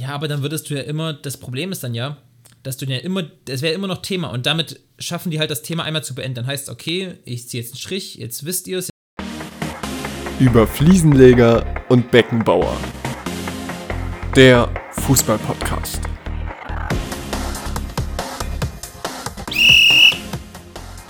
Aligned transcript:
Ja, 0.00 0.10
aber 0.10 0.28
dann 0.28 0.42
würdest 0.42 0.70
du 0.70 0.74
ja 0.74 0.82
immer, 0.82 1.12
das 1.12 1.38
Problem 1.38 1.72
ist 1.72 1.82
dann 1.82 1.92
ja, 1.92 2.18
dass 2.62 2.76
du 2.76 2.86
ja 2.86 2.98
immer, 2.98 3.24
das 3.46 3.62
wäre 3.62 3.74
immer 3.74 3.88
noch 3.88 4.00
Thema 4.00 4.28
und 4.28 4.46
damit 4.46 4.78
schaffen 5.00 5.32
die 5.32 5.40
halt 5.40 5.50
das 5.50 5.62
Thema 5.62 5.82
einmal 5.82 6.04
zu 6.04 6.14
beenden. 6.14 6.36
Dann 6.36 6.46
heißt, 6.46 6.68
okay, 6.68 7.14
ich 7.24 7.48
ziehe 7.48 7.60
jetzt 7.60 7.72
einen 7.72 7.80
Strich, 7.80 8.14
jetzt 8.14 8.44
wisst 8.44 8.68
ihr 8.68 8.78
es. 8.78 8.90
Über 10.38 10.68
Fliesenleger 10.68 11.66
und 11.88 12.12
Beckenbauer. 12.12 12.76
Der 14.36 14.72
Fußball-Podcast. 14.92 16.00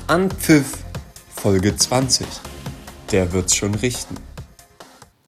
Anpfiff 0.06 0.78
Folge 1.28 1.76
20. 1.76 2.26
Der 3.12 3.32
wird's 3.34 3.54
schon 3.54 3.74
richten. 3.74 4.14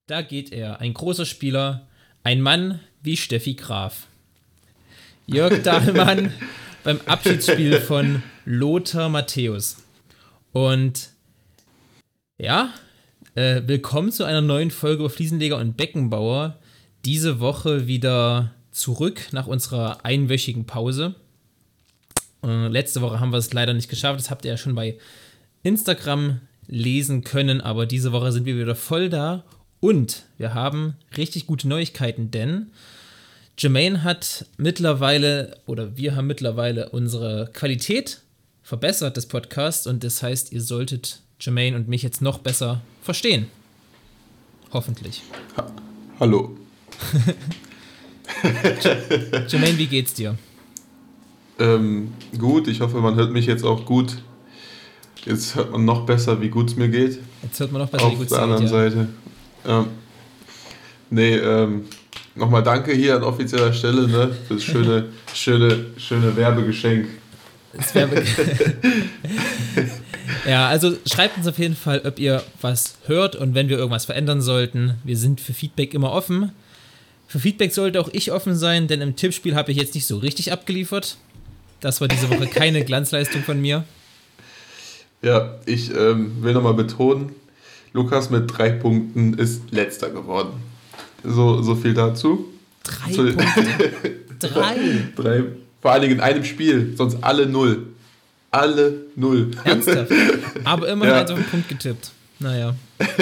Da 0.07 0.23
geht 0.23 0.51
er, 0.51 0.81
ein 0.81 0.95
großer 0.95 1.27
Spieler, 1.27 1.89
ein 2.25 2.41
Mann 2.41 2.81
wie 3.03 3.17
Steffi 3.17 3.55
Graf. 3.55 4.07
Jörg 5.27 5.63
Dahlmann 5.63 6.32
beim 6.85 7.00
Abschiedsspiel 7.07 7.81
von 7.81 8.23
Lothar 8.45 9.09
Matthäus. 9.09 9.79
Und 10.53 11.11
ja, 12.39 12.75
äh, 13.35 13.63
willkommen 13.67 14.13
zu 14.13 14.25
einer 14.25 14.40
neuen 14.40 14.71
Folge 14.71 15.00
über 15.00 15.11
Fliesenleger 15.11 15.57
und 15.57 15.76
Beckenbauer. 15.76 16.59
Diese 17.04 17.40
Woche 17.40 17.86
wieder 17.86 18.53
zurück 18.71 19.29
nach 19.32 19.46
unserer 19.46 20.04
einwöchigen 20.04 20.67
Pause. 20.67 21.14
Äh, 22.43 22.68
letzte 22.68 23.01
Woche 23.01 23.21
haben 23.21 23.32
wir 23.32 23.39
es 23.39 23.53
leider 23.53 23.73
nicht 23.73 23.89
geschafft. 23.89 24.21
Das 24.21 24.31
habt 24.31 24.45
ihr 24.45 24.51
ja 24.53 24.57
schon 24.57 24.75
bei 24.75 24.98
Instagram 25.62 26.40
lesen 26.67 27.25
können. 27.25 27.61
Aber 27.61 27.87
diese 27.87 28.12
Woche 28.12 28.32
sind 28.32 28.45
wir 28.45 28.59
wieder 28.59 28.75
voll 28.75 29.09
da. 29.09 29.45
Und 29.80 30.25
wir 30.36 30.52
haben 30.54 30.94
richtig 31.16 31.46
gute 31.46 31.66
Neuigkeiten, 31.68 32.30
denn 32.30 32.66
Jermaine 33.58 34.05
hat 34.05 34.47
mittlerweile, 34.58 35.56
oder 35.66 35.97
wir 35.97 36.16
haben 36.16 36.27
mittlerweile 36.27 36.91
unsere 36.91 37.50
Qualität 37.53 38.20
verbessert 38.62 39.17
des 39.17 39.27
Podcasts. 39.27 39.87
Und 39.87 40.05
das 40.05 40.22
heißt, 40.22 40.53
ihr 40.53 40.62
solltet 40.62 41.20
Jermaine 41.41 41.77
und 41.77 41.89
mich 41.89 42.03
jetzt 42.03 42.20
noch 42.22 42.39
besser 42.39 42.81
verstehen. 43.03 43.47
Hoffentlich. 44.72 45.22
Ha 45.56 45.67
Hallo. 46.20 46.56
Jermaine, 49.48 49.78
wie 49.78 49.87
geht's 49.87 50.15
dir? 50.15 50.37
Ähm, 51.59 52.12
gut, 52.39 52.69
ich 52.69 52.81
hoffe, 52.81 52.98
man 53.00 53.17
hört 53.17 53.33
mich 53.33 53.47
jetzt 53.47 53.65
auch 53.65 53.84
gut. 53.84 54.19
Jetzt 55.27 55.55
hört 55.55 55.72
man 55.72 55.84
noch 55.84 56.06
besser, 56.06 56.41
wie 56.41 56.48
gut 56.48 56.70
es 56.70 56.77
mir 56.77 56.89
geht. 56.89 57.19
Jetzt 57.42 57.61
hört 57.61 57.72
man 57.72 57.83
noch 57.83 57.91
besser, 57.91 58.05
Auf 58.06 58.12
wie 58.12 58.17
gut 58.17 58.25
es 58.27 58.31
der 58.31 58.39
dir 58.39 58.39
geht. 58.39 58.44
anderen 58.44 58.65
Ja. 58.65 58.70
Seite. 58.70 59.09
Ja. 59.66 59.86
Nee, 61.11 61.36
ähm, 61.36 61.86
nochmal 62.34 62.62
danke 62.62 62.92
hier 62.92 63.16
an 63.16 63.22
offizieller 63.22 63.72
Stelle, 63.72 64.06
ne, 64.08 64.36
für 64.47 64.55
das 64.55 64.64
schöne, 64.64 65.08
schöne, 65.34 65.86
schöne 65.97 66.36
Werbegeschenk. 66.36 67.08
Das 67.72 67.94
wär 67.94 68.08
ja, 70.48 70.69
also 70.69 70.92
schreibt 71.06 71.36
uns 71.36 71.47
auf 71.47 71.58
jeden 71.58 71.77
Fall, 71.77 72.03
ob 72.05 72.19
ihr 72.19 72.42
was 72.61 72.97
hört 73.06 73.36
und 73.36 73.55
wenn 73.55 73.69
wir 73.69 73.78
irgendwas 73.78 74.06
verändern 74.06 74.42
sollten. 74.42 74.94
Wir 75.05 75.16
sind 75.16 75.41
für 75.41 75.53
Feedback 75.53 75.94
immer 75.94 76.11
offen. 76.11 76.50
Für 77.28 77.38
Feedback 77.38 77.72
sollte 77.72 78.00
auch 78.00 78.08
ich 78.12 78.33
offen 78.33 78.56
sein, 78.56 78.88
denn 78.88 79.00
im 79.00 79.14
Tippspiel 79.14 79.55
habe 79.55 79.70
ich 79.70 79.78
jetzt 79.78 79.94
nicht 79.94 80.06
so 80.06 80.19
richtig 80.19 80.50
abgeliefert. 80.50 81.16
Das 81.81 82.00
war 82.00 82.08
diese 82.08 82.28
Woche 82.28 82.48
keine 82.48 82.84
Glanzleistung 82.84 83.44
von 83.44 83.61
mir. 83.61 83.84
Ja, 85.22 85.58
ich 85.64 85.94
ähm, 85.94 86.42
will 86.42 86.55
nochmal 86.55 86.75
betonen, 86.75 87.31
Lukas 87.93 88.31
mit 88.31 88.57
drei 88.57 88.71
Punkten 88.71 89.35
ist 89.35 89.63
letzter 89.73 90.11
geworden. 90.11 90.51
So, 91.25 91.63
so 91.63 91.75
viel 91.75 91.95
dazu. 91.95 92.47
Drei 92.85 93.13
Zu- 93.13 93.25
Punkte. 93.35 93.91
Drei. 94.41 94.77
Drei, 95.17 95.43
vor 95.83 95.91
allen 95.93 96.03
Dingen 96.03 96.15
in 96.15 96.21
einem 96.21 96.45
Spiel, 96.45 96.95
sonst 96.97 97.19
alle 97.23 97.47
null. 97.47 97.89
Alle 98.51 98.95
null. 99.17 99.51
Ernsthaft. 99.65 100.11
Aber 100.65 100.89
immerhin 100.89 101.15
Ja. 101.15 101.21
eins 101.21 101.31
auf 101.31 101.39
den 101.39 101.47
Punkt 101.47 101.69
getippt. 101.69 102.11
Naja. 102.39 102.75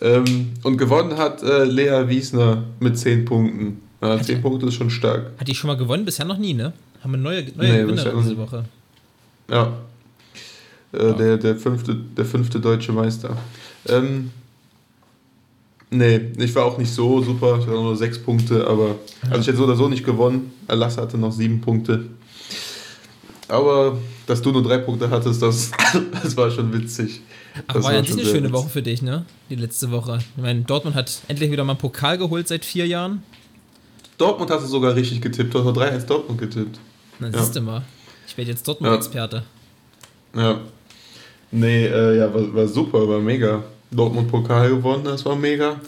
Ähm, 0.00 0.52
und 0.62 0.76
gewonnen 0.76 1.16
hat 1.16 1.42
äh, 1.42 1.64
Lea 1.64 2.06
Wiesner 2.06 2.64
mit 2.80 2.98
10 2.98 3.24
Punkten. 3.24 3.80
Ja, 4.02 4.20
10 4.20 4.42
Punkte 4.42 4.66
ist 4.66 4.74
schon 4.74 4.90
stark. 4.90 5.30
Hat 5.38 5.48
die 5.48 5.54
schon 5.54 5.68
mal 5.68 5.76
gewonnen? 5.78 6.04
Bisher 6.04 6.26
noch 6.26 6.36
nie, 6.36 6.52
ne? 6.52 6.74
Haben 7.02 7.12
wir 7.12 7.16
neue, 7.18 7.44
neue 7.56 7.72
Nee, 7.72 7.78
Gewinner 7.82 8.12
diese. 8.22 8.36
Woche. 8.36 8.64
Ja. 9.50 9.72
Äh, 10.96 11.14
Der, 11.16 11.36
der, 11.36 11.56
fünfte, 11.56 11.94
der 11.94 12.24
fünfte 12.24 12.60
deutsche 12.60 12.92
Meister. 12.92 13.36
Ähm, 13.88 14.30
nee, 15.90 16.20
ich 16.38 16.54
war 16.54 16.64
auch 16.64 16.78
nicht 16.78 16.92
so 16.92 17.22
super. 17.22 17.58
Ich 17.58 17.66
hatte 17.66 17.72
nur 17.80 17.96
6 17.96 18.18
Punkte, 18.20 18.66
aber. 18.66 18.96
Also 19.28 19.40
ich 19.40 19.46
hätte 19.46 19.56
so 19.58 19.64
oder 19.64 19.76
so 19.76 19.88
nicht 19.88 20.04
gewonnen. 20.04 20.52
Lasse 20.68 21.00
hatte 21.00 21.18
noch 21.18 21.32
7 21.32 21.60
Punkte. 21.60 22.06
Aber 23.48 23.98
dass 24.26 24.42
du 24.42 24.50
nur 24.50 24.62
3 24.64 24.78
Punkte 24.78 25.08
hattest, 25.10 25.40
das, 25.40 25.70
das 26.22 26.36
war 26.36 26.50
schon 26.50 26.72
witzig. 26.72 27.20
Das 27.72 27.84
war 27.84 27.94
ja 27.94 28.00
nicht 28.00 28.12
eine 28.12 28.22
schöne 28.22 28.40
witzig. 28.40 28.52
Woche 28.52 28.68
für 28.68 28.82
dich, 28.82 29.02
ne? 29.02 29.24
Die 29.48 29.54
letzte 29.54 29.90
Woche. 29.90 30.18
Ich 30.36 30.42
meine, 30.42 30.62
Dortmund 30.62 30.96
hat 30.96 31.22
endlich 31.28 31.50
wieder 31.50 31.64
mal 31.64 31.72
einen 31.72 31.78
Pokal 31.78 32.18
geholt 32.18 32.48
seit 32.48 32.64
vier 32.64 32.86
Jahren. 32.86 33.22
Dortmund 34.18 34.50
hast 34.50 34.62
du 34.64 34.66
sogar 34.68 34.94
richtig 34.94 35.20
getippt. 35.20 35.54
Du 35.54 35.58
hast 35.58 35.64
nur 35.64 35.72
3 35.74 35.90
als 35.90 36.06
Dortmund 36.06 36.40
getippt. 36.40 36.78
Na, 37.20 37.28
Ja. 37.28 37.38
siehst 37.38 37.54
du 37.56 37.60
mal. 37.60 37.82
Ich 38.26 38.36
werde 38.36 38.50
jetzt 38.50 38.66
Dortmund-Experte. 38.66 39.44
Ja. 40.34 40.60
Nee, 41.56 41.86
äh, 41.86 42.18
ja, 42.18 42.34
war, 42.34 42.54
war 42.54 42.68
super, 42.68 43.08
war 43.08 43.18
mega. 43.18 43.64
Dortmund 43.90 44.30
Pokal 44.30 44.68
gewonnen, 44.68 45.04
das 45.04 45.24
war 45.24 45.36
mega. 45.36 45.80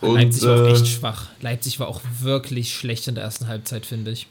Und, 0.00 0.14
Leipzig 0.14 0.42
war 0.44 0.54
auch 0.54 0.66
äh, 0.66 0.72
echt 0.72 0.88
schwach. 0.88 1.26
Leipzig 1.42 1.80
war 1.80 1.88
auch 1.88 2.00
wirklich 2.22 2.74
schlecht 2.74 3.06
in 3.06 3.14
der 3.14 3.24
ersten 3.24 3.46
Halbzeit, 3.46 3.84
finde 3.84 4.12
ich. 4.12 4.26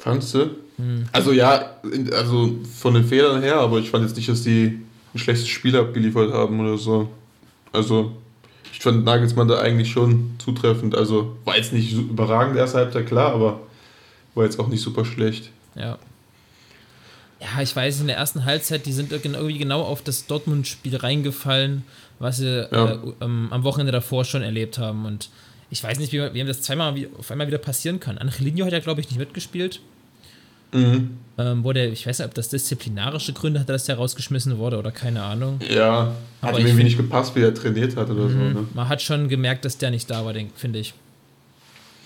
Fandst 0.00 0.34
du? 0.34 0.50
Hm. 0.78 1.06
Also 1.12 1.30
ja, 1.30 1.76
also 2.12 2.56
von 2.76 2.94
den 2.94 3.04
Fehlern 3.04 3.40
her, 3.40 3.56
aber 3.58 3.78
ich 3.78 3.88
fand 3.88 4.04
jetzt 4.04 4.16
nicht, 4.16 4.28
dass 4.28 4.42
die 4.42 4.80
ein 5.14 5.18
schlechtes 5.18 5.46
Spiel 5.46 5.76
abgeliefert 5.76 6.32
haben 6.32 6.58
oder 6.58 6.76
so. 6.76 7.08
Also 7.72 8.16
ich 8.72 8.80
fand 8.80 9.04
Nagelsmann 9.04 9.46
da 9.46 9.60
eigentlich 9.60 9.92
schon 9.92 10.34
zutreffend. 10.38 10.96
Also 10.96 11.36
war 11.44 11.56
jetzt 11.56 11.72
nicht 11.72 11.94
so 11.94 12.00
überragend 12.00 12.56
erste 12.56 12.78
Halbzeit, 12.78 13.06
klar, 13.06 13.32
aber 13.32 13.60
war 14.34 14.44
jetzt 14.44 14.58
auch 14.58 14.66
nicht 14.66 14.82
super 14.82 15.04
schlecht. 15.04 15.50
Ja. 15.76 15.98
Ja, 17.54 17.62
ich 17.62 17.74
weiß, 17.76 18.00
in 18.00 18.08
der 18.08 18.16
ersten 18.16 18.44
Halbzeit, 18.44 18.86
die 18.86 18.92
sind 18.92 19.12
irgendwie 19.12 19.58
genau 19.58 19.82
auf 19.82 20.02
das 20.02 20.26
Dortmund-Spiel 20.26 20.96
reingefallen, 20.96 21.84
was 22.18 22.38
sie 22.38 22.68
Ja. 22.72 22.92
äh, 22.92 22.98
ähm, 23.20 23.48
am 23.50 23.62
Wochenende 23.62 23.92
davor 23.92 24.24
schon 24.24 24.42
erlebt 24.42 24.78
haben. 24.78 25.04
Und 25.04 25.28
ich 25.70 25.82
weiß 25.82 25.98
nicht, 25.98 26.12
wie, 26.12 26.32
wie 26.34 26.44
das 26.44 26.62
zweimal 26.62 26.94
wie, 26.96 27.08
auf 27.18 27.30
einmal 27.30 27.46
wieder 27.46 27.58
passieren 27.58 28.00
kann. 28.00 28.18
Angelino 28.18 28.64
hat 28.66 28.72
ja, 28.72 28.80
glaube 28.80 29.00
ich, 29.00 29.08
nicht 29.10 29.18
mitgespielt. 29.18 29.80
Mhm. 30.72 31.18
Ähm, 31.38 31.62
wurde, 31.62 31.86
ich 31.86 32.06
weiß 32.06 32.18
nicht, 32.18 32.26
ob 32.28 32.34
das 32.34 32.48
disziplinarische 32.48 33.32
Gründe 33.32 33.60
hatte, 33.60 33.72
dass 33.72 33.84
der 33.84 33.96
rausgeschmissen 33.96 34.58
wurde 34.58 34.78
oder 34.78 34.90
keine 34.90 35.22
Ahnung. 35.22 35.60
Ja, 35.70 36.12
Aber 36.40 36.52
hat 36.52 36.58
ihm 36.58 36.66
irgendwie 36.66 36.84
nicht 36.84 36.96
gepasst, 36.96 37.36
wie 37.36 37.40
er 37.42 37.54
trainiert 37.54 37.96
hat 37.96 38.10
oder 38.10 38.28
so. 38.28 38.36
Mhm. 38.36 38.52
Ne? 38.52 38.66
Man 38.74 38.88
hat 38.88 39.00
schon 39.02 39.28
gemerkt, 39.28 39.64
dass 39.64 39.78
der 39.78 39.90
nicht 39.92 40.10
da 40.10 40.24
war, 40.24 40.34
finde 40.56 40.78
ich. 40.80 40.92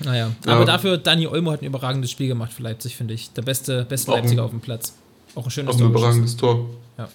Naja, 0.05 0.31
Ja. 0.47 0.53
aber 0.55 0.65
dafür, 0.65 0.99
Dani 0.99 1.27
Olmo 1.27 1.53
hat 1.53 1.63
ein 1.63 1.67
überragendes 1.67 2.11
Spiel 2.11 2.29
gemacht 2.29 2.53
für 2.53 2.63
Leipzig, 2.63 2.97
finde 2.97 3.15
ich. 3.15 3.33
Der 3.33 3.43
beste, 3.43 3.85
beste 3.85 4.11
Leipziger 4.11 4.45
auf 4.45 4.51
dem 4.51 4.61
Platz. 4.61 4.95
Auch 5.35 5.45
ein 5.45 5.51
schönes 5.51 5.71
Auch 5.71 5.75
ein 5.75 5.81
Tor 5.81 5.89
überragendes 5.91 6.37
Tor. 6.37 6.67
Ja. 6.99 7.09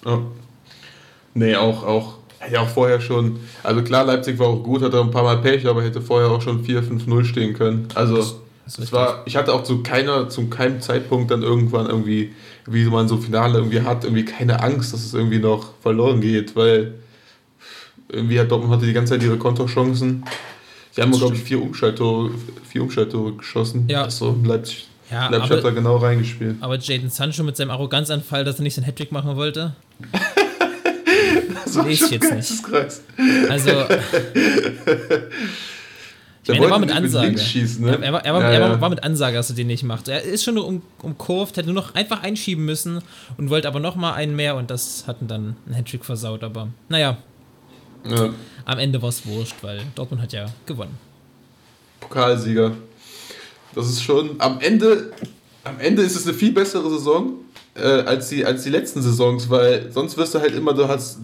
Nee, 1.34 1.54
auch, 1.54 1.82
auch, 1.82 2.14
ja 2.50 2.60
auch 2.60 2.68
vorher 2.68 3.00
schon. 3.00 3.38
Also 3.62 3.82
klar, 3.82 4.04
Leipzig 4.04 4.38
war 4.38 4.46
auch 4.46 4.62
gut, 4.62 4.82
hatte 4.82 5.00
ein 5.00 5.10
paar 5.10 5.22
Mal 5.22 5.38
Pech, 5.38 5.66
aber 5.66 5.82
hätte 5.82 6.00
vorher 6.00 6.30
auch 6.30 6.40
schon 6.40 6.64
4-5-0 6.64 7.24
stehen 7.24 7.54
können. 7.54 7.88
Also 7.94 8.16
Das 8.16 8.36
es 8.66 8.78
richtig. 8.78 8.92
war, 8.92 9.22
ich 9.26 9.36
hatte 9.36 9.52
auch 9.52 9.62
zu 9.62 9.82
keiner, 9.82 10.28
zu 10.28 10.48
keinem 10.48 10.80
Zeitpunkt 10.80 11.30
dann 11.30 11.42
irgendwann 11.42 11.86
irgendwie, 11.86 12.32
wie 12.66 12.84
man 12.86 13.06
so 13.06 13.16
Finale 13.16 13.58
irgendwie 13.58 13.82
hat, 13.82 14.04
irgendwie 14.04 14.24
keine 14.24 14.60
Angst, 14.60 14.92
dass 14.92 15.04
es 15.04 15.14
irgendwie 15.14 15.38
noch 15.38 15.74
verloren 15.82 16.20
geht, 16.20 16.56
weil 16.56 16.94
irgendwie 18.08 18.40
hat 18.40 18.50
Dortmund 18.50 18.72
hatte 18.72 18.86
die 18.86 18.92
ganze 18.92 19.14
Zeit 19.14 19.22
ihre 19.22 19.36
Konterchancen. 19.36 20.24
Sie 20.90 21.02
haben, 21.02 21.10
Das 21.10 21.20
glaube 21.20 21.36
ich, 21.36 21.42
vier 21.42 21.62
Umschalttore, 21.62 22.30
vier 22.66 22.82
Umschalttore 22.82 23.32
geschossen. 23.34 23.84
Ja. 23.88 24.04
Also 24.04 24.36
Leipzig, 24.42 24.88
Ja, 25.10 25.28
Leipzig 25.28 25.42
hat 25.42 25.50
da 25.50 25.56
aber, 25.58 25.72
genau 25.72 25.96
reingespielt. 25.98 26.56
aber 26.60 26.78
Jaden 26.78 27.10
Sancho 27.10 27.42
mit 27.44 27.56
seinem 27.56 27.70
Arroganzanfall, 27.70 28.44
dass 28.44 28.56
er 28.58 28.62
nicht 28.62 28.74
seinen 28.74 28.84
Hattrick 28.86 29.12
machen 29.12 29.36
wollte. 29.36 29.74
Das 31.64 31.76
war 31.76 31.86
lese 31.86 32.06
ich 32.06 32.10
jetzt 32.12 32.32
nicht. 32.32 32.62
geisteskrank. 32.70 33.50
Also, 33.50 33.70
ich 36.42 36.48
meine, 36.48 36.64
er 36.64 36.70
war 36.70 36.78
mit 36.78 36.92
Ansage. 36.92 37.38
schießen, 37.38 37.84
ne? 37.84 37.98
Er, 38.02 38.12
war, 38.12 38.24
er, 38.24 38.34
war, 38.34 38.40
Ja, 38.42 38.50
er 38.50 38.60
ja. 38.60 38.80
war, 38.80 38.90
mit 38.90 39.02
Ansage, 39.02 39.36
dass 39.36 39.50
er 39.50 39.56
den 39.56 39.66
nicht 39.66 39.82
macht. 39.82 40.08
Er 40.08 40.22
ist 40.22 40.44
schon 40.44 40.54
nur 40.54 40.66
um, 40.66 40.82
umkurvt, 41.02 41.56
hätte 41.56 41.66
nur 41.72 41.74
noch 41.82 41.94
einfach 41.94 42.22
einschieben 42.22 42.64
müssen 42.64 43.00
und 43.36 43.50
wollte 43.50 43.68
aber 43.68 43.80
noch 43.80 43.96
mal 43.96 44.14
einen 44.14 44.36
mehr 44.36 44.56
und 44.56 44.70
das 44.70 45.04
hat 45.06 45.20
ihn 45.22 45.28
dann 45.28 45.56
einen 45.66 45.74
Hattrick 45.76 46.04
versaut. 46.04 46.44
Aber 46.44 46.68
naja, 46.88 47.16
Ja. 48.08 48.30
am 48.64 48.78
Ende 48.78 49.02
war 49.02 49.08
es 49.08 49.26
wurscht, 49.26 49.56
weil 49.62 49.80
Dortmund 49.94 50.22
hat 50.22 50.32
ja 50.32 50.46
gewonnen. 50.66 50.96
Pokalsieger. 52.00 52.72
Das 53.76 53.88
ist 53.88 54.02
schon 54.02 54.30
am 54.38 54.58
Ende. 54.60 55.12
Am 55.62 55.78
Ende 55.78 56.02
ist 56.02 56.16
es 56.16 56.26
eine 56.26 56.34
viel 56.34 56.52
bessere 56.52 56.88
Saison 56.90 57.34
äh, 57.74 57.80
als, 57.80 58.28
die, 58.28 58.44
als 58.44 58.62
die 58.62 58.70
letzten 58.70 59.02
Saisons, 59.02 59.50
weil 59.50 59.90
sonst 59.92 60.16
wirst 60.16 60.34
du 60.34 60.40
halt 60.40 60.54
immer, 60.54 60.72
du 60.72 60.88
hast 60.88 61.18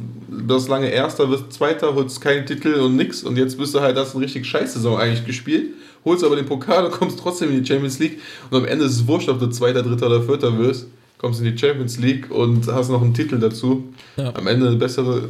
das 0.48 0.68
lange 0.68 0.88
Erster, 0.88 1.30
wirst 1.30 1.52
Zweiter, 1.52 1.94
holst 1.94 2.20
keinen 2.20 2.46
Titel 2.46 2.74
und 2.74 2.96
nix 2.96 3.22
und 3.22 3.36
jetzt 3.36 3.56
bist 3.58 3.74
du 3.74 3.80
halt, 3.80 3.96
hast 3.96 4.14
eine 4.14 4.24
richtig 4.24 4.46
scheiß 4.46 4.74
Saison 4.74 4.98
eigentlich 4.98 5.24
gespielt 5.24 5.70
holst 6.04 6.24
aber 6.24 6.36
den 6.36 6.46
Pokal 6.46 6.84
und 6.84 6.92
kommst 6.98 7.18
trotzdem 7.18 7.50
in 7.50 7.62
die 7.62 7.66
Champions 7.66 7.98
League 7.98 8.18
und 8.50 8.58
am 8.58 8.64
Ende 8.64 8.84
ist 8.84 8.92
es 8.92 9.06
wurscht, 9.06 9.28
ob 9.28 9.38
du 9.38 9.48
Zweiter, 9.48 9.82
Dritter 9.82 10.06
oder 10.06 10.22
Vierter 10.22 10.56
wirst, 10.58 10.86
kommst 11.18 11.40
in 11.40 11.46
die 11.46 11.58
Champions 11.58 11.98
League 11.98 12.30
und 12.30 12.66
hast 12.66 12.90
noch 12.90 13.02
einen 13.02 13.14
Titel 13.14 13.38
dazu. 13.38 13.84
Ja. 14.16 14.34
Am 14.34 14.46
Ende 14.46 14.66
eine 14.66 14.76
bessere, 14.76 15.28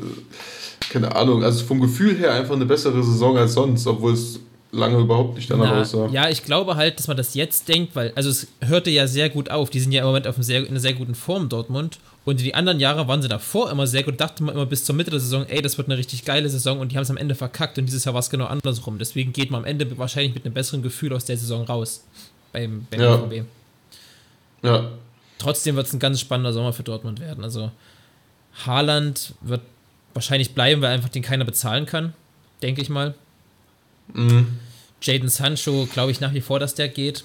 keine 0.91 1.15
Ahnung, 1.15 1.45
also 1.45 1.65
vom 1.65 1.81
Gefühl 1.81 2.17
her 2.17 2.33
einfach 2.33 2.55
eine 2.55 2.67
bessere 2.67 3.03
Saison 3.03 3.37
als 3.37 3.55
sonst, 3.55 3.87
obwohl 3.87 4.13
es 4.13 4.41
lange 4.73 4.99
überhaupt 4.99 5.37
nicht 5.37 5.51
danach 5.51 5.77
aussah. 5.77 6.09
Ja, 6.09 6.29
ich 6.29 6.45
glaube 6.45 6.77
halt, 6.77 6.99
dass 6.99 7.07
man 7.07 7.17
das 7.17 7.35
jetzt 7.35 7.69
denkt, 7.69 7.95
weil, 7.95 8.13
also 8.17 8.31
es 8.31 8.49
hörte 8.61 8.91
ja 8.91 9.07
sehr 9.07 9.29
gut 9.29 9.51
auf. 9.51 9.71
Die 9.71 9.81
sind 9.81 9.93
ja 9.93 10.01
im 10.01 10.07
Moment 10.07 10.27
auf 10.27 10.37
sehr, 10.39 10.61
in 10.61 10.69
einer 10.69 10.81
sehr 10.81 10.95
guten 10.95 11.15
Form, 11.15 11.49
Dortmund. 11.49 11.99
Und 12.25 12.41
die 12.41 12.55
anderen 12.55 12.81
Jahre 12.81 13.07
waren 13.09 13.21
sie 13.21 13.29
davor 13.29 13.71
immer 13.71 13.87
sehr 13.87 14.03
gut. 14.03 14.21
Dachte 14.21 14.43
man 14.43 14.55
immer 14.55 14.67
bis 14.67 14.85
zur 14.85 14.95
Mitte 14.95 15.11
der 15.11 15.21
Saison, 15.21 15.45
ey, 15.47 15.61
das 15.61 15.77
wird 15.77 15.89
eine 15.89 15.99
richtig 15.99 16.25
geile 16.25 16.49
Saison. 16.49 16.81
Und 16.81 16.93
die 16.93 16.97
haben 16.97 17.03
es 17.03 17.11
am 17.11 17.17
Ende 17.17 17.35
verkackt. 17.35 17.79
Und 17.79 17.87
dieses 17.87 18.05
Jahr 18.05 18.15
war 18.15 18.21
es 18.21 18.31
genau 18.31 18.47
andersrum. 18.47 18.99
Deswegen 18.99 19.33
geht 19.33 19.51
man 19.51 19.61
am 19.61 19.65
Ende 19.65 19.99
wahrscheinlich 19.99 20.35
mit 20.35 20.45
einem 20.45 20.55
besseren 20.55 20.83
Gefühl 20.83 21.13
aus 21.13 21.25
der 21.25 21.37
Saison 21.37 21.65
raus. 21.65 22.05
Beim, 22.53 22.87
beim 22.91 23.01
ja. 23.01 23.17
BVB. 23.17 23.47
Ja. 24.63 24.91
Trotzdem 25.39 25.77
wird 25.77 25.89
es 25.89 25.93
ein 25.93 25.99
ganz 25.99 26.21
spannender 26.21 26.53
Sommer 26.53 26.73
für 26.73 26.85
Dortmund 26.85 27.21
werden. 27.21 27.43
Also 27.45 27.73
Haaland 28.65 29.35
wird 29.41 29.63
wahrscheinlich 30.15 30.55
bleiben, 30.55 30.81
weil 30.81 30.93
einfach 30.93 31.09
den 31.09 31.23
keiner 31.23 31.45
bezahlen 31.45 31.87
kann. 31.87 32.15
Denke 32.63 32.81
ich 32.81 32.89
mal. 32.89 33.15
Mhm. 34.14 34.47
Jaden 35.00 35.29
Sancho 35.29 35.88
glaube 35.93 36.11
ich 36.12 36.20
nach 36.20 36.32
wie 36.32 36.41
vor, 36.41 36.59
dass 36.61 36.75
der 36.75 36.88
geht. 36.88 37.25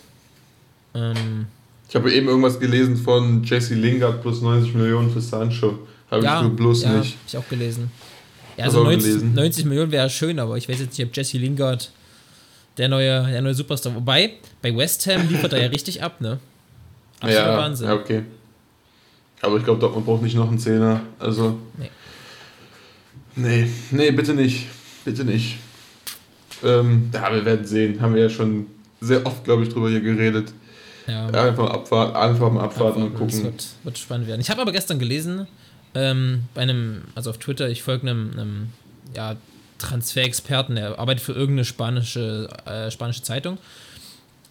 Ähm, 0.93 1.47
ich 1.89 1.95
habe 1.95 2.11
eben 2.11 2.27
irgendwas 2.27 2.59
gelesen 2.59 2.97
von 2.97 3.43
Jesse 3.43 3.75
Lingard 3.75 4.21
plus 4.21 4.41
90 4.41 4.73
Millionen 4.73 5.09
für 5.11 5.21
Sancho. 5.21 5.79
Habe 6.09 6.23
ja, 6.23 6.45
ich 6.45 6.51
bloß 6.53 6.83
ja, 6.83 6.97
nicht. 6.97 7.17
ich 7.27 7.37
auch 7.37 7.47
gelesen. 7.47 7.91
Ja, 8.57 8.65
also 8.65 8.83
90, 8.83 9.23
90, 9.35 9.65
Millionen 9.65 9.91
wäre 9.91 10.09
schön, 10.09 10.39
aber 10.39 10.57
ich 10.57 10.67
weiß 10.67 10.79
jetzt 10.79 10.97
nicht, 10.97 11.07
ob 11.07 11.15
Jesse 11.15 11.37
Lingard 11.37 11.91
der 12.77 12.89
neue, 12.89 13.27
der 13.27 13.41
neue 13.41 13.53
Superstar. 13.53 13.93
Wobei, 13.95 14.33
bei 14.61 14.75
West 14.75 15.05
Ham 15.07 15.27
liefert 15.29 15.53
er 15.53 15.61
ja 15.61 15.67
richtig 15.67 16.01
ab, 16.03 16.21
ne? 16.21 16.39
Absoluter 17.19 17.51
ja, 17.51 17.57
Wahnsinn. 17.57 17.87
Ja, 17.87 17.95
okay. 17.95 18.23
Aber 19.41 19.57
ich 19.57 19.63
glaube, 19.63 19.79
Dortmund 19.79 20.05
braucht 20.05 20.23
nicht 20.23 20.35
noch 20.35 20.47
einen 20.47 20.59
Zehner. 20.59 21.01
Also. 21.19 21.57
Nee. 21.77 21.89
Nee, 23.35 23.69
nee, 23.91 24.11
bitte 24.11 24.33
nicht. 24.33 24.65
Bitte 25.05 25.23
nicht. 25.23 25.57
Ähm, 26.63 27.09
ja, 27.13 27.33
wir 27.33 27.45
werden 27.45 27.65
sehen. 27.65 28.01
Haben 28.01 28.15
wir 28.15 28.23
ja 28.23 28.29
schon 28.29 28.67
sehr 29.01 29.25
oft, 29.25 29.43
glaube 29.43 29.63
ich, 29.63 29.69
drüber 29.69 29.89
hier 29.89 30.01
geredet. 30.01 30.53
Ja. 31.07 31.27
einfach, 31.27 31.69
abwarten, 31.69 32.15
einfach 32.17 32.51
mal 32.51 32.63
abwarten, 32.63 32.63
abwarten 32.65 33.03
und 33.03 33.13
gucken. 33.13 33.27
Das 33.27 33.43
wird, 33.43 33.65
wird 33.83 33.97
spannend 33.97 34.27
werden. 34.27 34.41
Ich 34.41 34.49
habe 34.49 34.61
aber 34.61 34.73
gestern 34.73 34.99
gelesen, 34.99 35.47
ähm, 35.95 36.43
bei 36.53 36.61
einem, 36.61 37.03
also 37.15 37.29
auf 37.29 37.37
Twitter, 37.37 37.69
ich 37.69 37.81
folge 37.81 38.09
einem, 38.09 38.31
einem 38.33 38.67
ja, 39.15 39.35
Transferexperten, 39.77 40.75
der 40.75 40.99
arbeitet 40.99 41.23
für 41.23 41.31
irgendeine 41.31 41.63
spanische, 41.63 42.49
äh, 42.65 42.91
spanische 42.91 43.21
Zeitung, 43.21 43.57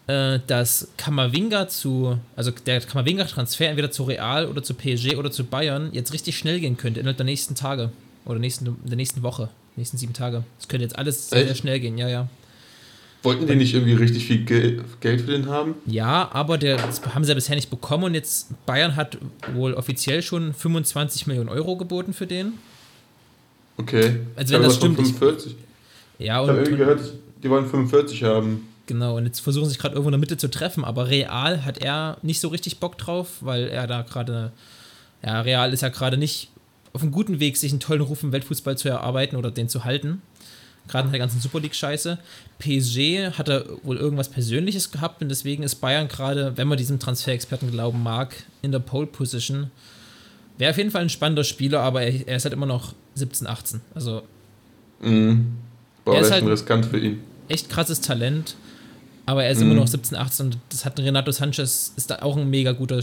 äh, 0.06 0.38
dass 0.46 0.88
Kamavinga 0.96 1.68
zu, 1.68 2.18
also 2.36 2.52
der 2.64 2.80
Kamavinga-Transfer 2.80 3.68
entweder 3.68 3.90
zu 3.90 4.04
Real 4.04 4.46
oder 4.46 4.62
zu 4.62 4.74
PSG 4.74 5.16
oder 5.16 5.30
zu 5.30 5.44
Bayern 5.44 5.90
jetzt 5.92 6.12
richtig 6.12 6.38
schnell 6.38 6.60
gehen 6.60 6.76
könnte 6.76 7.00
innerhalb 7.00 7.16
der 7.18 7.26
nächsten 7.26 7.54
Tage 7.54 7.90
oder 8.24 8.38
nächsten, 8.38 8.76
der 8.84 8.96
nächsten 8.96 9.22
Woche 9.22 9.50
nächsten 9.76 9.96
sieben 9.98 10.12
Tage. 10.12 10.44
Das 10.58 10.68
könnte 10.68 10.84
jetzt 10.84 10.98
alles 10.98 11.30
sehr, 11.30 11.46
sehr 11.46 11.54
schnell 11.54 11.80
gehen, 11.80 11.98
ja, 11.98 12.08
ja. 12.08 12.28
Wollten 13.22 13.46
die 13.46 13.56
nicht 13.56 13.74
irgendwie 13.74 13.94
richtig 13.94 14.26
viel 14.26 14.44
Geld 14.44 15.20
für 15.20 15.32
den 15.32 15.46
haben? 15.48 15.74
Ja, 15.86 16.30
aber 16.32 16.58
der, 16.58 16.76
das 16.76 17.02
haben 17.14 17.24
sie 17.24 17.30
ja 17.30 17.34
bisher 17.34 17.56
nicht 17.56 17.70
bekommen 17.70 18.04
und 18.04 18.14
jetzt 18.14 18.48
Bayern 18.66 18.94
hat 18.94 19.18
wohl 19.52 19.74
offiziell 19.74 20.22
schon 20.22 20.54
25 20.54 21.26
Millionen 21.26 21.48
Euro 21.48 21.76
geboten 21.76 22.12
für 22.12 22.26
den. 22.26 22.52
Okay. 23.78 24.20
Also 24.36 24.54
wenn 24.54 24.62
das 24.62 24.76
stimmt. 24.76 24.96
45. 24.96 25.56
Ich, 26.18 26.26
ja, 26.26 26.38
und, 26.38 26.44
ich 26.44 26.50
habe 26.50 26.60
irgendwie 26.60 26.78
gehört, 26.78 27.00
die 27.42 27.50
wollen 27.50 27.66
45 27.66 28.22
haben. 28.22 28.68
Genau, 28.86 29.16
und 29.16 29.24
jetzt 29.24 29.40
versuchen 29.40 29.64
sie 29.64 29.70
sich 29.70 29.78
gerade 29.80 29.94
irgendwo 29.94 30.10
in 30.10 30.12
der 30.12 30.20
Mitte 30.20 30.36
zu 30.36 30.48
treffen, 30.48 30.84
aber 30.84 31.08
Real 31.08 31.64
hat 31.64 31.78
er 31.78 32.18
nicht 32.22 32.40
so 32.40 32.48
richtig 32.48 32.78
Bock 32.78 32.96
drauf, 32.96 33.38
weil 33.40 33.66
er 33.66 33.88
da 33.88 34.02
gerade, 34.02 34.52
ja, 35.24 35.40
Real 35.40 35.72
ist 35.72 35.82
ja 35.82 35.88
gerade 35.88 36.16
nicht 36.16 36.50
auf 36.96 37.02
einem 37.02 37.12
guten 37.12 37.40
Weg, 37.40 37.58
sich 37.58 37.72
einen 37.72 37.80
tollen 37.80 38.00
Ruf 38.00 38.22
im 38.22 38.32
Weltfußball 38.32 38.78
zu 38.78 38.88
erarbeiten 38.88 39.36
oder 39.36 39.50
den 39.50 39.68
zu 39.68 39.84
halten. 39.84 40.22
Gerade 40.88 41.08
in 41.08 41.12
der 41.12 41.18
ganzen 41.18 41.40
Super 41.40 41.60
League-Scheiße. 41.60 42.16
PSG 42.58 43.36
hat 43.36 43.48
da 43.48 43.64
wohl 43.82 43.98
irgendwas 43.98 44.30
Persönliches 44.30 44.90
gehabt 44.92 45.20
und 45.20 45.28
deswegen 45.28 45.62
ist 45.62 45.74
Bayern 45.76 46.08
gerade, 46.08 46.56
wenn 46.56 46.66
man 46.66 46.78
diesem 46.78 46.98
Transferexperten 46.98 47.70
glauben 47.70 48.02
mag, 48.02 48.34
in 48.62 48.72
der 48.72 48.78
Pole 48.78 49.06
Position. 49.06 49.70
Wäre 50.56 50.70
auf 50.70 50.78
jeden 50.78 50.90
Fall 50.90 51.02
ein 51.02 51.10
spannender 51.10 51.44
Spieler, 51.44 51.80
aber 51.80 52.00
er, 52.00 52.26
er 52.26 52.36
ist 52.36 52.44
halt 52.44 52.54
immer 52.54 52.66
noch 52.66 52.94
17, 53.14 53.46
18. 53.46 53.80
Also. 53.94 54.22
Mhm. 55.02 55.52
Boah, 56.06 56.14
er 56.14 56.20
ist 56.22 56.30
halt 56.30 56.46
riskant 56.46 56.86
für 56.86 56.98
ihn. 56.98 57.20
Echt 57.48 57.68
krasses 57.68 58.00
Talent. 58.00 58.56
Aber 59.26 59.42
er 59.44 59.50
ist 59.50 59.58
mhm. 59.58 59.72
immer 59.72 59.80
noch 59.80 59.88
17, 59.88 60.16
18 60.16 60.46
und 60.46 60.58
das 60.68 60.84
hat 60.84 60.98
Renato 61.00 61.32
Sanchez, 61.32 61.92
ist 61.96 62.10
da 62.10 62.18
auch 62.22 62.36
ein 62.36 62.48
mega 62.48 62.72
guter 62.72 63.00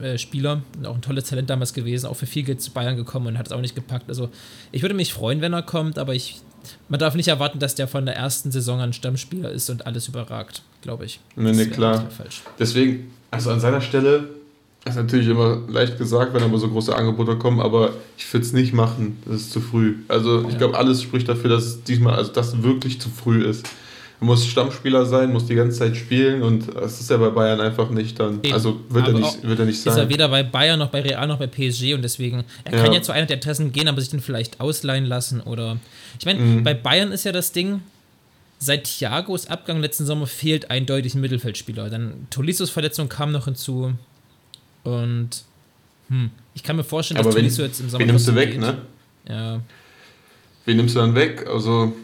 äh, 0.00 0.16
Spieler 0.16 0.62
und 0.78 0.86
auch 0.86 0.94
ein 0.94 1.02
tolles 1.02 1.24
Talent 1.24 1.50
damals 1.50 1.74
gewesen, 1.74 2.06
auch 2.06 2.16
für 2.16 2.26
viel 2.26 2.44
Geld 2.44 2.62
zu 2.62 2.70
Bayern 2.70 2.96
gekommen 2.96 3.26
und 3.26 3.38
hat 3.38 3.46
es 3.46 3.52
auch 3.52 3.60
nicht 3.60 3.74
gepackt. 3.74 4.08
Also 4.08 4.30
ich 4.72 4.80
würde 4.80 4.94
mich 4.94 5.12
freuen, 5.12 5.42
wenn 5.42 5.52
er 5.52 5.62
kommt, 5.62 5.98
aber 5.98 6.14
ich, 6.14 6.40
man 6.88 6.98
darf 6.98 7.14
nicht 7.14 7.28
erwarten, 7.28 7.58
dass 7.58 7.74
der 7.74 7.88
von 7.88 8.06
der 8.06 8.16
ersten 8.16 8.50
Saison 8.50 8.80
ein 8.80 8.94
Stammspieler 8.94 9.50
ist 9.50 9.68
und 9.68 9.86
alles 9.86 10.08
überragt, 10.08 10.62
glaube 10.80 11.04
ich. 11.04 11.20
Nee, 11.36 11.52
nee, 11.52 11.66
klar. 11.66 12.08
Deswegen, 12.58 13.10
also 13.30 13.50
an 13.50 13.60
seiner 13.60 13.82
Stelle, 13.82 14.30
ist 14.86 14.96
natürlich 14.96 15.28
immer 15.28 15.62
leicht 15.68 15.98
gesagt, 15.98 16.32
wenn 16.32 16.42
aber 16.42 16.58
so 16.58 16.68
große 16.68 16.94
Angebote 16.94 17.36
kommen, 17.36 17.60
aber 17.60 17.90
ich 18.16 18.32
würde 18.32 18.46
es 18.46 18.52
nicht 18.52 18.72
machen, 18.72 19.18
das 19.26 19.42
ist 19.42 19.52
zu 19.52 19.60
früh. 19.60 19.96
Also 20.06 20.44
ich 20.44 20.52
ja. 20.52 20.58
glaube, 20.58 20.78
alles 20.78 21.02
spricht 21.02 21.28
dafür, 21.28 21.50
dass 21.50 21.64
es 21.64 21.82
diesmal, 21.82 22.14
also 22.14 22.32
das 22.32 22.62
wirklich 22.62 23.00
zu 23.00 23.10
früh 23.10 23.44
ist. 23.44 23.68
Er 24.18 24.24
muss 24.24 24.46
Stammspieler 24.46 25.04
sein, 25.04 25.32
muss 25.32 25.46
die 25.46 25.54
ganze 25.54 25.78
Zeit 25.78 25.96
spielen 25.96 26.42
und 26.42 26.74
das 26.74 27.00
ist 27.00 27.10
ja 27.10 27.18
bei 27.18 27.28
Bayern 27.28 27.60
einfach 27.60 27.90
nicht 27.90 28.18
dann. 28.18 28.40
Also 28.50 28.80
wird 28.88 29.08
er 29.08 29.12
nicht, 29.12 29.42
wird 29.42 29.58
er 29.58 29.66
nicht 29.66 29.80
sein. 29.80 29.92
Ist 29.92 29.98
er 29.98 30.08
weder 30.08 30.28
bei 30.28 30.42
Bayern 30.42 30.78
noch 30.78 30.88
bei 30.88 31.02
Real 31.02 31.26
noch 31.26 31.38
bei 31.38 31.46
PSG 31.46 31.94
und 31.94 32.02
deswegen, 32.02 32.44
er 32.64 32.72
kann 32.72 32.86
ja, 32.86 32.94
ja 32.94 33.02
zu 33.02 33.12
einer 33.12 33.26
der 33.26 33.36
Interessen 33.36 33.72
gehen, 33.72 33.88
aber 33.88 34.00
sich 34.00 34.10
dann 34.10 34.20
vielleicht 34.20 34.60
ausleihen 34.60 35.04
lassen 35.04 35.42
oder. 35.42 35.76
Ich 36.18 36.24
meine, 36.24 36.40
mhm. 36.40 36.64
bei 36.64 36.72
Bayern 36.72 37.12
ist 37.12 37.24
ja 37.24 37.32
das 37.32 37.52
Ding, 37.52 37.82
seit 38.58 38.84
Thiagos 38.84 39.48
Abgang 39.48 39.80
letzten 39.80 40.06
Sommer 40.06 40.26
fehlt 40.26 40.70
eindeutig 40.70 41.14
ein 41.14 41.20
Mittelfeldspieler. 41.20 41.90
Dann 41.90 42.26
Tolissos 42.30 42.70
Verletzung 42.70 43.10
kam 43.10 43.32
noch 43.32 43.44
hinzu 43.44 43.92
und 44.84 45.44
hm, 46.08 46.30
ich 46.54 46.62
kann 46.62 46.76
mir 46.76 46.84
vorstellen, 46.84 47.22
dass 47.22 47.34
Tolisso 47.34 47.62
jetzt 47.62 47.80
im 47.80 47.90
Sommer. 47.90 48.00
Wen 48.00 48.08
nimmst 48.08 48.28
du 48.28 48.34
weg, 48.34 48.52
geht. 48.52 48.60
ne? 48.60 48.78
Ja. 49.28 49.60
Wen 50.64 50.76
nimmst 50.78 50.94
du 50.94 51.00
dann 51.00 51.14
weg? 51.14 51.46
Also. 51.46 51.94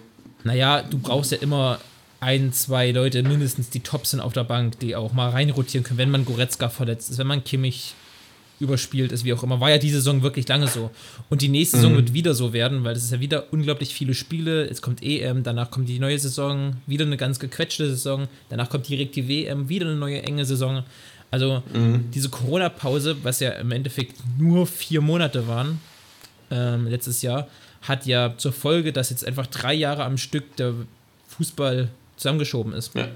Naja, 0.44 0.82
du 0.82 0.98
brauchst 0.98 1.32
ja 1.32 1.38
immer 1.38 1.78
ein, 2.22 2.52
zwei 2.52 2.92
Leute 2.92 3.22
mindestens, 3.22 3.68
die 3.70 3.80
top 3.80 4.06
sind 4.06 4.20
auf 4.20 4.32
der 4.32 4.44
Bank, 4.44 4.78
die 4.78 4.94
auch 4.94 5.12
mal 5.12 5.30
reinrotieren 5.30 5.84
können, 5.84 5.98
wenn 5.98 6.10
man 6.10 6.24
Goretzka 6.24 6.68
verletzt 6.68 7.10
ist, 7.10 7.18
wenn 7.18 7.26
man 7.26 7.42
Kimmich 7.42 7.94
überspielt 8.60 9.10
ist, 9.10 9.24
wie 9.24 9.32
auch 9.32 9.42
immer. 9.42 9.58
War 9.58 9.70
ja 9.70 9.78
diese 9.78 9.96
Saison 9.96 10.22
wirklich 10.22 10.46
lange 10.46 10.68
so. 10.68 10.90
Und 11.30 11.42
die 11.42 11.48
nächste 11.48 11.78
mhm. 11.78 11.80
Saison 11.80 11.96
wird 11.96 12.14
wieder 12.14 12.34
so 12.34 12.52
werden, 12.52 12.84
weil 12.84 12.94
es 12.94 13.02
ist 13.02 13.10
ja 13.10 13.18
wieder 13.18 13.52
unglaublich 13.52 13.92
viele 13.92 14.14
Spiele. 14.14 14.66
Es 14.68 14.80
kommt 14.80 15.02
EM, 15.02 15.42
danach 15.42 15.72
kommt 15.72 15.88
die 15.88 15.98
neue 15.98 16.18
Saison, 16.18 16.76
wieder 16.86 17.04
eine 17.04 17.16
ganz 17.16 17.40
gequetschte 17.40 17.88
Saison, 17.88 18.28
danach 18.48 18.70
kommt 18.70 18.88
direkt 18.88 19.16
die 19.16 19.28
WM, 19.28 19.68
wieder 19.68 19.86
eine 19.86 19.96
neue 19.96 20.22
enge 20.22 20.44
Saison. 20.44 20.84
Also 21.32 21.64
mhm. 21.74 22.10
diese 22.14 22.28
Corona-Pause, 22.28 23.16
was 23.24 23.40
ja 23.40 23.50
im 23.50 23.72
Endeffekt 23.72 24.14
nur 24.38 24.68
vier 24.68 25.00
Monate 25.00 25.48
waren, 25.48 25.80
ähm, 26.52 26.86
letztes 26.86 27.22
Jahr, 27.22 27.48
hat 27.80 28.06
ja 28.06 28.34
zur 28.36 28.52
Folge, 28.52 28.92
dass 28.92 29.10
jetzt 29.10 29.26
einfach 29.26 29.48
drei 29.48 29.74
Jahre 29.74 30.04
am 30.04 30.18
Stück 30.18 30.54
der 30.56 30.74
Fußball 31.26 31.88
zusammengeschoben 32.16 32.72
ist. 32.72 32.94
Ja. 32.94 33.08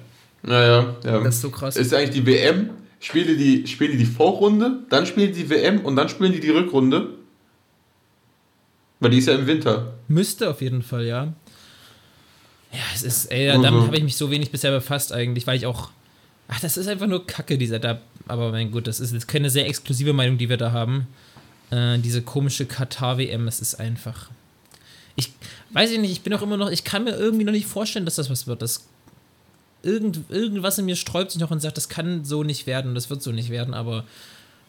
Naja, 0.43 0.97
ja. 1.05 1.21
Das 1.21 1.37
ist 1.37 1.41
so 1.41 1.51
krass. 1.51 1.77
Ist 1.77 1.93
eigentlich 1.93 2.11
die 2.11 2.27
WM, 2.27 2.71
spielen 3.01 3.37
die, 3.37 3.67
spielen 3.67 3.93
die 3.93 3.99
die 3.99 4.07
Vorrunde, 4.07 4.81
dann 4.91 5.07
spielen 5.07 5.33
die 5.33 5.45
die 5.45 5.51
WM 5.51 5.81
und 5.81 5.97
dann 5.97 6.09
spielen 6.09 6.33
die 6.33 6.41
die 6.41 6.51
Rückrunde? 6.51 7.09
Weil 9.01 9.11
die 9.11 9.19
ist 9.19 9.29
ja 9.29 9.35
im 9.35 9.47
Winter. 9.47 9.95
Müsste 10.09 10.51
auf 10.51 10.63
jeden 10.63 10.83
Fall, 10.83 11.05
ja. 11.05 11.33
Ja, 12.73 12.83
es 12.95 13.03
ist, 13.03 13.27
ey, 13.27 13.49
damit 13.49 13.67
also. 13.67 13.87
habe 13.87 13.97
ich 13.97 14.05
mich 14.05 14.17
so 14.17 14.31
wenig 14.31 14.51
bisher 14.51 14.71
befasst 14.71 15.13
eigentlich, 15.13 15.47
weil 15.47 15.57
ich 15.57 15.67
auch. 15.67 15.91
Ach, 16.49 16.61
das 16.61 16.77
ist 16.77 16.87
einfach 16.87 17.07
nur 17.07 17.27
Kacke, 17.27 17.59
dieser 17.59 17.79
da. 17.79 18.01
Aber 18.29 18.51
mein 18.51 18.71
Gott, 18.71 18.87
das 18.87 19.01
ist 19.01 19.13
jetzt 19.13 19.29
keine 19.29 19.51
sehr 19.51 19.67
exklusive 19.67 20.13
Meinung, 20.13 20.39
die 20.39 20.49
wir 20.49 20.57
da 20.57 20.73
haben. 20.73 21.07
Äh, 21.71 21.99
diese 21.99 22.23
komische 22.23 22.67
Katar-WM, 22.67 23.49
es 23.49 23.61
ist 23.61 23.77
einfach. 23.77 24.31
Ich 25.17 25.33
weiß 25.71 25.91
ich 25.91 25.99
nicht, 25.99 26.13
ich 26.13 26.23
bin 26.23 26.33
auch 26.35 26.43
immer 26.43 26.57
noch, 26.57 26.71
ich 26.71 26.85
kann 26.85 27.05
mir 27.05 27.17
irgendwie 27.17 27.45
noch 27.45 27.53
nicht 27.53 27.67
vorstellen, 27.67 28.05
dass 28.05 28.17
das 28.17 28.31
was 28.31 28.47
wird. 28.47 28.63
Das 28.63 28.87
irgend, 29.83 30.21
irgendwas 30.29 30.79
in 30.79 30.85
mir 30.85 30.97
sträubt 30.97 31.31
sich 31.31 31.41
noch 31.41 31.51
und 31.51 31.61
sagt, 31.61 31.77
das 31.77 31.89
kann 31.89 32.25
so 32.25 32.43
nicht 32.43 32.67
werden, 32.67 32.95
das 32.95 33.11
wird 33.11 33.23
so 33.23 33.33
nicht 33.33 33.51
werden, 33.51 33.75
aber 33.75 34.05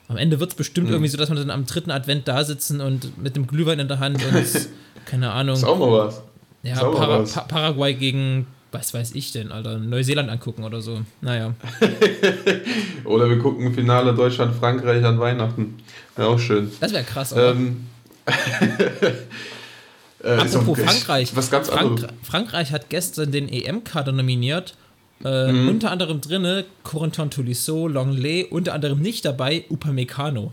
am 0.08 0.18
Ende 0.18 0.40
wird 0.40 0.52
es 0.52 0.56
bestimmt 0.56 0.88
mhm. 0.88 0.94
irgendwie 0.94 1.10
so, 1.10 1.18
dass 1.18 1.30
wir 1.30 1.36
dann 1.36 1.50
am 1.50 1.66
dritten 1.66 1.92
Advent 1.92 2.28
da 2.28 2.44
sitzen 2.44 2.80
und 2.80 3.22
mit 3.22 3.36
dem 3.36 3.48
Glühwein 3.48 3.80
in 3.80 3.88
der 3.88 4.00
Hand 4.00 4.24
und 4.24 4.70
keine 5.06 5.32
Ahnung. 5.32 5.56
Ist 5.56 5.64
auch 5.64 5.80
mal 5.80 5.92
was. 5.92 6.22
Ja, 6.64 6.76
Para 6.76 7.22
was. 7.22 7.34
Pa 7.34 7.42
Paraguay 7.42 7.94
gegen, 7.94 8.48
was 8.72 8.94
weiß 8.94 9.16
ich 9.16 9.32
denn, 9.32 9.52
Alter, 9.52 9.78
Neuseeland 9.80 10.30
angucken 10.30 10.64
oder 10.64 10.82
so. 10.82 11.02
Naja. 11.22 11.54
oder 13.06 13.30
wir 13.30 13.40
gucken 13.40 13.74
Finale 13.74 14.14
Deutschland-Frankreich 14.14 15.04
an 15.04 15.20
Weihnachten. 15.20 15.78
Wäre 16.16 16.30
auch 16.30 16.40
schön. 16.40 16.72
Das 16.80 16.94
wäre 16.94 17.04
krass, 17.04 17.34
oder? 17.34 17.52
Ähm. 17.52 17.88
Äh, 20.28 20.42
Apropos 20.42 20.78
Frankreich. 20.78 21.34
Was 21.36 21.50
ganz 21.50 21.70
Frank 21.70 22.06
Frankreich 22.22 22.72
hat 22.74 22.90
gestern 22.90 23.32
den 23.32 23.48
EM-Kader 23.48 24.12
nominiert 24.12 24.76
Äh, 25.24 25.52
mhm. 25.52 25.70
Unter 25.70 25.90
anderem 25.90 26.22
drinne 26.22 26.66
Corentin 26.84 27.32
Tolisso, 27.32 27.88
Longley, 27.88 28.46
unter 28.52 28.76
anderem 28.76 29.00
nicht 29.00 29.26
dabei 29.26 29.66
Upamecano. 29.70 30.52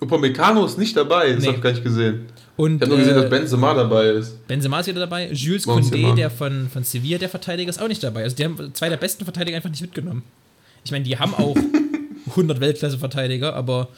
Upamecano 0.00 0.64
ist 0.66 0.78
nicht 0.78 0.96
dabei, 0.96 1.32
das 1.32 1.40
nee. 1.40 1.46
habe 1.48 1.56
ich 1.56 1.62
gar 1.62 1.72
nicht 1.72 1.82
gesehen. 1.82 2.26
Und, 2.56 2.76
ich 2.76 2.82
habe 2.82 2.90
nur 2.90 2.98
gesehen, 2.98 3.16
äh, 3.16 3.20
dass 3.22 3.30
Benzema 3.30 3.74
dabei 3.74 4.06
ist. 4.10 4.46
Benzema 4.46 4.78
ist 4.78 4.86
wieder 4.86 5.00
dabei. 5.00 5.32
Jules 5.32 5.66
Condé, 5.66 6.14
der 6.14 6.30
von, 6.30 6.68
von 6.68 6.84
Sevilla, 6.84 7.18
der 7.18 7.28
Verteidiger, 7.28 7.70
ist 7.70 7.82
auch 7.82 7.88
nicht 7.88 8.04
dabei. 8.04 8.22
Also 8.22 8.36
die 8.36 8.44
haben 8.44 8.72
zwei 8.72 8.88
der 8.88 8.98
besten 8.98 9.24
Verteidiger 9.24 9.56
einfach 9.56 9.70
nicht 9.70 9.82
mitgenommen. 9.82 10.22
Ich 10.84 10.92
meine, 10.92 11.04
die 11.04 11.18
haben 11.18 11.34
auch 11.34 11.56
100 12.28 12.60
Weltklasse-Verteidiger, 12.60 13.56
aber 13.56 13.88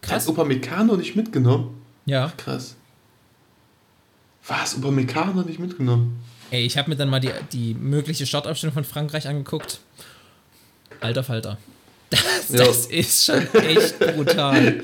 krass. 0.00 0.26
Hat 0.26 0.30
Upamecano 0.30 0.96
nicht 0.96 1.14
mitgenommen? 1.14 1.82
Ja. 2.06 2.32
Krass. 2.38 2.76
Was? 4.46 4.74
Upamecano 4.74 5.42
nicht 5.42 5.58
mitgenommen? 5.58 6.20
Ey, 6.50 6.64
ich 6.64 6.76
habe 6.76 6.90
mir 6.90 6.96
dann 6.96 7.08
mal 7.08 7.20
die, 7.20 7.30
die 7.52 7.74
mögliche 7.74 8.26
Startaufstellung 8.26 8.74
von 8.74 8.84
Frankreich 8.84 9.26
angeguckt. 9.26 9.80
Alter 11.00 11.24
Falter. 11.24 11.58
Das, 12.12 12.48
das 12.48 12.86
ist 12.86 13.24
schon 13.24 13.46
echt 13.54 13.98
brutal. 13.98 14.82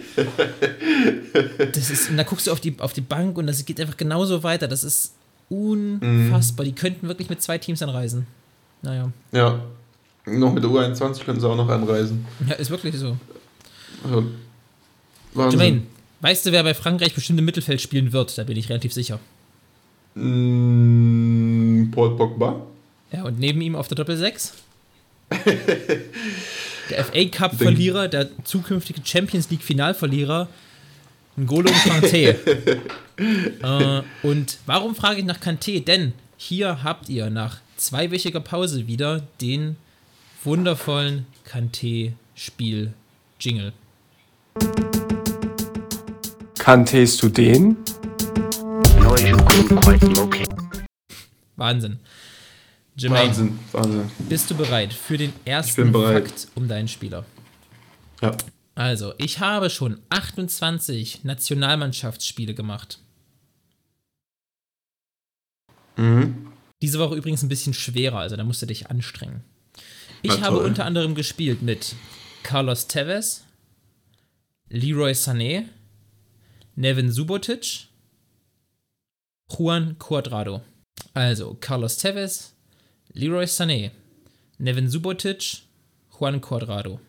Das 1.73 1.91
ist, 1.91 2.09
und 2.09 2.17
da 2.17 2.23
guckst 2.23 2.47
du 2.47 2.53
auf 2.53 2.61
die, 2.61 2.75
auf 2.79 2.95
die 2.95 3.03
Bank 3.03 3.37
und 3.37 3.47
das 3.47 3.63
geht 3.67 3.79
einfach 3.81 3.99
genauso 3.99 4.43
weiter. 4.43 4.67
Das 4.67 4.83
ist 4.83 5.13
unfassbar. 5.51 6.65
Mhm. 6.65 6.69
Die 6.71 6.75
könnten 6.75 7.09
wirklich 7.09 7.29
mit 7.29 7.43
zwei 7.43 7.59
Teams 7.59 7.83
anreisen. 7.83 8.27
Naja. 8.81 9.13
Ja. 9.33 9.61
Noch 10.25 10.53
mit 10.53 10.63
der 10.63 10.71
U21 10.71 11.25
könnten 11.25 11.41
sie 11.41 11.49
auch 11.49 11.57
noch 11.57 11.69
anreisen. 11.69 12.27
Ja, 12.49 12.55
ist 12.55 12.71
wirklich 12.71 12.97
so. 12.97 13.19
Also, 14.05 14.25
Jermaine, 15.35 15.83
weißt 16.21 16.47
du, 16.47 16.53
wer 16.53 16.63
bei 16.63 16.75
Frankreich 16.75 17.15
bestimmt 17.15 17.39
im 17.39 17.45
Mittelfeld 17.45 17.81
spielen 17.81 18.13
wird? 18.13 18.39
Da 18.39 18.45
bin 18.45 18.57
ich 18.57 18.69
relativ 18.69 18.93
sicher. 18.93 19.19
Mm, 20.19 21.91
Paul 21.91 22.17
Pogba. 22.17 22.63
Ja, 23.13 23.25
und 23.25 23.39
neben 23.39 23.61
ihm 23.61 23.77
auf 23.77 23.89
der 23.89 23.97
Doppel 23.97 24.17
6? 24.17 24.55
der 26.91 27.05
FA 27.05 27.25
Cup-Verlierer, 27.31 28.09
der 28.09 28.31
zukünftige 28.45 29.03
Champions 29.05 29.51
League-Finalverlierer, 29.51 30.49
N'Golo 31.39 31.71
Kanté. 31.71 32.37
äh, 33.63 34.03
und 34.23 34.59
warum 34.67 34.95
frage 34.95 35.21
ich 35.21 35.25
nach 35.25 35.41
Kanté? 35.41 35.83
Denn 35.85 36.13
hier 36.37 36.83
habt 36.83 37.09
ihr 37.09 37.31
nach 37.31 37.57
zweiwöchiger 37.77 38.41
Pause 38.41 38.87
wieder 38.89 39.23
den 39.41 39.77
wundervollen 40.43 41.27
Kanté-Spiel-Jingle. 41.49 43.73
Kanntest 46.59 47.23
du 47.23 47.29
den? 47.29 47.77
Wahnsinn. 51.57 51.99
Jermaine, 52.97 53.29
Wahnsinn, 53.29 53.59
Wahnsinn. 53.73 54.11
Bist 54.29 54.51
du 54.51 54.55
bereit 54.55 54.93
für 54.93 55.17
den 55.17 55.33
ersten 55.45 55.93
Fakt 55.93 56.49
um 56.55 56.69
deinen 56.69 56.89
Spieler? 56.89 57.25
Ja. 58.21 58.37
Also, 58.75 59.15
ich 59.19 59.41
habe 59.41 59.71
schon 59.71 60.01
28 60.11 61.25
Nationalmannschaftsspiele 61.25 62.55
gemacht. 62.55 62.99
Mhm. 65.97 66.53
Diese 66.81 66.99
Woche 66.99 67.17
übrigens 67.17 67.43
ein 67.43 67.49
bisschen 67.49 67.75
schwerer, 67.75 68.19
also 68.19 68.37
da 68.37 68.45
musst 68.45 68.63
du 68.63 68.67
dich 68.67 68.89
anstrengen. 68.89 69.43
Ich 70.23 70.41
habe 70.43 70.59
unter 70.59 70.85
anderem 70.85 71.15
gespielt 71.15 71.63
mit 71.63 71.95
Carlos 72.43 72.87
Tevez, 72.87 73.45
Leroy 74.69 75.13
Sané, 75.13 75.65
Nevin 76.77 77.11
Subotic, 77.11 77.89
Juan 79.49 79.97
Cuadrado. 79.99 80.63
Also 81.15 81.57
Carlos 81.61 81.97
Tevez, 81.97 82.53
Leroy 83.15 83.47
Sané, 83.47 83.91
Nevin 84.59 84.89
Subotic, 84.89 85.63
Juan 86.11 86.41
Cuadrado. 86.41 87.01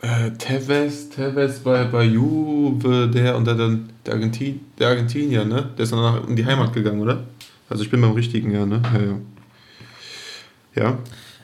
Äh, 0.00 0.30
Tevez, 0.38 1.10
Tevez 1.10 1.58
bei, 1.60 1.84
bei 1.84 2.04
Juve, 2.04 3.08
der 3.08 3.36
unter 3.36 3.54
der, 3.54 3.78
der, 4.06 4.14
Argentin, 4.14 4.60
der 4.78 4.88
Argentinier, 4.88 5.44
ne? 5.44 5.70
Der 5.76 5.84
ist 5.84 5.92
danach 5.92 6.26
in 6.26 6.36
die 6.36 6.46
Heimat 6.46 6.72
gegangen, 6.72 7.00
oder? 7.00 7.24
Also 7.68 7.82
ich 7.82 7.90
bin 7.90 8.00
beim 8.00 8.12
richtigen, 8.12 8.52
ja, 8.52 8.64
ne? 8.64 8.80
Ja. 8.94 10.82
ja. 10.82 10.98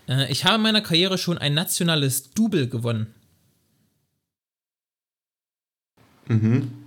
ja. 0.09 0.17
Äh, 0.25 0.31
ich 0.31 0.45
habe 0.45 0.57
in 0.57 0.63
meiner 0.63 0.83
Karriere 0.83 1.19
schon 1.19 1.37
ein 1.37 1.55
nationales 1.55 2.31
Double 2.31 2.69
gewonnen. 2.69 3.13
Mhm. 6.29 6.84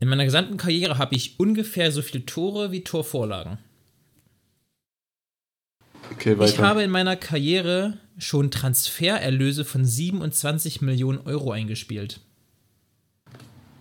In 0.00 0.08
meiner 0.08 0.24
gesamten 0.24 0.56
Karriere 0.56 0.98
habe 0.98 1.16
ich 1.16 1.40
ungefähr 1.40 1.90
so 1.90 2.02
viele 2.02 2.24
Tore 2.24 2.70
wie 2.70 2.84
Torvorlagen. 2.84 3.58
Okay, 6.12 6.38
weiter. 6.38 6.52
Ich 6.52 6.58
habe 6.60 6.82
in 6.82 6.90
meiner 6.90 7.16
Karriere 7.16 7.98
schon 8.16 8.50
Transfererlöse 8.50 9.64
von 9.64 9.84
27 9.84 10.82
Millionen 10.82 11.18
Euro 11.18 11.50
eingespielt. 11.50 12.20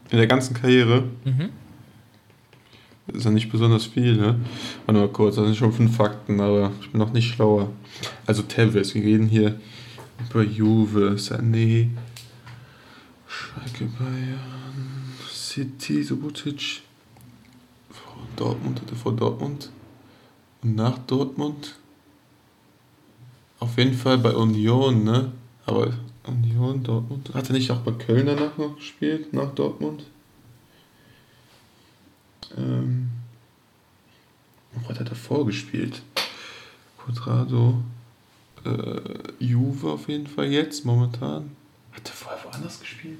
In 0.09 0.17
der 0.17 0.27
ganzen 0.27 0.53
Karriere? 0.53 1.03
Mhm. 1.24 1.50
Das 3.07 3.17
ist 3.17 3.24
ja 3.24 3.31
nicht 3.31 3.51
besonders 3.51 3.86
viel, 3.86 4.17
ne? 4.17 4.39
Warte 4.86 5.00
mal 5.00 5.07
kurz, 5.07 5.36
das 5.36 5.45
sind 5.45 5.55
schon 5.55 5.71
fünf 5.71 5.95
Fakten, 5.95 6.41
aber 6.41 6.74
ich 6.81 6.91
bin 6.91 7.00
noch 7.00 7.13
nicht 7.13 7.33
schlauer. 7.33 7.71
Also 8.25 8.41
Tevez, 8.41 8.93
wir 8.95 9.03
reden 9.03 9.27
hier 9.27 9.59
über 10.29 10.43
Juve, 10.43 11.15
Sané, 11.17 11.89
Schalke 13.27 13.86
Bayern, 13.86 14.57
City, 15.58 16.04
Subotic, 16.04 16.84
vor 17.90 18.28
Dortmund, 18.36 18.80
hatte 18.80 18.96
vor 18.96 19.16
Dortmund 19.16 19.72
und 20.62 20.76
nach 20.76 21.00
Dortmund. 21.00 21.80
Auf 23.58 23.76
jeden 23.80 23.96
Fall 23.96 24.20
bei 24.20 24.36
Union, 24.36 25.04
ne? 25.04 25.32
Aber 25.66 25.98
Union, 26.28 26.84
Dortmund. 26.84 27.34
Hat 27.34 27.50
er 27.50 27.54
nicht 27.54 27.72
auch 27.72 27.80
bei 27.80 27.92
Köln 27.94 28.28
danach 28.28 28.56
noch 28.60 28.76
gespielt, 28.76 29.34
nach 29.34 29.50
Dortmund? 29.56 30.04
Ähm. 32.56 33.10
Wo 34.74 34.90
hat 34.90 35.00
er 35.00 35.06
davor 35.06 35.44
gespielt? 35.48 36.04
Quadrado. 37.00 37.82
Äh, 38.64 39.02
Juve 39.40 39.90
auf 39.90 40.08
jeden 40.08 40.28
Fall 40.28 40.52
jetzt, 40.52 40.86
momentan. 40.86 41.56
Hat 41.94 42.08
er 42.08 42.14
vorher 42.14 42.46
woanders 42.46 42.80
gespielt? 42.80 43.18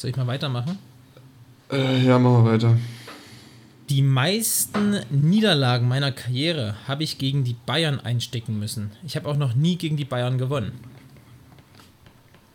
Soll 0.00 0.08
ich 0.08 0.16
mal 0.16 0.26
weitermachen? 0.26 0.78
Äh, 1.70 2.06
ja, 2.06 2.18
machen 2.18 2.42
wir 2.42 2.52
weiter. 2.52 2.74
Die 3.90 4.00
meisten 4.00 4.98
Niederlagen 5.10 5.88
meiner 5.88 6.10
Karriere 6.10 6.74
habe 6.88 7.02
ich 7.02 7.18
gegen 7.18 7.44
die 7.44 7.54
Bayern 7.66 8.00
einstecken 8.00 8.58
müssen. 8.58 8.92
Ich 9.04 9.14
habe 9.14 9.28
auch 9.28 9.36
noch 9.36 9.54
nie 9.54 9.76
gegen 9.76 9.98
die 9.98 10.06
Bayern 10.06 10.38
gewonnen. 10.38 10.72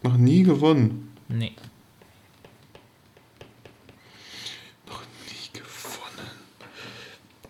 Noch 0.02 0.18
nie 0.18 0.42
gewonnen? 0.42 1.12
Nee. 1.28 1.52
Noch 4.88 5.04
nie 5.28 5.54
gewonnen. 5.54 6.28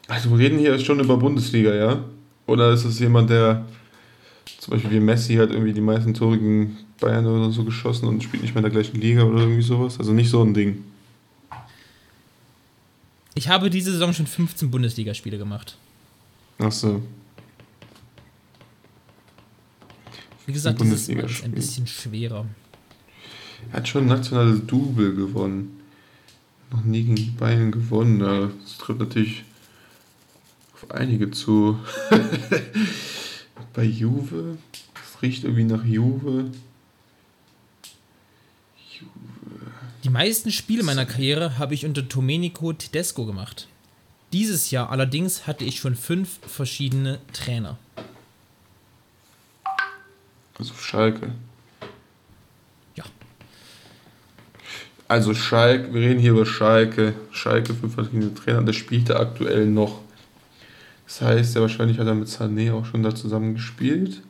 Also 0.10 0.30
wir 0.32 0.40
reden 0.40 0.60
hier 0.60 0.78
schon 0.78 1.00
über 1.00 1.16
Bundesliga, 1.16 1.74
ja? 1.74 2.04
Oder 2.48 2.74
ist 2.74 2.84
es 2.84 3.00
jemand, 3.00 3.30
der 3.30 3.66
zum 4.60 4.74
Beispiel 4.74 4.92
wie 4.92 5.00
Messi 5.00 5.36
hat 5.36 5.52
irgendwie 5.52 5.72
die 5.72 5.80
meisten 5.80 6.14
Tore 6.14 6.38
gegen 6.38 6.85
Bayern 7.06 7.28
oder 7.28 7.52
so 7.52 7.64
geschossen 7.64 8.08
und 8.08 8.24
spielt 8.24 8.42
nicht 8.42 8.56
mehr 8.56 8.64
in 8.64 8.72
der 8.72 8.82
gleichen 8.82 9.00
Liga 9.00 9.22
oder 9.24 9.42
irgendwie 9.42 9.62
sowas? 9.62 10.00
Also 10.00 10.12
nicht 10.12 10.30
so 10.30 10.42
ein 10.42 10.56
Ding. 10.56 10.84
Ich 13.36 13.48
habe 13.48 13.70
diese 13.70 13.92
Saison 13.92 14.12
schon 14.12 14.26
15 14.26 14.72
Bundesligaspiele 14.72 15.38
gemacht. 15.38 15.78
Ach 16.58 16.72
so. 16.72 17.04
Wie 20.48 20.54
gesagt, 20.54 20.82
das 20.82 20.88
ist 20.88 21.44
ein 21.44 21.52
bisschen 21.52 21.86
schwerer. 21.86 22.46
Er 23.72 23.78
hat 23.78 23.88
schon 23.88 24.06
ein 24.06 24.08
nationales 24.08 24.66
Double 24.66 25.14
gewonnen. 25.14 25.80
Noch 26.72 26.84
nie 26.84 27.04
gegen 27.04 27.36
Bayern 27.36 27.72
gewonnen. 27.72 28.20
Das 28.20 28.78
trifft 28.80 29.00
natürlich 29.00 29.44
auf 30.74 30.90
einige 30.90 31.30
zu. 31.30 31.78
Bei 33.74 33.84
Juve. 33.84 34.58
Das 34.94 35.22
riecht 35.22 35.44
irgendwie 35.44 35.66
nach 35.66 35.86
Juve. 35.86 36.52
Die 40.06 40.12
meisten 40.12 40.52
Spiele 40.52 40.84
meiner 40.84 41.08
Karriere 41.08 41.58
habe 41.58 41.74
ich 41.74 41.84
unter 41.84 42.04
Domenico 42.04 42.72
Tedesco 42.74 43.26
gemacht. 43.26 43.68
Dieses 44.34 44.70
Jahr 44.70 44.92
allerdings 44.92 45.48
hatte 45.48 45.66
ich 45.66 45.80
schon 45.80 45.96
fünf 45.96 46.38
verschiedene 46.46 47.18
Trainer. 47.34 47.80
Also 50.60 50.76
Schalke. 50.76 51.32
Ja. 52.94 53.04
Also 55.08 55.34
Schalke, 55.34 55.92
wir 55.92 56.02
reden 56.02 56.20
hier 56.20 56.34
über 56.34 56.46
Schalke. 56.46 57.16
Schalke, 57.32 57.74
fünf 57.74 57.96
verschiedene 57.96 58.32
Trainer, 58.36 58.62
der 58.62 58.74
spielt 58.74 59.10
er 59.10 59.20
aktuell 59.20 59.66
noch. 59.66 60.02
Das 61.08 61.22
heißt, 61.22 61.56
ja, 61.56 61.62
wahrscheinlich 61.62 61.98
hat 61.98 62.06
er 62.06 62.14
mit 62.14 62.28
Sané 62.28 62.72
auch 62.72 62.86
schon 62.86 63.02
da 63.02 63.16
zusammen 63.16 63.56
gespielt 63.56 64.22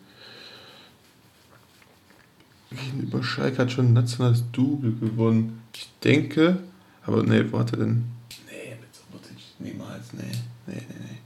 gegenüber 2.75 3.23
Schalke 3.23 3.57
hat 3.57 3.71
schon 3.71 3.87
ein 3.87 3.93
nationales 3.93 4.43
Double 4.51 4.93
gewonnen. 4.93 5.61
Ich 5.75 5.89
denke, 6.03 6.57
aber 7.05 7.23
nee, 7.23 7.43
wo 7.51 7.59
hat 7.59 7.73
er 7.73 7.79
denn? 7.79 8.05
Nee, 8.49 8.77
mit 8.79 8.95
Subotic 8.95 9.35
niemals, 9.59 10.13
nee, 10.13 10.23
nee, 10.67 10.75
nee, 10.75 10.95
nee. 10.99 11.17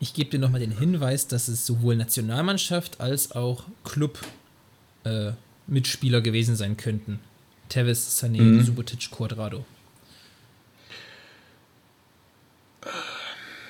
Ich 0.00 0.14
gebe 0.14 0.30
dir 0.30 0.40
nochmal 0.40 0.60
den 0.60 0.76
Hinweis, 0.76 1.28
dass 1.28 1.46
es 1.48 1.64
sowohl 1.64 1.94
Nationalmannschaft 1.96 3.00
als 3.00 3.32
auch 3.32 3.64
Club-Mitspieler 3.84 6.18
äh, 6.18 6.22
gewesen 6.22 6.56
sein 6.56 6.76
könnten. 6.76 7.20
Tevez, 7.68 8.20
Sané, 8.20 8.42
mhm. 8.42 8.64
Subotic, 8.64 9.12
Quadrado. 9.12 9.64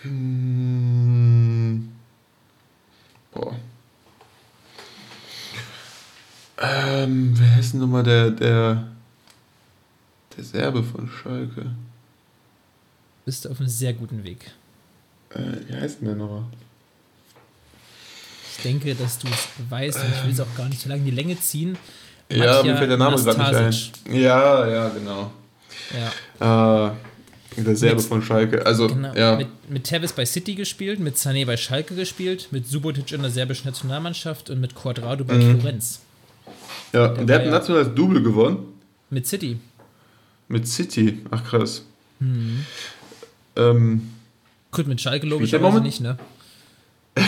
Hm. 0.02 1.88
Boah. 3.30 3.54
Ähm, 6.58 7.34
wer 7.36 7.58
ist 7.58 7.72
denn 7.72 7.80
nochmal 7.80 8.02
der, 8.02 8.30
der, 8.30 8.91
der 10.36 10.44
Serbe 10.44 10.82
von 10.82 11.08
Schalke? 11.08 11.70
Bist 13.24 13.44
du 13.44 13.50
auf 13.50 13.60
einem 13.60 13.68
sehr 13.68 13.92
guten 13.92 14.24
Weg. 14.24 14.50
Äh, 15.30 15.40
wie 15.68 15.74
heißt 15.74 16.00
denn 16.00 16.08
der 16.08 16.16
nochmal? 16.16 16.44
Ich 18.56 18.62
denke, 18.62 18.94
dass 18.94 19.18
du 19.18 19.28
es 19.28 19.48
weißt 19.70 19.98
und 19.98 20.12
ich 20.12 20.24
will 20.24 20.32
es 20.32 20.40
auch 20.40 20.54
gar 20.56 20.68
nicht 20.68 20.80
so 20.80 20.88
lange 20.88 21.00
in 21.00 21.06
die 21.06 21.14
Länge 21.14 21.38
ziehen. 21.40 21.78
Ja, 22.28 22.38
Matja 22.38 22.62
mir 22.62 22.76
fällt 22.76 22.90
der 22.90 22.98
Name 22.98 23.16
gerade 23.16 23.66
nicht 23.66 24.00
ein. 24.06 24.14
Ja, 24.14 24.68
ja, 24.68 24.88
genau. 24.88 25.32
Ja. 26.40 26.88
Äh, 26.88 26.92
der 27.56 27.76
Serbe 27.76 27.96
mit, 27.96 28.04
von 28.04 28.22
Schalke. 28.22 28.64
Also, 28.64 28.88
genau, 28.88 29.14
ja. 29.14 29.36
Mit, 29.36 29.70
mit 29.70 29.84
Tevez 29.84 30.12
bei 30.12 30.24
City 30.24 30.54
gespielt, 30.54 31.00
mit 31.00 31.16
Sané 31.16 31.44
bei 31.44 31.56
Schalke 31.56 31.94
gespielt, 31.94 32.48
mit 32.50 32.66
Subotic 32.66 33.12
in 33.12 33.22
der 33.22 33.30
serbischen 33.30 33.66
Nationalmannschaft 33.66 34.50
und 34.50 34.60
mit 34.60 34.74
Quadrado 34.74 35.24
bei 35.24 35.34
mhm. 35.34 35.60
Florenz. 35.60 36.00
Ja, 36.92 37.08
der 37.08 37.18
und 37.20 37.26
der 37.26 37.36
hat 37.36 37.44
ein 37.44 37.50
nationales 37.50 37.94
Double 37.94 38.22
gewonnen. 38.22 38.58
Mit 39.10 39.26
City. 39.26 39.58
Mit 40.52 40.68
City, 40.68 41.18
ach 41.30 41.42
krass. 41.44 41.82
Mhm. 42.20 42.66
Ähm, 43.56 44.10
Gut, 44.70 44.86
mit 44.86 45.00
Schalke 45.00 45.26
logischerweise 45.26 45.80
nicht, 45.80 46.02
ne? 46.02 46.18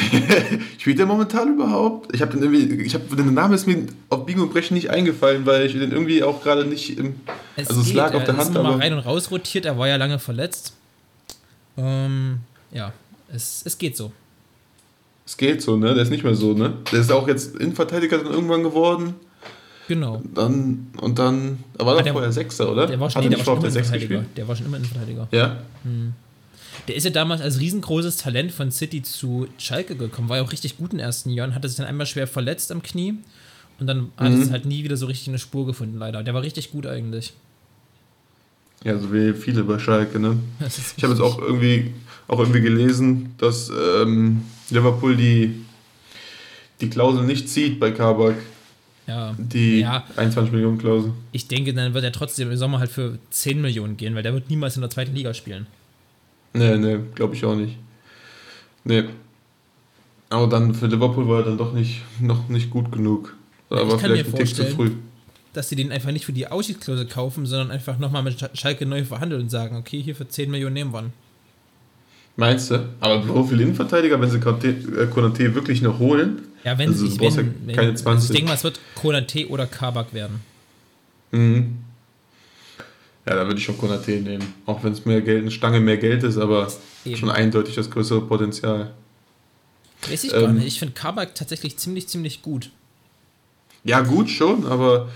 Spielt 0.79 0.99
der 0.99 1.07
momentan 1.07 1.55
überhaupt? 1.55 2.15
Ich 2.15 2.21
habe 2.21 2.37
den 2.37 2.43
irgendwie, 2.43 2.83
ich 2.83 2.93
habe 2.93 3.17
den 3.17 3.33
Namen 3.33 3.55
ist 3.55 3.67
mir 3.67 3.87
auf 4.11 4.27
Biegen 4.27 4.43
und 4.43 4.53
Brechen 4.53 4.75
nicht 4.75 4.91
eingefallen, 4.91 5.47
weil 5.47 5.65
ich 5.65 5.73
den 5.73 5.91
irgendwie 5.91 6.23
auch 6.23 6.43
gerade 6.43 6.67
nicht 6.67 6.99
im, 6.99 7.15
es 7.57 7.69
also 7.69 7.81
es 7.81 7.87
geht, 7.87 7.97
lag 7.97 8.13
auf 8.13 8.25
der 8.25 8.37
Hand. 8.37 8.55
Er 8.55 8.61
ist 8.61 8.63
mal 8.63 8.77
rein 8.77 8.93
und 8.93 8.99
raus 8.99 9.31
rotiert, 9.31 9.65
er 9.65 9.79
war 9.79 9.89
ja 9.89 9.97
lange 9.97 10.19
verletzt. 10.19 10.75
Ähm, 11.79 12.41
ja, 12.73 12.93
es, 13.33 13.63
es 13.65 13.79
geht 13.79 13.97
so. 13.97 14.13
Es 15.25 15.39
geht 15.39 15.63
so, 15.63 15.79
ne? 15.79 15.95
Der 15.95 16.03
ist 16.03 16.11
nicht 16.11 16.25
mehr 16.25 16.35
so, 16.35 16.53
ne? 16.53 16.75
Der 16.93 17.01
ist 17.01 17.11
auch 17.11 17.27
jetzt 17.27 17.57
Innenverteidiger 17.57 18.19
dann 18.19 18.31
irgendwann 18.35 18.63
geworden. 18.63 19.15
Genau. 19.89 20.23
Dann, 20.35 20.87
und 21.01 21.19
dann, 21.19 21.59
er 21.79 21.87
war 21.87 22.03
doch 22.03 22.13
vorher 22.13 22.33
Sechser, 22.33 22.71
oder? 22.71 22.87
Der 22.87 22.99
war 22.99 23.11
schon, 23.11 23.23
nee, 23.23 23.29
der 23.29 23.39
war 23.39 23.45
schon 23.45 23.59
immer 23.59 23.69
Innenverteidiger. 23.69 24.25
Der 24.37 24.49
war 24.49 24.57
schon 24.57 24.67
immer 24.67 24.77
Innenverteidiger. 24.79 25.29
Ja? 25.31 25.63
Hm. 25.83 26.15
Der 26.89 26.97
ist 26.97 27.05
ja 27.05 27.11
damals 27.11 27.41
als 27.41 27.61
riesengroßes 27.61 28.17
Talent 28.17 28.53
von 28.53 28.71
City 28.71 29.03
zu 29.03 29.47
Schalke 29.59 29.97
gekommen, 29.97 30.29
war 30.29 30.39
ja 30.39 30.43
auch 30.43 30.53
richtig 30.53 30.77
gut 30.77 30.93
in 30.93 30.99
den 30.99 31.07
ersten 31.07 31.31
Jahren, 31.31 31.55
hatte 31.55 31.69
sich 31.69 31.77
dann 31.77 31.87
einmal 31.87 32.07
schwer 32.07 32.27
verletzt 32.27 32.73
am 32.73 32.83
Knie 32.83 33.15
und 33.79 33.87
dann 33.87 34.11
hat 34.17 34.33
mhm. 34.33 34.43
es 34.43 34.51
halt 34.51 34.67
nie 34.67 34.85
wieder 34.85 34.97
so 34.97 35.07
richtig 35.07 35.29
eine 35.29 35.39
Spur 35.39 35.67
gefunden, 35.67 35.99
leider. 35.99 36.23
Der 36.23 36.35
war 36.35 36.43
richtig 36.43 36.73
gut 36.73 36.87
eigentlich. 36.87 37.33
Ja, 38.85 38.99
so 38.99 39.13
wie 39.13 39.33
viele 39.33 39.65
bei 39.65 39.79
Schalke, 39.79 40.19
ne? 40.19 40.39
Ich 40.97 41.03
habe 41.03 41.15
jetzt 41.15 41.23
auch 41.23 41.39
irgendwie, 41.39 41.95
auch 42.29 42.39
irgendwie 42.39 42.61
gelesen, 42.61 43.35
dass 43.39 43.71
ähm, 43.71 44.43
Liverpool 44.71 45.17
die, 45.17 45.65
die 46.81 46.91
Klausel 46.91 47.25
nicht 47.25 47.49
zieht 47.49 47.81
bei 47.81 47.91
Kabak. 47.93 48.37
Ja. 49.07 49.35
Die 49.39 49.81
ja. 49.81 50.05
21 50.17 50.53
Millionen 50.53 50.79
Klausel. 50.79 51.13
Ich 51.33 51.49
denke, 51.49 51.75
dann 51.75 51.95
wird 51.95 52.05
er 52.05 52.13
trotzdem 52.13 52.51
im 52.51 52.57
Sommer 52.57 52.79
halt 52.79 52.91
für 52.91 53.19
10 53.31 53.61
Millionen 53.61 53.97
gehen, 53.97 54.15
weil 54.15 54.23
der 54.23 54.33
wird 54.33 54.49
niemals 54.51 54.77
in 54.77 54.83
der 54.83 54.91
zweiten 54.91 55.15
Liga 55.15 55.35
spielen. 55.35 55.67
Nee, 56.55 56.77
nee, 56.79 56.99
glaube 57.15 57.35
ich 57.35 57.45
auch 57.45 57.57
nicht. 57.57 57.77
Nee. 58.85 59.05
Aber 60.31 60.47
dann 60.47 60.75
für 60.75 60.87
Liverpool 60.87 61.29
war 61.29 61.41
er 61.41 61.45
dann 61.45 61.59
doch 61.59 61.73
nicht, 61.73 62.03
noch 62.21 62.49
nicht 62.49 62.71
gut 62.71 62.91
genug. 62.91 63.37
Aber 63.71 63.99
vielleicht 63.99 64.27
ein 64.27 64.35
Tick 64.35 64.55
zu 64.55 64.65
früh. 64.65 64.93
Dass 65.53 65.69
sie 65.69 65.77
den 65.77 65.93
einfach 65.93 66.11
nicht 66.11 66.27
für 66.27 66.33
die 66.33 66.47
Ausstiegsklausel 66.49 67.07
kaufen, 67.07 67.47
sondern 67.47 67.71
einfach 67.71 67.99
nochmal 67.99 68.23
mit 68.23 68.51
Schalke 68.55 68.87
neu 68.87 69.05
verhandeln 69.05 69.43
und 69.43 69.49
sagen, 69.51 69.77
okay, 69.77 70.03
hier 70.03 70.17
für 70.17 70.27
10 70.27 70.51
Millionen 70.51 70.75
nehmen 70.75 70.93
wir 70.93 71.05
Meinst 72.37 72.71
du? 72.71 72.89
Aber 73.01 73.23
so 73.23 73.45
viele 73.45 73.63
Innenverteidiger, 73.63 74.21
wenn 74.21 74.29
sie 74.29 74.39
äh, 74.39 75.07
Konate 75.07 75.55
wirklich 75.55 75.83
noch 75.83 75.99
holen? 75.99 76.43
Ja, 76.65 76.77
wenn 76.79 76.89
also, 76.89 77.07
sie 77.07 77.21
wenn, 77.21 77.31
ja 77.31 77.37
wenn, 77.67 77.77
keine 77.77 77.95
20. 77.95 78.07
Also 78.07 78.25
ich 78.25 78.37
denke 78.37 78.49
mal, 78.49 78.55
es 78.55 78.65
wird 78.65 78.81
Konate 78.95 79.49
oder 79.49 79.67
Kabak 79.67 80.13
werden. 80.13 80.41
Mhm. 81.31 81.77
Ja, 83.27 83.37
da 83.37 83.47
würde 83.47 83.59
ich 83.59 83.65
schon 83.65 83.79
Konate 83.79 84.11
nehmen. 84.13 84.53
Auch 84.67 84.83
wenn 84.83 84.93
es 84.93 85.05
mehr 85.05 85.21
Geld, 85.23 85.43
eine 85.43 85.51
Stange 85.51 85.81
mehr 85.81 85.97
Geld 85.97 86.25
ist, 86.25 86.37
aber 86.37 86.71
Eben. 87.05 87.17
schon 87.17 87.31
eindeutig 87.31 87.75
das 87.75 87.91
größere 87.91 88.23
Potenzial. 88.23 88.93
Weiß 90.09 90.25
ich 90.25 90.35
ähm, 90.35 90.41
gar 90.41 90.53
nicht. 90.53 90.67
Ich 90.67 90.79
finde 90.79 90.95
Kabak 90.95 91.35
tatsächlich 91.35 91.77
ziemlich, 91.79 92.09
ziemlich 92.09 92.43
gut. 92.43 92.71
Ja, 93.85 94.01
gut 94.01 94.29
schon, 94.29 94.67
aber. 94.67 95.09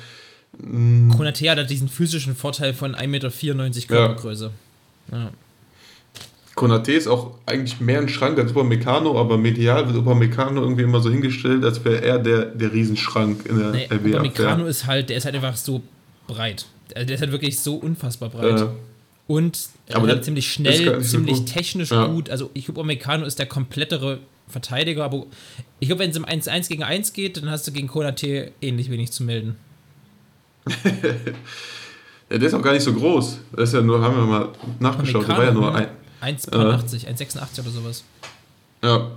Mm. 0.58 1.10
Konate 1.10 1.50
hat 1.50 1.68
diesen 1.68 1.88
physischen 1.88 2.36
Vorteil 2.36 2.74
von 2.74 2.94
1,94 2.94 3.06
Meter 3.08 3.30
Körpergröße. 3.86 4.50
Ja. 5.10 5.18
ja. 5.18 5.30
Konate 6.58 6.92
ist 6.92 7.06
auch 7.06 7.34
eigentlich 7.46 7.80
mehr 7.80 8.00
ein 8.00 8.08
Schrank 8.08 8.36
als 8.36 8.50
Upamecano, 8.50 9.18
aber 9.18 9.38
medial 9.38 9.86
wird 9.86 9.96
Upamecano 9.96 10.60
irgendwie 10.60 10.82
immer 10.82 11.00
so 11.00 11.08
hingestellt, 11.08 11.64
als 11.64 11.84
wäre 11.84 12.02
er 12.02 12.18
der, 12.18 12.46
der 12.46 12.72
Riesenschrank 12.72 13.46
in 13.46 13.58
der 13.58 13.70
nee, 13.70 13.88
RB. 13.88 14.06
Upamecano 14.06 14.66
ist 14.66 14.84
halt, 14.84 15.08
der 15.08 15.18
ist 15.18 15.24
halt 15.24 15.36
einfach 15.36 15.56
so 15.56 15.82
breit. 16.26 16.66
Also 16.96 17.06
der 17.06 17.14
ist 17.14 17.20
halt 17.20 17.30
wirklich 17.30 17.60
so 17.60 17.76
unfassbar 17.76 18.30
breit. 18.30 18.58
Ja. 18.58 18.72
Und 19.28 19.68
er 19.86 20.02
halt 20.02 20.24
ziemlich 20.24 20.50
schnell, 20.50 21.00
ziemlich 21.00 21.36
so 21.36 21.42
technisch 21.44 21.92
ja. 21.92 22.06
gut. 22.06 22.28
Also 22.28 22.50
ich 22.54 22.64
glaube, 22.64 22.80
Omekano 22.80 23.24
ist 23.24 23.38
der 23.38 23.46
komplettere 23.46 24.18
Verteidiger, 24.48 25.04
aber 25.04 25.26
ich 25.78 25.88
glaube, 25.88 26.02
wenn 26.02 26.10
es 26.10 26.16
im 26.16 26.24
1-1 26.24 26.68
gegen 26.68 26.82
1 26.82 27.12
geht, 27.12 27.36
dann 27.36 27.48
hast 27.50 27.68
du 27.68 27.72
gegen 27.72 27.86
Konate 27.86 28.50
ähnlich 28.60 28.90
wenig 28.90 29.12
zu 29.12 29.22
melden. 29.22 29.54
ja, 32.30 32.38
der 32.38 32.42
ist 32.42 32.54
auch 32.54 32.62
gar 32.62 32.72
nicht 32.72 32.82
so 32.82 32.92
groß. 32.92 33.38
Das 33.52 33.68
ist 33.68 33.74
ja 33.74 33.80
nur, 33.80 34.02
haben 34.02 34.16
wir 34.16 34.24
mal 34.24 34.48
nachgeschaut, 34.80 35.28
der 35.28 35.36
war 35.36 35.44
ja 35.44 35.52
nur 35.52 35.72
ein. 35.72 35.86
1,82, 36.20 37.06
äh, 37.06 37.10
1,86 37.12 37.60
oder 37.60 37.70
sowas. 37.70 38.04
Ja. 38.82 39.10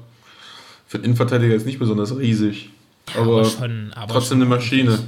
Für 0.88 0.98
den 0.98 1.06
Innenverteidiger 1.06 1.56
ist 1.56 1.66
nicht 1.66 1.80
besonders 1.80 2.16
riesig. 2.18 2.70
Aber, 3.16 3.40
aber, 3.40 3.46
schon, 3.46 3.94
aber 3.94 4.14
trotzdem 4.14 4.40
schon 4.40 4.48
eine 4.48 4.56
Maschine. 4.56 5.00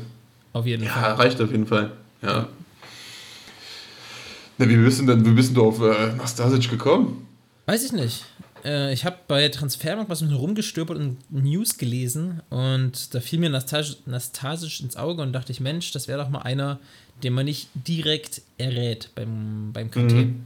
Auf 0.53 0.65
jeden 0.65 0.83
ja, 0.83 0.91
Fall. 0.91 1.01
Ja, 1.01 1.13
reicht 1.15 1.41
auf 1.41 1.51
jeden 1.51 1.67
Fall. 1.67 1.91
Ja. 2.21 2.47
Na, 4.57 4.69
wie 4.69 4.77
bist 4.77 5.01
du 5.01 5.05
denn, 5.05 5.25
wie 5.25 5.31
bist 5.31 5.55
du 5.55 5.65
auf 5.65 5.81
äh, 5.81 6.13
Nastasic 6.15 6.69
gekommen? 6.69 7.27
Weiß 7.65 7.83
ich 7.83 7.91
nicht. 7.91 8.23
Äh, 8.63 8.93
ich 8.93 9.03
habe 9.05 9.17
bei 9.27 9.49
Transfermarkt 9.49 10.09
was 10.09 10.23
rumgestöbert 10.23 10.97
und 10.97 11.17
News 11.31 11.77
gelesen 11.77 12.41
und 12.49 13.13
da 13.13 13.19
fiel 13.19 13.39
mir 13.39 13.49
Nastasic, 13.49 14.05
Nastasic 14.07 14.81
ins 14.81 14.95
Auge 14.95 15.21
und 15.21 15.33
dachte 15.33 15.51
ich, 15.51 15.59
Mensch, 15.59 15.91
das 15.91 16.07
wäre 16.07 16.21
doch 16.21 16.29
mal 16.29 16.43
einer, 16.43 16.79
den 17.23 17.33
man 17.33 17.45
nicht 17.45 17.69
direkt 17.73 18.41
errät 18.57 19.09
beim, 19.15 19.71
beim 19.73 19.89
KT. 19.89 19.97
Mhm. 19.97 20.43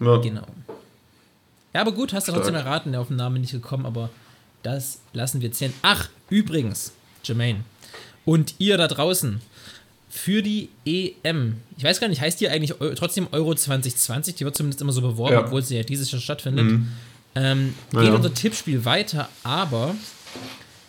Ja. 0.00 0.16
Genau. 0.18 0.46
Ja, 1.74 1.82
aber 1.82 1.92
gut, 1.92 2.12
hast 2.12 2.28
du 2.28 2.32
trotzdem 2.32 2.54
erraten, 2.54 2.92
der 2.92 3.00
auf 3.00 3.08
den 3.08 3.16
Namen 3.16 3.40
nicht 3.40 3.52
gekommen, 3.52 3.86
aber 3.86 4.10
das 4.62 5.00
lassen 5.12 5.40
wir 5.40 5.52
zählen. 5.52 5.72
Ach, 5.82 6.08
übrigens, 6.30 6.92
Jermaine, 7.24 7.60
und 8.24 8.54
ihr 8.58 8.76
da 8.76 8.88
draußen, 8.88 9.40
für 10.08 10.42
die 10.42 10.70
EM, 10.84 11.58
ich 11.76 11.84
weiß 11.84 12.00
gar 12.00 12.08
nicht, 12.08 12.20
heißt 12.20 12.40
die 12.40 12.48
eigentlich 12.48 12.74
trotzdem 12.96 13.28
Euro 13.32 13.54
2020? 13.54 14.36
Die 14.36 14.44
wird 14.44 14.56
zumindest 14.56 14.80
immer 14.80 14.92
so 14.92 15.02
beworben, 15.02 15.34
ja. 15.34 15.44
obwohl 15.44 15.62
sie 15.62 15.76
ja 15.76 15.82
dieses 15.82 16.10
Jahr 16.10 16.20
stattfindet. 16.20 16.64
Mhm. 16.64 16.88
Ähm, 17.34 17.74
geht 17.90 18.04
ja. 18.04 18.14
unser 18.14 18.32
Tippspiel 18.32 18.84
weiter, 18.84 19.28
aber 19.44 19.94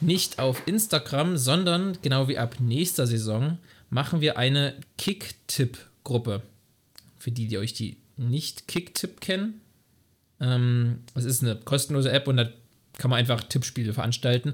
nicht 0.02 0.40
auf 0.40 0.64
Instagram, 0.66 1.38
sondern 1.38 1.98
genau 2.02 2.28
wie 2.28 2.38
ab 2.38 2.56
nächster 2.60 3.06
Saison 3.06 3.58
machen 3.90 4.22
wir 4.22 4.38
eine 4.38 4.76
Kick-Tipp-Gruppe. 4.98 6.42
Für 7.18 7.32
die, 7.32 7.48
die 7.48 7.58
euch 7.58 7.74
die 7.74 7.98
nicht 8.20 8.68
Kick-Tipp 8.68 9.22
kennen. 9.22 9.62
Ähm, 10.40 11.00
es 11.16 11.26
ist 11.26 11.44
eine 11.44 11.56
kostenlose 11.56 12.12
App 12.12 12.28
und 12.28 12.38
da 12.38 12.50
kann 12.98 13.10
man 13.10 13.20
einfach 13.20 13.44
Tippspiele 13.44 13.94
veranstalten. 13.94 14.54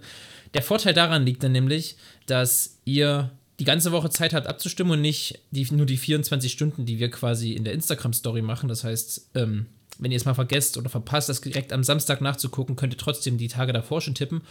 Der 0.53 0.61
Vorteil 0.61 0.93
daran 0.93 1.25
liegt 1.25 1.43
dann 1.43 1.51
nämlich, 1.51 1.97
dass 2.27 2.77
ihr 2.85 3.31
die 3.59 3.65
ganze 3.65 3.91
Woche 3.91 4.09
Zeit 4.09 4.33
habt 4.33 4.47
abzustimmen 4.47 4.93
und 4.93 5.01
nicht 5.01 5.39
die, 5.51 5.65
nur 5.71 5.85
die 5.85 5.97
24 5.97 6.51
Stunden, 6.51 6.85
die 6.85 6.99
wir 6.99 7.09
quasi 7.09 7.53
in 7.53 7.63
der 7.63 7.73
Instagram-Story 7.73 8.41
machen. 8.41 8.69
Das 8.69 8.83
heißt, 8.83 9.31
ähm, 9.35 9.65
wenn 9.97 10.11
ihr 10.11 10.17
es 10.17 10.25
mal 10.25 10.33
vergesst 10.33 10.77
oder 10.77 10.89
verpasst, 10.89 11.29
das 11.29 11.41
direkt 11.41 11.71
am 11.71 11.83
Samstag 11.83 12.21
nachzugucken, 12.21 12.75
könnt 12.75 12.93
ihr 12.93 12.97
trotzdem 12.97 13.37
die 13.37 13.47
Tage 13.47 13.73
davor 13.73 14.01
schon 14.01 14.15
tippen. 14.15 14.41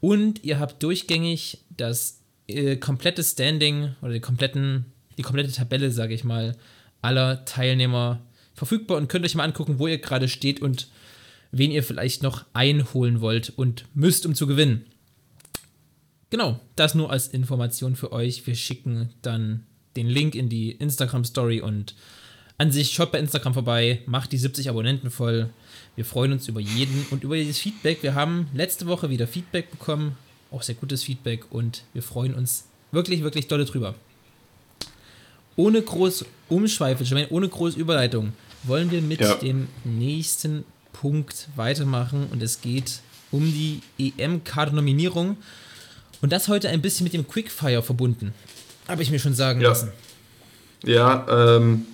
Und 0.00 0.44
ihr 0.44 0.58
habt 0.58 0.82
durchgängig 0.82 1.58
das 1.76 2.20
äh, 2.48 2.76
komplette 2.76 3.22
Standing 3.22 3.94
oder 4.02 4.12
die, 4.12 4.20
kompletten, 4.20 4.86
die 5.18 5.22
komplette 5.22 5.52
Tabelle, 5.52 5.90
sage 5.90 6.14
ich 6.14 6.24
mal, 6.24 6.56
aller 7.02 7.44
Teilnehmer 7.44 8.20
verfügbar 8.56 8.96
und 8.96 9.08
könnt 9.08 9.24
euch 9.24 9.34
mal 9.34 9.44
angucken, 9.44 9.78
wo 9.78 9.86
ihr 9.86 9.98
gerade 9.98 10.28
steht 10.28 10.60
und 10.60 10.88
wen 11.52 11.70
ihr 11.70 11.82
vielleicht 11.82 12.22
noch 12.22 12.44
einholen 12.54 13.20
wollt 13.20 13.52
und 13.56 13.84
müsst, 13.94 14.26
um 14.26 14.34
zu 14.34 14.46
gewinnen. 14.46 14.86
Genau, 16.30 16.58
das 16.74 16.94
nur 16.94 17.10
als 17.10 17.28
Information 17.28 17.94
für 17.94 18.12
euch. 18.12 18.46
Wir 18.46 18.56
schicken 18.56 19.10
dann 19.22 19.64
den 19.94 20.08
Link 20.08 20.34
in 20.34 20.48
die 20.48 20.72
Instagram 20.72 21.24
Story 21.24 21.60
und 21.60 21.94
an 22.58 22.72
sich 22.72 22.90
schaut 22.92 23.12
bei 23.12 23.18
Instagram 23.18 23.54
vorbei, 23.54 24.02
macht 24.06 24.32
die 24.32 24.38
70 24.38 24.68
Abonnenten 24.70 25.10
voll. 25.10 25.50
Wir 25.94 26.04
freuen 26.04 26.32
uns 26.32 26.48
über 26.48 26.60
jeden 26.60 27.06
und 27.10 27.22
über 27.22 27.36
dieses 27.36 27.58
Feedback. 27.58 28.02
Wir 28.02 28.14
haben 28.14 28.48
letzte 28.54 28.86
Woche 28.86 29.10
wieder 29.10 29.26
Feedback 29.26 29.70
bekommen, 29.70 30.16
auch 30.50 30.62
sehr 30.62 30.74
gutes 30.74 31.02
Feedback 31.04 31.52
und 31.52 31.84
wir 31.92 32.02
freuen 32.02 32.34
uns 32.34 32.66
wirklich, 32.92 33.22
wirklich 33.22 33.46
dolle 33.46 33.66
drüber. 33.66 33.94
Ohne 35.54 35.80
groß 35.80 36.24
Umschweife, 36.48 37.04
ohne 37.30 37.48
große 37.48 37.78
Überleitung, 37.78 38.32
wollen 38.66 38.90
wir 38.90 39.02
mit 39.02 39.20
ja. 39.20 39.34
dem 39.34 39.68
nächsten 39.84 40.64
Punkt 40.92 41.48
weitermachen 41.56 42.28
und 42.32 42.42
es 42.42 42.60
geht 42.60 43.00
um 43.30 43.42
die 43.42 43.82
EM-Kader-Nominierung 43.98 45.36
und 46.22 46.32
das 46.32 46.48
heute 46.48 46.68
ein 46.68 46.80
bisschen 46.80 47.04
mit 47.04 47.12
dem 47.12 47.28
Quickfire 47.28 47.82
verbunden. 47.82 48.32
Habe 48.88 49.02
ich 49.02 49.10
mir 49.10 49.18
schon 49.18 49.34
sagen 49.34 49.60
ja. 49.60 49.68
lassen. 49.68 49.92
Ja, 50.84 51.26
ähm, 51.28 51.86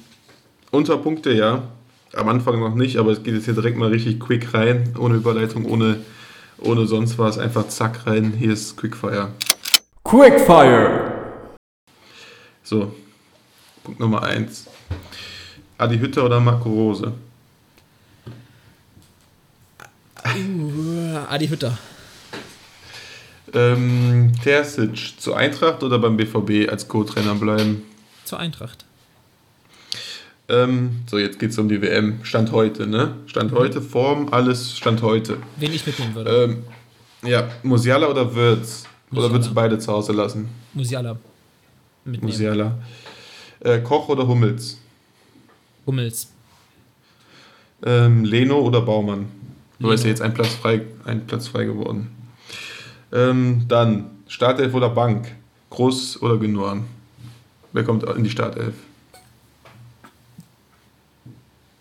Unterpunkte, 0.70 1.32
ja. 1.32 1.68
Am 2.14 2.28
Anfang 2.28 2.60
noch 2.60 2.74
nicht, 2.74 2.98
aber 2.98 3.12
es 3.12 3.22
geht 3.22 3.34
jetzt 3.34 3.46
hier 3.46 3.54
direkt 3.54 3.78
mal 3.78 3.88
richtig 3.88 4.20
quick 4.20 4.52
rein, 4.52 4.94
ohne 4.98 5.16
Überleitung, 5.16 5.64
ohne, 5.64 6.00
ohne 6.58 6.86
sonst 6.86 7.18
was. 7.18 7.38
Einfach 7.38 7.68
zack 7.68 8.06
rein. 8.06 8.34
Hier 8.38 8.52
ist 8.52 8.76
Quickfire. 8.76 9.28
Quickfire! 10.04 11.12
So, 12.62 12.92
Punkt 13.82 13.98
Nummer 13.98 14.22
1. 14.22 14.66
Adi 15.82 15.98
Hütter 15.98 16.24
oder 16.24 16.38
Marco 16.38 16.68
Rose? 16.68 17.12
Uh, 20.24 21.16
Adi 21.28 21.48
Hütter. 21.48 21.76
Ähm, 23.52 24.32
Terzic 24.44 25.14
zur 25.18 25.36
Eintracht 25.36 25.82
oder 25.82 25.98
beim 25.98 26.16
BVB 26.16 26.70
als 26.70 26.86
Co-Trainer 26.86 27.34
bleiben? 27.34 27.82
Zur 28.24 28.38
Eintracht. 28.38 28.84
Ähm, 30.48 31.00
so, 31.10 31.18
jetzt 31.18 31.40
geht 31.40 31.50
es 31.50 31.58
um 31.58 31.68
die 31.68 31.82
WM. 31.82 32.20
Stand 32.22 32.52
heute, 32.52 32.86
ne? 32.86 33.16
Stand 33.26 33.50
mhm. 33.50 33.56
heute, 33.56 33.82
Form, 33.82 34.28
alles 34.30 34.76
Stand 34.76 35.02
heute. 35.02 35.38
Wen 35.56 35.72
ich 35.72 35.84
mitnehmen 35.84 36.14
würde. 36.14 36.30
Ähm, 36.30 37.28
ja, 37.28 37.50
Musiala 37.64 38.06
oder 38.06 38.32
Wirtz? 38.32 38.84
Musiala. 39.10 39.26
Oder 39.26 39.34
würdest 39.34 39.50
du 39.50 39.54
beide 39.54 39.78
zu 39.80 39.92
Hause 39.92 40.12
lassen? 40.12 40.48
Musiala. 40.74 41.18
Mitnehmen. 42.04 42.30
Musiala. 42.30 42.78
Äh, 43.58 43.80
Koch 43.80 44.08
oder 44.08 44.28
Hummels? 44.28 44.78
Hummels. 45.86 46.32
Ähm, 47.84 48.24
Leno 48.24 48.60
oder 48.60 48.80
Baumann? 48.80 49.26
Du 49.78 49.90
ist 49.90 50.04
ja 50.04 50.10
jetzt 50.10 50.22
ein 50.22 50.32
Platz 50.32 50.54
frei, 50.54 50.82
ein 51.04 51.26
Platz 51.26 51.48
frei 51.48 51.64
geworden. 51.64 52.08
Ähm, 53.12 53.64
dann 53.66 54.10
Startelf 54.28 54.74
oder 54.74 54.88
Bank? 54.88 55.34
Groß 55.70 56.22
oder 56.22 56.38
Genoan? 56.38 56.84
Wer 57.72 57.82
kommt 57.82 58.04
in 58.04 58.22
die 58.22 58.30
Startelf? 58.30 58.74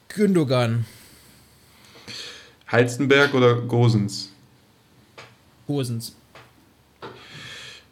Gündogan. 0.08 0.86
Heizenberg 2.72 3.34
oder 3.34 3.56
Gosens? 3.62 4.32
Gosens. 5.68 6.16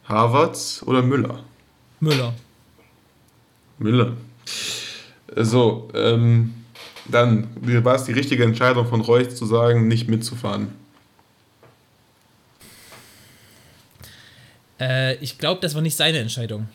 Harvards 0.05 0.81
oder 0.83 1.01
Müller? 1.03 1.43
Müller. 1.99 2.33
Müller. 3.77 4.13
So, 5.35 5.89
ähm, 5.93 6.53
dann 7.07 7.47
war 7.83 7.95
es 7.95 8.03
die 8.05 8.13
richtige 8.13 8.43
Entscheidung 8.43 8.87
von 8.87 9.01
Reus 9.01 9.35
zu 9.35 9.45
sagen, 9.45 9.87
nicht 9.87 10.07
mitzufahren. 10.07 10.69
Äh, 14.79 15.15
ich 15.15 15.37
glaube, 15.37 15.61
das 15.61 15.75
war 15.75 15.81
nicht 15.81 15.95
seine 15.95 16.19
Entscheidung. 16.19 16.67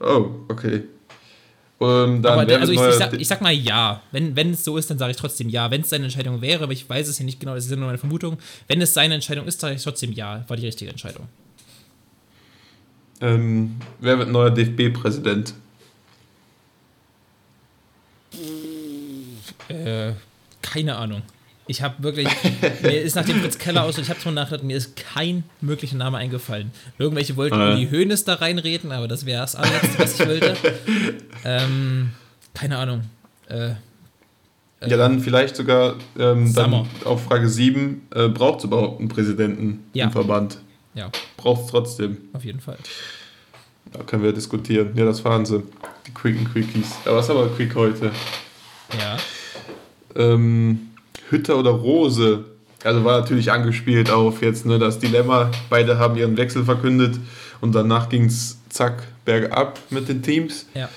Oh, 0.00 0.30
okay. 0.48 0.84
Um, 1.78 2.22
aber 2.26 2.44
der, 2.44 2.60
also 2.60 2.72
ich, 2.72 2.80
ich, 2.80 2.94
sag, 2.94 3.14
ich, 3.14 3.26
sag, 3.26 3.40
mal 3.40 3.54
ja. 3.54 4.02
Wenn, 4.12 4.36
wenn 4.36 4.50
es 4.50 4.64
so 4.64 4.76
ist, 4.76 4.90
dann 4.90 4.98
sage 4.98 5.12
ich 5.12 5.16
trotzdem 5.16 5.48
ja. 5.48 5.70
Wenn 5.70 5.80
es 5.80 5.88
seine 5.88 6.04
Entscheidung 6.04 6.42
wäre, 6.42 6.64
aber 6.64 6.72
ich 6.72 6.88
weiß 6.88 7.08
es 7.08 7.18
ja 7.18 7.24
nicht 7.24 7.40
genau, 7.40 7.54
das 7.54 7.64
ist 7.64 7.70
ja 7.70 7.76
nur 7.78 7.86
meine 7.86 7.96
Vermutung. 7.96 8.36
Wenn 8.68 8.82
es 8.82 8.92
seine 8.92 9.14
Entscheidung 9.14 9.46
ist, 9.46 9.60
sage 9.60 9.76
ich 9.76 9.82
trotzdem 9.82 10.12
ja. 10.12 10.44
War 10.46 10.56
die 10.58 10.66
richtige 10.66 10.90
Entscheidung. 10.90 11.26
Ähm, 13.22 13.76
wer 14.00 14.18
wird 14.18 14.30
neuer 14.30 14.50
DFB-Präsident? 14.50 15.54
Äh, 19.68 20.12
keine 20.62 20.96
Ahnung. 20.96 21.22
Ich 21.66 21.82
habe 21.82 22.02
wirklich, 22.02 22.28
mir 22.82 23.00
ist 23.00 23.14
nach 23.14 23.24
dem 23.24 23.40
Fritz 23.40 23.58
Keller 23.58 23.84
aus, 23.84 23.96
ich 23.98 24.10
habe 24.10 24.20
schon 24.20 24.34
nachgedacht, 24.34 24.64
mir 24.64 24.76
ist 24.76 24.96
kein 24.96 25.44
möglicher 25.60 25.96
Name 25.96 26.18
eingefallen. 26.18 26.72
Irgendwelche 26.98 27.36
wollten 27.36 27.60
äh. 27.60 27.76
die 27.76 27.90
Höhnes 27.90 28.24
da 28.24 28.34
reinreden, 28.34 28.90
aber 28.90 29.06
das 29.06 29.24
wäre 29.24 29.42
das 29.42 29.54
allerletzte, 29.54 29.98
was 29.98 30.20
ich 30.20 30.26
wollte. 30.26 30.56
Ähm, 31.42 32.10
keine 32.52 32.76
Ahnung. 32.76 33.04
Äh, 33.48 33.70
ja, 34.86 34.96
dann 34.98 35.20
vielleicht 35.20 35.56
sogar 35.56 35.94
ähm, 36.18 36.52
dann 36.52 36.86
auf 37.04 37.24
Frage 37.24 37.48
7, 37.48 38.08
äh, 38.14 38.28
braucht 38.28 38.58
es 38.58 38.64
überhaupt 38.64 39.00
einen 39.00 39.08
Präsidenten 39.08 39.84
ja. 39.94 40.06
im 40.06 40.12
Verband? 40.12 40.58
Ja. 40.94 41.10
Braucht 41.38 41.64
es 41.64 41.70
trotzdem. 41.70 42.18
Auf 42.34 42.44
jeden 42.44 42.60
Fall. 42.60 42.76
Da 43.92 44.02
können 44.04 44.22
wir 44.22 44.32
diskutieren. 44.32 44.90
Ja, 44.94 45.04
das 45.04 45.20
fahren 45.20 45.44
sie. 45.44 45.62
Die 46.06 46.12
Quicken 46.12 46.50
Quickies. 46.50 46.92
Aber 47.04 47.16
was 47.16 47.30
aber 47.30 47.48
quick 47.48 47.74
heute? 47.74 48.12
Ja. 48.98 49.16
Ähm, 50.16 50.90
Hütter 51.28 51.58
oder 51.58 51.70
Rose. 51.70 52.44
Also 52.82 53.04
war 53.04 53.20
natürlich 53.20 53.52
angespielt 53.52 54.10
auf 54.10 54.42
jetzt 54.42 54.64
ne, 54.64 54.78
das 54.78 54.98
Dilemma. 54.98 55.50
Beide 55.68 55.98
haben 55.98 56.16
ihren 56.16 56.36
Wechsel 56.36 56.64
verkündet 56.64 57.18
und 57.60 57.74
danach 57.74 58.08
ging 58.08 58.24
es 58.24 58.58
zack 58.70 59.02
bergab 59.24 59.78
mit 59.90 60.08
den 60.08 60.22
Teams. 60.22 60.66
Ja. 60.74 60.88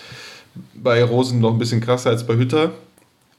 Bei 0.73 1.03
Rosen 1.03 1.39
noch 1.39 1.51
ein 1.51 1.59
bisschen 1.59 1.81
krasser 1.81 2.11
als 2.11 2.25
bei 2.25 2.35
Hütter. 2.35 2.71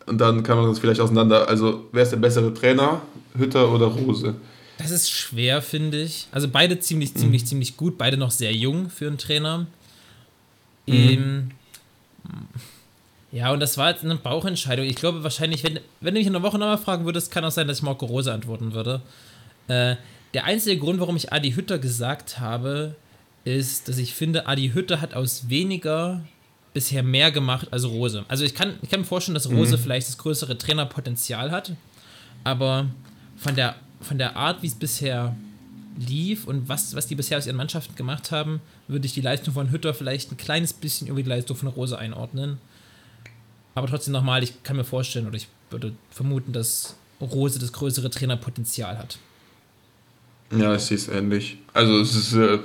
Und 0.07 0.21
dann 0.21 0.43
kann 0.43 0.59
man 0.59 0.69
das 0.69 0.79
vielleicht 0.79 1.01
auseinander. 1.01 1.49
Also, 1.49 1.85
wer 1.93 2.03
ist 2.03 2.11
der 2.11 2.19
bessere 2.19 2.53
Trainer? 2.53 3.01
Hütter 3.37 3.73
oder 3.73 3.87
Rose? 3.87 4.35
Das 4.79 4.91
ist 4.91 5.11
schwer, 5.11 5.63
finde 5.63 6.03
ich. 6.03 6.27
Also, 6.33 6.49
beide 6.49 6.79
ziemlich, 6.81 7.15
ziemlich, 7.15 7.43
mhm. 7.43 7.47
ziemlich 7.47 7.77
gut. 7.77 7.99
Beide 7.99 8.17
noch 8.17 8.31
sehr 8.31 8.53
jung 8.53 8.91
für 8.91 9.07
einen 9.07 9.19
Trainer. 9.19 9.67
Mhm. 10.87 10.95
Ähm, 10.95 11.51
ja, 13.35 13.51
und 13.53 13.59
das 13.59 13.77
war 13.79 13.91
jetzt 13.91 14.05
eine 14.05 14.15
Bauchentscheidung. 14.15 14.87
Ich 14.87 14.95
glaube 14.95 15.25
wahrscheinlich, 15.25 15.65
wenn, 15.65 15.81
wenn 16.01 16.15
du 16.15 16.21
mich 16.21 16.27
in 16.29 16.37
einer 16.37 16.45
Woche 16.45 16.57
nochmal 16.57 16.79
fragen 16.79 17.05
würdest, 17.05 17.33
kann 17.33 17.45
auch 17.45 17.51
sein, 17.51 17.67
dass 17.67 17.79
ich 17.79 17.83
Marco 17.83 18.07
Rose 18.07 18.33
antworten 18.33 18.75
würde. 18.75 19.03
Äh, 19.67 19.97
der 20.35 20.45
einzige 20.45 20.79
Grund, 20.79 21.01
warum 21.01 21.17
ich 21.17 21.33
Adi 21.33 21.53
Hütter 21.53 21.79
gesagt 21.79 22.39
habe, 22.39 22.95
ist, 23.45 23.89
dass 23.89 23.99
ich 23.99 24.15
finde, 24.15 24.47
Adi 24.47 24.71
Hütter 24.71 25.01
hat 25.01 25.15
aus 25.15 25.49
weniger 25.49 26.23
bisher 26.73 27.03
mehr 27.03 27.33
gemacht 27.33 27.69
als 27.73 27.85
Rose. 27.85 28.25
Also 28.29 28.45
ich 28.45 28.55
kann, 28.55 28.79
ich 28.83 28.91
kann 28.91 29.01
mir 29.01 29.07
vorstellen, 29.07 29.35
dass 29.35 29.51
Rose 29.51 29.77
mhm. 29.77 29.81
vielleicht 29.81 30.09
das 30.09 30.19
größere 30.19 30.57
Trainerpotenzial 30.59 31.51
hat, 31.51 31.73
aber 32.43 32.87
von 33.37 33.55
der, 33.55 33.77
von 34.05 34.19
der 34.19 34.37
Art, 34.37 34.63
wie 34.63 34.67
es 34.67 34.75
bisher 34.75 35.35
lief 35.97 36.47
und 36.47 36.69
was, 36.69 36.95
was 36.95 37.07
die 37.07 37.15
bisher 37.15 37.39
aus 37.39 37.47
ihren 37.47 37.57
Mannschaften 37.57 37.95
gemacht 37.95 38.31
haben, 38.31 38.61
würde 38.89 39.07
ich 39.07 39.15
die 39.15 39.21
Leistung 39.21 39.55
von 39.55 39.71
Hütter 39.71 39.95
vielleicht 39.95 40.33
ein 40.33 40.37
kleines 40.37 40.73
bisschen 40.73 41.07
über 41.09 41.23
die 41.23 41.29
Leistung 41.29 41.57
von 41.57 41.69
Rose 41.69 41.99
einordnen. 41.99 42.59
Aber 43.75 43.87
trotzdem 43.89 44.13
nochmal, 44.13 44.43
ich 44.43 44.63
kann 44.63 44.77
mir 44.77 44.85
vorstellen 44.85 45.27
oder 45.27 45.37
ich 45.37 45.49
würde 45.71 45.93
vermuten, 46.11 46.53
dass 46.53 46.97
Rose 47.21 47.59
das 47.59 47.73
größere 47.73 48.11
Trainerpotenzial 48.11 48.99
hat. 48.99 49.19
Ja, 50.57 50.75
ich 50.75 50.83
sehe 50.83 50.97
es 50.97 51.09
ähnlich. 51.09 51.59
Also 51.73 52.01
es 52.01 52.15
ist, 52.15 52.35
äh, 52.35 52.59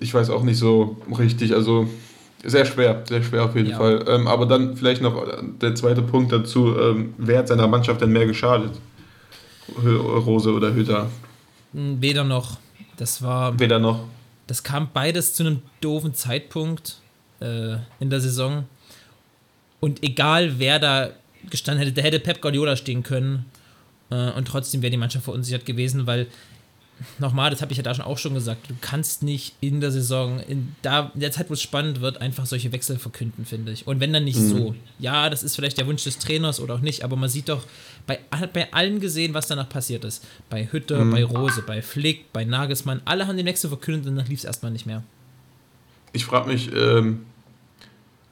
ich 0.00 0.12
weiß 0.12 0.30
auch 0.30 0.42
nicht 0.42 0.58
so 0.58 0.96
richtig, 1.16 1.54
also 1.54 1.88
sehr 2.44 2.64
schwer, 2.64 3.04
sehr 3.08 3.22
schwer 3.22 3.44
auf 3.44 3.54
jeden 3.56 3.70
ja. 3.70 3.76
Fall. 3.76 4.04
Ähm, 4.08 4.26
aber 4.26 4.46
dann 4.46 4.76
vielleicht 4.76 5.02
noch 5.02 5.26
der 5.60 5.74
zweite 5.74 6.02
Punkt 6.02 6.32
dazu, 6.32 6.76
ähm, 6.78 7.14
wer 7.18 7.38
hat 7.38 7.48
seiner 7.48 7.68
Mannschaft 7.68 8.00
denn 8.00 8.12
mehr 8.12 8.26
geschadet? 8.26 8.72
Rose 9.68 10.52
oder 10.52 10.74
Hütter? 10.74 11.10
Hm, 11.72 12.00
weder 12.00 12.24
noch. 12.24 12.58
Das 12.96 13.22
war. 13.22 13.58
Weder 13.58 13.78
noch. 13.78 14.04
Das 14.46 14.62
kam 14.62 14.88
beides 14.92 15.34
zu 15.34 15.44
einem 15.44 15.62
doofen 15.80 16.14
Zeitpunkt 16.14 17.00
äh, 17.40 17.76
in 17.98 18.10
der 18.10 18.20
Saison. 18.20 18.64
Und 19.80 20.02
egal 20.02 20.58
wer 20.58 20.78
da 20.78 21.10
gestanden 21.50 21.84
hätte, 21.84 22.00
da 22.00 22.02
hätte 22.02 22.20
Pep 22.20 22.40
Guardiola 22.40 22.76
stehen 22.76 23.02
können. 23.02 23.44
Äh, 24.10 24.30
und 24.32 24.46
trotzdem 24.46 24.82
wäre 24.82 24.90
die 24.90 24.96
Mannschaft 24.96 25.24
verunsichert 25.24 25.66
gewesen, 25.66 26.06
weil, 26.06 26.28
nochmal, 27.18 27.50
das 27.50 27.62
habe 27.62 27.72
ich 27.72 27.78
ja 27.78 27.82
da 27.82 27.94
schon 27.94 28.04
auch 28.04 28.18
schon 28.18 28.34
gesagt, 28.34 28.70
du 28.70 28.74
kannst 28.80 29.22
nicht 29.22 29.54
in 29.60 29.80
der 29.80 29.90
Saison, 29.90 30.40
in, 30.40 30.74
da, 30.82 31.10
in 31.14 31.20
der 31.20 31.32
Zeit, 31.32 31.50
wo 31.50 31.54
es 31.54 31.62
spannend 31.62 32.00
wird, 32.00 32.20
einfach 32.20 32.46
solche 32.46 32.72
Wechsel 32.72 32.98
verkünden, 32.98 33.44
finde 33.44 33.72
ich. 33.72 33.86
Und 33.86 34.00
wenn 34.00 34.12
dann 34.12 34.24
nicht 34.24 34.38
mhm. 34.38 34.48
so. 34.48 34.74
Ja, 34.98 35.30
das 35.30 35.42
ist 35.42 35.56
vielleicht 35.56 35.78
der 35.78 35.86
Wunsch 35.86 36.04
des 36.04 36.18
Trainers 36.18 36.60
oder 36.60 36.74
auch 36.74 36.80
nicht, 36.80 37.04
aber 37.04 37.16
man 37.16 37.28
sieht 37.28 37.48
doch, 37.48 37.64
bei, 38.06 38.18
hat 38.30 38.52
bei 38.52 38.72
allen 38.72 39.00
gesehen, 39.00 39.34
was 39.34 39.46
danach 39.46 39.68
passiert 39.68 40.04
ist. 40.04 40.24
Bei 40.48 40.70
Hütter, 40.70 41.04
mhm. 41.04 41.10
bei 41.10 41.24
Rose, 41.24 41.62
bei 41.66 41.82
Flick, 41.82 42.32
bei 42.32 42.44
Nagelsmann, 42.44 43.02
alle 43.04 43.26
haben 43.26 43.36
den 43.36 43.46
Wechsel 43.46 43.68
verkündet 43.68 44.06
und 44.06 44.16
danach 44.16 44.28
lief 44.28 44.40
es 44.40 44.44
erstmal 44.44 44.72
nicht 44.72 44.86
mehr. 44.86 45.02
Ich 46.12 46.24
frage 46.24 46.48
mich, 46.48 46.72
ähm, 46.72 47.26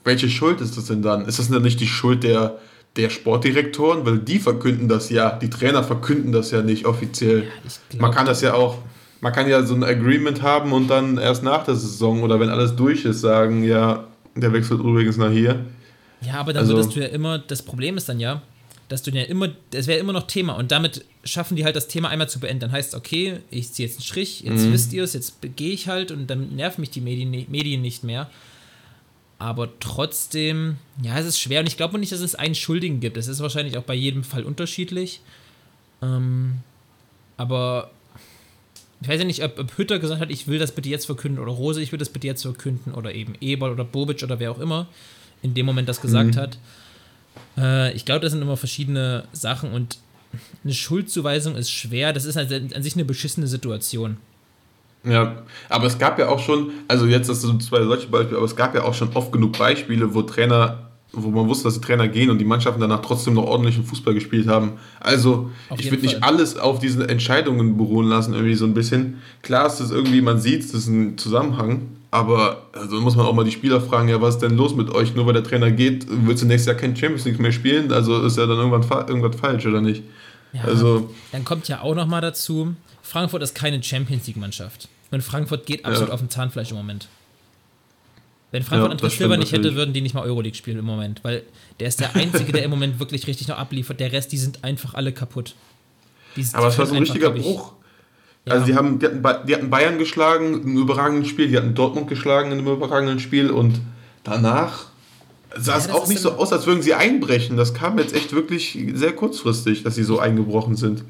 welche 0.05 0.31
Schuld 0.31 0.61
ist 0.61 0.77
das 0.77 0.87
denn 0.87 1.03
dann? 1.03 1.27
Ist 1.27 1.39
das 1.39 1.49
denn 1.49 1.63
nicht 1.63 1.81
die 1.81 1.87
Schuld 1.87 2.23
der, 2.23 2.59
der 2.97 3.11
Sportdirektoren? 3.11 4.05
Weil 4.07 4.19
die 4.19 4.39
verkünden 4.39 4.89
das 4.89 5.11
ja, 5.11 5.31
die 5.31 5.51
Trainer 5.51 5.85
verkünden 5.85 6.33
das 6.33 6.51
ja 6.51 6.63
nicht 6.63 6.87
offiziell. 6.87 7.45
Ja, 7.93 8.01
man 8.01 8.11
kann 8.11 8.27
das 8.27 8.41
ja 8.41 8.55
auch, 8.55 8.79
man 9.21 9.33
kann 9.33 9.49
ja 9.49 9.63
so 9.65 9.75
ein 9.75 9.85
Agreement 9.85 10.43
haben 10.43 10.73
und 10.73 10.89
dann 10.89 11.19
erst 11.19 11.43
nach 11.43 11.65
der 11.65 11.75
Saison 11.75 12.23
oder 12.23 12.41
wenn 12.41 12.51
alles 12.51 12.77
durch 12.77 13.05
ist 13.05 13.21
sagen, 13.21 13.65
ja, 13.65 14.07
Der 14.37 14.53
wechselt 14.53 14.81
übrigens 14.81 15.17
nach 15.17 15.31
hier. 15.31 15.65
Ja, 16.21 16.35
aber 16.35 16.53
dann 16.53 16.63
also, 16.63 16.75
würdest 16.75 16.97
du 16.97 17.01
ja 17.01 17.07
immer, 17.07 17.39
das 17.39 17.63
Problem 17.63 17.97
ist 17.97 18.09
dann 18.09 18.19
ja, 18.19 18.43
dass 18.89 19.03
du 19.03 19.11
ja 19.11 19.23
immer, 19.23 19.49
das 19.71 19.87
wäre 19.87 19.99
immer 19.99 20.13
noch 20.13 20.27
Thema 20.27 20.55
und 20.55 20.73
damit 20.73 21.05
schaffen 21.25 21.57
die 21.57 21.65
halt 21.65 21.77
das 21.77 21.89
Thema 21.89 22.09
einmal 22.09 22.29
zu 22.29 22.41
beenden. 22.41 22.61
Dann 22.61 22.73
heißt 22.73 22.95
okay, 22.95 23.41
ich 23.51 23.73
ziehe 23.73 23.89
jetzt 23.89 23.99
einen 23.99 24.05
Strich, 24.05 24.43
jetzt 24.43 24.65
mhm. 24.65 24.73
wisst 24.73 24.93
ihr 24.93 25.05
es, 25.05 25.15
jetzt 25.15 25.39
gehe 25.57 25.73
ich 25.73 25.89
halt 25.89 26.11
und 26.11 26.29
dann 26.29 26.57
nerven 26.57 26.81
mich 26.81 26.91
die 26.91 27.01
Medien, 27.01 27.31
Medien 27.49 27.83
nicht 27.83 28.05
mehr. 28.05 28.31
Aber 29.39 29.69
trotzdem, 29.81 30.77
ja, 31.03 31.19
es 31.19 31.27
ist 31.27 31.41
schwer 31.41 31.61
und 31.61 31.67
ich 31.67 31.77
glaube 31.77 31.99
nicht, 31.99 32.13
dass 32.13 32.21
es 32.21 32.35
einen 32.35 32.55
Schuldigen 32.55 33.01
gibt. 33.01 33.17
Es 33.17 33.27
ist 33.27 33.41
wahrscheinlich 33.41 33.77
auch 33.77 33.83
bei 33.83 33.95
jedem 33.95 34.25
Fall 34.25 34.45
unterschiedlich. 34.45 35.21
Ähm, 36.03 36.59
aber 37.37 37.91
ich 39.01 39.09
weiß 39.09 39.19
ja 39.19 39.27
nicht, 39.27 39.43
ob, 39.43 39.59
ob, 39.59 39.77
Hütter 39.77 39.99
gesagt 39.99 40.21
hat, 40.21 40.31
ich 40.31 40.47
will 40.47 40.59
das 40.59 40.73
bitte 40.73 40.89
jetzt 40.89 41.07
verkünden 41.07 41.43
oder 41.43 41.53
Rose, 41.53 41.83
ich 41.83 41.93
will 41.93 41.99
das 41.99 42.09
bitte 42.09 42.27
jetzt 42.27 42.43
verkünden 42.43 42.95
oder 42.95 43.15
eben 43.15 43.35
Eberl 43.41 43.73
oder 43.73 43.85
Bobic 43.85 44.23
oder 44.23 44.39
wer 44.39 44.51
auch 44.51 44.61
immer 44.61 44.87
in 45.43 45.53
dem 45.53 45.67
Moment 45.67 45.89
das 45.89 46.01
gesagt 46.01 46.37
mhm. 46.37 46.41
hat. 46.41 46.59
Äh, 47.59 47.95
ich 47.95 48.05
glaube, 48.05 48.21
das 48.21 48.33
sind 48.33 48.41
immer 48.41 48.57
verschiedene 48.57 49.29
Sachen 49.33 49.73
und 49.73 49.99
eine 50.65 50.73
Schuldzuweisung 50.73 51.55
ist 51.55 51.71
schwer. 51.71 52.13
Das 52.13 52.25
ist 52.25 52.37
halt 52.37 52.75
an 52.75 52.83
sich 52.83 52.95
eine 52.95 53.05
beschissene 53.05 53.47
Situation. 53.47 54.17
Ja, 55.05 55.43
aber 55.69 55.87
es 55.87 55.99
gab 55.99 56.19
ja 56.19 56.29
auch 56.29 56.39
schon, 56.39 56.71
also 56.89 57.07
jetzt 57.07 57.29
das 57.29 57.43
sind 57.43 57.63
zwei 57.63 57.83
solche 57.85 58.09
Beispiele, 58.09 58.39
aber 58.39 58.47
es 58.47 58.57
gab 58.57 58.75
ja 58.75 58.85
auch 58.85 58.95
schon 58.95 59.11
oft 59.15 59.33
genug 59.33 59.59
Beispiele, 59.59 60.15
wo 60.15 60.23
Trainer, 60.23 60.89
wo 61.13 61.29
man 61.29 61.47
wusste, 61.47 61.65
dass 61.65 61.75
die 61.75 61.81
Trainer 61.81 62.09
gehen 62.09 62.31
und 62.31 62.39
die 62.39 62.47
Mannschaften 62.47 62.81
danach 62.81 63.03
trotzdem 63.03 63.35
noch 63.35 63.45
ordentlichen 63.45 63.85
Fußball 63.85 64.15
gespielt 64.15 64.49
haben. 64.49 64.73
Also 65.01 65.51
auf 65.69 65.79
ich 65.79 65.91
würde 65.91 66.05
nicht 66.05 66.25
alles 66.25 66.57
auf 66.57 66.79
diesen 66.79 67.07
Entscheidungen 67.07 67.77
beruhen 67.77 68.09
lassen, 68.09 68.33
irgendwie 68.33 68.55
so 68.55 68.65
ein 68.65 68.73
bisschen. 68.73 69.21
Klar 69.43 69.67
ist 69.67 69.79
das 69.79 69.91
irgendwie, 69.91 70.23
man 70.23 70.39
sieht, 70.39 70.65
das 70.65 70.73
ist 70.73 70.89
ein 70.89 71.19
Zusammenhang, 71.19 71.83
aber 72.11 72.63
also 72.73 72.99
muss 73.01 73.15
man 73.15 73.27
auch 73.27 73.35
mal 73.35 73.45
die 73.45 73.53
Spieler 73.53 73.83
fragen, 73.83 74.09
ja, 74.09 74.23
was 74.23 74.37
ist 74.37 74.43
denn 74.43 74.57
los 74.57 74.75
mit 74.75 74.89
euch? 74.89 75.15
Nur 75.15 75.27
weil 75.27 75.35
der 75.35 75.45
Trainer 75.45 75.71
geht, 75.71 76.07
willst 76.09 76.43
du 76.43 76.47
nächstes 76.47 76.69
Jahr 76.69 76.77
kein 76.77 76.97
Champions 76.97 77.27
League 77.27 77.41
mehr 77.41 77.53
spielen? 77.53 77.93
Also 77.93 78.23
ist 78.23 78.39
ja 78.39 78.47
dann 78.47 78.57
irgendwann 78.57 79.09
irgendwas 79.09 79.37
falsch, 79.39 79.67
oder 79.67 79.83
nicht? 79.83 80.03
Ja, 80.55 80.63
also, 80.63 81.11
dann 81.33 81.45
kommt 81.45 81.69
ja 81.69 81.83
auch 81.83 81.95
noch 81.95 82.07
mal 82.07 82.21
dazu, 82.21 82.75
Frankfurt 83.03 83.43
ist 83.43 83.55
keine 83.55 83.83
Champions 83.83 84.27
League-Mannschaft. 84.27 84.89
Und 85.11 85.23
Frankfurt 85.23 85.67
geht 85.67 85.85
absolut 85.85 86.09
ja. 86.09 86.15
auf 86.15 86.21
dem 86.21 86.31
Zahnfleisch 86.31 86.71
im 86.71 86.77
Moment. 86.77 87.09
Wenn 88.51 88.63
Frankfurt 88.63 88.89
ja, 88.89 88.93
Andreas 88.93 89.17
Silber 89.19 89.37
nicht 89.37 89.53
hätte, 89.53 89.75
würden 89.75 89.93
die 89.93 90.01
nicht 90.01 90.15
mal 90.15 90.23
Euroleague 90.25 90.57
spielen 90.57 90.79
im 90.79 90.85
Moment. 90.85 91.25
Weil 91.25 91.43
der 91.81 91.89
ist 91.89 92.01
der 92.01 92.15
Einzige, 92.15 92.53
der 92.53 92.63
im 92.63 92.71
Moment 92.71 93.01
wirklich 93.01 93.27
richtig 93.27 93.49
noch 93.49 93.59
abliefert. 93.59 93.99
Der 94.01 94.13
Rest, 94.13 94.33
die 94.33 94.39
sind 94.39 94.63
einfach 94.63 94.95
alle 94.95 95.13
kaputt. 95.13 95.55
Aber 96.53 96.69
es 96.69 96.79
war 96.79 96.87
so 96.87 96.95
ein 96.95 97.01
richtiger 97.01 97.31
Bruch. 97.31 97.73
Also 98.47 98.61
ja. 98.61 98.67
die, 98.67 98.75
haben, 98.77 98.99
die, 98.99 99.07
hatten, 99.07 99.47
die 99.47 99.55
hatten 99.55 99.71
Bayern 99.71 99.99
geschlagen, 99.99 100.55
ein 100.55 100.77
überragendes 100.77 101.29
Spiel, 101.29 101.49
die 101.49 101.57
hatten 101.57 101.75
Dortmund 101.75 102.09
geschlagen 102.09 102.53
in 102.53 102.59
einem 102.59 102.69
überragenden 102.69 103.19
Spiel 103.19 103.51
und 103.51 103.81
danach 104.23 104.87
sah 105.57 105.77
es 105.77 105.89
auch 105.89 106.07
nicht 106.09 106.21
so 106.21 106.33
aus, 106.33 106.53
als 106.53 106.67
würden 106.67 106.83
sie 106.83 106.95
einbrechen. 106.95 107.57
Das 107.57 107.75
kam 107.75 107.99
jetzt 107.99 108.15
echt 108.15 108.35
wirklich 108.35 108.79
sehr 108.95 109.13
kurzfristig, 109.13 109.83
dass 109.83 109.95
sie 109.95 110.03
so 110.03 110.19
eingebrochen 110.19 110.77
sind. 110.77 111.05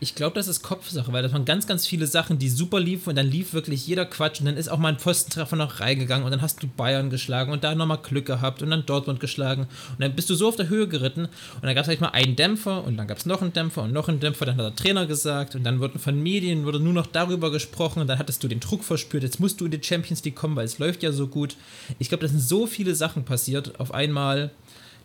Ich 0.00 0.14
glaube, 0.14 0.36
das 0.36 0.46
ist 0.46 0.62
Kopfsache, 0.62 1.12
weil 1.12 1.24
das 1.24 1.32
waren 1.32 1.44
ganz, 1.44 1.66
ganz 1.66 1.84
viele 1.84 2.06
Sachen, 2.06 2.38
die 2.38 2.48
super 2.48 2.78
liefen 2.78 3.10
und 3.10 3.16
dann 3.16 3.26
lief 3.26 3.52
wirklich 3.52 3.84
jeder 3.84 4.06
Quatsch 4.06 4.38
und 4.38 4.46
dann 4.46 4.56
ist 4.56 4.68
auch 4.68 4.78
mal 4.78 4.90
ein 4.90 4.98
Pfostentreffer 4.98 5.56
noch 5.56 5.80
reingegangen 5.80 6.24
und 6.24 6.30
dann 6.30 6.40
hast 6.40 6.62
du 6.62 6.68
Bayern 6.68 7.10
geschlagen 7.10 7.50
und 7.50 7.64
da 7.64 7.74
nochmal 7.74 7.98
Glück 7.98 8.26
gehabt 8.26 8.62
und 8.62 8.70
dann 8.70 8.86
Dortmund 8.86 9.18
geschlagen 9.18 9.62
und 9.62 10.00
dann 10.00 10.14
bist 10.14 10.30
du 10.30 10.36
so 10.36 10.46
auf 10.46 10.56
der 10.56 10.68
Höhe 10.68 10.86
geritten 10.86 11.24
und 11.24 11.64
dann 11.64 11.74
gab 11.74 11.82
es 11.82 11.86
vielleicht 11.86 12.00
mal 12.00 12.10
einen 12.10 12.36
Dämpfer 12.36 12.84
und 12.84 12.96
dann 12.96 13.08
gab 13.08 13.18
es 13.18 13.26
noch 13.26 13.42
einen 13.42 13.52
Dämpfer 13.52 13.82
und 13.82 13.92
noch 13.92 14.08
einen 14.08 14.20
Dämpfer, 14.20 14.46
dann 14.46 14.56
hat 14.56 14.64
der 14.64 14.76
Trainer 14.76 15.06
gesagt 15.06 15.56
und 15.56 15.64
dann 15.64 15.80
wurden 15.80 15.98
von 15.98 16.22
Medien 16.22 16.64
wurde 16.64 16.78
nur 16.78 16.92
noch 16.92 17.06
darüber 17.06 17.50
gesprochen 17.50 18.00
und 18.00 18.06
dann 18.06 18.20
hattest 18.20 18.44
du 18.44 18.48
den 18.48 18.60
Druck 18.60 18.84
verspürt, 18.84 19.24
jetzt 19.24 19.40
musst 19.40 19.60
du 19.60 19.64
in 19.64 19.72
die 19.72 19.82
Champions 19.82 20.22
League 20.24 20.36
kommen, 20.36 20.54
weil 20.54 20.66
es 20.66 20.78
läuft 20.78 21.02
ja 21.02 21.10
so 21.10 21.26
gut. 21.26 21.56
Ich 21.98 22.08
glaube, 22.08 22.22
da 22.22 22.28
sind 22.28 22.40
so 22.40 22.68
viele 22.68 22.94
Sachen 22.94 23.24
passiert 23.24 23.80
auf 23.80 23.92
einmal, 23.92 24.52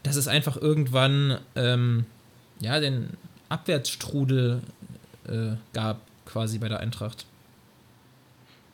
dass 0.04 0.18
es 0.18 0.28
einfach 0.28 0.56
irgendwann 0.58 1.40
ähm, 1.56 2.06
ja, 2.60 2.80
den 2.80 3.10
Abwärtsstrudel 3.50 4.62
äh, 5.28 5.56
gab, 5.74 6.02
quasi 6.26 6.58
bei 6.58 6.70
der 6.70 6.80
Eintracht. 6.80 7.26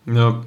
Ja, 0.05 0.41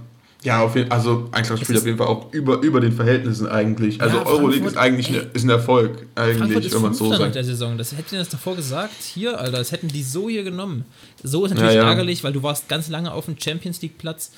ja, 0.45 0.61
auf 0.61 0.75
jeden, 0.75 0.91
also 0.91 1.29
Eintracht 1.31 1.62
spielt 1.62 1.79
auf 1.79 1.87
jeden 1.87 1.99
Fall 1.99 2.09
auch 2.09 2.33
über, 2.33 2.61
über 2.62 2.81
den 2.81 2.93
Verhältnissen 2.93 3.47
eigentlich. 3.47 4.01
Also 4.01 4.17
ja, 4.17 4.27
Euroleague 4.27 4.67
ist 4.67 4.77
eigentlich 4.77 5.11
ey, 5.11 5.29
ist 5.33 5.45
ein 5.45 5.51
Erfolg, 5.51 6.07
eigentlich, 6.17 6.75
wenn 6.75 6.83
man 6.83 6.95
so 6.95 7.15
sagt. 7.15 7.37
der 7.37 7.45
Saison. 7.45 7.79
Das 7.79 7.97
hätten 7.97 8.17
das 8.17 8.29
davor 8.29 8.57
gesagt. 8.57 9.01
Hier, 9.03 9.38
Alter, 9.38 9.59
das 9.59 9.71
hätten 9.71 9.87
die 9.87 10.03
so 10.03 10.29
hier 10.29 10.43
genommen. 10.43 10.85
So 11.23 11.45
ist 11.45 11.53
natürlich 11.53 11.77
ja, 11.77 11.83
ja. 11.83 11.88
ärgerlich, 11.88 12.25
weil 12.25 12.33
du 12.33 12.43
warst 12.43 12.69
ganz 12.69 12.88
lange 12.88 13.12
auf 13.12 13.27
dem 13.27 13.37
Champions 13.38 13.81
League 13.83 13.99
Platz. 13.99 14.33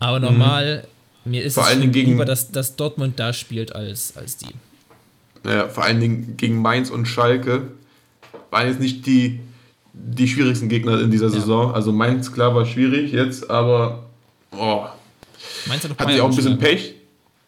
Aber 0.00 0.20
normal, 0.20 0.86
mhm. 1.24 1.30
mir 1.30 1.42
ist 1.44 1.54
vor 1.54 1.62
es 1.62 1.70
allen 1.70 1.80
Dingen 1.80 1.92
lieber, 1.92 2.26
dass, 2.26 2.52
dass 2.52 2.76
Dortmund 2.76 3.18
da 3.18 3.32
spielt 3.32 3.74
als, 3.74 4.14
als 4.18 4.36
die. 4.36 4.52
Naja, 5.44 5.68
vor 5.68 5.84
allen 5.84 6.00
Dingen 6.00 6.36
gegen 6.36 6.60
Mainz 6.60 6.90
und 6.90 7.06
Schalke 7.06 7.68
waren 8.50 8.68
jetzt 8.68 8.80
nicht 8.80 9.06
die 9.06 9.40
die 9.94 10.28
schwierigsten 10.28 10.68
Gegner 10.68 11.00
in 11.00 11.10
dieser 11.10 11.30
Saison. 11.30 11.68
Ja. 11.68 11.74
Also 11.74 11.92
Mainz, 11.92 12.32
klar, 12.32 12.54
war 12.54 12.66
schwierig 12.66 13.12
jetzt, 13.12 13.48
aber 13.48 14.04
oh, 14.52 14.84
Mainz 15.66 15.84
hat 15.84 15.98
hatten 15.98 16.12
die 16.12 16.20
auch 16.20 16.30
ein 16.30 16.36
bisschen 16.36 16.58
Pech. 16.58 16.94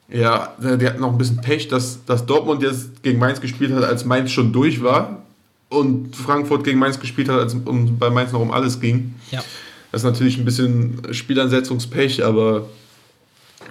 Ja, 0.09 0.55
die 0.61 0.87
hatten 0.87 1.03
auch 1.03 1.11
ein 1.11 1.19
bisschen 1.19 1.41
Pech, 1.41 1.67
dass, 1.67 2.05
dass 2.05 2.25
Dortmund 2.27 2.63
jetzt 2.63 3.03
gegen 3.03 3.19
Mainz 3.19 3.41
gespielt 3.41 3.73
hat, 3.73 3.83
als 3.83 4.05
Mainz 4.05 4.31
schon 4.31 4.53
durch 4.53 4.83
war 4.83 5.25
und 5.69 6.15
Frankfurt 6.15 6.63
gegen 6.63 6.79
Mainz 6.79 7.01
gespielt 7.01 7.29
hat, 7.29 7.41
als 7.41 7.55
um, 7.55 7.99
bei 7.99 8.09
Mainz 8.09 8.31
noch 8.31 8.41
um 8.41 8.53
alles 8.53 8.81
ging. 8.81 9.15
Ja. 9.33 9.43
Das 9.91 10.03
ist 10.03 10.05
natürlich 10.05 10.39
ein 10.39 10.45
bisschen 10.45 11.03
Spielansetzungspech, 11.13 12.25
aber 12.25 12.69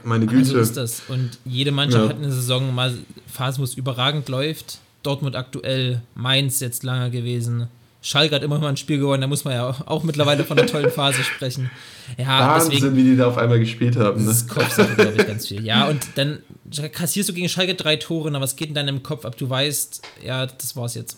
meine 0.03 0.25
Güte. 0.25 0.45
So 0.45 0.57
ist 0.57 0.75
das. 0.75 1.03
Und 1.07 1.37
jede 1.45 1.71
Mannschaft 1.71 2.03
ja. 2.03 2.09
hat 2.09 2.17
eine 2.17 2.31
Saison 2.31 2.73
mal 2.73 2.93
Phase, 3.27 3.59
wo 3.59 3.63
es 3.63 3.75
überragend 3.75 4.27
läuft. 4.27 4.79
Dortmund 5.03 5.35
aktuell, 5.35 6.01
Mainz 6.15 6.59
jetzt 6.59 6.83
lange 6.83 7.11
gewesen. 7.11 7.67
Schalke 8.05 8.35
hat 8.35 8.43
immer 8.43 8.59
mal 8.59 8.69
ein 8.69 8.77
Spiel 8.77 8.99
gewonnen, 8.99 9.21
da 9.21 9.27
muss 9.27 9.45
man 9.45 9.55
ja 9.55 9.67
auch, 9.67 10.03
mittlerweile 10.03 10.43
von 10.43 10.59
einer 10.59 10.67
tollen 10.67 10.91
Phase 10.91 11.23
sprechen. 11.23 11.71
Ja, 12.19 12.53
Wahnsinn, 12.53 12.71
deswegen, 12.73 12.95
wie 12.95 13.03
die 13.03 13.17
da 13.17 13.25
auf 13.25 13.37
einmal 13.39 13.57
gespielt 13.57 13.95
haben. 13.95 14.21
Ne? 14.21 14.27
Das 14.27 14.41
ist 14.41 14.47
Kopfsache, 14.47 14.93
glaube 14.93 15.15
ich, 15.17 15.25
ganz 15.25 15.47
viel. 15.47 15.65
Ja, 15.65 15.87
und 15.87 16.05
dann 16.13 16.43
kassierst 16.91 17.29
du 17.29 17.33
gegen 17.33 17.49
Schalke 17.49 17.73
drei 17.73 17.95
Tore, 17.95 18.29
aber 18.29 18.41
was 18.41 18.55
geht 18.55 18.67
in 18.67 18.75
deinem 18.75 19.01
Kopf 19.01 19.25
ab? 19.25 19.35
Du 19.37 19.49
weißt, 19.49 20.03
ja, 20.23 20.45
das 20.45 20.75
war's 20.75 20.93
jetzt. 20.93 21.17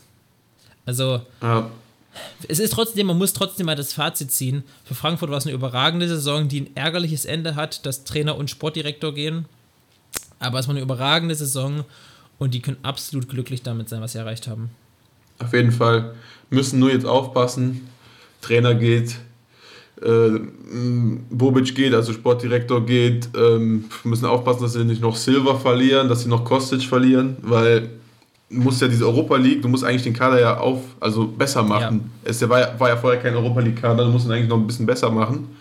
Also, 0.85 1.23
ja. 1.41 1.69
es 2.47 2.59
ist 2.59 2.71
trotzdem, 2.71 3.07
man 3.07 3.17
muss 3.17 3.33
trotzdem 3.33 3.65
mal 3.65 3.75
das 3.75 3.91
Fazit 3.91 4.31
ziehen. 4.31 4.63
Für 4.85 4.95
Frankfurt 4.95 5.29
war 5.29 5.39
es 5.39 5.45
eine 5.45 5.55
überragende 5.55 6.07
Saison, 6.07 6.47
die 6.47 6.61
ein 6.61 6.75
ärgerliches 6.77 7.25
Ende 7.25 7.57
hat, 7.57 7.85
dass 7.85 8.05
Trainer 8.05 8.37
und 8.37 8.49
Sportdirektor 8.49 9.13
gehen. 9.13 9.43
Aber 10.39 10.57
es 10.59 10.69
war 10.69 10.73
eine 10.73 10.83
überragende 10.83 11.35
Saison 11.35 11.83
und 12.37 12.53
die 12.53 12.61
können 12.61 12.77
absolut 12.83 13.27
glücklich 13.27 13.61
damit 13.61 13.89
sein, 13.89 13.99
was 13.99 14.13
sie 14.13 14.19
erreicht 14.19 14.47
haben. 14.47 14.69
Auf 15.39 15.53
jeden 15.53 15.71
Fall 15.71 16.13
müssen 16.49 16.79
nur 16.79 16.91
jetzt 16.91 17.05
aufpassen. 17.05 17.87
Trainer 18.41 18.75
geht, 18.75 19.17
äh, 20.01 20.39
Bobic 21.29 21.75
geht, 21.75 21.93
also 21.93 22.13
Sportdirektor 22.13 22.85
geht, 22.85 23.29
ähm, 23.35 23.85
müssen 24.03 24.25
aufpassen, 24.25 24.63
dass 24.63 24.73
sie 24.73 24.85
nicht 24.85 25.01
noch 25.01 25.15
Silver 25.15 25.59
verlieren, 25.59 26.07
dass 26.07 26.23
sie 26.23 26.29
noch 26.29 26.45
Kostic 26.45 26.83
verlieren, 26.83 27.37
weil 27.41 27.89
du 28.49 28.61
musst 28.61 28.81
ja 28.81 28.87
diese 28.87 29.05
Europa 29.05 29.35
League, 29.37 29.61
du 29.61 29.67
musst 29.67 29.83
eigentlich 29.83 30.03
den 30.03 30.13
Kader 30.13 30.39
ja 30.39 30.57
auf, 30.57 30.81
also 30.99 31.27
besser 31.27 31.63
machen. 31.63 32.11
Ja. 32.23 32.29
Es 32.29 32.47
war 32.47 32.59
ja, 32.59 32.79
war 32.79 32.89
ja 32.89 32.97
vorher 32.97 33.19
kein 33.19 33.35
Europa 33.35 33.59
League 33.59 33.81
Kader, 33.81 34.05
du 34.05 34.11
musst 34.11 34.25
ihn 34.27 34.31
eigentlich 34.31 34.49
noch 34.49 34.57
ein 34.57 34.67
bisschen 34.67 34.85
besser 34.85 35.09
machen. 35.09 35.55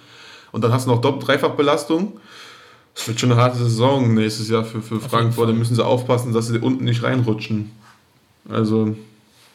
Und 0.52 0.62
dann 0.62 0.72
hast 0.72 0.86
du 0.86 0.90
noch 0.90 1.00
Dreifachbelastung. 1.00 2.18
Es 2.94 3.06
wird 3.08 3.20
schon 3.20 3.32
eine 3.32 3.40
harte 3.40 3.58
Saison 3.58 4.14
nächstes 4.14 4.48
Jahr 4.48 4.64
für, 4.64 4.80
für 4.80 5.00
Frankfurt. 5.00 5.50
Da 5.50 5.52
müssen 5.52 5.74
sie 5.74 5.84
aufpassen, 5.84 6.32
dass 6.32 6.46
sie 6.46 6.58
unten 6.58 6.84
nicht 6.84 7.02
reinrutschen. 7.02 7.72
Also. 8.48 8.96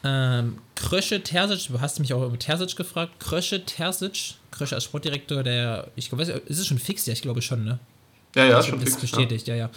Ähm, 0.04 0.58
Krösche 0.74 1.22
Terzic, 1.22 1.68
du 1.68 1.80
hast 1.80 2.00
mich 2.00 2.12
auch 2.12 2.26
über 2.26 2.38
Terzic 2.38 2.76
gefragt. 2.76 3.12
Krösche 3.20 3.64
Terzic, 3.64 4.34
Krösche 4.50 4.74
als 4.74 4.84
Sportdirektor, 4.84 5.42
der, 5.42 5.88
ich 5.96 6.08
glaube, 6.08 6.24
ist 6.24 6.58
es 6.58 6.66
schon 6.66 6.78
fix? 6.78 7.06
Ja, 7.06 7.12
ich 7.12 7.22
glaube 7.22 7.42
schon, 7.42 7.64
ne? 7.64 7.78
Ja, 8.34 8.46
ja, 8.46 8.58
ist 8.58 8.66
schon 8.66 8.80
fix. 8.80 8.96
bestätigt, 8.96 9.46
ja, 9.46 9.54
ja. 9.54 9.70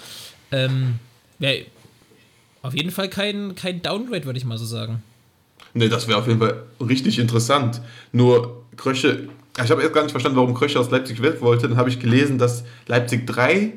ja. 0.51 0.57
Ähm, 0.57 0.99
ja 1.39 1.51
auf 2.65 2.73
jeden 2.73 2.89
Fall 2.89 3.09
kein, 3.09 3.53
kein 3.53 3.81
Downgrade, 3.83 4.25
würde 4.25 4.39
ich 4.39 4.45
mal 4.45 4.57
so 4.57 4.65
sagen. 4.65 5.03
Ne, 5.75 5.87
das 5.87 6.07
wäre 6.07 6.17
auf 6.17 6.27
jeden 6.27 6.39
Fall 6.39 6.63
richtig 6.79 7.19
interessant. 7.19 7.79
Nur 8.11 8.63
Krösche, 8.75 9.29
ich 9.63 9.69
habe 9.69 9.83
erst 9.83 9.93
gar 9.93 10.01
nicht 10.01 10.11
verstanden, 10.11 10.37
warum 10.37 10.55
Krösche 10.55 10.79
aus 10.79 10.89
Leipzig 10.89 11.21
weg 11.21 11.41
wollte. 11.41 11.67
Dann 11.67 11.77
habe 11.77 11.89
ich 11.89 11.99
gelesen, 11.99 12.39
dass 12.39 12.63
Leipzig 12.87 13.27
drei 13.27 13.73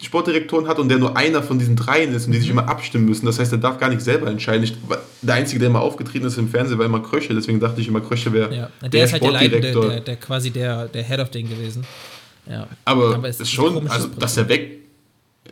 Sportdirektoren 0.00 0.68
hat 0.68 0.78
und 0.78 0.88
der 0.88 0.98
nur 0.98 1.16
einer 1.16 1.42
von 1.42 1.58
diesen 1.58 1.76
dreien 1.76 2.14
ist 2.14 2.26
und 2.26 2.32
die 2.32 2.38
sich 2.38 2.50
mhm. 2.52 2.58
immer 2.58 2.68
abstimmen 2.68 3.06
müssen. 3.06 3.26
Das 3.26 3.38
heißt, 3.38 3.52
er 3.52 3.58
darf 3.58 3.78
gar 3.78 3.90
nicht 3.90 4.00
selber 4.00 4.28
entscheiden. 4.28 4.62
Ich, 4.62 4.74
der 5.20 5.34
Einzige, 5.34 5.58
der 5.58 5.68
immer 5.68 5.80
aufgetreten 5.80 6.26
ist 6.26 6.38
im 6.38 6.48
Fernsehen, 6.48 6.78
war 6.78 6.86
immer 6.86 7.00
Krösche. 7.00 7.34
Deswegen 7.34 7.60
dachte 7.60 7.80
ich 7.80 7.88
immer, 7.88 8.00
Krösche 8.00 8.32
wäre 8.32 8.54
ja. 8.54 8.70
der, 8.82 8.88
der 8.88 9.04
ist 9.04 9.12
halt 9.12 9.24
Sportdirektor. 9.24 9.82
Der, 9.82 9.90
der, 9.90 10.00
der, 10.00 10.16
quasi 10.16 10.50
der, 10.50 10.86
der 10.88 11.02
Head 11.02 11.20
of 11.20 11.30
den 11.30 11.48
gewesen. 11.48 11.84
Ja. 12.48 12.66
Aber, 12.84 13.14
aber 13.16 13.28
es 13.28 13.40
ist 13.40 13.50
schon, 13.50 13.88
also 13.88 14.08
dass 14.08 14.36
er 14.36 14.48
weg, 14.48 14.78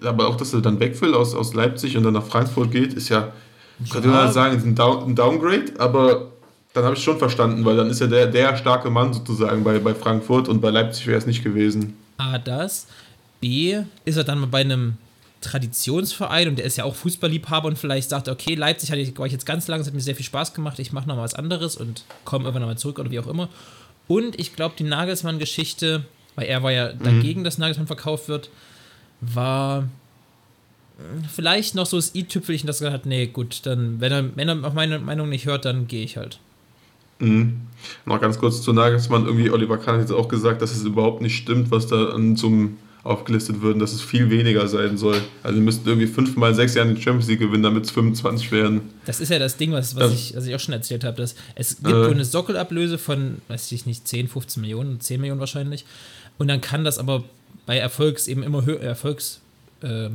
aber 0.02 0.28
auch, 0.28 0.36
dass 0.36 0.54
er 0.54 0.60
dann 0.60 0.80
weg 0.80 1.00
will 1.00 1.14
aus, 1.14 1.34
aus 1.34 1.54
Leipzig 1.54 1.96
und 1.96 2.04
dann 2.04 2.14
nach 2.14 2.24
Frankfurt 2.24 2.70
geht, 2.70 2.94
ist 2.94 3.08
ja, 3.08 3.32
ja. 3.84 3.92
könnte 3.92 4.08
man 4.08 4.32
sagen, 4.32 4.56
ist 4.56 4.64
ein, 4.64 4.74
Down, 4.74 5.10
ein 5.10 5.14
Downgrade, 5.14 5.72
aber 5.78 6.32
dann 6.74 6.84
habe 6.84 6.94
ich 6.94 7.00
es 7.00 7.04
schon 7.04 7.18
verstanden, 7.18 7.64
weil 7.64 7.76
dann 7.76 7.90
ist 7.90 8.00
er 8.00 8.08
der, 8.08 8.26
der 8.26 8.56
starke 8.56 8.90
Mann 8.90 9.12
sozusagen 9.12 9.64
bei, 9.64 9.78
bei 9.78 9.94
Frankfurt 9.94 10.48
und 10.48 10.60
bei 10.60 10.70
Leipzig 10.70 11.06
wäre 11.06 11.18
es 11.18 11.26
nicht 11.26 11.42
gewesen. 11.44 11.96
Ah, 12.18 12.38
das. 12.38 12.86
B, 13.40 13.82
ist 14.04 14.16
er 14.16 14.24
dann 14.24 14.50
bei 14.50 14.60
einem 14.60 14.96
Traditionsverein 15.40 16.48
und 16.48 16.58
der 16.58 16.64
ist 16.64 16.76
ja 16.76 16.84
auch 16.84 16.94
Fußballliebhaber 16.94 17.68
und 17.68 17.78
vielleicht 17.78 18.08
sagt 18.08 18.26
er, 18.26 18.32
okay, 18.32 18.54
Leipzig 18.54 18.90
hatte 18.90 19.00
ich, 19.00 19.16
war 19.18 19.26
ich 19.26 19.32
jetzt 19.32 19.46
ganz 19.46 19.68
lange, 19.68 19.82
es 19.82 19.86
hat 19.86 19.94
mir 19.94 20.00
sehr 20.00 20.16
viel 20.16 20.26
Spaß 20.26 20.52
gemacht, 20.52 20.78
ich 20.78 20.92
mache 20.92 21.08
noch 21.08 21.16
mal 21.16 21.22
was 21.22 21.34
anderes 21.34 21.76
und 21.76 22.04
komme 22.24 22.44
irgendwann 22.44 22.62
nochmal 22.62 22.78
zurück 22.78 22.98
oder 22.98 23.10
wie 23.10 23.20
auch 23.20 23.28
immer. 23.28 23.48
Und 24.08 24.38
ich 24.40 24.56
glaube, 24.56 24.74
die 24.78 24.84
Nagelsmann-Geschichte, 24.84 26.04
weil 26.34 26.46
er 26.46 26.62
war 26.62 26.72
ja 26.72 26.92
dagegen, 26.92 27.44
dass 27.44 27.58
Nagelsmann 27.58 27.86
verkauft 27.86 28.28
wird, 28.28 28.50
war 29.20 29.88
vielleicht 31.32 31.74
noch 31.74 31.86
so 31.86 31.96
das 31.96 32.14
i-Tüpfelchen, 32.14 32.66
dass 32.66 32.80
er 32.80 32.86
gesagt 32.86 33.04
hat, 33.04 33.06
nee, 33.06 33.26
gut, 33.26 33.60
dann, 33.64 34.00
wenn 34.00 34.12
er, 34.12 34.36
wenn 34.36 34.48
er 34.48 34.64
auf 34.64 34.74
meine 34.74 34.98
Meinung 34.98 35.28
nicht 35.28 35.46
hört, 35.46 35.64
dann 35.64 35.86
gehe 35.86 36.02
ich 36.02 36.16
halt. 36.16 36.40
Mhm. 37.20 37.60
Noch 38.06 38.20
ganz 38.20 38.38
kurz 38.38 38.62
zu 38.62 38.72
Nagelsmann, 38.72 39.26
irgendwie 39.26 39.50
Oliver 39.50 39.78
Kahn 39.78 39.94
hat 39.94 40.00
jetzt 40.00 40.12
auch 40.12 40.28
gesagt, 40.28 40.62
dass 40.62 40.72
es 40.72 40.84
überhaupt 40.84 41.22
nicht 41.22 41.36
stimmt, 41.36 41.70
was 41.70 41.86
da 41.86 42.10
an 42.10 42.36
zum 42.36 42.78
aufgelistet 43.08 43.62
würden, 43.62 43.78
dass 43.78 43.92
es 43.92 44.02
viel 44.02 44.28
weniger 44.30 44.68
sein 44.68 44.98
soll. 44.98 45.20
Also 45.42 45.56
wir 45.56 45.64
müssten 45.64 45.88
irgendwie 45.88 46.06
fünfmal 46.06 46.50
in 46.50 46.56
sechs 46.56 46.74
Jahren 46.74 46.94
die 46.94 47.00
Champions 47.00 47.26
League 47.28 47.40
gewinnen, 47.40 47.62
damit 47.62 47.86
es 47.86 47.90
25 47.90 48.52
werden. 48.52 48.82
Das 49.06 49.20
ist 49.20 49.30
ja 49.30 49.38
das 49.38 49.56
Ding, 49.56 49.72
was, 49.72 49.96
was, 49.96 50.12
ich, 50.12 50.36
was 50.36 50.46
ich 50.46 50.54
auch 50.54 50.60
schon 50.60 50.74
erzählt 50.74 51.04
habe, 51.04 51.16
dass 51.16 51.34
es 51.54 51.78
gibt 51.78 51.90
äh, 51.90 52.10
eine 52.10 52.24
Sockelablöse 52.24 52.98
von, 52.98 53.38
weiß 53.48 53.72
ich 53.72 53.86
nicht, 53.86 54.06
10, 54.06 54.28
15 54.28 54.60
Millionen, 54.60 55.00
10 55.00 55.20
Millionen 55.20 55.40
wahrscheinlich. 55.40 55.86
Und 56.36 56.48
dann 56.48 56.60
kann 56.60 56.84
das 56.84 56.98
aber 56.98 57.24
bei 57.66 57.78
Erfolgs 57.78 58.28
eben 58.28 58.42
immer 58.42 58.66
höher, 58.66 58.80
Erfolgs, 58.80 59.40
äh, 59.82 60.10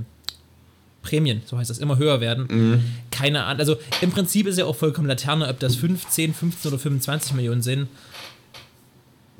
Prämien, 1.01 1.41
so 1.45 1.57
heißt 1.57 1.69
das, 1.69 1.79
immer 1.79 1.97
höher 1.97 2.21
werden. 2.21 2.47
Mhm. 2.49 2.83
Keine 3.11 3.43
Ahnung. 3.43 3.59
Also 3.59 3.75
im 4.01 4.11
Prinzip 4.11 4.47
ist 4.47 4.57
ja 4.57 4.65
auch 4.65 4.75
vollkommen 4.75 5.07
Laterne, 5.07 5.49
ob 5.49 5.59
das 5.59 5.75
15, 5.75 6.33
15 6.33 6.71
oder 6.71 6.79
25 6.79 7.33
Millionen 7.33 7.61
sind. 7.61 7.87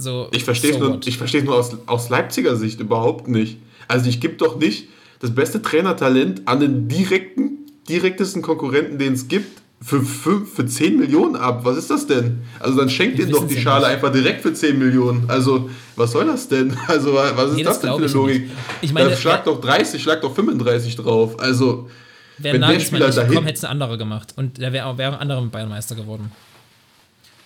So, 0.04 0.28
ich 0.32 0.44
verstehe 0.44 0.74
so 0.74 1.00
es 1.00 1.34
nur, 1.34 1.42
nur 1.44 1.56
aus, 1.56 1.78
aus 1.86 2.10
Leipziger 2.10 2.56
Sicht 2.58 2.80
überhaupt 2.82 3.28
nicht. 3.28 3.58
Also 3.88 4.10
ich 4.10 4.20
gebe 4.20 4.36
doch 4.36 4.58
nicht 4.58 4.90
das 5.20 5.34
beste 5.34 5.62
Trainertalent 5.62 6.46
an 6.46 6.60
den 6.60 6.90
direkten, 6.90 7.72
direktesten 7.88 8.42
Konkurrenten, 8.42 8.98
den 9.00 9.14
es 9.14 9.30
gibt, 9.30 9.62
für, 9.82 10.02
für, 10.02 10.46
für 10.46 10.66
10 10.66 10.98
Millionen 10.98 11.36
ab. 11.36 11.62
Was 11.64 11.78
ist 11.78 11.90
das 11.90 12.08
denn? 12.08 12.42
Also 12.60 12.78
dann 12.78 12.90
schenkt 12.90 13.20
ihr 13.20 13.28
doch 13.28 13.48
die 13.48 13.60
Schale 13.60 13.86
nicht. 13.86 13.96
einfach 13.96 14.12
direkt 14.12 14.42
für 14.42 14.54
10 14.54 14.78
Millionen. 14.78 15.30
Also 15.30 15.70
was 15.96 16.12
soll 16.12 16.26
das 16.26 16.48
denn? 16.48 16.76
Also 16.88 17.14
was 17.14 17.52
ist 17.52 17.56
nee, 17.56 17.64
das, 17.64 17.80
das 17.80 17.82
denn 17.82 17.92
für 17.92 18.04
eine 18.04 18.14
Logik? 18.14 18.50
Ich 18.82 18.94
meine, 18.94 19.16
schlag 19.16 19.46
doch 19.46 19.62
30, 19.62 20.02
schlag 20.02 20.22
doch 20.22 20.36
35 20.36 20.98
drauf. 20.98 21.40
Also 21.40 21.90
wenn 22.38 22.62
der 22.62 22.80
Spieler 22.80 23.08
nicht 23.08 23.18
dahin 23.18 23.30
gekommen, 23.30 23.48
hätte 23.48 23.58
es 23.58 23.64
ein 23.64 23.72
anderer 23.72 23.98
gemacht. 23.98 24.34
Und 24.36 24.58
der 24.58 24.74
wäre 24.74 24.98
wär 24.98 25.14
ein 25.14 25.20
anderer 25.20 25.42
Bayernmeister 25.46 25.96
geworden. 25.96 26.32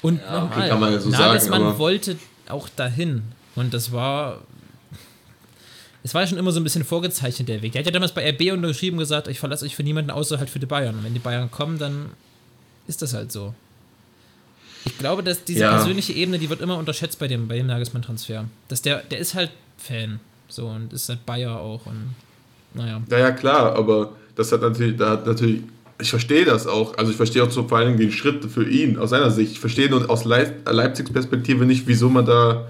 Und 0.02 0.22
ja, 0.22 0.42
nochmal, 0.42 0.58
okay, 0.60 0.70
kann 0.70 0.80
man 0.80 0.94
ja 0.94 1.00
so 1.00 1.10
Nagelsmann 1.10 1.62
sagen, 1.62 1.80
wollte 1.80 2.18
auch 2.52 2.70
dahin. 2.70 3.24
Und 3.56 3.74
das 3.74 3.92
war. 3.92 4.42
Es 6.04 6.14
war 6.14 6.26
schon 6.26 6.38
immer 6.38 6.52
so 6.52 6.60
ein 6.60 6.64
bisschen 6.64 6.86
vorgezeichnet, 6.86 7.50
der 7.50 7.62
Weg. 7.62 7.74
Der 7.74 7.80
hat 7.80 7.86
ja 7.86 7.92
damals 7.92 8.14
bei 8.14 8.30
RB 8.30 8.54
unterschrieben 8.54 8.98
gesagt, 8.98 9.28
ich 9.28 9.40
verlasse 9.40 9.66
euch 9.66 9.76
für 9.76 9.84
niemanden 9.84 10.12
außer 10.12 10.40
halt 10.40 10.50
für 10.50 10.60
die 10.60 10.66
Bayern. 10.66 10.96
Und 10.96 11.04
wenn 11.04 11.14
die 11.14 11.20
Bayern 11.20 11.52
kommen, 11.52 11.80
dann 11.80 12.12
ist 12.88 13.02
das 13.02 13.14
halt 13.14 13.32
so. 13.32 13.54
Ich 14.86 14.98
glaube, 14.98 15.22
dass 15.22 15.44
diese 15.44 15.62
ja. 15.62 15.72
persönliche 15.72 16.14
Ebene, 16.14 16.40
die 16.40 16.50
wird 16.50 16.62
immer 16.62 16.78
unterschätzt 16.78 17.20
bei 17.20 17.28
dem, 17.28 17.50
bei 17.50 17.58
dem 17.58 17.68
Nagelsmann-Transfer. 17.68 18.46
Dass 18.70 18.82
der, 18.82 19.00
der 19.00 19.20
ist 19.20 19.34
halt 19.34 19.52
Fan. 19.78 20.22
So, 20.48 20.68
und 20.68 20.94
ist 20.94 21.10
halt 21.10 21.26
Bayer 21.26 21.60
auch. 21.60 21.86
Und 21.88 22.16
naja. 22.74 23.02
Ja, 23.10 23.18
ja, 23.20 23.32
klar, 23.32 23.76
aber 23.76 24.14
das 24.36 24.52
hat 24.52 24.62
natürlich, 24.62 24.96
da 24.96 25.10
hat 25.10 25.26
natürlich 25.26 25.64
ich 26.00 26.10
verstehe 26.10 26.46
das 26.46 26.68
auch. 26.68 26.98
Also 26.98 27.12
ich 27.12 27.18
verstehe 27.18 27.44
auch 27.44 27.52
so 27.52 27.68
vor 27.68 27.80
allem 27.80 27.98
den 27.98 28.12
Schritt 28.12 28.46
für 28.46 28.70
ihn 28.70 28.98
aus 28.98 29.10
seiner 29.10 29.32
Sicht. 29.32 29.54
Ich 29.54 29.60
verstehe 29.60 29.90
nur 29.90 30.10
aus 30.10 30.26
Leip 30.26 30.68
Leipzigs 30.70 31.12
Perspektive 31.12 31.66
nicht, 31.66 31.88
wieso 31.88 32.10
man 32.10 32.26
da 32.26 32.68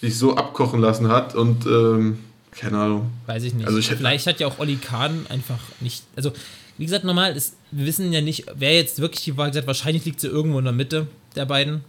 sich 0.00 0.16
so 0.16 0.36
abkochen 0.36 0.80
lassen 0.80 1.08
hat 1.08 1.34
und 1.34 1.66
ähm, 1.66 2.18
keine 2.52 2.78
Ahnung. 2.78 3.10
Weiß 3.26 3.42
ich 3.42 3.54
nicht. 3.54 3.66
Also 3.66 3.78
ich 3.78 3.88
Vielleicht 3.88 4.26
hat 4.26 4.40
ja 4.40 4.46
auch 4.46 4.58
Olli 4.58 4.76
Kahn 4.76 5.26
einfach 5.28 5.58
nicht. 5.80 6.04
Also 6.14 6.32
wie 6.76 6.84
gesagt, 6.84 7.04
normal 7.04 7.36
ist, 7.36 7.56
wir 7.72 7.86
wissen 7.86 8.12
ja 8.12 8.20
nicht, 8.20 8.46
wer 8.54 8.74
jetzt 8.74 9.00
wirklich 9.00 9.24
die 9.24 9.36
Wahl 9.36 9.48
gesagt 9.48 9.66
Wahrscheinlich 9.66 10.04
liegt 10.04 10.20
sie 10.20 10.28
irgendwo 10.28 10.60
in 10.60 10.64
der 10.64 10.72
Mitte 10.72 11.08
der 11.34 11.46
beiden. 11.46 11.82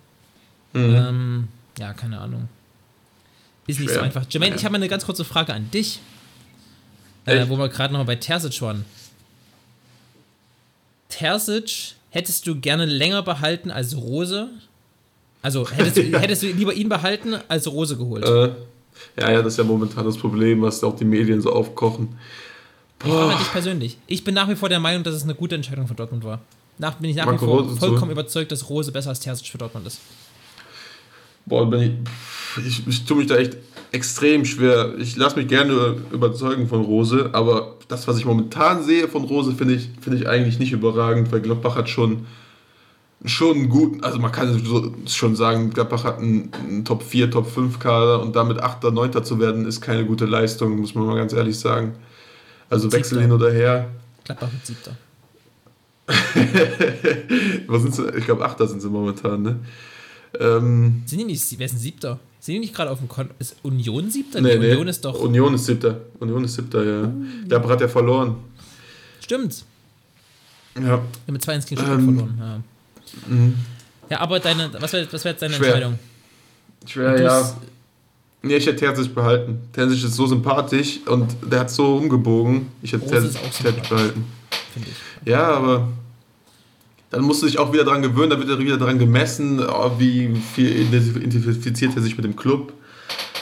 Mhm. 0.74 0.96
Ähm, 0.96 1.48
ja, 1.78 1.94
keine 1.94 2.20
Ahnung. 2.20 2.50
Ist 3.68 3.80
nicht 3.80 3.90
Schwer. 3.90 4.00
so 4.00 4.06
einfach. 4.06 4.26
Jermaine, 4.28 4.56
ja. 4.56 4.58
ich 4.58 4.66
habe 4.66 4.74
mal 4.74 4.78
eine 4.78 4.88
ganz 4.88 5.06
kurze 5.06 5.24
Frage 5.24 5.54
an 5.54 5.70
dich. 5.72 6.00
Äh, 7.26 7.48
wo 7.48 7.58
wir 7.58 7.70
gerade 7.70 7.94
noch 7.94 8.04
bei 8.06 8.16
Terzic 8.16 8.60
waren. 8.64 8.86
Terzic 11.10 11.96
hättest 12.12 12.48
du 12.48 12.60
gerne 12.60 12.86
länger 12.86 13.22
behalten 13.24 13.72
als 13.72 13.96
Rose? 13.98 14.50
Also 15.42 15.70
hättest 15.70 15.98
du, 15.98 16.04
ja. 16.04 16.20
hättest 16.22 16.44
du 16.44 16.48
lieber 16.48 16.74
ihn 16.74 16.90
behalten 16.90 17.36
als 17.48 17.68
Rose 17.68 17.98
geholt? 17.98 18.26
Äh, 18.26 18.52
ja, 19.20 19.32
ja, 19.32 19.42
das 19.42 19.54
ist 19.54 19.58
ja 19.58 19.64
momentan 19.64 20.06
das 20.06 20.18
Problem, 20.18 20.62
was 20.62 20.84
auch 20.84 20.96
die 20.96 21.06
Medien 21.06 21.42
so 21.42 21.52
aufkochen. 21.52 22.18
Boah. 23.00 23.32
Ich 23.32 23.38
dich 23.38 23.52
persönlich. 23.52 23.98
Ich 24.08 24.24
bin 24.24 24.36
nach 24.36 24.50
wie 24.50 24.56
vor 24.56 24.70
der 24.70 24.80
Meinung, 24.80 25.04
dass 25.04 25.16
es 25.16 25.24
eine 25.24 25.36
gute 25.36 25.56
Entscheidung 25.56 25.88
für 25.88 25.94
Dortmund 25.94 26.24
war. 26.24 26.42
Nach, 26.78 26.96
bin 26.96 27.10
ich 27.10 27.16
nach 27.16 27.26
Marco 27.26 27.42
wie 27.42 27.46
vor 27.46 27.62
Rose 27.62 27.78
vollkommen 27.78 28.10
so. 28.10 28.12
überzeugt, 28.12 28.52
dass 28.52 28.70
Rose 28.70 28.92
besser 28.92 29.10
als 29.10 29.20
Terzic 29.20 29.48
für 29.48 29.58
Dortmund 29.58 29.88
ist. 29.88 30.00
Boah, 31.46 31.70
bin 31.70 32.06
ich, 32.58 32.66
ich, 32.66 32.88
ich 32.88 33.06
tue 33.06 33.18
mich 33.18 33.28
da 33.28 33.38
echt 33.38 33.58
extrem 33.92 34.46
schwer. 34.46 34.94
Ich 35.00 35.16
lasse 35.16 35.36
mich 35.36 35.48
gerne 35.48 35.98
überzeugen 36.12 36.68
von 36.68 36.82
Rose, 36.82 37.30
aber 37.34 37.76
das, 37.88 38.08
was 38.08 38.18
ich 38.18 38.26
momentan 38.26 38.84
sehe 38.84 39.08
von 39.08 39.24
Rose, 39.24 39.54
finde 39.54 39.76
ich, 39.76 39.90
find 40.02 40.16
ich 40.16 40.28
eigentlich 40.28 40.60
nicht 40.60 40.72
überragend, 40.72 41.32
weil 41.32 41.42
Gladbach 41.42 41.76
hat 41.76 41.90
schon, 41.90 42.28
schon 43.26 43.58
einen 43.58 43.70
guten, 43.70 44.04
also 44.04 44.20
man 44.20 44.32
kann 44.32 44.64
so 44.64 44.94
schon 45.08 45.36
sagen, 45.36 45.72
Gladbach 45.72 46.04
hat 46.04 46.20
einen, 46.20 46.52
einen 46.54 46.86
Top 46.86 47.02
4, 47.02 47.32
Top 47.32 47.50
5 47.50 47.80
Kader 47.80 48.22
und 48.22 48.36
damit 48.36 48.60
8., 48.60 48.84
9. 48.84 49.24
zu 49.24 49.40
werden, 49.40 49.66
ist 49.66 49.82
keine 49.82 50.06
gute 50.06 50.26
Leistung, 50.26 50.80
muss 50.80 50.94
man 50.94 51.06
mal 51.06 51.16
ganz 51.16 51.34
ehrlich 51.34 51.58
sagen. 51.58 51.96
Also 52.70 52.92
Wechsel 52.92 53.20
hin 53.22 53.32
oder 53.32 53.52
her. 53.52 53.90
Gladbach 54.24 54.50
mit 54.54 54.66
7. 54.66 54.78
was 57.68 57.82
sind 57.84 57.96
sie? 57.96 58.10
Ich 58.18 58.26
glaube, 58.26 58.46
8. 58.46 58.68
sind 58.68 58.82
sie 58.82 58.90
momentan, 58.90 59.42
ne? 59.42 59.60
Ähm, 60.40 61.04
sind 61.06 61.20
die 61.20 61.26
nicht, 61.26 61.58
wer 61.58 61.66
ist 61.66 61.74
ein 61.74 61.80
Siebter? 61.80 62.20
Sind 62.40 62.54
die 62.54 62.60
nicht 62.60 62.74
gerade 62.74 62.90
auf 62.90 63.00
dem 63.00 63.10
Kon 63.10 63.30
Ist 63.40 63.58
Union 63.64 64.10
Siebter? 64.10 64.40
Nee, 64.40 64.58
nee, 64.58 64.72
Union 64.72 64.88
ist 64.88 65.04
doch. 65.04 65.20
Union 65.20 65.54
ist 65.56 65.66
Siebter. 65.66 66.00
Union 66.20 66.44
ist 66.46 66.56
Siebter, 66.56 66.84
ja. 66.84 67.12
Der 67.46 67.68
hat 67.68 67.82
ja 67.82 67.88
verloren. 67.88 68.38
Stimmt. 69.20 69.66
Ja. 70.76 70.88
ja 70.88 71.02
mit 71.28 71.42
2 71.42 71.54
1 71.54 71.66
gegen 71.66 71.82
ähm, 71.82 71.88
verloren. 72.06 72.38
Ja. 72.40 72.62
Mhm. 73.28 73.56
ja, 74.10 74.20
aber 74.22 74.40
deine, 74.40 74.72
was 74.80 74.94
wäre 74.94 75.08
was 75.12 75.26
wär 75.26 75.32
jetzt 75.32 75.42
deine 75.42 75.56
Schwer. 75.56 75.68
Entscheidung? 75.68 76.00
Schwer, 76.86 77.22
ja. 77.22 77.58
Nee, 78.42 78.56
ich 78.56 78.66
hätte 78.66 78.78
Terzic 78.78 79.14
behalten. 79.14 79.60
Terzic 79.74 80.02
ist 80.02 80.16
so 80.16 80.26
sympathisch 80.26 81.02
und 81.08 81.36
der 81.42 81.62
hat 81.62 81.72
so 81.72 81.98
umgebogen. 81.98 82.68
Ich 82.82 82.94
hätte 82.94 83.06
Terzic 83.06 83.90
behalten. 83.90 84.26
Finde 84.74 84.90
ich. 84.90 85.28
Ja, 85.28 85.44
aber 85.56 85.90
dann 87.10 87.22
musst 87.22 87.42
du 87.42 87.48
dich 87.48 87.58
auch 87.58 87.74
wieder 87.74 87.84
daran 87.84 88.02
gewöhnen, 88.02 88.30
da 88.30 88.38
wird 88.38 88.50
er 88.50 88.60
wieder 88.60 88.78
daran 88.78 89.00
gemessen, 89.00 89.60
oh, 89.60 89.92
wie 89.98 90.36
viel 90.54 90.76
identifiziert 90.76 91.96
er 91.96 92.02
sich 92.02 92.16
mit 92.16 92.26
dem 92.26 92.36
Club. 92.36 92.74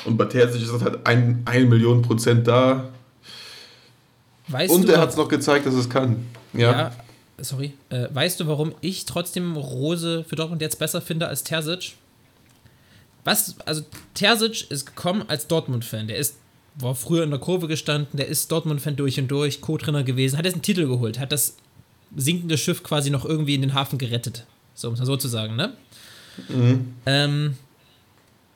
Und 0.06 0.18
bei 0.18 0.26
Terzic 0.26 0.62
ist 0.62 0.74
das 0.74 0.82
halt 0.82 1.06
ein, 1.06 1.42
eine 1.46 1.66
Million 1.66 2.02
Prozent 2.02 2.48
da. 2.48 2.90
Weißt 4.48 4.74
Und 4.74 4.88
er 4.88 5.02
hat 5.02 5.10
es 5.10 5.18
noch 5.18 5.28
gezeigt, 5.28 5.66
dass 5.66 5.74
es 5.74 5.90
kann. 5.90 6.26
Ja, 6.54 6.72
ja 6.72 6.92
sorry. 7.40 7.74
Äh, 7.90 8.08
weißt 8.14 8.40
du, 8.40 8.48
warum 8.48 8.74
ich 8.82 9.06
trotzdem 9.06 9.58
Rose 9.58 10.24
für 10.28 10.36
Dortmund 10.36 10.62
jetzt 10.62 10.80
besser 10.80 11.02
finde 11.02 11.28
als 11.28 11.44
Terzic? 11.44 11.96
Was, 13.24 13.56
also 13.66 13.82
Terzic 14.14 14.72
ist 14.72 14.86
gekommen 14.86 15.26
als 15.28 15.48
Dortmund-Fan. 15.48 16.08
Der 16.08 16.18
ist, 16.18 16.38
war 16.76 16.96
früher 16.96 17.24
in 17.24 17.32
der 17.32 17.40
Kurve 17.40 17.68
gestanden, 17.68 18.18
der 18.18 18.28
ist 18.28 18.50
Dortmund-Fan 18.52 18.96
durch 18.96 19.20
und 19.20 19.28
durch, 19.28 19.60
Co-Trainer 19.60 20.04
gewesen, 20.04 20.38
hat 20.38 20.46
jetzt 20.46 20.54
einen 20.54 20.62
Titel 20.62 20.88
geholt, 20.88 21.20
hat 21.20 21.34
das 21.34 21.58
sinkende 22.16 22.58
Schiff 22.58 22.84
quasi 22.84 23.10
noch 23.10 23.26
irgendwie 23.26 23.56
in 23.56 23.62
den 23.62 23.74
Hafen 23.74 23.98
gerettet. 23.98 24.46
So, 24.74 24.90
muss 24.90 25.00
man 25.00 25.06
sozusagen, 25.06 25.56
ne? 25.56 25.74
Mhm. 26.50 26.94
Ähm, 27.06 27.58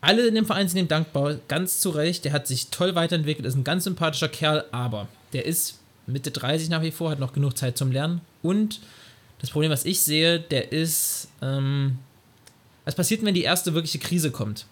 alle 0.02 0.28
in 0.28 0.36
dem 0.36 0.46
Verein 0.46 0.68
sind 0.68 0.80
ihm 0.80 0.88
dankbar, 0.88 1.36
ganz 1.48 1.80
zu 1.80 1.90
Recht. 1.90 2.26
Der 2.26 2.34
hat 2.34 2.48
sich 2.48 2.70
toll 2.70 2.96
weiterentwickelt, 2.96 3.46
ist 3.46 3.56
ein 3.56 3.64
ganz 3.64 3.84
sympathischer 3.84 4.30
Kerl, 4.30 4.66
aber 4.72 5.08
der 5.34 5.46
ist 5.46 5.80
Mitte 6.08 6.32
30 6.32 6.70
nach 6.70 6.82
wie 6.82 6.92
vor, 6.92 7.12
hat 7.12 7.20
noch 7.20 7.34
genug 7.34 7.58
Zeit 7.58 7.78
zum 7.78 7.92
Lernen. 7.92 8.22
Und 8.42 8.82
das 9.40 9.50
Problem, 9.50 9.72
was 9.72 9.86
ich 9.86 10.02
sehe, 10.02 10.40
der 10.40 10.72
ist, 10.72 11.30
ähm, 11.42 11.98
was 12.86 12.96
passiert, 12.96 13.24
wenn 13.24 13.34
die 13.34 13.44
erste 13.44 13.74
wirkliche 13.74 14.00
Krise 14.00 14.32
kommt? 14.32 14.66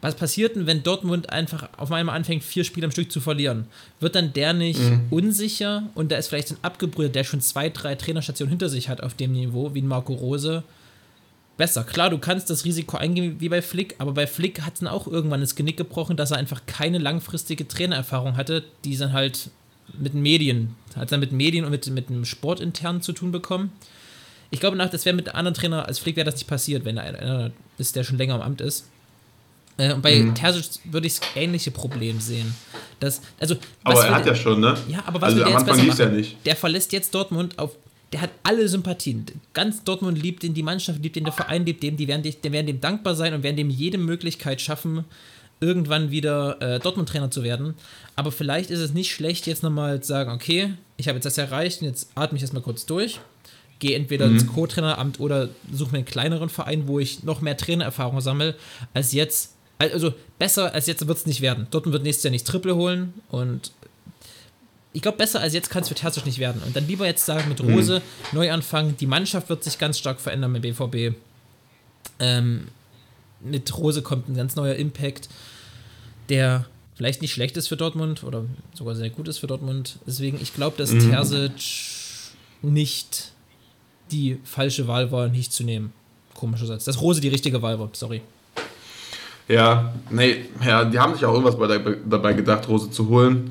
Was 0.00 0.14
passiert 0.14 0.56
denn, 0.56 0.66
wenn 0.66 0.82
Dortmund 0.82 1.30
einfach 1.30 1.68
auf 1.76 1.92
einmal 1.92 2.16
anfängt, 2.16 2.42
vier 2.42 2.64
Spiele 2.64 2.86
am 2.86 2.90
Stück 2.90 3.12
zu 3.12 3.20
verlieren? 3.20 3.66
Wird 4.00 4.14
dann 4.14 4.32
der 4.32 4.54
nicht 4.54 4.80
mhm. 4.80 5.06
unsicher 5.10 5.82
und 5.94 6.10
da 6.10 6.16
ist 6.16 6.28
vielleicht 6.28 6.52
ein 6.52 6.56
Abgebrüder, 6.62 7.10
der 7.10 7.24
schon 7.24 7.42
zwei, 7.42 7.68
drei 7.68 7.94
Trainerstationen 7.96 8.50
hinter 8.50 8.70
sich 8.70 8.88
hat 8.88 9.02
auf 9.02 9.14
dem 9.14 9.32
Niveau, 9.32 9.74
wie 9.74 9.82
ein 9.82 9.86
Marco 9.86 10.14
Rose, 10.14 10.64
besser. 11.58 11.84
Klar, 11.84 12.08
du 12.08 12.16
kannst 12.16 12.48
das 12.48 12.64
Risiko 12.64 12.96
eingehen 12.96 13.36
wie 13.38 13.50
bei 13.50 13.60
Flick, 13.60 13.94
aber 13.98 14.12
bei 14.12 14.26
Flick 14.26 14.62
hat 14.62 14.74
es 14.74 14.80
dann 14.80 14.88
auch 14.88 15.06
irgendwann 15.06 15.42
das 15.42 15.54
Genick 15.54 15.76
gebrochen, 15.76 16.16
dass 16.16 16.30
er 16.30 16.38
einfach 16.38 16.62
keine 16.64 16.96
langfristige 16.96 17.68
Trainererfahrung 17.68 18.38
hatte, 18.38 18.64
die 18.84 18.96
dann 18.96 19.12
halt 19.12 19.50
mit 19.98 20.14
den 20.14 20.22
Medien, 20.22 20.74
hat 20.96 21.12
dann 21.12 21.20
mit 21.20 21.32
Medien 21.32 21.66
und 21.66 21.70
mit, 21.70 21.86
mit 21.88 22.08
dem 22.08 22.24
Sport 22.24 22.60
intern 22.60 23.02
zu 23.02 23.12
tun 23.12 23.30
bekommen. 23.30 23.72
Ich 24.50 24.58
glaube, 24.58 24.76
nach, 24.78 24.88
das 24.88 25.04
wäre 25.04 25.14
mit 25.14 25.28
einem 25.28 25.36
anderen 25.36 25.54
Trainer 25.54 25.86
als 25.86 25.98
Flick 25.98 26.16
wäre 26.16 26.24
das 26.24 26.36
nicht 26.36 26.48
passiert, 26.48 26.86
wenn 26.86 26.96
er 26.96 27.04
einer 27.04 27.50
ist, 27.76 27.94
der 27.94 28.04
schon 28.04 28.16
länger 28.16 28.36
im 28.36 28.40
Amt 28.40 28.62
ist. 28.62 28.88
Äh, 29.80 29.94
und 29.94 30.02
bei 30.02 30.16
mhm. 30.16 30.34
Terzic 30.34 30.80
würde 30.84 31.06
ich 31.06 31.18
das 31.18 31.28
ähnliche 31.34 31.70
Problem 31.70 32.20
sehen. 32.20 32.54
Das, 32.98 33.22
also, 33.38 33.56
aber 33.82 34.04
er 34.04 34.14
hat 34.14 34.26
ja 34.26 34.34
schon, 34.34 34.60
ne? 34.60 34.76
Ja, 34.88 35.02
aber 35.06 35.22
was 35.22 35.32
also 35.32 35.44
am 35.44 35.56
Anfang 35.56 35.80
lief 35.80 35.98
ja 35.98 36.06
nicht. 36.06 36.36
Der 36.44 36.54
verlässt 36.54 36.92
jetzt 36.92 37.14
Dortmund 37.14 37.58
auf. 37.58 37.76
Der 38.12 38.20
hat 38.20 38.30
alle 38.42 38.68
Sympathien. 38.68 39.24
Ganz 39.54 39.84
Dortmund 39.84 40.20
liebt 40.20 40.42
ihn, 40.42 40.52
die 40.52 40.64
Mannschaft 40.64 41.00
liebt 41.00 41.16
ihn, 41.16 41.24
der 41.24 41.32
Verein 41.32 41.64
liebt 41.64 41.82
ihn, 41.84 41.96
die 41.96 42.08
werden, 42.08 42.22
die 42.22 42.52
werden 42.52 42.66
dem 42.66 42.80
dankbar 42.80 43.14
sein 43.14 43.32
und 43.34 43.44
werden 43.44 43.56
dem 43.56 43.70
jede 43.70 43.98
Möglichkeit 43.98 44.60
schaffen, 44.60 45.04
irgendwann 45.60 46.10
wieder 46.10 46.60
äh, 46.60 46.80
Dortmund-Trainer 46.80 47.30
zu 47.30 47.44
werden. 47.44 47.74
Aber 48.16 48.32
vielleicht 48.32 48.70
ist 48.70 48.80
es 48.80 48.92
nicht 48.92 49.12
schlecht, 49.12 49.46
jetzt 49.46 49.62
nochmal 49.62 50.00
zu 50.00 50.08
sagen, 50.08 50.32
okay, 50.32 50.74
ich 50.96 51.06
habe 51.06 51.16
jetzt 51.16 51.24
das 51.24 51.38
erreicht 51.38 51.82
und 51.82 51.86
jetzt 51.86 52.10
atme 52.16 52.36
ich 52.36 52.42
erstmal 52.42 52.64
kurz 52.64 52.84
durch. 52.84 53.20
Gehe 53.78 53.96
entweder 53.96 54.26
mhm. 54.26 54.34
ins 54.34 54.46
Co-Traineramt 54.48 55.20
oder 55.20 55.48
suche 55.72 55.92
mir 55.92 55.98
einen 55.98 56.04
kleineren 56.04 56.48
Verein, 56.48 56.88
wo 56.88 56.98
ich 56.98 57.22
noch 57.22 57.40
mehr 57.40 57.56
Trainererfahrung 57.56 58.20
sammle, 58.20 58.56
als 58.92 59.12
jetzt. 59.12 59.54
Also 59.80 60.12
besser 60.38 60.72
als 60.74 60.86
jetzt 60.86 61.06
wird 61.06 61.18
es 61.18 61.26
nicht 61.26 61.40
werden. 61.40 61.66
Dortmund 61.70 61.94
wird 61.94 62.02
nächstes 62.02 62.24
Jahr 62.24 62.30
nicht 62.30 62.46
Triple 62.46 62.76
holen 62.76 63.14
und 63.30 63.72
ich 64.92 65.02
glaube, 65.02 65.18
besser 65.18 65.40
als 65.40 65.54
jetzt 65.54 65.70
kann 65.70 65.82
es 65.82 65.88
für 65.88 65.94
Terzic 65.94 66.26
nicht 66.26 66.38
werden. 66.38 66.62
Und 66.66 66.74
dann 66.74 66.86
lieber 66.86 67.06
jetzt 67.06 67.24
sagen 67.24 67.48
mit 67.48 67.62
Rose, 67.62 68.00
mhm. 68.00 68.38
Neuanfang, 68.38 68.96
die 68.96 69.06
Mannschaft 69.06 69.48
wird 69.48 69.62
sich 69.64 69.78
ganz 69.78 69.98
stark 69.98 70.20
verändern 70.20 70.52
mit 70.52 70.62
BVB. 70.62 71.16
Ähm, 72.18 72.68
mit 73.40 73.76
Rose 73.78 74.02
kommt 74.02 74.28
ein 74.28 74.34
ganz 74.34 74.56
neuer 74.56 74.74
Impact 74.74 75.28
der 76.30 76.66
vielleicht 76.94 77.20
nicht 77.20 77.32
schlecht 77.32 77.56
ist 77.56 77.68
für 77.68 77.76
Dortmund 77.76 78.24
oder 78.24 78.44
sogar 78.72 78.94
sehr 78.94 79.10
gut 79.10 79.28
ist 79.28 79.38
für 79.38 79.46
Dortmund. 79.46 79.98
Deswegen, 80.06 80.38
ich 80.40 80.54
glaube, 80.54 80.76
dass 80.78 80.92
mhm. 80.92 81.10
Terzic 81.10 81.52
nicht 82.62 83.32
die 84.10 84.38
falsche 84.44 84.86
Wahl 84.86 85.12
war, 85.12 85.28
nicht 85.28 85.52
zu 85.52 85.64
nehmen. 85.64 85.92
Komischer 86.34 86.66
Satz. 86.66 86.84
Dass 86.84 87.00
Rose 87.00 87.20
die 87.20 87.28
richtige 87.28 87.60
Wahl 87.62 87.78
war, 87.78 87.90
sorry. 87.92 88.22
Ja, 89.50 89.92
nee, 90.10 90.44
ja, 90.64 90.84
die 90.84 91.00
haben 91.00 91.14
sich 91.14 91.24
auch 91.24 91.34
irgendwas 91.34 91.58
bei, 91.58 91.96
dabei 92.08 92.34
gedacht, 92.34 92.68
Rose 92.68 92.88
zu 92.92 93.08
holen. 93.08 93.50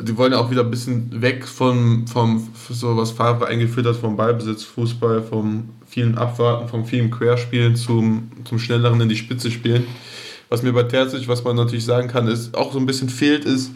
Die 0.00 0.16
wollen 0.16 0.32
ja 0.32 0.38
auch 0.38 0.50
wieder 0.50 0.62
ein 0.62 0.70
bisschen 0.70 1.20
weg 1.20 1.46
von 1.46 2.06
vom, 2.06 2.48
so 2.70 2.96
was 2.96 3.10
Favre 3.10 3.46
eingeführt 3.46 3.86
hat, 3.86 3.96
vom 3.96 4.16
Ballbesitz, 4.16 4.64
Fußball, 4.64 5.22
vom 5.22 5.68
vielen 5.86 6.16
Abwarten, 6.16 6.68
vom 6.68 6.86
vielen 6.86 7.10
Querspielen 7.10 7.76
zum, 7.76 8.30
zum 8.44 8.58
schnelleren 8.58 8.98
in 9.02 9.10
die 9.10 9.16
Spitze 9.16 9.50
spielen. 9.50 9.84
Was 10.48 10.62
mir 10.62 10.72
bei 10.72 10.84
Terzic, 10.84 11.28
was 11.28 11.44
man 11.44 11.56
natürlich 11.56 11.84
sagen 11.84 12.08
kann, 12.08 12.28
ist, 12.28 12.54
auch 12.54 12.72
so 12.72 12.78
ein 12.78 12.86
bisschen 12.86 13.10
fehlt, 13.10 13.44
ist, 13.44 13.72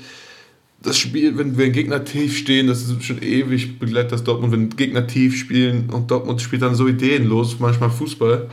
das 0.83 0.97
Spiel, 0.97 1.37
wenn, 1.37 1.59
wenn 1.59 1.73
Gegner 1.73 2.07
tief 2.07 2.39
stehen, 2.39 2.69
das 2.69 2.81
ist 2.81 3.05
schon 3.05 3.23
ewig 3.23 3.79
begleitet 3.79 4.13
das 4.13 4.25
Dortmund, 4.25 4.53
wenn 4.53 4.71
Gegner 4.71 5.07
tief 5.07 5.37
spielen 5.37 5.91
und 5.91 6.11
Dortmund 6.11 6.41
spielt 6.41 6.63
dann 6.63 6.75
so 6.75 6.89
ideenlos, 6.89 7.59
manchmal 7.59 7.91
Fußball, 7.91 8.49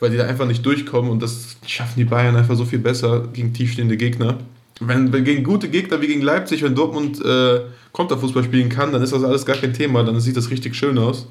weil 0.00 0.10
die 0.10 0.16
da 0.16 0.26
einfach 0.26 0.46
nicht 0.46 0.64
durchkommen 0.64 1.10
und 1.10 1.22
das 1.22 1.56
schaffen 1.66 1.94
die 1.96 2.04
Bayern 2.04 2.34
einfach 2.34 2.56
so 2.56 2.64
viel 2.64 2.78
besser 2.78 3.28
gegen 3.32 3.52
tiefstehende 3.52 3.96
Gegner. 3.96 4.38
Wenn, 4.80 5.12
wenn 5.12 5.24
gegen 5.24 5.44
gute 5.44 5.68
Gegner 5.68 6.00
wie 6.00 6.06
gegen 6.06 6.22
Leipzig, 6.22 6.62
wenn 6.62 6.74
Dortmund 6.74 7.22
äh, 7.22 7.60
Konterfußball 7.92 8.44
spielen 8.44 8.70
kann, 8.70 8.92
dann 8.92 9.02
ist 9.02 9.12
das 9.12 9.22
alles 9.22 9.44
gar 9.44 9.56
kein 9.56 9.74
Thema, 9.74 10.02
dann 10.02 10.18
sieht 10.20 10.36
das 10.36 10.50
richtig 10.50 10.74
schön 10.74 10.96
aus. 10.96 11.26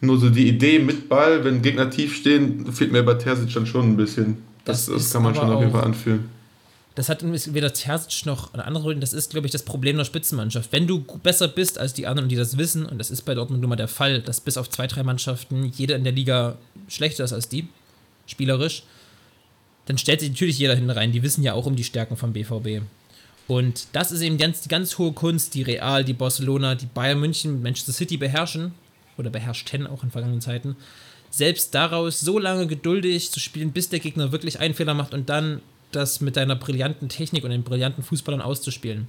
Nur 0.00 0.18
so 0.18 0.28
die 0.28 0.48
Idee 0.48 0.80
mit 0.80 1.08
Ball, 1.08 1.44
wenn 1.44 1.62
Gegner 1.62 1.88
tief 1.88 2.16
stehen, 2.16 2.72
fehlt 2.72 2.92
mir 2.92 3.02
bei 3.02 3.14
Terzic 3.14 3.52
dann 3.54 3.66
schon 3.66 3.90
ein 3.90 3.96
bisschen. 3.96 4.38
Das, 4.64 4.86
das, 4.86 4.94
das 4.96 5.12
kann 5.12 5.22
man 5.22 5.34
schon 5.34 5.50
auf 5.50 5.60
jeden 5.60 5.72
Fall 5.72 5.84
anfühlen. 5.84 6.37
Das 6.98 7.08
hat 7.08 7.22
weder 7.22 7.72
Terzic 7.72 8.26
noch 8.26 8.52
eine 8.54 8.64
andere 8.64 8.96
Das 8.96 9.12
ist, 9.12 9.30
glaube 9.30 9.46
ich, 9.46 9.52
das 9.52 9.62
Problem 9.62 9.96
der 9.96 10.04
Spitzenmannschaft. 10.04 10.72
Wenn 10.72 10.88
du 10.88 11.04
besser 11.22 11.46
bist 11.46 11.78
als 11.78 11.94
die 11.94 12.08
anderen, 12.08 12.28
die 12.28 12.34
das 12.34 12.58
wissen, 12.58 12.84
und 12.86 12.98
das 12.98 13.12
ist 13.12 13.22
bei 13.22 13.36
Dortmund 13.36 13.60
nun 13.60 13.70
mal 13.70 13.76
der 13.76 13.86
Fall, 13.86 14.20
dass 14.20 14.40
bis 14.40 14.56
auf 14.56 14.68
zwei, 14.68 14.88
drei 14.88 15.04
Mannschaften 15.04 15.66
jeder 15.76 15.94
in 15.94 16.02
der 16.02 16.12
Liga 16.12 16.58
schlechter 16.88 17.22
ist 17.22 17.32
als 17.32 17.48
die, 17.48 17.68
spielerisch, 18.26 18.82
dann 19.86 19.96
stellt 19.96 20.18
sich 20.18 20.30
natürlich 20.30 20.58
jeder 20.58 20.74
hin 20.74 20.90
rein. 20.90 21.12
Die 21.12 21.22
wissen 21.22 21.44
ja 21.44 21.52
auch 21.52 21.66
um 21.66 21.76
die 21.76 21.84
Stärken 21.84 22.16
vom 22.16 22.32
BVB. 22.32 22.82
Und 23.46 23.86
das 23.92 24.10
ist 24.10 24.22
eben 24.22 24.36
ganz, 24.36 24.62
die 24.62 24.68
ganz 24.68 24.98
hohe 24.98 25.12
Kunst, 25.12 25.54
die 25.54 25.62
Real, 25.62 26.02
die 26.02 26.14
Barcelona, 26.14 26.74
die 26.74 26.86
Bayern 26.86 27.20
München, 27.20 27.62
Manchester 27.62 27.92
City 27.92 28.16
beherrschen, 28.16 28.72
oder 29.16 29.30
beherrschten 29.30 29.86
auch 29.86 30.02
in 30.02 30.10
vergangenen 30.10 30.40
Zeiten 30.40 30.74
selbst 31.30 31.76
daraus 31.76 32.18
so 32.18 32.40
lange 32.40 32.66
geduldig 32.66 33.30
zu 33.30 33.38
spielen, 33.38 33.70
bis 33.70 33.88
der 33.88 34.00
Gegner 34.00 34.32
wirklich 34.32 34.58
einen 34.58 34.74
Fehler 34.74 34.94
macht 34.94 35.14
und 35.14 35.28
dann 35.28 35.60
das 35.92 36.20
mit 36.20 36.36
deiner 36.36 36.56
brillanten 36.56 37.08
Technik 37.08 37.44
und 37.44 37.50
den 37.50 37.62
brillanten 37.62 38.02
Fußballern 38.02 38.40
auszuspielen. 38.40 39.08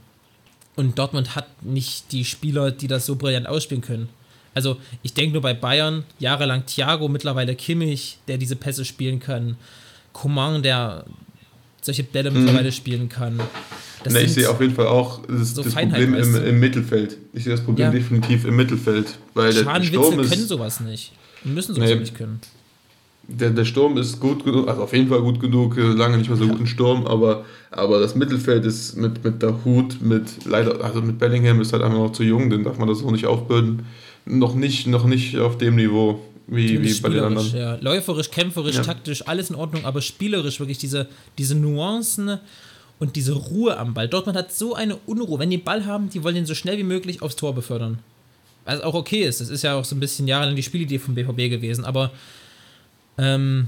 Und 0.75 0.97
Dortmund 0.97 1.35
hat 1.35 1.63
nicht 1.63 2.11
die 2.11 2.23
Spieler, 2.23 2.71
die 2.71 2.87
das 2.87 3.05
so 3.05 3.15
brillant 3.15 3.47
ausspielen 3.47 3.81
können. 3.81 4.09
Also, 4.53 4.77
ich 5.03 5.13
denke 5.13 5.33
nur 5.33 5.41
bei 5.41 5.53
Bayern, 5.53 6.03
jahrelang 6.19 6.65
Thiago, 6.65 7.07
mittlerweile 7.07 7.55
Kimmich, 7.55 8.17
der 8.27 8.37
diese 8.37 8.55
Pässe 8.55 8.85
spielen 8.85 9.19
kann. 9.19 9.57
Coman, 10.13 10.63
der 10.63 11.05
solche 11.81 12.03
Bälle 12.03 12.31
mhm. 12.31 12.39
mittlerweile 12.39 12.71
spielen 12.71 13.09
kann. 13.09 13.39
Nee, 14.09 14.21
ich 14.21 14.33
sehe 14.33 14.49
auf 14.49 14.61
jeden 14.61 14.73
Fall 14.73 14.87
auch 14.87 15.21
das, 15.27 15.55
so 15.55 15.63
das 15.63 15.73
Problem 15.73 16.15
im, 16.15 16.35
im, 16.35 16.59
Mittelfeld. 16.59 17.17
Ich 17.33 17.43
sehe 17.43 17.51
das 17.51 17.63
Problem 17.63 17.87
ja. 17.87 17.91
definitiv 17.91 18.45
im 18.45 18.55
Mittelfeld. 18.55 19.17
Weil 19.33 19.51
Schaden 19.51 19.81
der 19.81 19.87
Sturm 19.89 20.17
Witzel 20.17 20.29
können 20.29 20.47
sowas 20.47 20.79
nicht. 20.79 21.11
Müssen 21.43 21.75
sowas 21.75 21.89
nee, 21.89 21.95
nicht 21.95 22.15
können. 22.15 22.39
Der, 23.31 23.51
der 23.51 23.65
Sturm 23.65 23.97
ist 23.97 24.19
gut 24.19 24.43
genug, 24.43 24.67
also 24.67 24.83
auf 24.83 24.93
jeden 24.93 25.07
Fall 25.07 25.21
gut 25.21 25.39
genug, 25.39 25.77
lange 25.77 26.17
nicht 26.17 26.29
mehr 26.29 26.37
so 26.37 26.45
ja. 26.45 26.51
gut 26.51 26.61
ein 26.61 26.67
Sturm, 26.67 27.05
aber, 27.05 27.45
aber 27.71 27.99
das 27.99 28.15
Mittelfeld 28.15 28.65
ist 28.65 28.97
mit, 28.97 29.23
mit 29.23 29.41
der 29.41 29.63
Hut, 29.63 30.01
mit 30.01 30.45
leider, 30.45 30.83
also 30.83 31.01
mit 31.01 31.19
Bellingham 31.19 31.61
ist 31.61 31.71
halt 31.73 31.83
einfach 31.83 31.97
noch 31.97 32.11
zu 32.11 32.23
jung, 32.23 32.49
den 32.49 32.63
darf 32.63 32.77
man 32.77 32.87
das 32.87 33.03
auch 33.03 33.11
nicht 33.11 33.25
aufbürden. 33.25 33.85
Noch 34.25 34.55
nicht, 34.55 34.87
noch 34.87 35.05
nicht 35.05 35.37
auf 35.37 35.57
dem 35.57 35.75
Niveau 35.75 36.19
wie, 36.47 36.81
wie 36.81 36.93
bei 37.01 37.09
den 37.09 37.23
anderen. 37.23 37.55
Ja. 37.55 37.77
Läuferisch, 37.81 38.31
kämpferisch, 38.31 38.75
ja. 38.75 38.83
taktisch, 38.83 39.27
alles 39.27 39.49
in 39.49 39.55
Ordnung, 39.55 39.85
aber 39.85 40.01
spielerisch 40.01 40.59
wirklich 40.59 40.77
diese, 40.77 41.07
diese 41.37 41.55
Nuancen 41.55 42.39
und 42.99 43.15
diese 43.15 43.33
Ruhe 43.33 43.77
am 43.77 43.93
Ball. 43.93 44.07
Dortmund 44.07 44.37
hat 44.37 44.53
so 44.53 44.75
eine 44.75 44.97
Unruhe. 45.05 45.39
Wenn 45.39 45.49
die 45.49 45.57
den 45.57 45.63
Ball 45.63 45.85
haben, 45.85 46.09
die 46.09 46.23
wollen 46.23 46.35
ihn 46.35 46.45
so 46.45 46.55
schnell 46.55 46.77
wie 46.77 46.83
möglich 46.83 47.21
aufs 47.21 47.35
Tor 47.35 47.55
befördern 47.55 47.99
was 48.69 48.81
auch 48.81 48.93
okay 48.93 49.23
ist. 49.23 49.41
Das 49.41 49.49
ist 49.49 49.63
ja 49.63 49.75
auch 49.75 49.85
so 49.85 49.95
ein 49.95 49.99
bisschen 49.99 50.27
jahrelang 50.27 50.55
die 50.55 50.63
Spielidee 50.63 50.99
vom 50.99 51.15
BVB 51.15 51.49
gewesen, 51.49 51.85
aber 51.85 52.11
ähm, 53.19 53.67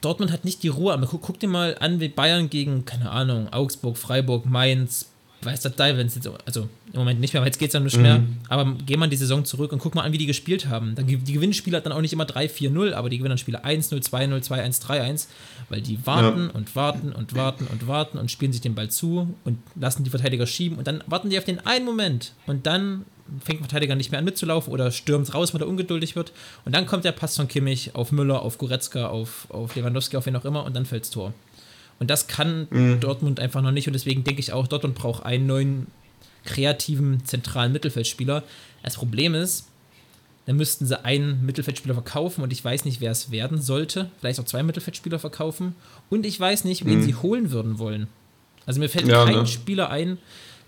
Dortmund 0.00 0.32
hat 0.32 0.44
nicht 0.44 0.62
die 0.62 0.68
Ruhe. 0.68 0.92
Aber 0.92 1.06
guck, 1.06 1.22
guck, 1.22 1.40
dir 1.40 1.48
mal 1.48 1.76
an, 1.80 2.00
wie 2.00 2.08
Bayern 2.08 2.50
gegen, 2.50 2.84
keine 2.84 3.10
Ahnung, 3.10 3.52
Augsburg, 3.52 3.98
Freiburg, 3.98 4.46
Mainz, 4.46 5.06
weiß 5.42 5.60
der 5.60 5.76
Teil, 5.76 5.96
wenn 5.96 6.06
es 6.06 6.14
jetzt, 6.14 6.28
also 6.46 6.68
im 6.92 6.98
Moment 6.98 7.20
nicht 7.20 7.32
mehr, 7.32 7.42
weil 7.42 7.48
jetzt 7.48 7.58
geht 7.58 7.68
es 7.68 7.74
ja 7.74 7.80
nicht 7.80 7.96
mhm. 7.96 8.02
mehr, 8.02 8.22
aber 8.48 8.76
geh 8.86 8.96
mal 8.96 9.08
die 9.08 9.16
Saison 9.16 9.44
zurück 9.44 9.72
und 9.72 9.78
guck 9.78 9.94
mal 9.94 10.02
an, 10.02 10.12
wie 10.12 10.18
die 10.18 10.26
gespielt 10.26 10.66
haben. 10.66 10.94
Dann, 10.94 11.06
die 11.06 11.32
gewinnen 11.32 11.52
Spieler 11.52 11.80
dann 11.80 11.92
auch 11.92 12.00
nicht 12.00 12.12
immer 12.12 12.24
3-4-0, 12.24 12.92
aber 12.92 13.08
die 13.08 13.18
gewinnen 13.18 13.30
dann 13.30 13.38
Spiele 13.38 13.64
1-0, 13.64 13.92
2-0, 14.08 14.44
2-1, 14.44 14.82
3-1, 14.82 15.26
weil 15.68 15.80
die 15.80 16.04
warten 16.06 16.46
ja. 16.46 16.50
und 16.54 16.74
warten 16.74 17.12
und 17.12 17.34
warten 17.36 17.66
und 17.66 17.86
warten 17.86 18.18
und 18.18 18.30
spielen 18.30 18.52
sich 18.52 18.62
den 18.62 18.74
Ball 18.74 18.90
zu 18.90 19.34
und 19.44 19.58
lassen 19.76 20.02
die 20.02 20.10
Verteidiger 20.10 20.46
schieben 20.46 20.78
und 20.78 20.86
dann 20.86 21.04
warten 21.06 21.30
die 21.30 21.38
auf 21.38 21.44
den 21.44 21.64
einen 21.64 21.84
Moment 21.84 22.32
und 22.46 22.66
dann 22.66 23.04
fängt 23.44 23.60
der 23.60 23.66
Verteidiger 23.68 23.94
nicht 23.94 24.10
mehr 24.10 24.18
an 24.18 24.24
mitzulaufen 24.24 24.72
oder 24.72 24.90
stürmt 24.90 25.32
raus, 25.34 25.54
weil 25.54 25.60
er 25.60 25.68
ungeduldig 25.68 26.16
wird. 26.16 26.32
Und 26.64 26.74
dann 26.74 26.86
kommt 26.86 27.04
der 27.04 27.12
Pass 27.12 27.36
von 27.36 27.48
Kimmich 27.48 27.94
auf 27.94 28.12
Müller, 28.12 28.42
auf 28.42 28.58
Goretzka, 28.58 29.08
auf, 29.08 29.46
auf 29.50 29.74
Lewandowski, 29.74 30.16
auf 30.16 30.26
wen 30.26 30.36
auch 30.36 30.44
immer 30.44 30.64
und 30.64 30.74
dann 30.74 30.86
fällt's 30.86 31.10
Tor. 31.10 31.32
Und 31.98 32.10
das 32.10 32.26
kann 32.26 32.68
mhm. 32.70 33.00
Dortmund 33.00 33.40
einfach 33.40 33.62
noch 33.62 33.72
nicht 33.72 33.86
und 33.86 33.92
deswegen 33.92 34.24
denke 34.24 34.40
ich 34.40 34.52
auch, 34.52 34.66
Dortmund 34.66 34.94
braucht 34.94 35.24
einen 35.24 35.46
neuen 35.46 35.86
kreativen 36.44 37.24
zentralen 37.24 37.72
Mittelfeldspieler. 37.72 38.44
Das 38.82 38.94
Problem 38.96 39.34
ist, 39.34 39.66
dann 40.46 40.56
müssten 40.56 40.86
sie 40.86 41.04
einen 41.04 41.44
Mittelfeldspieler 41.44 41.94
verkaufen 41.94 42.42
und 42.42 42.52
ich 42.52 42.64
weiß 42.64 42.86
nicht, 42.86 43.02
wer 43.02 43.10
es 43.10 43.30
werden 43.30 43.60
sollte. 43.60 44.10
Vielleicht 44.18 44.40
auch 44.40 44.44
zwei 44.44 44.62
Mittelfeldspieler 44.62 45.18
verkaufen. 45.18 45.74
Und 46.08 46.24
ich 46.24 46.40
weiß 46.40 46.64
nicht, 46.64 46.86
wen 46.86 47.00
mhm. 47.00 47.02
sie 47.02 47.14
holen 47.16 47.50
würden 47.50 47.78
wollen. 47.78 48.06
Also 48.64 48.80
mir 48.80 48.88
fällt 48.88 49.08
ja, 49.08 49.26
kein 49.26 49.34
ne? 49.34 49.46
Spieler 49.46 49.90
ein, 49.90 50.16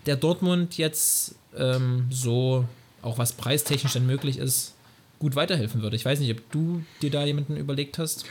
der 0.05 0.17
Dortmund 0.17 0.77
jetzt 0.77 1.35
ähm, 1.57 2.05
so, 2.09 2.65
auch 3.01 3.17
was 3.17 3.33
preistechnisch 3.33 3.93
dann 3.93 4.05
möglich 4.05 4.37
ist, 4.37 4.73
gut 5.19 5.35
weiterhelfen 5.35 5.81
würde. 5.81 5.95
Ich 5.95 6.05
weiß 6.05 6.19
nicht, 6.19 6.31
ob 6.31 6.51
du 6.51 6.83
dir 7.01 7.11
da 7.11 7.25
jemanden 7.25 7.57
überlegt 7.57 7.97
hast. 7.97 8.25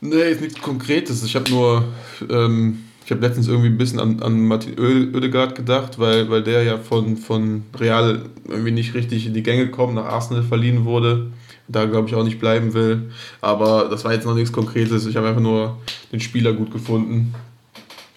Nee, 0.00 0.30
ist 0.30 0.42
nichts 0.42 0.60
Konkretes. 0.60 1.24
Ich 1.24 1.34
habe 1.34 1.50
nur, 1.50 1.84
ähm, 2.28 2.84
ich 3.04 3.10
habe 3.10 3.20
letztens 3.22 3.48
irgendwie 3.48 3.68
ein 3.68 3.78
bisschen 3.78 3.98
an, 3.98 4.22
an 4.22 4.46
Martin 4.46 4.78
Oedegaard 4.78 5.54
gedacht, 5.54 5.98
weil, 5.98 6.28
weil 6.28 6.42
der 6.42 6.64
ja 6.64 6.78
von, 6.78 7.16
von 7.16 7.64
Real 7.78 8.26
irgendwie 8.46 8.72
nicht 8.72 8.94
richtig 8.94 9.26
in 9.26 9.32
die 9.32 9.42
Gänge 9.42 9.70
kommt, 9.70 9.94
nach 9.94 10.04
Arsenal 10.04 10.42
verliehen 10.42 10.84
wurde. 10.84 11.30
Da 11.68 11.86
glaube 11.86 12.08
ich 12.08 12.14
auch 12.14 12.24
nicht 12.24 12.38
bleiben 12.38 12.74
will. 12.74 13.10
Aber 13.40 13.88
das 13.88 14.04
war 14.04 14.12
jetzt 14.12 14.26
noch 14.26 14.34
nichts 14.34 14.52
Konkretes. 14.52 15.06
Ich 15.06 15.16
habe 15.16 15.28
einfach 15.28 15.40
nur 15.40 15.78
den 16.12 16.20
Spieler 16.20 16.52
gut 16.52 16.70
gefunden. 16.70 17.34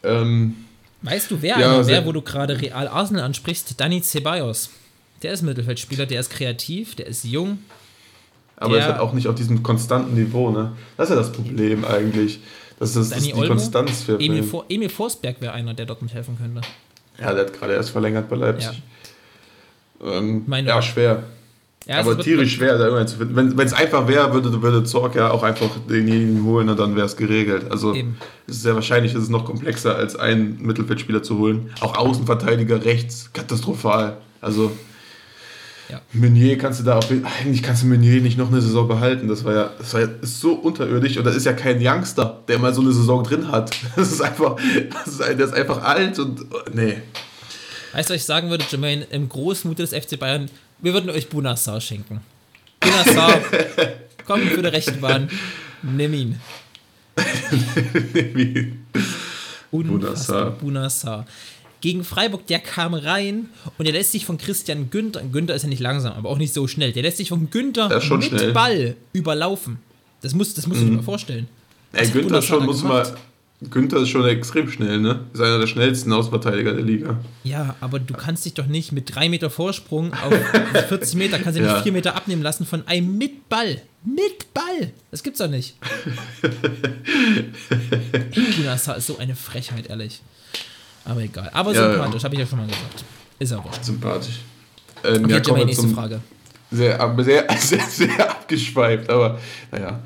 Ähm, 0.03 0.55
Weißt 1.01 1.31
du, 1.31 1.41
wer, 1.41 1.57
ja, 1.57 1.87
wer 1.87 2.05
wo 2.05 2.11
du 2.11 2.21
gerade 2.21 2.59
Real 2.59 2.87
Arsenal 2.87 3.23
ansprichst? 3.23 3.79
Dani 3.79 4.01
Ceballos. 4.01 4.69
Der 5.21 5.33
ist 5.33 5.41
Mittelfeldspieler, 5.41 6.05
der 6.05 6.19
ist 6.19 6.29
kreativ, 6.29 6.95
der 6.95 7.07
ist 7.07 7.23
jung. 7.23 7.59
Aber 8.57 8.73
der, 8.73 8.79
ist 8.79 8.91
halt 8.91 8.99
auch 8.99 9.13
nicht 9.13 9.27
auf 9.27 9.35
diesem 9.35 9.63
konstanten 9.63 10.13
Niveau, 10.15 10.49
ne? 10.49 10.73
Das 10.97 11.09
ist 11.09 11.15
ja 11.15 11.21
das 11.21 11.31
Problem 11.31 11.85
eigentlich. 11.85 12.39
Das 12.79 12.95
ist, 12.95 13.11
das 13.11 13.19
ist 13.19 13.27
die 13.27 13.33
Olmo, 13.33 13.47
Konstanz 13.47 14.03
für 14.03 14.19
Emil, 14.19 14.43
For, 14.43 14.65
Emil 14.69 14.89
Forsberg 14.89 15.41
wäre 15.41 15.53
einer, 15.53 15.73
der 15.73 15.85
dort 15.85 16.01
mithelfen 16.01 16.37
könnte. 16.37 16.61
Ja, 17.19 17.33
der 17.33 17.45
hat 17.45 17.53
gerade 17.53 17.73
erst 17.73 17.89
verlängert 17.89 18.29
bei 18.29 18.37
Leipzig. 18.37 18.81
Ja, 20.01 20.17
ähm, 20.17 20.45
ja 20.47 20.81
schwer. 20.81 21.23
Ja, 21.89 22.01
es 22.01 22.05
aber 22.05 22.19
tierisch 22.19 22.53
schwer, 22.53 22.77
da 22.77 22.83
irgendwann 22.83 23.07
zu 23.07 23.17
finden. 23.17 23.35
Wenn 23.35 23.65
es 23.65 23.73
einfach 23.73 24.07
wäre, 24.07 24.31
würde, 24.31 24.61
würde 24.61 24.83
Zorg 24.83 25.15
ja 25.15 25.31
auch 25.31 25.41
einfach 25.41 25.71
denjenigen 25.89 26.43
holen 26.43 26.69
und 26.69 26.79
dann 26.79 26.95
wäre 26.95 27.07
es 27.07 27.17
geregelt. 27.17 27.71
Also 27.71 27.95
Eben. 27.95 28.15
es 28.45 28.57
ist 28.57 28.61
sehr 28.61 28.75
wahrscheinlich, 28.75 29.15
es 29.15 29.23
ist 29.23 29.29
noch 29.29 29.43
komplexer, 29.43 29.95
als 29.95 30.15
einen 30.15 30.61
Mittelfeldspieler 30.61 31.23
zu 31.23 31.39
holen. 31.39 31.71
Auch 31.79 31.97
Außenverteidiger 31.97 32.85
rechts, 32.85 33.31
katastrophal. 33.33 34.17
Also 34.39 34.71
Ja. 35.89 35.99
Meunier 36.13 36.59
kannst 36.59 36.79
du 36.79 36.83
da 36.83 36.99
auf, 36.99 37.09
eigentlich 37.09 37.63
kannst 37.63 37.81
du 37.81 37.87
Meunier 37.87 38.21
nicht 38.21 38.37
noch 38.37 38.49
eine 38.49 38.61
Saison 38.61 38.87
behalten. 38.87 39.27
Das 39.27 39.43
war 39.43 39.55
ja, 39.55 39.71
das 39.79 39.91
war 39.95 40.01
ja 40.01 40.09
ist 40.21 40.39
so 40.39 40.53
unterirdisch 40.53 41.17
und 41.17 41.23
das 41.23 41.35
ist 41.35 41.47
ja 41.47 41.53
kein 41.53 41.79
Youngster, 41.81 42.43
der 42.47 42.59
mal 42.59 42.71
so 42.71 42.81
eine 42.81 42.91
Saison 42.91 43.23
drin 43.23 43.51
hat. 43.51 43.75
Das 43.95 44.11
ist 44.11 44.21
einfach, 44.21 44.57
das 44.91 45.07
ist, 45.07 45.19
der 45.21 45.39
ist 45.39 45.55
einfach 45.55 45.81
alt 45.81 46.19
und 46.19 46.45
nee. 46.71 46.97
Weißt 47.93 48.11
du, 48.11 48.13
was 48.13 48.21
ich 48.21 48.25
sagen 48.25 48.51
würde, 48.51 48.63
Jermaine, 48.69 49.07
im 49.09 49.27
Großmut 49.27 49.79
des 49.79 49.89
FC 49.89 50.19
Bayern, 50.19 50.51
wir 50.81 50.93
würden 50.93 51.09
euch 51.09 51.29
Bunassar 51.29 51.81
schenken. 51.81 52.21
Bunassar, 52.79 53.41
komm 54.25 54.41
für 54.41 54.61
die 54.61 54.67
rechte 54.69 54.93
Bahn, 54.93 55.29
nimm 55.81 56.13
ihn. 56.13 56.39
Unfassbar. 59.71 60.51
Bunassar. 60.51 61.25
Gegen 61.81 62.03
Freiburg, 62.03 62.45
der 62.47 62.59
kam 62.59 62.93
rein 62.93 63.49
und 63.77 63.85
der 63.85 63.93
lässt 63.93 64.11
sich 64.11 64.25
von 64.25 64.37
Christian 64.37 64.89
Günther, 64.89 65.21
Günther 65.23 65.55
ist 65.55 65.63
ja 65.63 65.69
nicht 65.69 65.79
langsam, 65.79 66.13
aber 66.13 66.29
auch 66.29 66.37
nicht 66.37 66.53
so 66.53 66.67
schnell, 66.67 66.91
der 66.91 67.03
lässt 67.03 67.17
sich 67.17 67.29
von 67.29 67.49
Günther 67.49 67.89
Er 67.89 68.17
mit 68.17 68.25
schnell. 68.25 68.51
Ball 68.51 68.97
überlaufen. 69.13 69.79
Das 70.21 70.33
musst, 70.33 70.57
das 70.57 70.67
musst 70.67 70.81
du 70.81 70.85
dir 70.85 70.91
mal 70.91 71.03
vorstellen. 71.03 71.47
Ey, 71.93 72.07
Günther 72.09 72.41
schon, 72.41 72.65
muss 72.65 72.83
mal. 72.83 73.15
Günther 73.61 73.97
ist 73.97 74.09
schon 74.09 74.25
extrem 74.25 74.71
schnell, 74.71 75.01
ne? 75.01 75.25
Ist 75.33 75.41
einer 75.41 75.59
der 75.59 75.67
schnellsten 75.67 76.13
Außenverteidiger 76.13 76.73
der 76.73 76.83
Liga. 76.83 77.19
Ja, 77.43 77.75
aber 77.81 77.99
du 77.99 78.13
kannst 78.13 78.45
dich 78.45 78.53
doch 78.53 78.67
nicht 78.67 78.93
mit 78.93 79.13
drei 79.13 79.27
Meter 79.27 79.49
Vorsprung 79.49 80.13
auf 80.13 80.33
40 80.87 81.15
Meter, 81.15 81.39
kannst 81.39 81.59
du 81.59 81.63
Ja. 81.63 81.73
nicht 81.73 81.83
vier 81.83 81.91
Meter 81.91 82.15
abnehmen 82.15 82.41
lassen 82.41 82.65
von 82.65 82.87
einem 82.87 83.17
mit 83.17 83.49
Ball. 83.49 83.81
Mit 84.05 84.53
Ball! 84.53 84.91
Das 85.11 85.23
gibt's 85.23 85.39
doch 85.39 85.49
nicht. 85.49 85.75
Bunassar 88.57 88.97
ist 88.97 89.07
so 89.07 89.17
eine 89.17 89.35
Frechheit, 89.35 89.89
ehrlich. 89.89 90.21
Aber 91.05 91.21
egal. 91.21 91.49
Aber 91.53 91.73
Ja, 91.73 91.91
sympathisch, 91.91 92.21
ja. 92.21 92.23
habe 92.25 92.35
ich 92.35 92.41
ja 92.41 92.47
schon 92.47 92.59
mal 92.59 92.67
gesagt. 92.67 93.03
Ist 93.39 93.51
wurscht. 93.63 93.83
Sympathisch. 93.83 94.39
Ähm, 95.03 95.23
Okay, 95.25 95.33
ja, 95.33 95.39
kommen 95.41 95.57
wir 95.59 95.65
nächste 95.65 95.87
Frage. 95.89 96.21
sehr, 96.71 97.15
sehr, 97.23 97.47
sehr, 97.59 97.79
sehr 97.89 98.29
abgeschweift, 98.31 99.09
aber 99.09 99.39
naja. 99.71 99.99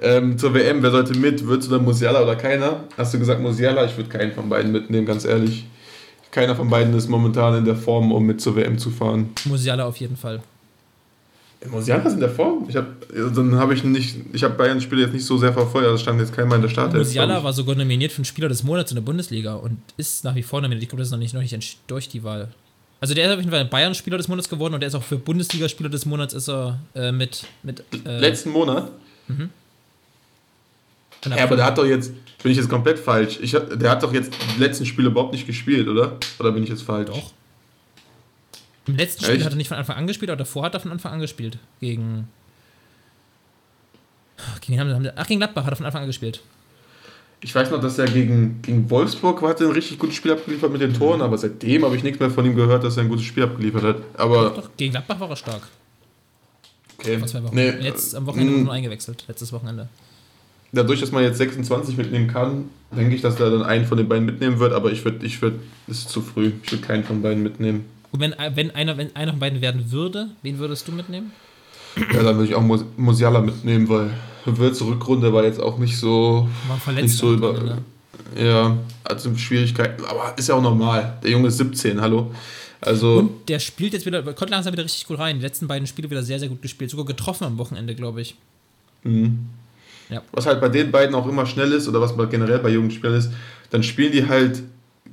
Ähm, 0.00 0.36
zur 0.38 0.54
WM, 0.54 0.82
wer 0.82 0.90
sollte 0.90 1.16
mit? 1.18 1.46
Würdest 1.46 1.68
du 1.70 1.74
dann 1.76 1.84
Musiala 1.84 2.22
oder 2.22 2.36
keiner? 2.36 2.84
Hast 2.96 3.14
du 3.14 3.18
gesagt 3.18 3.40
Musiala? 3.40 3.84
Ich 3.84 3.96
würde 3.96 4.08
keinen 4.10 4.32
von 4.32 4.48
beiden 4.48 4.72
mitnehmen, 4.72 5.06
ganz 5.06 5.24
ehrlich. 5.24 5.64
Keiner 6.30 6.56
von 6.56 6.68
beiden 6.68 6.92
ist 6.94 7.08
momentan 7.08 7.58
in 7.58 7.64
der 7.64 7.76
Form, 7.76 8.10
um 8.10 8.24
mit 8.26 8.40
zur 8.40 8.56
WM 8.56 8.76
zu 8.78 8.90
fahren. 8.90 9.30
Musiala 9.44 9.84
auf 9.86 9.96
jeden 9.98 10.16
Fall. 10.16 10.42
Musiala 11.70 12.02
ist 12.04 12.14
in 12.14 12.20
der 12.20 12.28
Form? 12.28 12.66
Ich 12.68 12.76
hab, 12.76 12.86
dann 13.34 13.54
habe 13.54 13.72
ich 13.72 13.84
nicht, 13.84 14.16
ich 14.34 14.44
habe 14.44 14.54
Bayern 14.54 14.80
Spiele 14.82 15.02
jetzt 15.02 15.14
nicht 15.14 15.24
so 15.24 15.38
sehr 15.38 15.52
verfolgt, 15.52 15.86
also 15.86 15.96
stand 16.02 16.20
jetzt 16.20 16.34
keiner 16.34 16.56
in 16.56 16.62
der 16.62 16.68
Startelf. 16.68 17.06
Musiala 17.06 17.42
war 17.42 17.52
sogar 17.54 17.74
nominiert 17.74 18.12
für 18.12 18.20
den 18.20 18.26
Spieler 18.26 18.48
des 18.48 18.62
Monats 18.64 18.90
in 18.90 18.96
der 18.96 19.02
Bundesliga 19.02 19.54
und 19.54 19.78
ist 19.96 20.24
nach 20.24 20.34
wie 20.34 20.42
vor 20.42 20.60
nominiert. 20.60 20.82
Ich 20.82 20.88
glaube, 20.90 21.00
das 21.00 21.08
ist 21.08 21.12
noch 21.12 21.18
nicht, 21.18 21.32
noch 21.32 21.40
nicht 21.40 21.78
durch 21.86 22.08
die 22.08 22.22
Wahl. 22.22 22.48
Also 23.00 23.14
der 23.14 23.26
ist 23.26 23.32
auf 23.32 23.38
jeden 23.38 23.50
Fall 23.50 23.64
Bayern-Spieler 23.64 24.18
des 24.18 24.28
Monats 24.28 24.48
geworden 24.48 24.74
und 24.74 24.80
der 24.80 24.88
ist 24.88 24.94
auch 24.94 25.02
für 25.02 25.16
Bundesliga-Spieler 25.16 25.88
des 25.88 26.04
Monats 26.04 26.34
ist 26.34 26.48
er 26.48 26.80
äh, 26.94 27.12
mit, 27.12 27.44
mit 27.62 27.82
äh, 28.04 28.18
Letzten 28.18 28.50
Monat? 28.50 28.90
der- 29.28 29.48
Ja, 31.26 31.44
aber 31.44 31.56
der 31.56 31.64
hat 31.64 31.78
doch 31.78 31.86
jetzt, 31.86 32.12
bin 32.42 32.52
ich 32.52 32.58
jetzt 32.58 32.68
komplett 32.68 32.98
falsch. 32.98 33.38
Ich, 33.40 33.52
der 33.52 33.90
hat 33.90 34.02
doch 34.02 34.12
jetzt 34.12 34.32
die 34.56 34.60
letzten 34.60 34.86
Spiele 34.86 35.08
überhaupt 35.08 35.32
nicht 35.32 35.46
gespielt, 35.46 35.88
oder? 35.88 36.18
Oder 36.38 36.52
bin 36.52 36.62
ich 36.62 36.68
jetzt 36.68 36.82
falsch? 36.82 37.08
Doch. 37.10 37.32
Im 38.86 38.96
letzten 38.96 39.24
Spiel 39.24 39.36
Echt? 39.36 39.44
hat 39.44 39.52
er 39.52 39.56
nicht 39.56 39.68
von 39.68 39.78
Anfang 39.78 39.96
an 39.96 40.06
gespielt, 40.06 40.30
aber 40.30 40.38
davor 40.38 40.64
hat 40.64 40.74
er 40.74 40.80
von 40.80 40.92
Anfang 40.92 41.12
an 41.12 41.20
gespielt. 41.20 41.58
Gegen. 41.80 42.28
Gegen, 44.60 44.78
haben 44.80 45.10
ach, 45.16 45.26
gegen 45.26 45.40
Gladbach 45.40 45.64
hat 45.64 45.72
er 45.72 45.76
von 45.76 45.86
Anfang 45.86 46.02
an 46.02 46.06
gespielt. 46.08 46.42
Ich 47.40 47.54
weiß 47.54 47.70
noch, 47.70 47.80
dass 47.80 47.98
er 47.98 48.06
gegen, 48.06 48.62
gegen 48.62 48.88
Wolfsburg 48.90 49.42
hat 49.42 49.60
er 49.60 49.68
ein 49.68 49.72
richtig 49.72 49.98
gutes 49.98 50.16
Spiel 50.16 50.32
abgeliefert 50.32 50.72
mit 50.72 50.80
den 50.80 50.94
Toren, 50.94 51.20
aber 51.20 51.36
seitdem 51.36 51.84
habe 51.84 51.94
ich 51.96 52.02
nichts 52.02 52.18
mehr 52.18 52.30
von 52.30 52.44
ihm 52.46 52.56
gehört, 52.56 52.84
dass 52.84 52.96
er 52.96 53.02
ein 53.02 53.08
gutes 53.08 53.24
Spiel 53.24 53.44
abgeliefert 53.44 53.82
hat. 53.82 53.96
Aber 54.14 54.50
Doch, 54.50 54.70
gegen 54.76 54.92
Gladbach 54.92 55.20
war 55.20 55.28
er 55.30 55.36
stark. 55.36 55.62
okay. 56.98 57.18
Vor 57.18 57.28
zwei 57.28 57.42
Wochen. 57.42 57.54
Nee, 57.54 57.70
Jetzt 57.80 58.14
am 58.14 58.26
Wochenende 58.26 58.50
mh, 58.50 58.56
wurde 58.56 58.62
er 58.62 58.64
nur 58.64 58.72
eingewechselt. 58.74 59.24
Letztes 59.28 59.52
Wochenende. 59.52 59.88
Dadurch, 60.74 61.00
dass 61.00 61.12
man 61.12 61.22
jetzt 61.22 61.38
26 61.38 61.96
mitnehmen 61.96 62.28
kann, 62.28 62.64
denke 62.96 63.14
ich, 63.16 63.22
dass 63.22 63.38
er 63.40 63.50
dann 63.50 63.62
einen 63.62 63.86
von 63.86 63.96
den 63.98 64.08
beiden 64.08 64.24
mitnehmen 64.24 64.58
wird, 64.58 64.72
aber 64.72 64.92
ich 64.92 65.04
würde, 65.04 65.24
ich 65.26 65.40
würde, 65.42 65.58
es 65.88 65.98
ist 66.00 66.08
zu 66.10 66.20
früh. 66.20 66.52
Ich 66.62 66.70
würde 66.72 66.86
keinen 66.86 67.04
von 67.04 67.22
beiden 67.22 67.42
mitnehmen. 67.42 67.84
Und 68.12 68.20
wenn, 68.20 68.34
wenn, 68.54 68.70
einer, 68.72 68.96
wenn 68.96 69.14
einer 69.16 69.32
von 69.32 69.40
beiden 69.40 69.60
werden 69.60 69.90
würde, 69.90 70.28
wen 70.42 70.58
würdest 70.58 70.86
du 70.86 70.92
mitnehmen? 70.92 71.32
Ja, 71.96 72.22
dann 72.22 72.36
würde 72.36 72.44
ich 72.48 72.54
auch 72.54 72.62
Mus- 72.62 72.84
Musiala 72.96 73.40
mitnehmen, 73.40 73.88
weil 73.88 74.10
Würz 74.44 74.80
Rückrunde 74.82 75.32
war 75.32 75.44
jetzt 75.44 75.60
auch 75.60 75.78
nicht 75.78 75.96
so, 75.96 76.48
War 76.68 76.76
verletzt. 76.78 77.04
nicht 77.08 77.16
so 77.16 77.32
über, 77.34 77.54
Wochenende. 77.54 77.78
ja, 78.38 78.76
also 79.04 79.34
Schwierigkeiten, 79.36 80.04
aber 80.04 80.34
ist 80.36 80.48
ja 80.48 80.54
auch 80.56 80.62
normal. 80.62 81.18
Der 81.22 81.30
Junge 81.30 81.48
ist 81.48 81.56
17, 81.58 82.00
hallo. 82.00 82.30
Also, 82.80 83.18
Und 83.20 83.48
der 83.48 83.58
spielt 83.60 83.94
jetzt 83.94 84.04
wieder, 84.06 84.22
kommt 84.34 84.50
langsam 84.50 84.72
wieder 84.72 84.84
richtig 84.84 85.06
gut 85.06 85.18
rein. 85.18 85.36
Die 85.38 85.42
letzten 85.42 85.66
beiden 85.66 85.86
Spiele 85.86 86.10
wieder 86.10 86.22
sehr, 86.22 86.38
sehr 86.38 86.48
gut 86.48 86.60
gespielt. 86.62 86.90
Sogar 86.90 87.06
getroffen 87.06 87.44
am 87.44 87.56
Wochenende, 87.58 87.94
glaube 87.94 88.20
ich. 88.20 88.34
Mhm. 89.04 89.46
Ja. 90.10 90.22
Was 90.32 90.46
halt 90.46 90.60
bei 90.60 90.68
den 90.68 90.90
beiden 90.90 91.14
auch 91.14 91.26
immer 91.26 91.46
schnell 91.46 91.72
ist 91.72 91.88
oder 91.88 92.00
was 92.00 92.14
generell 92.30 92.58
bei 92.58 92.70
jungen 92.70 92.90
Spielern 92.90 93.16
ist, 93.16 93.30
dann 93.70 93.82
spielen 93.82 94.12
die 94.12 94.28
halt 94.28 94.62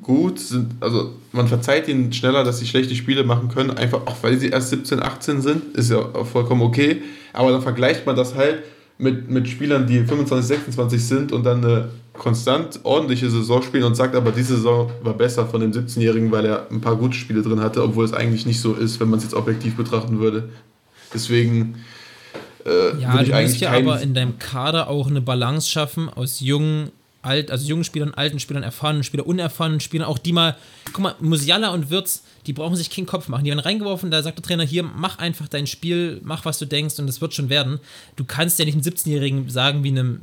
gut, 0.02 0.40
sind, 0.40 0.74
also 0.80 1.14
man 1.32 1.48
verzeiht 1.48 1.88
ihnen 1.88 2.12
schneller, 2.12 2.44
dass 2.44 2.60
sie 2.60 2.66
schlechte 2.66 2.96
Spiele 2.96 3.24
machen 3.24 3.50
können, 3.50 3.72
einfach 3.72 4.06
auch 4.08 4.18
weil 4.22 4.38
sie 4.38 4.50
erst 4.50 4.70
17, 4.70 5.02
18 5.02 5.42
sind, 5.42 5.78
ist 5.78 5.92
ja 5.92 6.02
vollkommen 6.24 6.62
okay, 6.62 7.02
aber 7.34 7.52
dann 7.52 7.62
vergleicht 7.62 8.06
man 8.06 8.16
das 8.16 8.36
halt 8.36 8.64
mit, 8.98 9.30
mit 9.30 9.48
Spielern, 9.48 9.88
die 9.88 10.00
25, 10.00 10.48
26 10.48 11.06
sind 11.06 11.32
und 11.32 11.44
dann 11.44 11.64
eine 11.64 11.90
konstant 12.14 12.80
ordentliche 12.84 13.30
Saison 13.30 13.64
spielen 13.64 13.84
und 13.84 13.96
sagt 13.96 14.16
aber, 14.16 14.32
diese 14.32 14.56
Saison 14.56 14.92
war 15.02 15.14
besser 15.14 15.46
von 15.48 15.62
dem 15.62 15.72
17-Jährigen, 15.72 16.32
weil 16.32 16.46
er 16.46 16.68
ein 16.70 16.82
paar 16.82 16.96
gute 16.96 17.16
Spiele 17.16 17.42
drin 17.42 17.62
hatte, 17.62 17.84
obwohl 17.84 18.06
es 18.06 18.14
eigentlich 18.14 18.46
nicht 18.46 18.62
so 18.62 18.74
ist, 18.74 19.00
wenn 19.00 19.10
man 19.10 19.18
es 19.18 19.24
jetzt 19.24 19.34
objektiv 19.34 19.76
betrachten 19.76 20.20
würde. 20.20 20.50
Deswegen 21.14 21.76
äh, 22.66 23.00
Ja, 23.00 23.24
du 23.24 23.42
musst 23.42 23.60
ja 23.60 23.72
aber 23.72 24.02
in 24.02 24.14
deinem 24.14 24.40
Kader 24.40 24.90
auch 24.90 25.08
eine 25.08 25.22
Balance 25.22 25.70
schaffen 25.70 26.10
aus 26.10 26.40
jungen, 26.40 26.92
alt, 27.22 27.52
also 27.52 27.68
jungen 27.68 27.84
Spielern, 27.84 28.14
alten 28.14 28.40
Spielern, 28.40 28.64
erfahrenen 28.64 29.04
Spielern, 29.04 29.26
unerfahrenen 29.26 29.80
Spielern, 29.80 30.08
auch 30.08 30.18
die 30.18 30.34
mal, 30.34 30.56
guck 30.94 31.04
mal, 31.04 31.16
Musiala 31.20 31.70
und 31.70 31.90
Wirtz, 31.90 32.24
die 32.48 32.54
brauchen 32.54 32.76
sich 32.76 32.90
keinen 32.90 33.06
Kopf 33.06 33.28
machen. 33.28 33.44
Die 33.44 33.50
werden 33.50 33.60
reingeworfen, 33.60 34.12
da 34.12 34.24
sagt 34.24 34.38
der 34.38 34.44
Trainer, 34.44 34.64
hier, 34.64 34.84
mach 34.84 35.20
einfach 35.20 35.48
dein 35.48 35.68
Spiel, 35.68 36.20
mach, 36.24 36.46
was 36.46 36.60
du 36.60 36.66
denkst 36.66 37.00
und 37.00 37.08
es 37.08 37.22
wird 37.22 37.34
schon 37.34 37.50
werden. 37.50 37.80
Du 38.16 38.24
kannst 38.24 38.58
ja 38.60 38.66
nicht 38.66 38.76
einem 38.76 38.84
17-Jährigen 38.84 39.50
sagen, 39.50 39.84
wie 39.84 39.90
einem 39.90 40.22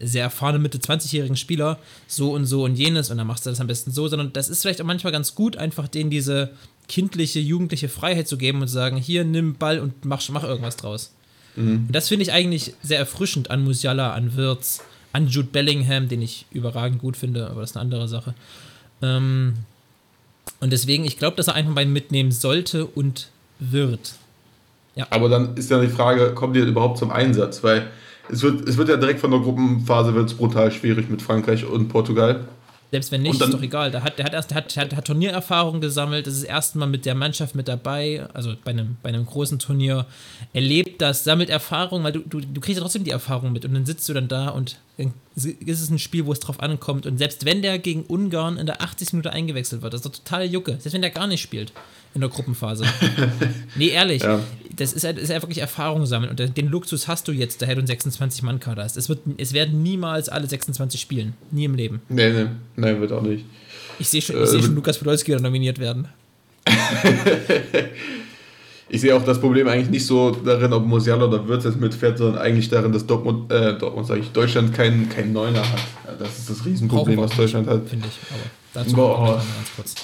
sehr 0.00 0.22
erfahrenen 0.22 0.62
Mitte 0.62 0.78
20-jährigen 0.78 1.36
Spieler, 1.36 1.78
so 2.06 2.32
und 2.32 2.46
so 2.46 2.64
und 2.64 2.76
jenes 2.76 3.10
und 3.10 3.18
dann 3.18 3.26
machst 3.26 3.46
du 3.46 3.50
das 3.50 3.60
am 3.60 3.66
besten 3.66 3.90
so, 3.90 4.08
sondern 4.08 4.32
das 4.32 4.48
ist 4.48 4.62
vielleicht 4.62 4.80
auch 4.80 4.86
manchmal 4.86 5.12
ganz 5.12 5.34
gut, 5.34 5.56
einfach 5.56 5.88
denen 5.88 6.10
diese 6.10 6.50
kindliche, 6.88 7.40
jugendliche 7.40 7.88
Freiheit 7.88 8.28
zu 8.28 8.38
geben 8.38 8.60
und 8.60 8.68
zu 8.68 8.74
sagen, 8.74 8.96
hier, 8.96 9.24
nimm 9.24 9.54
Ball 9.54 9.80
und 9.80 10.04
mach, 10.04 10.26
mach 10.30 10.44
irgendwas 10.44 10.76
draus. 10.76 11.12
Und 11.58 11.92
das 11.92 12.08
finde 12.08 12.22
ich 12.24 12.32
eigentlich 12.32 12.74
sehr 12.82 12.98
erfrischend 12.98 13.50
an 13.50 13.64
Musiala, 13.64 14.12
an 14.12 14.36
Wirtz, 14.36 14.80
an 15.12 15.28
Jude 15.28 15.48
Bellingham, 15.50 16.08
den 16.08 16.22
ich 16.22 16.46
überragend 16.52 17.00
gut 17.00 17.16
finde, 17.16 17.48
aber 17.50 17.60
das 17.60 17.70
ist 17.70 17.76
eine 17.76 17.84
andere 17.84 18.08
Sache. 18.08 18.34
Ähm, 19.02 19.54
und 20.60 20.72
deswegen, 20.72 21.04
ich 21.04 21.18
glaube, 21.18 21.36
dass 21.36 21.48
er 21.48 21.62
von 21.62 21.74
beiden 21.74 21.92
mitnehmen 21.92 22.32
sollte 22.32 22.86
und 22.86 23.30
wird. 23.58 24.14
Aber 25.10 25.28
dann 25.28 25.56
ist 25.56 25.70
ja 25.70 25.80
die 25.80 25.88
Frage, 25.88 26.34
kommt 26.34 26.56
die 26.56 26.60
überhaupt 26.60 26.98
zum 26.98 27.10
Einsatz? 27.10 27.62
Weil 27.62 27.88
es 28.30 28.42
wird, 28.42 28.68
es 28.68 28.76
wird 28.76 28.88
ja 28.88 28.96
direkt 28.96 29.20
von 29.20 29.30
der 29.30 29.40
Gruppenphase 29.40 30.14
wird's 30.14 30.34
brutal 30.34 30.72
schwierig 30.72 31.08
mit 31.08 31.22
Frankreich 31.22 31.64
und 31.64 31.88
Portugal. 31.88 32.48
Selbst 32.90 33.12
wenn 33.12 33.22
nicht, 33.22 33.40
dann- 33.40 33.50
ist 33.50 33.54
doch 33.54 33.62
egal. 33.62 33.90
Der 33.90 34.02
hat, 34.02 34.18
der 34.18 34.24
hat 34.24 34.32
erst, 34.32 34.54
hat, 34.54 34.74
hat, 34.76 34.96
hat 34.96 35.04
Turniererfahrung 35.04 35.80
gesammelt. 35.80 36.26
Das 36.26 36.34
ist 36.34 36.42
das 36.44 36.48
erste 36.48 36.78
Mal 36.78 36.86
mit 36.86 37.04
der 37.04 37.14
Mannschaft 37.14 37.54
mit 37.54 37.68
dabei, 37.68 38.26
also 38.32 38.54
bei 38.64 38.70
einem, 38.70 38.96
bei 39.02 39.10
einem 39.10 39.26
großen 39.26 39.58
Turnier. 39.58 40.06
Erlebt 40.54 41.02
das, 41.02 41.24
sammelt 41.24 41.50
Erfahrung, 41.50 42.02
weil 42.04 42.12
du, 42.12 42.20
du, 42.20 42.40
du 42.40 42.60
kriegst 42.60 42.78
ja 42.78 42.82
trotzdem 42.82 43.04
die 43.04 43.10
Erfahrung 43.10 43.52
mit 43.52 43.64
und 43.66 43.74
dann 43.74 43.84
sitzt 43.84 44.08
du 44.08 44.14
dann 44.14 44.28
da 44.28 44.48
und 44.48 44.78
dann 44.98 45.14
ist 45.34 45.80
es 45.80 45.90
ein 45.90 45.98
Spiel, 45.98 46.26
wo 46.26 46.32
es 46.32 46.40
drauf 46.40 46.60
ankommt. 46.60 47.06
Und 47.06 47.16
selbst 47.18 47.44
wenn 47.44 47.62
der 47.62 47.78
gegen 47.78 48.02
Ungarn 48.02 48.56
in 48.58 48.66
der 48.66 48.82
80. 48.82 49.12
Minute 49.14 49.32
eingewechselt 49.32 49.80
wird, 49.82 49.92
das 49.94 50.00
ist 50.00 50.06
doch 50.06 50.12
total 50.12 50.44
Jucke. 50.46 50.72
Selbst 50.72 50.92
wenn 50.92 51.00
der 51.02 51.10
gar 51.10 51.26
nicht 51.28 51.40
spielt 51.40 51.72
in 52.14 52.20
der 52.20 52.30
Gruppenphase. 52.30 52.84
nee, 53.76 53.88
ehrlich. 53.88 54.22
Ja. 54.22 54.40
Das 54.74 54.92
ist, 54.92 55.02
ja- 55.04 55.12
das 55.12 55.22
ist 55.24 55.30
ja 55.30 55.40
wirklich 55.40 55.58
Erfahrung 55.58 56.04
sammeln. 56.06 56.30
Und 56.30 56.56
den 56.56 56.66
Luxus 56.68 57.06
hast 57.06 57.28
du 57.28 57.32
jetzt, 57.32 57.62
daher 57.62 57.76
du 57.76 57.80
einen 57.82 57.88
26-Mann-Kader 57.88 58.82
hast. 58.82 58.96
Es, 58.96 59.08
wird, 59.08 59.20
es 59.36 59.52
werden 59.52 59.82
niemals 59.82 60.28
alle 60.28 60.46
26 60.48 61.00
spielen. 61.00 61.34
Nie 61.50 61.64
im 61.66 61.74
Leben. 61.74 62.00
Nee, 62.08 62.30
nee, 62.32 62.46
nee, 62.76 62.98
wird 63.00 63.12
auch 63.12 63.22
nicht. 63.22 63.44
Ich 64.00 64.08
sehe 64.08 64.20
schon, 64.22 64.36
Äh, 64.36 64.42
ich 64.44 64.48
seh 64.50 64.56
schon 64.58 64.62
wird- 64.68 64.74
Lukas 64.76 64.98
Podolski 64.98 65.32
da 65.32 65.38
nominiert 65.38 65.78
werden. 65.78 66.08
Ich 68.90 69.02
sehe 69.02 69.14
auch 69.14 69.22
das 69.24 69.38
Problem 69.40 69.68
eigentlich 69.68 69.90
nicht 69.90 70.06
so 70.06 70.30
darin, 70.30 70.72
ob 70.72 70.84
Musiala 70.86 71.26
oder 71.26 71.46
Wirtz 71.46 71.64
jetzt 71.64 71.78
mitfährt, 71.78 72.16
sondern 72.18 72.38
eigentlich 72.40 72.68
darin, 72.70 72.90
dass 72.92 73.06
Dortmund, 73.06 73.52
äh, 73.52 73.76
Dortmund 73.78 74.06
sage 74.06 74.20
ich, 74.20 74.30
Deutschland 74.30 74.72
keinen 74.72 75.08
keinen 75.10 75.32
Neuner 75.34 75.60
hat. 75.60 75.78
Ja, 76.06 76.12
das 76.18 76.38
ist 76.38 76.48
das 76.50 76.64
Riesenproblem, 76.64 77.18
was 77.18 77.36
Deutschland 77.36 77.68
hat. 77.68 77.86
Finde 77.88 78.06
ich. 78.08 78.18
Aber 78.30 78.84
dazu 78.84 78.96
Boah. 78.96 79.34
ganz 79.34 79.76
kurz. 79.76 79.94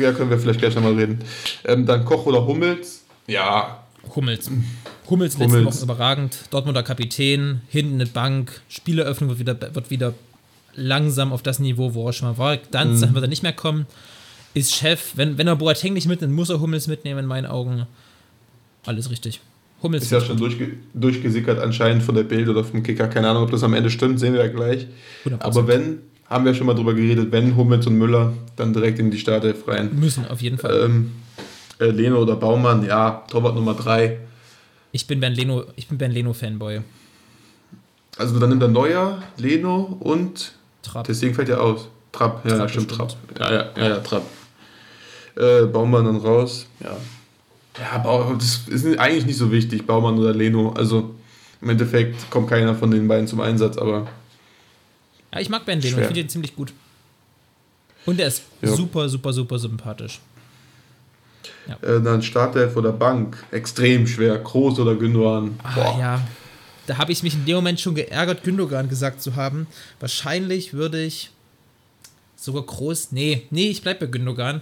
Ja, 0.00 0.12
können 0.12 0.30
wir 0.30 0.38
vielleicht 0.38 0.60
gleich 0.60 0.74
nochmal 0.74 0.94
reden. 0.94 1.18
Ähm, 1.64 1.84
dann 1.86 2.04
Koch 2.04 2.24
oder 2.26 2.46
Hummels? 2.46 3.04
Ja, 3.26 3.84
Hummels. 4.16 4.50
Hummels 5.08 5.38
letzte 5.38 5.58
Hummels. 5.58 5.76
Woche 5.76 5.84
überragend. 5.84 6.38
Dortmunder 6.50 6.82
Kapitän, 6.82 7.60
hinten 7.68 7.94
eine 7.94 8.06
Bank. 8.06 8.62
Spieleröffnung 8.68 9.28
wird 9.30 9.38
wieder, 9.40 9.74
wird 9.74 9.90
wieder 9.90 10.14
langsam 10.74 11.32
auf 11.32 11.42
das 11.42 11.58
Niveau, 11.58 11.94
wo 11.94 12.06
er 12.08 12.12
schon 12.12 12.28
mal 12.28 12.38
war. 12.38 12.56
Dann 12.70 12.94
Mhm. 12.96 13.14
wird 13.14 13.24
er 13.24 13.28
nicht 13.28 13.42
mehr 13.42 13.52
kommen. 13.52 13.86
Ist 14.54 14.74
Chef. 14.74 15.12
Wenn, 15.16 15.38
wenn 15.38 15.46
er 15.46 15.56
Boateng 15.56 15.92
nicht 15.92 16.08
mitnimmt, 16.08 16.34
muss 16.34 16.50
er 16.50 16.60
Hummels 16.60 16.86
mitnehmen, 16.86 17.20
in 17.20 17.26
meinen 17.26 17.46
Augen. 17.46 17.86
Alles 18.84 19.10
richtig. 19.10 19.40
Hummels. 19.82 20.04
Ist 20.04 20.12
ja 20.12 20.20
schon 20.20 20.36
durchge 20.36 20.72
durchgesickert 20.94 21.58
anscheinend 21.58 22.02
von 22.02 22.14
der 22.14 22.22
Bild 22.22 22.48
oder 22.48 22.64
vom 22.64 22.82
Kicker. 22.82 23.08
Keine 23.08 23.28
Ahnung, 23.28 23.44
ob 23.44 23.50
das 23.50 23.62
am 23.62 23.74
Ende 23.74 23.90
stimmt, 23.90 24.20
sehen 24.20 24.32
wir 24.34 24.44
ja 24.44 24.48
gleich. 24.48 24.86
100%. 25.24 25.40
Aber 25.40 25.66
wenn, 25.66 25.98
haben 26.28 26.44
wir 26.44 26.54
schon 26.54 26.66
mal 26.66 26.74
drüber 26.74 26.94
geredet, 26.94 27.32
wenn 27.32 27.56
Hummels 27.56 27.86
und 27.86 27.98
Müller, 27.98 28.32
dann 28.56 28.72
direkt 28.72 28.98
in 28.98 29.10
die 29.10 29.18
Startelf 29.18 29.66
rein. 29.66 29.90
müssen 29.98 30.26
auf 30.28 30.40
jeden 30.40 30.58
Fall. 30.58 30.82
Ähm, 30.84 31.12
äh, 31.80 31.86
Leno 31.86 32.18
oder 32.20 32.36
Baumann, 32.36 32.84
ja, 32.84 33.24
Torwart 33.28 33.54
Nummer 33.54 33.74
3. 33.74 34.18
Ich 34.92 35.06
bin 35.06 35.20
Ben 35.20 35.32
Leno, 35.32 35.64
ich 35.74 35.88
bin 35.88 35.98
Ben 35.98 36.12
Leno 36.12 36.32
Fanboy. 36.32 36.80
Also 38.18 38.38
dann 38.38 38.50
nimmt 38.50 38.62
er 38.62 38.68
Neuer, 38.68 39.22
Leno 39.38 39.96
und 40.00 40.52
Trapp. 40.82 41.06
deswegen 41.06 41.34
fällt 41.34 41.48
er 41.48 41.62
aus. 41.62 41.88
Trapp, 42.12 42.44
ja, 42.44 42.56
Trapp 42.56 42.70
stimmt, 42.70 42.88
bestimmt. 42.88 43.16
Trapp. 43.34 43.50
Ja, 43.50 43.52
ja, 43.52 43.70
ja, 43.76 43.88
ja 43.88 44.00
Trapp. 44.00 44.24
Äh, 45.34 45.64
Baumann 45.66 46.04
dann 46.04 46.16
raus, 46.18 46.66
ja. 46.80 46.94
Ja, 47.78 47.98
Bau, 47.98 48.34
das 48.34 48.68
ist 48.68 48.84
eigentlich 48.98 49.24
nicht 49.26 49.38
so 49.38 49.50
wichtig, 49.50 49.86
Baumann 49.86 50.18
oder 50.18 50.34
Leno. 50.34 50.70
Also 50.72 51.14
im 51.60 51.70
Endeffekt 51.70 52.30
kommt 52.30 52.48
keiner 52.50 52.74
von 52.74 52.90
den 52.90 53.08
beiden 53.08 53.26
zum 53.26 53.40
Einsatz, 53.40 53.78
aber 53.78 54.06
Ja, 55.32 55.40
ich 55.40 55.48
mag 55.48 55.64
Ben 55.64 55.80
Leno, 55.80 55.94
Schwer. 55.94 56.02
ich 56.02 56.06
finde 56.08 56.20
ihn 56.20 56.28
ziemlich 56.28 56.54
gut. 56.54 56.72
Und 58.04 58.20
er 58.20 58.28
ist 58.28 58.42
Ja. 58.60 58.74
super, 58.74 59.08
super, 59.08 59.32
super 59.32 59.58
sympathisch. 59.58 60.20
äh, 61.80 62.00
dann 62.00 62.22
Startelf 62.22 62.76
oder 62.76 62.92
Bank, 62.92 63.42
extrem 63.52 64.06
schwer. 64.06 64.36
Groß 64.38 64.80
oder 64.80 64.96
Gündogan. 64.96 65.58
Ah, 65.62 65.96
ja. 65.98 66.20
Da 66.86 66.98
habe 66.98 67.12
ich 67.12 67.22
mich 67.22 67.34
in 67.34 67.44
dem 67.46 67.54
Moment 67.54 67.78
schon 67.80 67.94
geärgert, 67.94 68.42
Gündogan 68.42 68.88
gesagt 68.88 69.22
zu 69.22 69.36
haben. 69.36 69.68
Wahrscheinlich 70.00 70.74
würde 70.74 71.00
ich 71.02 71.30
sogar 72.36 72.62
groß. 72.64 73.12
Nee, 73.12 73.46
nee, 73.50 73.68
ich 73.70 73.80
bleibe 73.82 74.06
bei 74.06 74.12
Gündogan. 74.12 74.60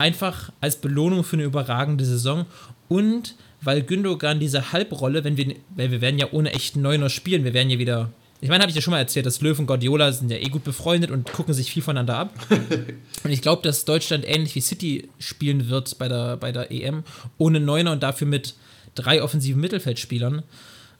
Einfach 0.00 0.50
als 0.62 0.76
Belohnung 0.76 1.24
für 1.24 1.36
eine 1.36 1.44
überragende 1.44 2.06
Saison 2.06 2.46
und 2.88 3.34
weil 3.60 3.82
Gündogan 3.82 4.40
diese 4.40 4.72
Halbrolle, 4.72 5.24
wenn 5.24 5.36
wir, 5.36 5.54
weil 5.76 5.90
wir 5.90 6.00
werden 6.00 6.18
ja 6.18 6.28
ohne 6.32 6.54
echten 6.54 6.80
Neuner 6.80 7.10
spielen, 7.10 7.44
wir 7.44 7.52
werden 7.52 7.68
ja 7.68 7.78
wieder. 7.78 8.10
Ich 8.40 8.48
meine, 8.48 8.62
habe 8.62 8.70
ich 8.70 8.76
ja 8.76 8.80
schon 8.80 8.92
mal 8.92 8.98
erzählt, 8.98 9.26
dass 9.26 9.42
Löw 9.42 9.58
und 9.58 9.66
Guardiola 9.66 10.10
sind 10.12 10.30
ja 10.30 10.38
eh 10.38 10.48
gut 10.48 10.64
befreundet 10.64 11.10
und 11.10 11.30
gucken 11.30 11.52
sich 11.52 11.70
viel 11.70 11.82
voneinander 11.82 12.16
ab. 12.16 12.32
Und 13.22 13.30
ich 13.30 13.42
glaube, 13.42 13.60
dass 13.60 13.84
Deutschland 13.84 14.26
ähnlich 14.26 14.54
wie 14.54 14.62
City 14.62 15.10
spielen 15.18 15.68
wird 15.68 15.98
bei 15.98 16.08
der, 16.08 16.38
bei 16.38 16.50
der 16.50 16.72
EM, 16.72 17.04
ohne 17.36 17.60
Neuner 17.60 17.92
und 17.92 18.02
dafür 18.02 18.26
mit 18.26 18.54
drei 18.94 19.22
offensiven 19.22 19.60
Mittelfeldspielern. 19.60 20.42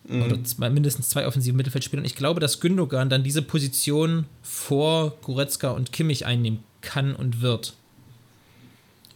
Oder 0.06 0.44
zwei, 0.44 0.68
mindestens 0.68 1.08
zwei 1.08 1.26
offensiven 1.26 1.56
Mittelfeldspielern. 1.56 2.04
Ich 2.04 2.14
glaube, 2.14 2.40
dass 2.40 2.60
Gündogan 2.60 3.08
dann 3.08 3.22
diese 3.22 3.40
Position 3.40 4.26
vor 4.42 5.16
Goretzka 5.22 5.70
und 5.70 5.92
Kimmich 5.92 6.26
einnehmen 6.26 6.60
kann 6.82 7.14
und 7.14 7.40
wird. 7.40 7.72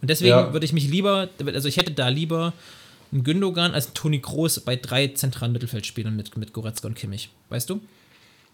Und 0.05 0.09
deswegen 0.11 0.29
Ja. 0.33 0.53
würde 0.53 0.67
ich 0.67 0.75
mich 0.75 0.87
lieber, 0.91 1.31
also 1.47 1.67
ich 1.67 1.79
hätte 1.79 1.93
da 1.93 2.09
lieber 2.09 2.53
einen 3.11 3.25
Gündogan 3.25 3.73
als 3.73 3.87
einen 3.87 3.95
Toni 3.95 4.19
Kroos 4.21 4.61
bei 4.61 4.77
drei 4.77 5.09
zentralen 5.09 5.53
Mittelfeldspielern 5.55 6.15
mit, 6.15 6.37
mit 6.37 6.53
Goretzka 6.53 6.89
und 6.89 6.95
Kimmich. 6.95 7.31
Weißt 7.49 7.71
du? 7.71 7.81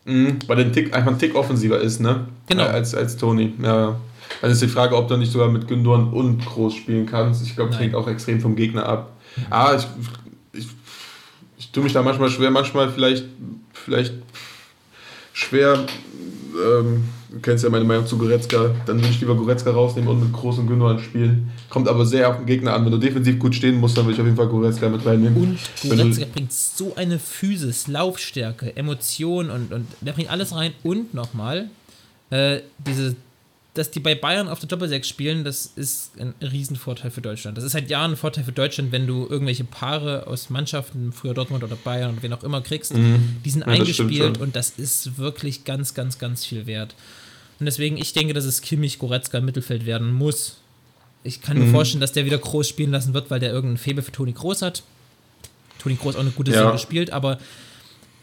Mhm, 0.04 0.38
weil 0.46 0.58
der 0.58 0.66
ein 0.66 0.72
Tick, 0.72 0.94
einfach 0.94 1.10
ein 1.10 1.18
Tick 1.18 1.34
offensiver 1.34 1.80
ist, 1.80 1.98
ne? 1.98 2.28
Genau. 2.46 2.62
Äh, 2.62 2.68
Als, 2.68 2.94
als 2.94 3.16
Toni. 3.16 3.52
Ja. 3.60 3.98
Dann 4.40 4.50
ist 4.52 4.62
die 4.62 4.68
Frage, 4.68 4.94
ob 4.96 5.08
du 5.08 5.16
nicht 5.16 5.32
sogar 5.32 5.48
mit 5.48 5.66
Gündogan 5.66 6.12
und 6.12 6.46
Groß 6.46 6.72
spielen 6.72 7.06
kannst. 7.06 7.44
Ich 7.44 7.56
glaube, 7.56 7.70
das 7.72 7.80
hängt 7.80 7.96
auch 7.96 8.06
extrem 8.06 8.40
vom 8.40 8.54
Gegner 8.54 8.86
ab. 8.86 9.16
Ah, 9.50 9.74
ich, 9.76 9.88
ich, 10.52 10.68
ich 11.58 11.72
tue 11.72 11.82
mich 11.82 11.92
da 11.92 12.02
manchmal 12.04 12.30
schwer, 12.30 12.52
manchmal 12.52 12.92
vielleicht, 12.92 13.24
vielleicht 13.72 14.14
schwer. 15.32 15.84
Ähm, 16.54 17.08
du 17.30 17.38
kennst 17.40 17.64
ja 17.64 17.70
meine 17.70 17.84
Meinung 17.84 18.06
zu 18.06 18.18
Goretzka. 18.18 18.74
Dann 18.86 18.98
würde 18.98 19.10
ich 19.10 19.20
lieber 19.20 19.34
Goretzka 19.34 19.70
rausnehmen 19.70 20.10
und 20.10 20.20
mit 20.20 20.32
Groß 20.32 20.58
und 20.58 20.66
Gündogan 20.66 20.98
spielen. 20.98 21.50
Kommt 21.68 21.88
aber 21.88 22.04
sehr 22.04 22.28
auf 22.28 22.36
den 22.38 22.46
Gegner 22.46 22.74
an. 22.74 22.84
Wenn 22.84 22.92
du 22.92 22.98
defensiv 22.98 23.38
gut 23.38 23.54
stehen 23.54 23.76
musst, 23.78 23.96
dann 23.96 24.04
würde 24.04 24.14
ich 24.14 24.20
auf 24.20 24.26
jeden 24.26 24.36
Fall 24.36 24.48
Goretzka 24.48 24.88
mit 24.88 25.04
reinnehmen. 25.06 25.36
Und 25.36 25.58
Goretzka 25.88 26.26
bringt 26.32 26.52
so 26.52 26.94
eine 26.96 27.18
Physis, 27.18 27.86
Laufstärke, 27.86 28.76
Emotion 28.76 29.50
und, 29.50 29.72
und 29.72 29.86
der 30.00 30.12
bringt 30.12 30.30
alles 30.30 30.54
rein. 30.54 30.72
Und 30.82 31.14
nochmal, 31.14 31.70
äh, 32.30 32.60
diese, 32.78 33.14
dass 33.74 33.92
die 33.92 34.00
bei 34.00 34.16
Bayern 34.16 34.48
auf 34.48 34.58
der 34.58 34.68
Doppelsechs 34.68 35.08
spielen, 35.08 35.44
das 35.44 35.70
ist 35.76 36.12
ein 36.18 36.34
Riesenvorteil 36.42 37.12
für 37.12 37.20
Deutschland. 37.20 37.56
Das 37.56 37.62
ist 37.62 37.72
seit 37.72 37.88
Jahren 37.88 38.12
ein 38.12 38.16
Vorteil 38.16 38.42
für 38.42 38.52
Deutschland, 38.52 38.90
wenn 38.90 39.06
du 39.06 39.28
irgendwelche 39.30 39.62
Paare 39.62 40.26
aus 40.26 40.50
Mannschaften, 40.50 41.12
früher 41.12 41.34
Dortmund 41.34 41.62
oder 41.62 41.76
Bayern 41.76 42.12
oder 42.14 42.22
wen 42.22 42.32
auch 42.32 42.42
immer 42.42 42.60
kriegst, 42.60 42.92
die 42.92 42.96
sind 42.96 43.04
Mhm. 43.66 43.72
Ja, 43.72 43.78
das 43.78 43.88
stimmt 43.88 44.08
eingespielt 44.08 44.36
schon. 44.36 44.44
und 44.46 44.56
das 44.56 44.70
ist 44.70 45.18
wirklich 45.18 45.64
ganz, 45.64 45.94
ganz, 45.94 46.18
ganz 46.18 46.44
viel 46.44 46.66
wert. 46.66 46.96
Und 47.60 47.66
deswegen, 47.66 47.96
ich 47.98 48.12
denke, 48.14 48.32
dass 48.34 48.44
es 48.44 48.62
Kimmich 48.62 48.98
Goretzka 48.98 49.38
im 49.38 49.44
Mittelfeld 49.44 49.86
werden 49.86 50.12
muss. 50.12 50.56
Ich 51.22 51.42
kann 51.42 51.58
mir 51.58 51.66
Mhm. 51.66 51.72
vorstellen, 51.72 52.00
dass 52.00 52.12
der 52.12 52.24
wieder 52.24 52.38
Groß 52.38 52.66
spielen 52.66 52.90
lassen 52.90 53.12
wird, 53.12 53.30
weil 53.30 53.38
der 53.40 53.50
irgendeinen 53.52 53.76
Faible 53.78 54.02
für 54.02 54.12
Toni 54.12 54.32
Groß 54.32 54.62
hat. 54.62 54.82
Toni 55.78 55.96
Groß 55.96 56.16
auch 56.16 56.20
eine 56.20 56.30
gute 56.30 56.50
Ja. 56.50 56.56
Saison 56.58 56.72
gespielt, 56.72 57.10
aber 57.10 57.38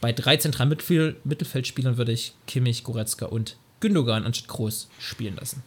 bei 0.02 0.12
drei 0.12 0.38
zentralen 0.38 0.70
Mittel 0.70 1.16
Mittelfeldspielern 1.24 1.98
würde 1.98 2.12
ich 2.12 2.34
Kimmich, 2.48 2.84
Goretzka 2.84 3.28
und 3.28 3.58
Gündogan 3.80 4.26
anstatt 4.26 4.48
Groß 4.48 4.88
spielen 5.00 5.36
lassen. 5.36 5.62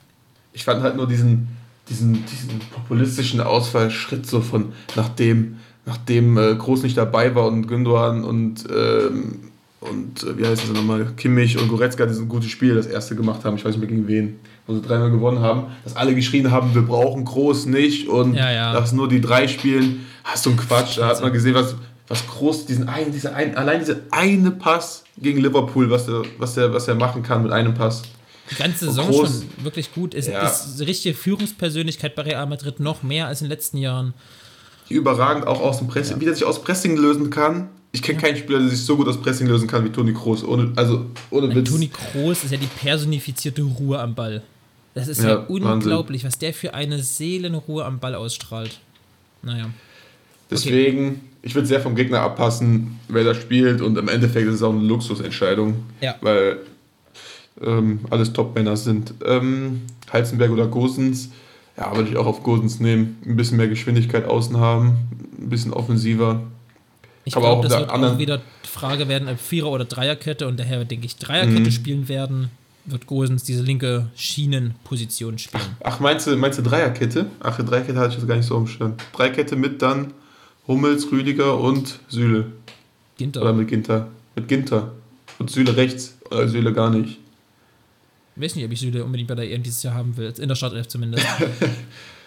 ich 0.52 0.64
fand 0.64 0.82
halt 0.82 0.96
nur 0.96 1.06
diesen, 1.06 1.46
diesen, 1.88 2.24
diesen 2.26 2.58
populistischen 2.72 3.40
Ausfallschritt 3.40 4.26
so 4.26 4.40
von 4.40 4.72
nachdem, 4.96 5.58
nachdem 5.86 6.36
äh, 6.36 6.56
Groß 6.56 6.82
nicht 6.82 6.96
dabei 6.96 7.36
war 7.36 7.46
und 7.46 7.68
Gündogan 7.68 8.24
und, 8.24 8.64
ähm, 8.68 9.49
und 9.80 10.22
äh, 10.24 10.36
wie 10.38 10.46
heißt 10.46 10.64
es 10.64 10.70
nochmal, 10.72 11.06
Kimmich 11.16 11.56
und 11.58 11.68
Goretzka 11.68 12.04
diesen 12.06 12.28
gute 12.28 12.48
Spiel 12.48 12.74
das 12.74 12.86
erste 12.86 13.16
gemacht 13.16 13.44
haben, 13.44 13.56
ich 13.56 13.64
weiß 13.64 13.72
nicht 13.72 13.80
mehr 13.80 13.88
gegen 13.88 14.06
wen, 14.08 14.38
wo 14.66 14.74
sie 14.74 14.82
dreimal 14.82 15.10
gewonnen 15.10 15.40
haben, 15.40 15.64
dass 15.84 15.96
alle 15.96 16.14
geschrien 16.14 16.50
haben, 16.50 16.74
wir 16.74 16.82
brauchen 16.82 17.24
Groß 17.24 17.66
nicht 17.66 18.08
und 18.08 18.34
Ja, 18.34 18.50
ja. 18.50 18.72
lass 18.72 18.92
nur 18.92 19.08
die 19.08 19.20
drei 19.20 19.48
spielen. 19.48 20.06
Hast 20.24 20.44
du 20.46 20.50
einen 20.50 20.58
Quatsch, 20.58 20.98
da 20.98 21.08
hat 21.08 21.20
man 21.22 21.32
gesehen, 21.32 21.54
was, 21.54 21.74
was 22.08 22.26
Groß, 22.26 22.66
diesen 22.66 22.88
einen, 22.88 23.10
dieser 23.12 23.34
ein, 23.34 23.56
allein 23.56 23.80
dieser 23.80 23.96
eine 24.10 24.50
Pass 24.50 25.04
gegen 25.16 25.40
Liverpool, 25.40 25.90
was 25.90 26.06
er 26.08 26.22
was 26.38 26.54
der, 26.54 26.72
was 26.74 26.86
er 26.88 26.94
machen 26.94 27.22
kann 27.22 27.42
mit 27.42 27.50
einem 27.52 27.72
Pass. 27.74 28.02
Die 28.50 28.56
ganze 28.56 28.86
Saison 28.86 29.08
Groß- 29.08 29.26
schon 29.26 29.64
wirklich 29.64 29.94
gut. 29.94 30.12
Ist, 30.12 30.28
Ja. 30.28 30.46
ist 30.46 30.80
richtige 30.80 31.14
Führungspersönlichkeit 31.14 32.14
bei 32.16 32.22
Real 32.22 32.46
Madrid 32.46 32.80
noch 32.80 33.02
mehr 33.02 33.28
als 33.28 33.40
in 33.40 33.46
den 33.46 33.50
letzten 33.50 33.78
Jahren. 33.78 34.12
überragend 34.88 35.46
auch 35.46 35.60
aus 35.60 35.78
dem 35.78 35.86
Pressing, 35.86 36.20
wie 36.20 36.24
der 36.24 36.34
sich 36.34 36.44
aus 36.44 36.60
Pressing 36.62 36.96
lösen 36.96 37.30
kann. 37.30 37.68
Ich 37.92 38.02
kenne 38.02 38.20
keinen 38.20 38.36
Spieler, 38.36 38.60
der 38.60 38.68
sich 38.68 38.80
so 38.84 38.96
gut 38.96 39.08
aus 39.08 39.20
Pressing 39.20 39.48
lösen 39.48 39.66
kann 39.66 39.84
wie 39.84 39.90
Toni 39.90 40.12
Kroos. 40.12 40.44
Ohne, 40.44 40.72
also 40.76 41.06
ohne 41.30 41.48
Ein 41.48 41.56
Witz. 41.56 41.70
Toni 41.70 41.88
Kroos 41.88 42.44
ist 42.44 42.52
ja 42.52 42.56
die 42.58 42.66
personifizierte 42.66 43.62
Ruhe 43.62 43.98
am 43.98 44.14
Ball. 44.14 44.42
Das 44.94 45.08
ist 45.08 45.22
ja, 45.22 45.28
Ja, 45.30 45.36
Wahnsinn. 45.48 45.66
unglaublich, 45.66 46.24
was 46.24 46.38
der 46.38 46.54
für 46.54 46.74
eine 46.74 47.02
Seelenruhe 47.02 47.84
am 47.84 47.98
Ball 47.98 48.14
ausstrahlt. 48.14 48.78
Naja. 49.42 49.70
Deswegen, 50.50 51.20
ich 51.42 51.54
würde 51.54 51.66
sehr 51.66 51.80
vom 51.80 51.94
Gegner 51.94 52.20
abpassen, 52.20 52.98
wer 53.08 53.24
da 53.24 53.34
spielt. 53.34 53.80
Und 53.80 53.96
im 53.98 54.08
Endeffekt 54.08 54.46
ist 54.48 54.56
es 54.56 54.62
auch 54.62 54.72
eine 54.72 54.82
Luxusentscheidung. 54.82 55.82
Ja. 56.00 56.14
Weil 56.20 56.58
ähm, 57.60 58.00
alles 58.10 58.32
Top-Männer 58.32 58.76
sind. 58.76 59.14
Ähm, 59.24 59.82
Heizenberg 60.12 60.50
oder 60.50 60.66
Gosens, 60.66 61.30
ja, 61.76 61.94
würde 61.96 62.10
ich 62.10 62.16
auch 62.16 62.26
auf 62.26 62.42
Gosens 62.42 62.80
nehmen. 62.80 63.18
Ein 63.24 63.36
bisschen 63.36 63.56
mehr 63.56 63.68
Geschwindigkeit 63.68 64.24
außen 64.26 64.56
haben, 64.58 64.96
ein 65.40 65.48
bisschen 65.50 65.72
offensiver. 65.72 66.42
Ich 67.24 67.34
glaube, 67.34 67.68
das 67.68 67.78
wird 67.78 67.90
auch 67.90 68.18
wieder 68.18 68.40
Frage 68.64 69.08
werden, 69.08 69.28
ob 69.28 69.38
Vierer- 69.38 69.70
oder 69.70 69.84
Dreierkette 69.84 70.46
und 70.48 70.58
daher 70.58 70.84
denke 70.84 71.06
ich, 71.06 71.16
Dreierkette 71.16 71.60
Mhm. 71.60 71.70
spielen 71.70 72.08
werden, 72.08 72.50
wird 72.86 73.06
Gosens 73.06 73.44
diese 73.44 73.62
linke 73.62 74.08
Schienenposition 74.16 75.38
spielen. 75.38 75.62
Ach, 75.84 76.00
meinst 76.00 76.26
du, 76.26 76.36
meinst 76.36 76.58
du 76.58 76.62
Dreierkette? 76.62 77.26
Ach, 77.40 77.56
Dreierkette 77.58 77.98
hatte 77.98 78.10
ich 78.10 78.16
jetzt 78.18 78.26
gar 78.28 78.36
nicht 78.36 78.46
so 78.46 78.56
umstand. 78.56 79.02
Dreierkette 79.12 79.54
mit 79.56 79.82
dann 79.82 80.12
Hummels, 80.66 81.10
Rüdiger 81.12 81.58
und 81.58 81.98
Süle. 82.08 82.46
Ginter. 83.18 83.42
Oder 83.42 83.52
mit 83.52 83.68
Ginter. 83.68 84.08
Mit 84.34 84.48
Ginter. 84.48 84.92
Und 85.38 85.50
Süle 85.50 85.76
rechts. 85.76 86.16
Oder 86.30 86.48
Süle 86.48 86.72
gar 86.72 86.90
nicht. 86.90 87.18
Ich 88.36 88.42
weiß 88.42 88.54
nicht, 88.56 88.64
ob 88.64 88.72
ich 88.72 88.80
Süle 88.80 89.04
unbedingt 89.04 89.28
bei 89.28 89.34
der 89.34 89.50
EM 89.50 89.62
dieses 89.62 89.82
Jahr 89.82 89.94
haben 89.94 90.16
will, 90.16 90.32
in 90.38 90.48
der 90.48 90.54
Startelf 90.54 90.88
zumindest. 90.88 91.26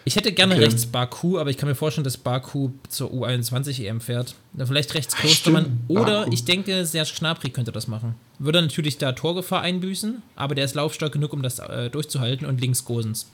ich 0.06 0.16
hätte 0.16 0.32
gerne 0.32 0.56
Okay. 0.56 0.66
rechts 0.66 0.86
Baku, 0.86 1.40
aber 1.40 1.50
ich 1.50 1.58
kann 1.58 1.70
mir 1.70 1.76
vorstellen, 1.76 2.04
dass 2.04 2.18
Baku 2.18 2.72
zur 2.90 3.12
U21 3.12 3.84
EM 3.86 4.02
fährt. 4.02 4.36
Vielleicht 4.58 4.94
rechts 4.96 5.14
Ah, 5.16 5.22
Klostermann. 5.22 5.80
Oder 5.88 6.22
Baku. 6.22 6.34
ich 6.34 6.46
denke, 6.46 6.86
Serge 6.86 7.12
Gnabry 7.18 7.50
könnte 7.50 7.72
das 7.72 7.88
machen. 7.88 8.16
Würde 8.40 8.62
natürlich 8.62 8.98
da 8.98 9.12
Torgefahr 9.14 9.62
einbüßen, 9.62 10.22
aber 10.36 10.56
der 10.56 10.66
ist 10.66 10.76
laufstark 10.76 11.14
genug, 11.14 11.34
um 11.34 11.42
das 11.42 11.60
äh, 11.60 11.90
durchzuhalten 11.90 12.46
und 12.48 12.60
links 12.62 12.84
Gosens. 12.86 13.28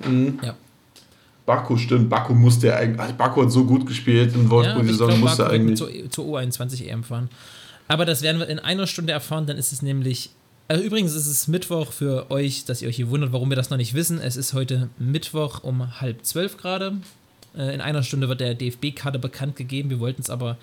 Mhm. 0.00 0.38
Ja. 0.42 0.54
Baku 1.46 1.76
stimmt. 1.78 2.10
Baku 2.10 2.34
musste 2.34 2.74
eigentlich. 2.76 3.00
Also 3.00 3.14
Baku 3.14 3.42
hat 3.42 3.50
so 3.52 3.64
gut 3.64 3.86
gespielt 3.86 4.34
in 4.34 4.44
Ja, 4.44 4.50
Wolfsburg 4.50 4.74
aber 4.76 4.84
die 4.84 4.90
Saison, 4.90 5.20
musste 5.20 5.48
eigentlich. 5.48 5.78
zur, 5.78 5.90
zur 6.10 6.24
U21 6.38 6.86
EM 6.86 7.02
fahren. 7.04 7.30
Aber 7.88 8.04
das 8.04 8.20
werden 8.20 8.38
wir 8.38 8.48
in 8.48 8.58
einer 8.58 8.86
Stunde 8.86 9.12
erfahren, 9.14 9.46
dann 9.46 9.56
ist 9.56 9.72
es 9.72 9.80
nämlich. 9.82 10.30
Also 10.70 10.84
übrigens 10.84 11.14
ist 11.14 11.26
es 11.26 11.48
Mittwoch 11.48 11.92
für 11.92 12.30
euch, 12.30 12.66
dass 12.66 12.82
ihr 12.82 12.88
euch 12.88 12.96
hier 12.96 13.08
wundert, 13.08 13.32
warum 13.32 13.48
wir 13.50 13.56
das 13.56 13.70
noch 13.70 13.78
nicht 13.78 13.94
wissen. 13.94 14.20
Es 14.20 14.36
ist 14.36 14.52
heute 14.52 14.90
Mittwoch 14.98 15.64
um 15.64 16.00
halb 16.00 16.24
zwölf 16.26 16.58
gerade. 16.58 16.98
Äh, 17.56 17.74
in 17.74 17.80
einer 17.80 18.02
Stunde 18.02 18.28
wird 18.28 18.40
der 18.40 18.54
DFB-Kader 18.54 19.18
bekannt 19.18 19.56
gegeben. 19.56 19.88
Wir 19.88 19.98
wollten 19.98 20.20
es 20.20 20.28
aber 20.28 20.58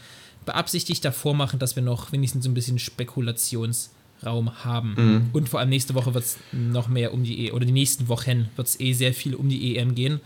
beabsichtigt 0.46 1.04
davor 1.04 1.34
machen, 1.34 1.58
dass 1.58 1.76
wir 1.76 1.82
noch 1.82 2.12
wenigstens 2.12 2.44
so 2.44 2.52
ein 2.52 2.54
bisschen 2.54 2.78
Spekulationsraum 2.78 4.64
haben. 4.64 4.94
Mhm. 4.96 5.30
Und 5.34 5.50
vor 5.50 5.60
allem 5.60 5.70
nächste 5.70 5.96
Woche 5.96 6.14
wird 6.14 6.24
es 6.24 6.38
noch 6.52 6.88
mehr 6.88 7.12
um 7.12 7.24
die 7.24 7.48
E 7.48 7.52
oder 7.52 7.66
die 7.66 7.72
nächsten 7.72 8.08
Wochen 8.08 8.50
wird 8.56 8.68
es 8.68 8.80
eh 8.80 8.94
sehr 8.94 9.14
viel 9.14 9.34
um 9.34 9.50
die 9.50 9.76
EM 9.76 9.96
gehen. 9.96 10.22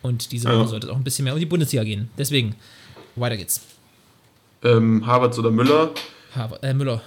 Und 0.00 0.32
diese 0.32 0.48
Woche 0.48 0.56
Ja. 0.56 0.66
sollte 0.68 0.86
es 0.86 0.92
auch 0.92 0.96
ein 0.96 1.04
bisschen 1.04 1.24
mehr 1.24 1.34
um 1.34 1.40
die 1.40 1.44
Bundesliga 1.44 1.84
gehen. 1.84 2.08
Deswegen, 2.16 2.54
weiter 3.14 3.36
geht's. 3.36 3.60
Ähm, 4.64 5.06
Havertz 5.06 5.38
oder 5.38 5.50
Müller? 5.50 5.90
Haver, 6.34 6.62
äh, 6.64 6.72
Müller. 6.72 7.02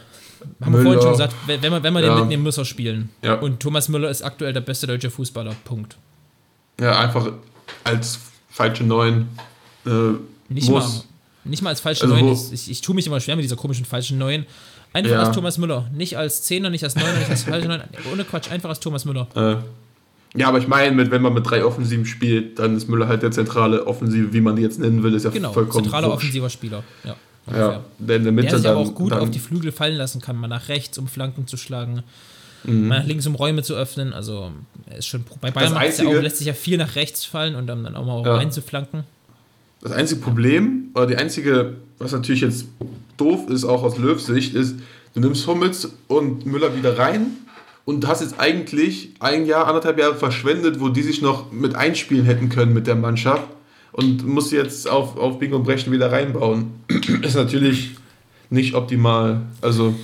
Haben 0.62 0.74
wir 0.74 0.82
vorhin 0.84 1.02
schon 1.02 1.12
gesagt, 1.12 1.36
wenn 1.48 1.72
man, 1.72 1.84
wenn 1.84 1.94
man 1.94 2.04
Ja. 2.04 2.14
den 2.16 2.20
mitnehmen, 2.22 2.44
muss 2.44 2.58
er 2.58 2.66
spielen. 2.66 3.10
Ja. 3.22 3.36
Und 3.36 3.60
Thomas 3.60 3.90
Müller 3.90 4.10
ist 4.10 4.22
aktuell 4.22 4.54
der 4.54 4.62
beste 4.62 4.88
deutsche 4.88 5.10
Fußballer. 5.10 5.56
Punkt. 5.64 5.98
Ja, 6.80 7.00
einfach 7.00 7.32
als 7.84 8.20
falsche 8.50 8.84
Neun. 8.84 9.28
Äh, 9.86 9.90
Nicht 10.50 10.70
muss. 10.70 10.84
mal, 10.98 11.04
nicht 11.44 11.62
mal 11.64 11.70
als 11.70 11.80
falsche 11.80 12.04
Also 12.04 12.16
Neun. 12.16 12.34
Ich, 12.34 12.52
ich, 12.54 12.72
ich 12.72 12.82
tue 12.82 12.96
mich 12.96 13.08
immer 13.08 13.20
schwer 13.20 13.36
mit 13.36 13.44
dieser 13.44 13.56
komischen 13.56 13.86
falschen 13.86 14.18
Neun. 14.18 14.46
Einfach 14.94 15.12
Ja. 15.12 15.20
als 15.24 15.36
Thomas 15.36 15.58
Müller. 15.58 15.90
Nicht 15.94 16.18
als 16.18 16.44
Zehner, 16.44 16.70
nicht 16.70 16.84
als 16.84 16.96
Neuner, 16.96 17.14
nicht 17.20 17.30
als 17.30 17.44
falsche 17.44 17.68
Neun. 17.68 17.82
Ohne 18.12 18.24
Quatsch, 18.26 18.52
einfach 18.52 18.70
als 18.70 18.80
Thomas 18.80 19.06
Müller. 19.06 19.28
Äh, 19.36 19.58
ja, 20.40 20.48
aber 20.48 20.60
ich 20.60 20.68
meine, 20.68 21.10
wenn 21.12 21.22
man 21.22 21.34
mit 21.34 21.50
drei 21.50 21.64
Offensiven 21.64 22.06
spielt, 22.06 22.58
dann 22.60 22.76
ist 22.78 22.88
Müller 22.90 23.08
halt 23.08 23.22
der 23.22 23.32
zentrale 23.32 23.86
Offensive, 23.88 24.34
wie 24.34 24.42
man 24.42 24.56
die 24.56 24.62
jetzt 24.62 24.80
nennen 24.80 25.04
will, 25.04 25.14
ist 25.14 25.24
ja 25.24 25.30
Genau, 25.30 25.52
vollkommen 25.54 25.84
zentraler 25.84 26.08
wurscht. 26.08 26.18
offensiver 26.24 26.50
Spieler. 26.50 26.84
Ja, 27.04 27.16
Ja, 27.50 27.82
der 27.98 28.18
in 28.18 28.24
der 28.24 28.32
Mitte 28.32 28.50
Der 28.50 28.58
sich 28.58 28.64
dann, 28.68 28.78
aber 28.78 28.88
auch 28.88 28.94
gut 28.96 29.14
auf 29.14 29.32
die 29.32 29.40
Flügel 29.40 29.72
fallen 29.72 29.96
lassen 29.96 30.22
kann, 30.22 30.36
mal 30.38 30.48
nach 30.48 30.70
rechts, 30.70 30.98
um 30.98 31.08
Flanken 31.08 31.48
zu 31.48 31.58
schlagen, 31.58 32.04
Mhm. 32.64 32.88
mal 32.88 33.00
nach 33.00 33.08
links, 33.08 33.26
um 33.26 33.34
Räume 33.36 33.64
zu 33.64 33.74
öffnen. 33.76 34.14
Also, 34.14 34.52
er 34.88 34.98
ist 35.00 35.08
schon. 35.08 35.26
Bei 35.42 35.50
Bayern 35.50 35.70
es 35.72 35.74
ja 35.74 35.80
Einzige- 35.80 36.10
auch, 36.10 36.22
lässt 36.22 36.38
sich 36.38 36.48
ja 36.48 36.54
viel 36.54 36.78
nach 36.78 36.96
rechts 36.96 37.26
fallen 37.26 37.56
und 37.56 37.66
dann, 37.68 37.84
dann 37.84 37.96
auch 37.96 38.06
mal 38.06 38.24
Ja. 38.24 38.36
rein 38.36 38.52
zu 38.52 38.62
flanken. 38.62 39.04
Das 39.82 39.92
einzige 39.92 40.22
Problem, 40.22 40.90
oder 40.94 41.08
die 41.08 41.16
einzige, 41.18 41.78
was 41.98 42.12
natürlich 42.12 42.42
jetzt 42.42 42.66
doof 43.18 43.50
ist, 43.50 43.64
auch 43.64 43.82
aus 43.82 43.98
Löws 43.98 44.28
Sicht, 44.28 44.54
ist, 44.54 44.76
du 45.16 45.20
nimmst 45.20 45.48
Hummels 45.48 45.92
und 46.08 46.46
Müller 46.46 46.76
wieder 46.78 47.00
rein 47.00 47.32
und 47.86 48.06
hast 48.08 48.22
jetzt 48.22 48.40
eigentlich 48.40 49.10
ein 49.20 49.48
Jahr, 49.48 49.66
anderthalb 49.66 49.98
Jahre 49.98 50.14
verschwendet, 50.16 50.80
wo 50.80 50.90
die 50.90 51.02
sich 51.02 51.24
noch 51.24 51.52
mit 51.52 51.74
einspielen 51.74 52.26
hätten 52.26 52.50
können 52.50 52.74
mit 52.74 52.86
der 52.86 52.96
Mannschaft 52.96 53.48
und 53.94 54.26
musst 54.26 54.50
sie 54.50 54.56
jetzt 54.58 54.88
auf, 54.90 55.18
auf 55.18 55.40
Biegen 55.40 55.54
und 55.54 55.64
Brechen 55.64 55.92
wieder 55.92 56.12
reinbauen. 56.12 56.72
ist 57.22 57.36
natürlich 57.36 57.92
nicht 58.50 58.74
optimal. 58.76 59.42
Also, 59.62 59.96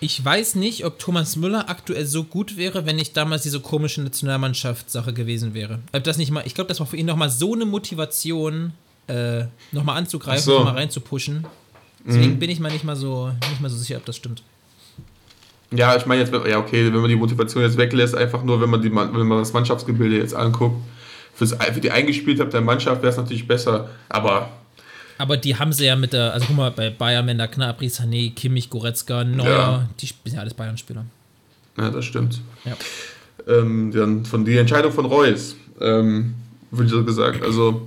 Ich 0.00 0.24
weiß 0.24 0.54
nicht, 0.54 0.84
ob 0.84 0.98
Thomas 0.98 1.36
Müller 1.36 1.68
aktuell 1.68 2.06
so 2.06 2.24
gut 2.24 2.56
wäre, 2.56 2.86
wenn 2.86 2.96
nicht 2.96 3.16
damals 3.16 3.42
diese 3.42 3.60
komische 3.60 4.02
Nationalmannschaftssache 4.02 5.12
gewesen 5.12 5.52
wäre. 5.54 5.80
Ob 5.92 6.04
das 6.04 6.16
nicht 6.18 6.30
mal, 6.30 6.42
ich 6.46 6.54
glaube, 6.54 6.68
das 6.68 6.80
war 6.80 6.86
für 6.86 6.96
ihn 6.96 7.06
nochmal 7.06 7.30
so 7.30 7.54
eine 7.54 7.64
Motivation, 7.66 8.72
äh, 9.08 9.44
nochmal 9.72 9.96
anzugreifen, 9.98 10.42
so. 10.44 10.58
nochmal 10.58 10.74
reinzupushen. 10.76 11.44
Deswegen 12.06 12.34
Mhm. 12.34 12.38
bin 12.38 12.48
ich 12.50 12.60
mal 12.60 12.72
nicht 12.72 12.84
mal 12.84 12.96
so 12.96 13.30
nicht 13.50 13.60
mal 13.60 13.68
so 13.68 13.76
sicher, 13.76 13.96
ob 13.98 14.06
das 14.06 14.16
stimmt. 14.16 14.42
ja, 15.70 15.94
ich 15.96 16.06
meine 16.06 16.22
jetzt, 16.22 16.32
ja 16.32 16.58
okay, 16.58 16.86
wenn 16.92 17.00
man 17.00 17.10
die 17.10 17.16
Motivation 17.16 17.62
jetzt 17.62 17.76
weglässt, 17.76 18.14
einfach 18.14 18.42
nur, 18.42 18.60
wenn 18.60 18.70
man, 18.70 18.80
die, 18.82 18.88
wenn 18.94 19.26
man 19.26 19.38
das 19.38 19.52
Mannschaftsgebilde 19.52 20.16
jetzt 20.16 20.34
anguckt, 20.34 20.76
fürs, 21.40 21.54
für 21.72 21.80
die 21.80 21.90
Eingespieltheit 21.90 22.52
der 22.52 22.60
Mannschaft 22.60 23.00
wäre 23.02 23.10
es 23.10 23.16
natürlich 23.16 23.48
besser, 23.48 23.88
aber 24.10 24.50
Aber 25.18 25.36
die 25.36 25.56
haben 25.56 25.72
sie 25.72 25.86
ja 25.86 25.96
mit 25.96 26.12
der, 26.12 26.32
also 26.34 26.46
guck 26.46 26.56
mal, 26.56 26.70
bei 26.70 26.90
Bayern, 26.90 27.24
Mender, 27.26 27.48
Knabri, 27.48 27.86
Sané, 27.88 28.34
Kimmich, 28.34 28.68
Goretzka, 28.70 29.24
Neuer, 29.24 29.48
Ja. 29.48 29.88
die 30.00 30.06
sind 30.06 30.34
ja 30.34 30.40
alles 30.40 30.54
Bayern-Spieler. 30.54 31.04
Ja, 31.78 31.90
das 31.90 32.04
stimmt. 32.04 32.40
Ja. 32.64 32.72
Ähm, 33.48 33.90
dann 33.92 34.24
von 34.26 34.44
die 34.44 34.56
Entscheidung 34.58 34.92
von 34.92 35.06
Reus, 35.06 35.56
ähm, 35.80 36.34
würde 36.70 36.84
ich 36.86 36.90
so 36.90 37.04
gesagt. 37.04 37.42
Also, 37.42 37.86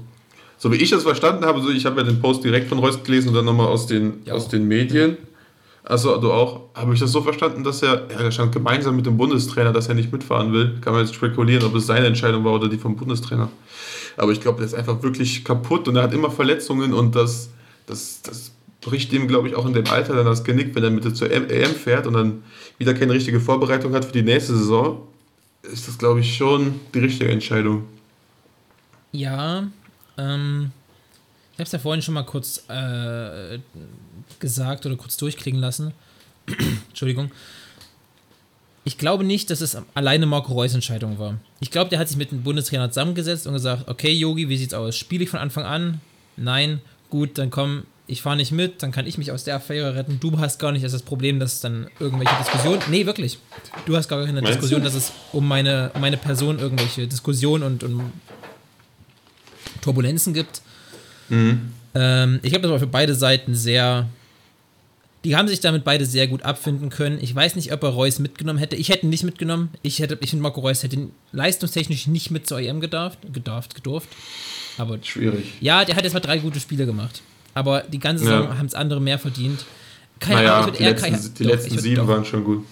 so 0.57 0.71
wie 0.71 0.77
ich 0.77 0.89
das 0.89 1.03
verstanden 1.03 1.45
habe, 1.45 1.61
so 1.61 1.69
ich 1.69 1.85
habe 1.85 2.01
ja 2.01 2.07
den 2.07 2.19
Post 2.19 2.43
direkt 2.43 2.69
von 2.69 2.79
Reus 2.79 3.03
gelesen 3.03 3.29
und 3.29 3.35
dann 3.35 3.45
nochmal 3.45 3.67
aus 3.67 3.85
den, 3.87 4.13
Ja, 4.25 4.33
aus 4.33 4.47
den 4.47 4.67
Medien. 4.67 5.17
Also 5.85 6.17
du 6.17 6.31
auch, 6.31 6.61
habe 6.75 6.93
ich 6.93 6.99
das 6.99 7.11
so 7.11 7.21
verstanden, 7.21 7.63
dass 7.63 7.81
er, 7.81 8.09
er 8.09 8.31
stand 8.31 8.53
gemeinsam 8.53 8.95
mit 8.95 9.05
dem 9.05 9.17
Bundestrainer, 9.17 9.73
dass 9.73 9.89
er 9.89 9.95
nicht 9.95 10.11
mitfahren 10.11 10.53
will. 10.53 10.77
Kann 10.79 10.93
man 10.93 11.03
jetzt 11.03 11.13
spekulieren, 11.13 11.65
ob 11.65 11.75
es 11.75 11.87
seine 11.87 12.07
Entscheidung 12.07 12.45
war 12.45 12.53
oder 12.53 12.69
die 12.69 12.77
vom 12.77 12.95
Bundestrainer. 12.95 13.49
Aber 14.15 14.31
ich 14.31 14.39
glaube, 14.39 14.59
der 14.59 14.67
ist 14.67 14.75
einfach 14.75 15.01
wirklich 15.03 15.43
kaputt 15.43 15.87
und 15.87 15.95
er 15.97 16.03
hat 16.03 16.13
immer 16.13 16.31
Verletzungen 16.31 16.93
und 16.93 17.15
das, 17.15 17.49
das, 17.85 18.21
das 18.21 18.51
bricht 18.79 19.11
ihm, 19.11 19.27
glaube 19.27 19.47
ich, 19.47 19.55
auch 19.55 19.65
in 19.65 19.73
dem 19.73 19.87
Alter 19.87 20.15
dann 20.15 20.25
das 20.25 20.43
Genick, 20.43 20.73
wenn 20.75 20.83
er 20.83 20.91
mit 20.91 21.15
zur 21.15 21.31
EM 21.31 21.75
fährt 21.75 22.07
und 22.07 22.13
dann 22.13 22.43
wieder 22.77 22.93
keine 22.93 23.13
richtige 23.13 23.39
Vorbereitung 23.39 23.93
hat 23.93 24.05
für 24.05 24.11
die 24.13 24.23
nächste 24.23 24.55
Saison. 24.55 25.07
Ist 25.63 25.87
das, 25.87 25.97
glaube 25.97 26.19
ich, 26.19 26.35
schon 26.35 26.79
die 26.93 26.99
richtige 26.99 27.31
Entscheidung. 27.31 27.85
Ja, 29.11 29.67
ähm, 30.17 30.71
ich 31.53 31.59
habe 31.59 31.63
es 31.63 31.71
ja 31.71 31.79
vorhin 31.79 32.01
schon 32.01 32.15
mal 32.15 32.23
kurz 32.23 32.63
äh, 32.67 33.59
gesagt 34.39 34.85
oder 34.85 34.95
kurz 34.95 35.17
durchklingen 35.17 35.61
lassen. 35.61 35.93
Entschuldigung. 36.89 37.31
Ich 38.85 38.97
glaube 38.97 39.23
nicht, 39.23 39.49
dass 39.49 39.61
es 39.61 39.77
alleine 39.93 40.25
Marco 40.25 40.53
Reus 40.53 40.73
Entscheidung 40.73 41.19
war. 41.19 41.37
Ich 41.61 41.71
glaube, 41.71 41.89
der 41.89 41.99
hat 41.99 42.09
sich 42.09 42.17
mit 42.17 42.31
dem 42.31 42.43
Bundestrainer 42.43 42.89
zusammengesetzt 42.89 43.47
und 43.47 43.53
gesagt, 43.53 43.87
okay, 43.87 44.11
Yogi, 44.11 44.49
wie 44.49 44.57
sieht's 44.57 44.73
aus? 44.73 44.97
Spiele 44.97 45.23
ich 45.23 45.29
von 45.29 45.39
Anfang 45.39 45.63
an? 45.63 46.01
Nein. 46.35 46.81
Gut, 47.09 47.37
dann 47.37 47.51
komm, 47.51 47.83
ich 48.07 48.21
fahre 48.23 48.35
nicht 48.35 48.51
mit, 48.51 48.81
dann 48.83 48.91
kann 48.91 49.05
ich 49.05 49.17
mich 49.17 49.31
aus 49.31 49.43
der 49.43 49.55
Affäre 49.55 49.95
retten. 49.95 50.19
Du 50.19 50.37
hast 50.39 50.57
gar 50.59 50.71
nicht 50.71 50.83
das 50.83 51.01
Problem, 51.03 51.39
dass 51.39 51.61
dann 51.61 51.87
irgendwelche 51.99 52.35
Diskussionen. 52.39 52.81
Nee, 52.89 53.05
wirklich. 53.05 53.37
Du 53.85 53.95
hast 53.95 54.09
gar 54.09 54.25
keine 54.25 54.41
Meinst 54.41 54.55
Diskussion, 54.55 54.81
du? 54.81 54.85
dass 54.85 54.95
es 54.95 55.13
um 55.31 55.47
meine, 55.47 55.91
um 55.93 56.01
meine 56.01 56.17
Person 56.17 56.59
irgendwelche 56.59 57.07
Diskussionen 57.07 57.63
und, 57.63 57.83
und 57.83 58.11
Turbulenzen 59.81 60.33
gibt. 60.33 60.61
Ähm, 61.29 62.39
ich 62.41 62.49
glaube, 62.51 62.63
das 62.63 62.71
war 62.71 62.79
für 62.79 62.87
beide 62.87 63.15
Seiten 63.15 63.55
sehr. 63.55 64.07
Die 65.23 65.37
haben 65.37 65.47
sich 65.47 65.61
damit 65.61 65.85
beide 65.85 66.05
sehr 66.05 66.27
gut 66.27 66.43
abfinden 66.43 66.89
können. 66.89 67.17
Ich 67.21 67.33
weiß 67.33 67.55
nicht, 67.55 67.71
ob 67.71 67.81
er 67.83 67.89
Reus 67.89 68.19
mitgenommen 68.19 68.59
hätte. 68.59 68.75
Ich 68.75 68.89
hätte 68.89 69.05
ihn 69.05 69.09
nicht 69.09 69.23
mitgenommen. 69.23 69.69
Ich 69.81 69.99
hätte, 69.99 70.17
ich 70.19 70.31
finde, 70.31 70.43
Marco 70.43 70.59
Reus 70.59 70.83
hätte 70.83 70.97
ihn 70.97 71.11
leistungstechnisch 71.31 72.07
nicht 72.07 72.29
mit 72.29 72.45
zur 72.45 72.59
EM 72.59 72.81
gedarft, 72.81 73.19
gedarft, 73.31 73.73
gedurft. 73.73 74.09
Aber 74.77 74.97
Schwierig. 75.01 75.45
ja, 75.61 75.85
der 75.85 75.95
hat 75.95 76.03
jetzt 76.03 76.13
mal 76.13 76.19
drei 76.19 76.39
gute 76.39 76.59
Spiele 76.59 76.85
gemacht. 76.85 77.21
Aber 77.53 77.81
die 77.83 77.99
ganze 77.99 78.25
Saison 78.25 78.49
Ja. 78.49 78.57
haben 78.57 78.65
es 78.65 78.73
andere 78.73 78.99
mehr 78.99 79.17
verdient. 79.17 79.63
Keine 80.19 80.41
Naja, 80.41 80.59
Ahnung, 80.59 80.75
die 80.77 80.83
letzten, 80.83 81.11
Kai- 81.13 81.19
die 81.37 81.43
doch, 81.43 81.51
letzten 81.51 81.79
sieben 81.79 81.95
doch. 81.97 82.07
waren 82.07 82.25
schon 82.25 82.43
gut. 82.43 82.65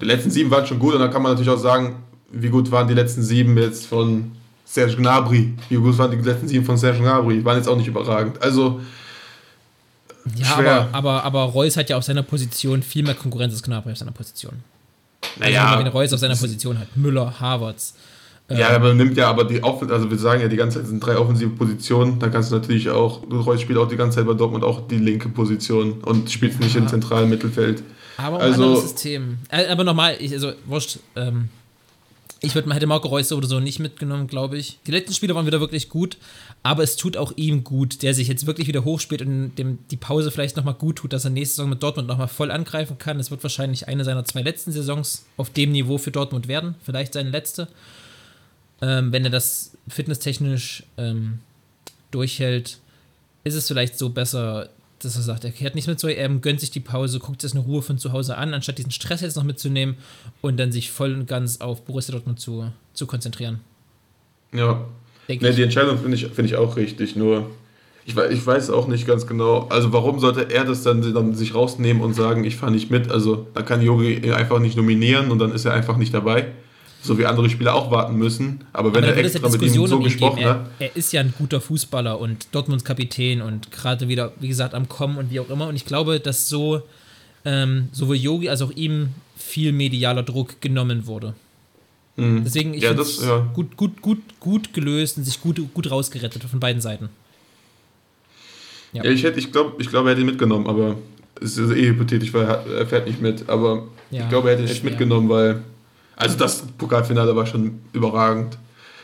Die 0.00 0.04
letzten 0.04 0.30
sieben 0.30 0.50
waren 0.50 0.66
schon 0.66 0.78
gut 0.78 0.92
und 0.94 1.00
dann 1.00 1.10
kann 1.10 1.22
man 1.22 1.32
natürlich 1.32 1.50
auch 1.50 1.58
sagen, 1.62 2.02
wie 2.32 2.48
gut 2.48 2.70
waren 2.70 2.86
die 2.88 2.94
letzten 2.94 3.22
sieben 3.22 3.56
jetzt 3.56 3.86
von 3.86 4.32
Serge 4.64 4.96
Gnabry. 4.96 5.54
Wie 5.68 5.76
gut 5.76 5.96
waren 5.98 6.10
die 6.10 6.16
letzten 6.18 6.48
sieben 6.48 6.64
von 6.64 6.76
Serge 6.76 6.98
Gnabry. 6.98 7.44
Waren 7.44 7.58
jetzt 7.58 7.68
auch 7.68 7.76
nicht 7.76 7.86
überragend. 7.88 8.42
Also, 8.42 8.80
Ja, 10.36 10.46
schwer. 10.46 10.88
aber, 10.92 11.22
aber, 11.22 11.24
aber 11.24 11.42
Reus 11.52 11.76
hat 11.76 11.90
ja 11.90 11.96
auf 11.96 12.04
seiner 12.04 12.22
Position 12.22 12.82
viel 12.82 13.02
mehr 13.04 13.14
Konkurrenz 13.14 13.52
als 13.52 13.62
Gnabry 13.62 13.92
auf 13.92 13.98
seiner 13.98 14.12
Position. 14.12 14.52
Also, 15.22 15.40
naja. 15.40 15.78
wenn 15.78 15.86
Reus 15.88 16.12
auf 16.12 16.20
seiner 16.20 16.36
Position 16.36 16.78
hat. 16.78 16.96
Müller, 16.96 17.38
Havertz. 17.40 17.94
Ja, 18.50 18.68
aber 18.76 18.88
man 18.88 18.98
nimmt 18.98 19.16
ja 19.16 19.30
aber 19.30 19.44
die 19.44 19.62
Offen 19.62 19.90
also 19.90 20.10
wir 20.10 20.18
sagen 20.18 20.42
ja 20.42 20.48
die 20.48 20.56
ganze 20.56 20.78
Zeit 20.78 20.88
sind 20.88 21.00
drei 21.00 21.16
offensive 21.16 21.48
Positionen, 21.48 22.18
dann 22.18 22.30
kannst 22.30 22.52
du 22.52 22.56
natürlich 22.56 22.90
auch, 22.90 23.22
Reus 23.30 23.62
spielt 23.62 23.78
auch 23.78 23.88
die 23.88 23.96
ganze 23.96 24.18
Zeit 24.18 24.26
bei 24.26 24.34
Dortmund 24.34 24.64
auch 24.64 24.86
die 24.86 24.98
linke 24.98 25.30
Position 25.30 25.92
und 26.02 26.30
spielt 26.30 26.60
nicht 26.60 26.76
im 26.76 26.86
zentralen 26.86 27.30
Mittelfeld. 27.30 27.82
Aber 28.18 28.38
Also- 28.40 28.62
ein 28.62 28.68
anderes 28.68 28.82
System. 28.90 29.38
Aber 29.48 29.82
nochmal, 29.82 30.16
ich, 30.20 30.30
also, 30.32 30.52
wurscht, 30.66 30.98
ähm, 31.16 31.48
ich 32.40 32.54
würd, 32.54 32.72
hätte 32.72 32.86
Marco 32.86 33.08
Reus 33.08 33.32
oder 33.32 33.46
so 33.46 33.60
nicht 33.60 33.78
mitgenommen, 33.78 34.26
glaube 34.26 34.58
ich. 34.58 34.78
Die 34.86 34.90
letzten 34.90 35.14
Spiele 35.14 35.34
waren 35.34 35.46
wieder 35.46 35.60
wirklich 35.60 35.88
gut, 35.88 36.16
aber 36.62 36.82
es 36.82 36.96
tut 36.96 37.16
auch 37.16 37.32
ihm 37.36 37.64
gut, 37.64 38.02
der 38.02 38.14
sich 38.14 38.28
jetzt 38.28 38.46
wirklich 38.46 38.68
wieder 38.68 38.84
hochspielt 38.84 39.22
und 39.22 39.56
dem 39.56 39.78
die 39.90 39.96
Pause 39.96 40.30
vielleicht 40.30 40.56
nochmal 40.56 40.74
gut 40.74 40.96
tut, 40.96 41.12
dass 41.12 41.24
er 41.24 41.30
nächste 41.30 41.56
Saison 41.56 41.70
mit 41.70 41.82
Dortmund 41.82 42.08
nochmal 42.08 42.28
voll 42.28 42.50
angreifen 42.50 42.98
kann. 42.98 43.20
Es 43.20 43.30
wird 43.30 43.42
wahrscheinlich 43.42 43.88
eine 43.88 44.04
seiner 44.04 44.24
zwei 44.24 44.42
letzten 44.42 44.72
Saisons 44.72 45.24
auf 45.36 45.50
dem 45.50 45.72
Niveau 45.72 45.98
für 45.98 46.10
Dortmund 46.10 46.48
werden, 46.48 46.74
vielleicht 46.82 47.14
seine 47.14 47.30
letzte. 47.30 47.68
Ähm, 48.82 49.12
wenn 49.12 49.24
er 49.24 49.30
das 49.30 49.72
fitnesstechnisch 49.88 50.84
ähm, 50.98 51.38
durchhält, 52.10 52.78
ist 53.44 53.54
es 53.54 53.68
vielleicht 53.68 53.98
so 53.98 54.10
besser, 54.10 54.70
dass 55.04 55.16
er 55.16 55.22
sagt, 55.22 55.44
er 55.44 55.50
kehrt 55.50 55.74
nicht 55.74 55.86
mit 55.88 55.98
zur 56.00 56.10
EM, 56.10 56.40
gönnt 56.40 56.60
sich 56.60 56.70
die 56.70 56.80
Pause, 56.80 57.18
guckt 57.18 57.40
sich 57.42 57.52
das 57.52 57.58
in 57.60 57.64
Ruhe 57.66 57.82
von 57.82 57.98
zu 57.98 58.12
Hause 58.12 58.36
an, 58.36 58.54
anstatt 58.54 58.78
diesen 58.78 58.90
Stress 58.90 59.20
jetzt 59.20 59.36
noch 59.36 59.44
mitzunehmen 59.44 59.96
und 60.40 60.58
dann 60.58 60.72
sich 60.72 60.90
voll 60.90 61.14
und 61.14 61.26
ganz 61.26 61.60
auf 61.60 61.84
Borussia 61.84 62.12
Dortmund 62.12 62.40
zu, 62.40 62.70
zu 62.92 63.06
konzentrieren. 63.06 63.60
Ja. 64.52 64.84
Denke 65.28 65.44
Ne, 65.44 65.50
ich. 65.50 65.56
die 65.56 65.62
Entscheidung 65.62 65.98
finde 65.98 66.16
ich, 66.16 66.26
find 66.26 66.48
ich 66.48 66.56
auch 66.56 66.76
richtig, 66.76 67.16
nur 67.16 67.50
ich 68.06 68.14
weiß, 68.14 68.30
ich 68.32 68.46
weiß 68.46 68.70
auch 68.70 68.86
nicht 68.86 69.06
ganz 69.06 69.26
genau, 69.26 69.66
also 69.68 69.92
warum 69.92 70.20
sollte 70.20 70.50
er 70.50 70.64
das 70.64 70.82
dann, 70.82 71.14
dann 71.14 71.34
sich 71.34 71.54
rausnehmen 71.54 72.02
und 72.02 72.12
sagen, 72.14 72.44
ich 72.44 72.56
fahre 72.56 72.72
nicht 72.72 72.90
mit, 72.90 73.10
also 73.10 73.46
da 73.54 73.62
kann 73.62 73.80
Yogi 73.80 74.14
ihn 74.14 74.32
einfach 74.32 74.58
nicht 74.58 74.76
nominieren 74.76 75.30
und 75.30 75.38
dann 75.38 75.52
ist 75.52 75.64
er 75.64 75.72
einfach 75.72 75.96
nicht 75.96 76.12
dabei, 76.12 76.48
so 77.04 77.18
wie 77.18 77.26
andere 77.26 77.50
Spieler 77.50 77.74
auch 77.74 77.90
warten 77.90 78.16
müssen, 78.16 78.64
aber 78.72 78.94
wenn 78.94 79.04
Aber 79.04 79.12
er 79.12 79.20
ja 79.20 79.26
extra 79.26 79.48
mit 79.48 79.62
ihm 79.62 79.68
so 79.68 79.82
um 79.82 79.88
geben. 79.90 80.04
gesprochen 80.04 80.44
hat, 80.44 80.66
Er, 80.78 80.88
er 80.88 80.96
ist 80.96 81.12
ja 81.12 81.20
ein 81.20 81.34
guter 81.36 81.60
Fußballer 81.60 82.18
und 82.18 82.48
Dortmunds 82.52 82.84
Kapitän 82.84 83.42
und 83.42 83.70
gerade 83.70 84.08
wieder, 84.08 84.32
wie 84.40 84.48
gesagt, 84.48 84.74
am 84.74 84.88
Kommen 84.88 85.18
und 85.18 85.30
wie 85.30 85.38
auch 85.38 85.50
immer. 85.50 85.68
Und 85.68 85.76
ich 85.76 85.84
glaube, 85.84 86.18
dass 86.18 86.48
so 86.48 86.82
ähm, 87.44 87.88
sowohl 87.92 88.16
Yogi 88.16 88.48
als 88.48 88.62
auch 88.62 88.70
ihm 88.70 89.10
viel 89.36 89.72
medialer 89.72 90.22
Druck 90.22 90.60
genommen 90.62 91.06
wurde. 91.06 91.34
Mhm. 92.16 92.42
Deswegen, 92.44 92.74
ich 92.74 92.82
ja, 92.82 92.90
finde 92.90 93.02
das, 93.02 93.22
ja. 93.22 93.46
gut, 93.52 93.76
gut, 93.76 94.00
gut, 94.00 94.18
gut 94.40 94.72
gelöst 94.72 95.18
und 95.18 95.24
sich 95.24 95.40
gut, 95.40 95.60
gut 95.74 95.90
rausgerettet 95.90 96.42
von 96.44 96.60
beiden 96.60 96.80
Seiten. 96.80 97.10
Ja, 98.92 99.04
ja 99.04 99.10
ich 99.10 99.24
hätte, 99.24 99.38
ich 99.38 99.52
glaube, 99.52 99.74
ich 99.78 99.90
glaub, 99.90 100.06
er 100.06 100.12
hätte 100.12 100.20
ihn 100.20 100.26
mitgenommen, 100.26 100.66
aber 100.66 100.96
es 101.40 101.58
ist 101.58 101.70
eh 101.72 101.88
hypothetisch, 101.88 102.32
weil 102.32 102.44
er 102.44 102.86
fährt 102.86 103.06
nicht 103.06 103.20
mit. 103.20 103.48
Aber 103.48 103.88
ja, 104.10 104.22
ich 104.22 104.28
glaube, 104.28 104.48
er 104.48 104.54
hätte 104.56 104.66
ihn 104.66 104.72
echt 104.72 104.84
mitgenommen, 104.84 105.28
weil. 105.28 105.62
Also 106.16 106.36
das 106.38 106.62
Pokalfinale 106.78 107.34
war 107.34 107.46
schon 107.46 107.80
überragend. 107.92 108.58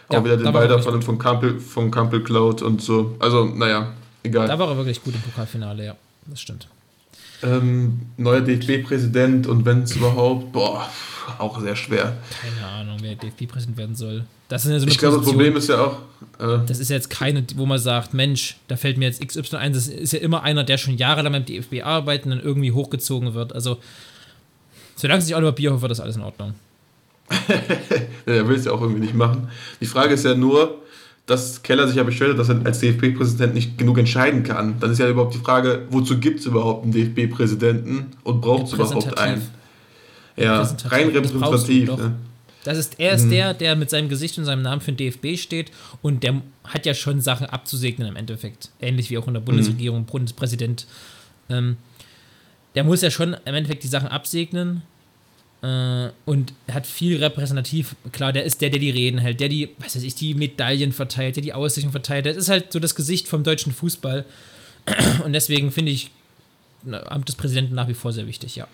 Auch 0.08 0.14
ja, 0.14 0.24
wieder 0.24 0.36
den 0.36 0.52
Ball 0.52 0.66
davon 0.66 1.02
von 1.02 1.18
Kampel, 1.18 1.60
von 1.60 1.90
Kampel 1.90 2.22
Cloud 2.22 2.62
und 2.62 2.82
so. 2.82 3.14
Also, 3.20 3.44
naja, 3.44 3.92
egal. 4.24 4.48
Da 4.48 4.58
war 4.58 4.68
er 4.68 4.76
wirklich 4.76 5.02
gut 5.02 5.14
im 5.14 5.20
Pokalfinale, 5.20 5.84
ja. 5.84 5.96
Das 6.26 6.40
stimmt. 6.40 6.66
Ähm, 7.42 8.00
neuer 8.16 8.40
DFB-Präsident 8.40 9.46
und 9.46 9.64
wenn 9.64 9.84
es 9.84 9.96
überhaupt, 9.96 10.52
boah, 10.52 10.88
auch 11.38 11.60
sehr 11.60 11.76
schwer. 11.76 12.16
Keine 12.42 12.66
Ahnung, 12.66 12.98
wer 13.00 13.14
DFB-Präsident 13.14 13.76
werden 13.76 13.94
soll. 13.94 14.24
Das 14.48 14.64
ist 14.64 14.72
ja 14.72 14.78
so 14.78 14.84
eine 14.84 14.92
ich 14.92 14.98
glaube, 14.98 15.18
das 15.18 15.26
Problem 15.26 15.56
ist 15.56 15.68
ja 15.68 15.80
auch. 15.80 15.98
Äh, 16.38 16.66
das 16.66 16.80
ist 16.80 16.90
ja 16.90 16.96
jetzt 16.96 17.08
keine, 17.08 17.46
wo 17.54 17.66
man 17.66 17.78
sagt, 17.78 18.12
Mensch, 18.12 18.56
da 18.66 18.76
fällt 18.76 18.98
mir 18.98 19.06
jetzt 19.06 19.26
XY 19.26 19.56
ein. 19.56 19.72
Das 19.72 19.86
ist 19.86 20.12
ja 20.12 20.18
immer 20.18 20.42
einer, 20.42 20.64
der 20.64 20.76
schon 20.76 20.96
jahrelang 20.96 21.32
beim 21.32 21.46
DFB 21.46 21.82
arbeitet 21.84 22.26
und 22.26 22.32
dann 22.32 22.40
irgendwie 22.40 22.72
hochgezogen 22.72 23.32
wird. 23.34 23.54
Also, 23.54 23.78
solange 24.96 25.22
sich 25.22 25.34
Oliver 25.36 25.52
Bierhofer, 25.52 25.82
wird 25.82 25.92
das 25.92 26.00
alles 26.00 26.16
in 26.16 26.22
Ordnung. 26.22 26.54
Er 28.26 28.48
will 28.48 28.56
es 28.56 28.64
ja 28.64 28.72
auch 28.72 28.80
irgendwie 28.80 29.00
nicht 29.00 29.14
machen. 29.14 29.48
Die 29.80 29.86
Frage 29.86 30.14
ist 30.14 30.24
ja 30.24 30.34
nur, 30.34 30.80
dass 31.26 31.62
Keller 31.62 31.86
sich 31.86 31.96
ja 31.96 32.02
beschwert 32.02 32.32
hat, 32.32 32.38
dass 32.38 32.48
er 32.48 32.60
als 32.64 32.80
DFB-Präsident 32.80 33.54
nicht 33.54 33.78
genug 33.78 33.98
entscheiden 33.98 34.42
kann. 34.42 34.80
Dann 34.80 34.90
ist 34.90 34.98
ja 34.98 35.08
überhaupt 35.08 35.34
die 35.34 35.38
Frage, 35.38 35.86
wozu 35.90 36.18
gibt 36.18 36.40
es 36.40 36.46
überhaupt 36.46 36.82
einen 36.84 36.92
DFB-Präsidenten 36.92 38.12
und 38.24 38.40
braucht 38.40 38.66
es 38.66 38.72
überhaupt 38.72 39.16
einen? 39.16 39.42
Ja, 40.36 40.62
rein 40.86 41.08
repräsentativ. 41.08 41.88
Das, 41.88 41.98
ne? 41.98 42.14
das 42.64 42.78
ist, 42.78 42.98
er 42.98 43.14
ist 43.14 43.22
hm. 43.22 43.30
der, 43.30 43.54
der 43.54 43.76
mit 43.76 43.90
seinem 43.90 44.08
Gesicht 44.08 44.38
und 44.38 44.44
seinem 44.44 44.62
Namen 44.62 44.80
für 44.80 44.92
den 44.92 44.96
DFB 44.96 45.40
steht 45.40 45.70
und 46.02 46.22
der 46.22 46.42
hat 46.64 46.86
ja 46.86 46.94
schon 46.94 47.20
Sachen 47.20 47.46
abzusegnen 47.46 48.08
im 48.08 48.16
Endeffekt. 48.16 48.70
Ähnlich 48.80 49.10
wie 49.10 49.18
auch 49.18 49.28
in 49.28 49.34
der 49.34 49.40
Bundesregierung, 49.40 50.00
hm. 50.00 50.06
Bundespräsident. 50.06 50.86
Ähm, 51.48 51.76
der 52.74 52.84
muss 52.84 53.02
ja 53.02 53.10
schon 53.10 53.36
im 53.44 53.54
Endeffekt 53.54 53.84
die 53.84 53.88
Sachen 53.88 54.08
absegnen 54.08 54.82
und 55.62 56.54
hat 56.72 56.86
viel 56.86 57.22
repräsentativ. 57.22 57.94
Klar, 58.12 58.32
der 58.32 58.44
ist 58.44 58.62
der, 58.62 58.70
der 58.70 58.80
die 58.80 58.90
Reden 58.90 59.18
hält, 59.18 59.40
der 59.40 59.50
die, 59.50 59.68
was 59.78 59.94
weiß 59.94 60.02
ich, 60.02 60.14
die 60.14 60.34
Medaillen 60.34 60.92
verteilt, 60.92 61.36
der 61.36 61.42
die 61.42 61.52
Auszeichnung 61.52 61.92
verteilt. 61.92 62.24
Das 62.24 62.36
ist 62.36 62.48
halt 62.48 62.72
so 62.72 62.78
das 62.78 62.94
Gesicht 62.94 63.28
vom 63.28 63.42
deutschen 63.42 63.72
Fußball. 63.72 64.24
Und 65.24 65.34
deswegen 65.34 65.70
finde 65.70 65.92
ich 65.92 66.10
Amt 66.90 67.28
des 67.28 67.36
Präsidenten 67.36 67.74
nach 67.74 67.88
wie 67.88 67.94
vor 67.94 68.12
sehr 68.12 68.26
wichtig, 68.26 68.56
ja. 68.56 68.66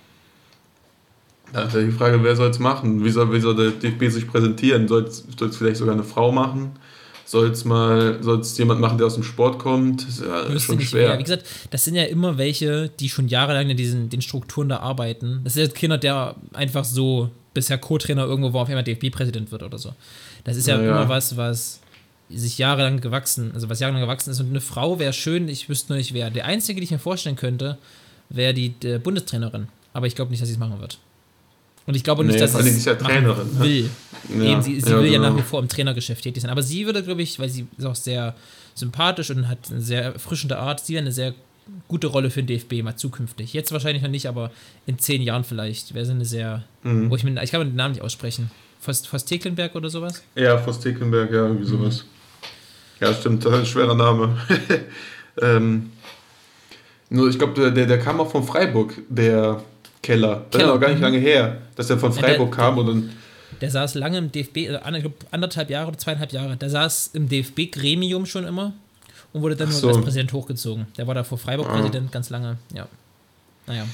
Ja 1.53 1.67
die 1.67 1.91
Frage, 1.91 2.23
wer 2.23 2.37
soll 2.37 2.51
es 2.51 2.59
machen? 2.59 3.05
Wie 3.05 3.11
soll, 3.11 3.33
wie 3.33 3.41
soll 3.41 3.57
der 3.57 3.71
DFB 3.71 4.13
sich 4.13 4.29
präsentieren? 4.29 4.87
Soll 4.87 5.05
es 5.05 5.57
vielleicht 5.57 5.77
sogar 5.77 5.95
eine 5.95 6.05
Frau 6.05 6.31
machen? 6.31 6.73
Soll 7.27 7.51
es 7.51 7.65
mal, 7.65 8.23
soll 8.23 8.39
es 8.39 8.57
jemand 8.57 8.81
machen, 8.81 8.99
der 8.99 9.09
aus 9.09 9.15
dem 9.15 9.25
Sport 9.25 9.59
kommt? 9.59 10.07
Ist 10.07 10.21
ja 10.21 10.59
schon 10.61 10.77
nicht, 10.77 10.91
schwer. 10.91 11.11
Ja, 11.11 11.19
wie 11.19 11.25
gesagt, 11.25 11.45
das 11.71 11.85
sind 11.85 11.97
ja 11.97 12.05
immer 12.05 12.39
welche, 12.39 12.89
die 13.01 13.09
schon 13.09 13.27
jahrelang 13.27 13.69
in 13.69 13.77
diesen 13.77 14.09
den 14.09 14.23
Strukturen 14.23 14.69
da 14.69 14.79
arbeiten. 14.79 15.41
Das 15.43 15.57
ist 15.57 15.63
jetzt 15.63 15.75
keiner, 15.75 15.99
der 15.99 16.37
einfach 16.53 16.85
so 16.85 17.31
bisher 17.53 17.79
Co-Trainer 17.79 18.25
irgendwo 18.25 18.53
war, 18.53 18.63
auf 18.63 18.69
einmal 18.69 18.85
DFB-Präsident 18.85 19.51
wird 19.51 19.65
oder 19.65 19.77
so. 19.77 19.93
Das 20.45 20.57
ist 20.57 20.69
ja, 20.69 20.81
ja, 20.81 20.89
immer 20.89 21.09
was, 21.09 21.37
was 21.37 21.81
sich 22.31 22.59
jahrelang 22.59 23.01
gewachsen, 23.01 23.51
also 23.55 23.69
was 23.69 23.81
jahrelang 23.81 24.03
gewachsen 24.03 24.31
ist. 24.31 24.39
Und 24.41 24.51
eine 24.51 24.61
Frau 24.61 25.01
wäre 25.01 25.13
schön, 25.13 25.49
ich 25.49 25.69
wüsste 25.69 25.93
nur 25.93 25.99
nicht 25.99 26.15
wer. 26.15 26.31
Der 26.31 26.45
einzige, 26.45 26.81
die 26.81 26.85
ich 26.85 26.91
mir 26.93 27.01
vorstellen 27.01 27.37
könnte, 27.37 27.77
wäre 28.29 28.55
die 28.55 28.71
Bundestrainerin. 29.03 29.67
Aber 29.93 30.07
ich 30.07 30.15
glaube 30.15 30.31
nicht, 30.31 30.41
dass 30.41 30.49
sie 30.49 30.55
es 30.55 30.61
machen 30.61 30.81
wird. 30.81 30.99
Und 31.87 31.95
ich 31.95 32.03
glaube 32.03 32.25
nicht, 32.25 32.35
nee, 32.35 32.41
dass 32.41 32.53
sie 32.53 32.69
es 32.69 32.85
ja 32.85 32.95
Trainerin, 32.97 33.55
ne? 33.55 33.61
will. 33.61 33.91
Ja. 34.37 34.53
Eben, 34.53 34.63
sie, 34.63 34.81
sie 34.81 34.91
ja, 34.91 34.99
will 34.99 35.07
ja 35.07 35.19
genau. 35.19 35.31
nach 35.31 35.39
wie 35.39 35.43
vor 35.43 35.61
im 35.61 35.69
Trainergeschäft 35.69 36.23
tätig 36.23 36.43
sein. 36.43 36.51
Aber 36.51 36.63
sie 36.63 36.85
würde, 36.85 37.03
glaube 37.03 37.23
ich, 37.23 37.39
weil 37.39 37.49
sie 37.49 37.67
ist 37.79 37.85
auch 37.85 37.95
sehr 37.95 38.35
sympathisch 38.75 39.31
und 39.31 39.49
hat 39.49 39.71
eine 39.71 39.81
sehr 39.81 40.03
erfrischende 40.03 40.59
Art, 40.59 40.81
sie 40.81 40.95
wäre 40.95 41.03
eine 41.03 41.13
sehr 41.13 41.35
gute 41.89 42.09
Rolle 42.09 42.31
für 42.31 42.43
den 42.43 42.47
DFB 42.49 42.83
mal 42.83 42.97
zukünftig. 42.97 43.53
Jetzt 43.53 43.73
wahrscheinlich 43.73 44.03
noch 44.03 44.11
nicht, 44.11 44.27
aber 44.27 44.51
in 44.87 44.99
zehn 44.99 45.23
Jahren 45.23 45.45
vielleicht 45.45 45.95
wäre 45.95 46.05
sie 46.05 46.13
eine 46.13 46.25
sehr, 46.25 46.65
mhm. 46.83 47.11
wo 47.11 47.17
ich 47.17 47.25
mir, 47.25 47.43
ich 47.43 47.51
kann 47.51 47.61
den 47.67 47.77
Namen 47.77 47.95
nicht 47.95 48.03
aussprechen. 48.03 48.51
Voss 48.81 49.25
Tecklenberg 49.25 49.75
oder 49.75 49.89
sowas? 49.89 50.23
Ja, 50.35 50.59
Voss 50.59 50.81
Tecklenberg, 50.81 51.31
ja, 51.31 51.47
irgendwie 51.47 51.65
mhm. 51.65 51.79
sowas. 51.79 52.05
Ja, 53.01 53.13
stimmt, 53.13 53.45
das 53.45 53.53
ist 53.53 53.59
ein 53.59 53.67
schwerer 53.67 53.95
Name. 53.95 54.37
ähm, 55.43 55.91
nur, 57.11 57.29
ich 57.29 57.39
glaube, 57.39 57.71
der, 57.71 57.87
der 57.87 57.99
kam 57.99 58.21
auch 58.21 58.31
von 58.31 58.45
Freiburg, 58.45 58.95
der 59.09 59.63
Keller. 60.07 60.47
Das 60.51 60.61
Keller. 60.61 60.73
ist 60.73 60.77
auch 60.77 60.81
gar 60.81 60.91
nicht 60.91 61.01
lange 61.01 61.19
her, 61.19 61.59
dass 61.75 61.91
er 61.91 61.99
von 61.99 62.13
Freiburg 62.13 62.51
der, 62.51 62.57
kam 62.57 62.79
und 62.79 62.87
dann. 62.87 63.11
Der 63.61 63.71
saß 63.71 63.95
lange 63.95 64.19
im 64.19 64.31
DFB, 64.31 64.69
also 64.83 65.13
anderthalb 65.31 65.71
Jahre 65.71 65.89
oder 65.89 65.99
zweieinhalb 65.99 66.33
Jahre. 66.33 66.57
Der 66.57 66.71
saß 66.71 67.11
im 67.15 67.29
DFB-Gremium 67.29 68.27
schon 68.27 68.45
immer 68.45 68.73
und 69.33 69.43
wurde 69.43 69.57
dann 69.57 69.71
so. 69.71 69.89
nur 69.89 69.97
als 69.97 70.05
Präsident 70.05 70.33
hochgezogen. 70.33 70.87
Der 70.97 71.07
war 71.07 71.15
da 71.15 71.25
vor 71.25 71.39
Freiburg 71.39 71.69
ah. 71.69 71.75
Präsident 71.75 72.13
ganz 72.13 72.31
lange, 72.31 72.59
ja. 72.73 72.87
Naja. 73.67 73.85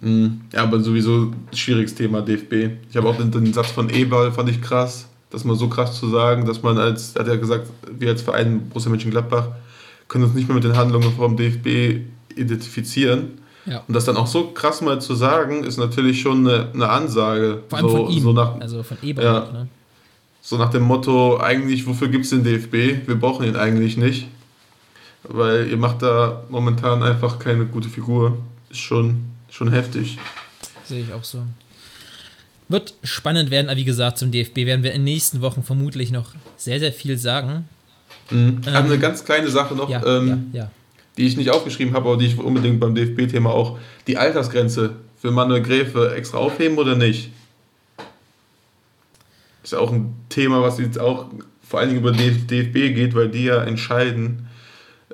Mhm. 0.00 0.40
Ja, 0.52 0.64
aber 0.64 0.80
sowieso 0.80 1.32
schwieriges 1.52 1.94
Thema 1.94 2.22
DFB. 2.22 2.52
Ich 2.90 2.96
habe 2.96 3.08
auch 3.08 3.16
den, 3.16 3.30
den, 3.30 3.52
Satz 3.52 3.70
von 3.70 3.88
Eberl, 3.90 4.32
fand 4.32 4.48
ich 4.48 4.60
krass, 4.60 5.06
das 5.30 5.44
mal 5.44 5.54
so 5.54 5.68
krass 5.68 5.98
zu 5.98 6.08
sagen, 6.08 6.44
dass 6.46 6.62
man 6.62 6.78
als, 6.78 7.14
hat 7.14 7.28
er 7.28 7.38
gesagt, 7.38 7.68
wir 7.98 8.08
als 8.08 8.22
Verein 8.22 8.68
Borussia 8.68 8.90
Mönchengladbach 8.90 9.48
können 10.08 10.24
uns 10.24 10.34
nicht 10.34 10.48
mehr 10.48 10.56
mit 10.56 10.64
den 10.64 10.76
Handlungen 10.76 11.12
vom 11.12 11.36
DFB 11.36 12.00
identifizieren. 12.34 13.41
Ja. 13.66 13.82
Und 13.86 13.94
das 13.94 14.04
dann 14.04 14.16
auch 14.16 14.26
so 14.26 14.48
krass 14.48 14.80
mal 14.80 15.00
zu 15.00 15.14
sagen, 15.14 15.64
ist 15.64 15.78
natürlich 15.78 16.20
schon 16.20 16.46
eine, 16.46 16.70
eine 16.72 16.88
Ansage. 16.88 17.62
Vor 17.68 17.78
allem 17.78 17.88
so, 17.88 17.96
von 17.96 18.10
ihm, 18.10 18.22
so 18.22 18.32
nach, 18.32 18.60
also 18.60 18.82
von 18.82 18.96
Eberhardt, 19.02 19.52
ja, 19.52 19.52
ne? 19.60 19.68
So 20.44 20.56
nach 20.58 20.70
dem 20.70 20.82
Motto, 20.82 21.38
eigentlich, 21.38 21.86
wofür 21.86 22.08
gibt 22.08 22.24
es 22.24 22.30
den 22.30 22.42
DFB? 22.42 23.06
Wir 23.06 23.14
brauchen 23.14 23.46
ihn 23.46 23.54
eigentlich 23.54 23.96
nicht. 23.96 24.26
Weil 25.22 25.68
ihr 25.68 25.76
macht 25.76 26.02
da 26.02 26.42
momentan 26.48 27.00
einfach 27.04 27.38
keine 27.38 27.64
gute 27.64 27.88
Figur. 27.88 28.38
Ist 28.68 28.80
schon, 28.80 29.22
schon 29.48 29.70
heftig. 29.70 30.18
Sehe 30.82 31.02
ich 31.02 31.12
auch 31.12 31.22
so. 31.22 31.44
Wird 32.68 32.94
spannend 33.04 33.52
werden, 33.52 33.68
aber 33.68 33.76
wie 33.76 33.84
gesagt, 33.84 34.18
zum 34.18 34.32
DFB 34.32 34.56
werden 34.56 34.82
wir 34.82 34.90
in 34.92 35.02
den 35.02 35.04
nächsten 35.04 35.42
Wochen 35.42 35.62
vermutlich 35.62 36.10
noch 36.10 36.30
sehr, 36.56 36.80
sehr 36.80 36.92
viel 36.92 37.16
sagen. 37.18 37.68
Mhm. 38.30 38.62
Ähm, 38.66 38.74
eine 38.74 38.98
ganz 38.98 39.24
kleine 39.24 39.48
Sache 39.48 39.76
noch. 39.76 39.88
Ja, 39.88 40.04
ähm, 40.04 40.50
ja, 40.52 40.62
ja 40.62 40.70
die 41.16 41.26
ich 41.26 41.36
nicht 41.36 41.50
aufgeschrieben 41.50 41.94
habe, 41.94 42.08
aber 42.08 42.18
die 42.18 42.26
ich 42.26 42.38
unbedingt 42.38 42.80
beim 42.80 42.94
DFB-Thema 42.94 43.50
auch, 43.50 43.78
die 44.06 44.16
Altersgrenze 44.16 44.96
für 45.20 45.30
Manuel 45.30 45.62
Gräfe 45.62 46.14
extra 46.14 46.38
aufheben 46.38 46.78
oder 46.78 46.96
nicht? 46.96 47.30
Ist 49.62 49.72
ja 49.72 49.78
auch 49.78 49.92
ein 49.92 50.14
Thema, 50.28 50.62
was 50.62 50.78
jetzt 50.78 50.98
auch 50.98 51.26
vor 51.62 51.80
allen 51.80 51.90
Dingen 51.90 52.00
über 52.00 52.12
DFB 52.12 52.94
geht, 52.94 53.14
weil 53.14 53.28
die 53.28 53.44
ja 53.44 53.62
entscheiden, 53.62 54.48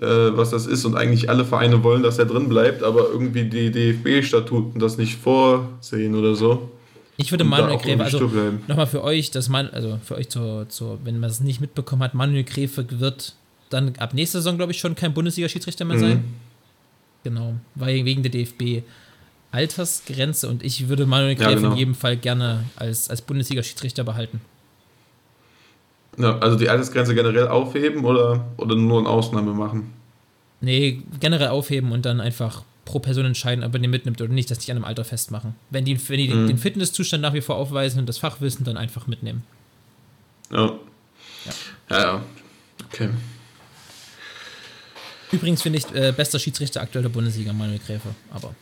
äh, 0.01 0.07
was 0.07 0.51
das 0.51 0.67
ist 0.67 0.85
und 0.85 0.97
eigentlich 0.97 1.29
alle 1.29 1.45
Vereine 1.45 1.83
wollen, 1.85 2.03
dass 2.03 2.19
er 2.19 2.25
drin 2.25 2.49
bleibt, 2.49 2.83
aber 2.83 3.09
irgendwie 3.11 3.45
die 3.45 3.71
DFB-Statuten 3.71 4.81
das 4.81 4.97
nicht 4.97 5.17
vorsehen 5.17 6.15
oder 6.15 6.35
so. 6.35 6.71
Ich 7.17 7.33
würde 7.33 7.43
Manuel 7.43 7.79
Gräfe, 7.79 8.05
also 8.05 8.31
nochmal 8.69 8.87
für 8.87 9.03
euch, 9.03 9.33
dass 9.33 9.49
man, 9.49 9.69
also 9.71 9.99
für 10.05 10.15
euch 10.15 10.29
zur, 10.29 10.69
zur 10.69 11.01
wenn 11.05 11.19
man 11.19 11.29
es 11.29 11.41
nicht 11.41 11.61
mitbekommen 11.61 12.03
hat, 12.03 12.15
Manuel 12.15 12.45
Gräfe 12.45 12.87
wird 13.01 13.35
dann 13.71 13.97
ab 13.99 14.15
nächster 14.15 14.39
Saison, 14.39 14.57
glaube 14.57 14.73
ich, 14.73 14.79
schon 14.79 14.95
kein 14.95 15.13
Bundesliga-Schiedsrichter 15.15 15.85
mehr 15.85 15.99
sein. 15.99 16.19
Mhm. 16.19 16.35
Genau, 17.25 17.55
weil 17.75 18.05
wegen 18.05 18.23
der 18.23 18.31
DFB-Altersgrenze 18.33 20.49
und 20.49 20.63
ich 20.63 20.89
würde 20.89 21.07
Manuel 21.07 21.35
Gräf 21.35 21.49
ja, 21.49 21.57
genau. 21.57 21.73
in 21.73 21.79
jedem 21.79 21.95
Fall 21.95 22.17
gerne 22.17 22.65
als, 22.77 23.11
als 23.11 23.23
Bundesliga-Schiedsrichter 23.23 24.05
behalten. 24.05 24.41
Ja, 26.17 26.39
also 26.39 26.57
die 26.57 26.69
Altersgrenze 26.69 27.15
generell 27.15 27.49
aufheben 27.49 28.05
oder, 28.05 28.47
oder 28.57 28.75
nur 28.75 29.01
eine 29.01 29.09
Ausnahme 29.09 29.53
machen? 29.53 29.93
Nee, 30.61 31.03
generell 31.21 31.49
aufheben 31.49 31.93
und 31.93 32.05
dann 32.05 32.21
einfach 32.21 32.65
pro 32.85 32.99
Person 32.99 33.27
entscheiden, 33.27 33.63
ob 33.63 33.75
er 33.75 33.81
den 33.81 33.91
mitnimmt 33.91 34.21
oder 34.21 34.33
nicht, 34.33 34.51
das 34.51 34.59
nicht 34.59 34.71
an 34.71 34.79
einem 34.79 34.85
Alter 34.85 35.05
festmachen. 35.05 35.55
Wenn 35.71 35.85
die, 35.85 35.97
wenn 36.09 36.19
die 36.19 36.29
mhm. 36.29 36.49
den 36.49 36.59
Fitnesszustand 36.59 37.23
nach 37.23 37.35
wie 37.35 37.41
vor 37.41 37.57
aufweisen 37.57 38.01
und 38.01 38.09
das 38.09 38.19
Fachwissen, 38.19 38.65
dann 38.65 38.77
einfach 38.77 39.07
mitnehmen. 39.07 39.45
Ja, 40.51 40.73
ja, 41.91 41.99
ja. 41.99 42.23
okay. 42.87 43.11
Übrigens 45.33 45.63
finde 45.63 45.79
ich 45.79 45.95
äh, 45.95 46.13
bester 46.13 46.39
Schiedsrichter 46.39 46.81
aktuell 46.81 47.03
der 47.03 47.11
Bundesliga, 47.11 47.53
Manuel 47.53 47.79
Gräfe. 47.79 48.09
Aber 48.31 48.55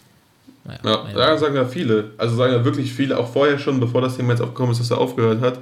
naja. 0.66 0.80
Ja, 0.84 1.14
da 1.14 1.38
sagen 1.38 1.54
ja 1.54 1.64
viele. 1.64 2.10
Also 2.18 2.36
sagen 2.36 2.52
ja 2.52 2.64
wirklich 2.64 2.92
viele, 2.92 3.18
auch 3.18 3.32
vorher 3.32 3.58
schon, 3.58 3.78
bevor 3.78 4.00
das 4.00 4.16
Thema 4.16 4.32
jetzt 4.32 4.40
aufgekommen 4.42 4.72
ist, 4.72 4.80
dass 4.80 4.90
er 4.90 4.98
aufgehört 4.98 5.40
hat. 5.40 5.60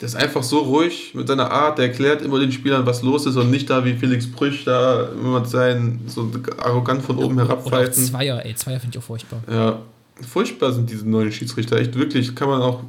Der 0.00 0.06
ist 0.06 0.16
einfach 0.16 0.42
so 0.42 0.60
ruhig 0.60 1.14
mit 1.14 1.28
seiner 1.28 1.50
Art, 1.50 1.76
der 1.76 1.88
erklärt 1.88 2.22
immer 2.22 2.38
den 2.40 2.52
Spielern, 2.52 2.86
was 2.86 3.02
los 3.02 3.26
ist 3.26 3.36
und 3.36 3.50
nicht 3.50 3.68
da 3.68 3.84
wie 3.84 3.92
Felix 3.92 4.26
Brüch 4.26 4.64
da 4.64 5.10
immer 5.12 5.44
sein 5.44 6.00
so 6.06 6.30
arrogant 6.56 7.02
von 7.02 7.18
oben 7.18 7.36
herabpfeifen. 7.36 8.06
Zweier, 8.06 8.42
ey, 8.42 8.54
Zweier 8.54 8.80
finde 8.80 8.96
ich 8.96 9.02
auch 9.02 9.06
furchtbar. 9.06 9.42
Ja, 9.50 9.78
furchtbar 10.26 10.72
sind 10.72 10.88
diese 10.88 11.06
neuen 11.06 11.30
Schiedsrichter. 11.30 11.76
Echt 11.76 11.94
wirklich, 11.96 12.34
kann 12.34 12.48
man 12.48 12.62
auch 12.62 12.82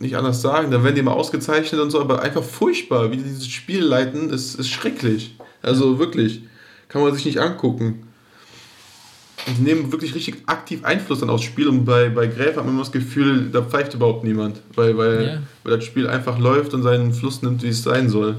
nicht 0.00 0.16
anders 0.16 0.42
sagen. 0.42 0.72
Da 0.72 0.82
werden 0.82 0.96
die 0.96 1.02
immer 1.02 1.14
ausgezeichnet 1.14 1.80
und 1.80 1.90
so, 1.90 2.00
aber 2.00 2.22
einfach 2.22 2.42
furchtbar. 2.42 3.12
Wie 3.12 3.16
die 3.16 3.22
dieses 3.22 3.46
Spiel 3.46 3.84
leiten, 3.84 4.30
ist, 4.30 4.56
ist 4.58 4.68
schrecklich. 4.68 5.36
Also 5.62 6.00
wirklich. 6.00 6.42
Kann 6.88 7.02
man 7.02 7.14
sich 7.14 7.24
nicht 7.24 7.38
angucken. 7.38 8.02
die 9.58 9.62
nehmen 9.62 9.92
wirklich 9.92 10.14
richtig 10.14 10.42
aktiv 10.46 10.82
Einfluss 10.84 11.20
dann 11.20 11.30
aufs 11.30 11.44
Spiel 11.44 11.68
und 11.68 11.84
bei, 11.84 12.08
bei 12.08 12.26
Gräf 12.26 12.56
hat 12.56 12.64
man 12.64 12.68
immer 12.74 12.82
das 12.82 12.90
Gefühl, 12.92 13.48
da 13.50 13.62
pfeift 13.62 13.94
überhaupt 13.94 14.24
niemand, 14.24 14.60
weil, 14.74 14.96
weil, 14.96 15.24
Ja. 15.26 15.42
weil 15.62 15.76
das 15.76 15.84
Spiel 15.84 16.08
einfach 16.08 16.38
läuft 16.38 16.74
und 16.74 16.82
seinen 16.82 17.12
Fluss 17.12 17.42
nimmt, 17.42 17.62
wie 17.62 17.68
es 17.68 17.82
sein 17.82 18.08
soll. 18.08 18.36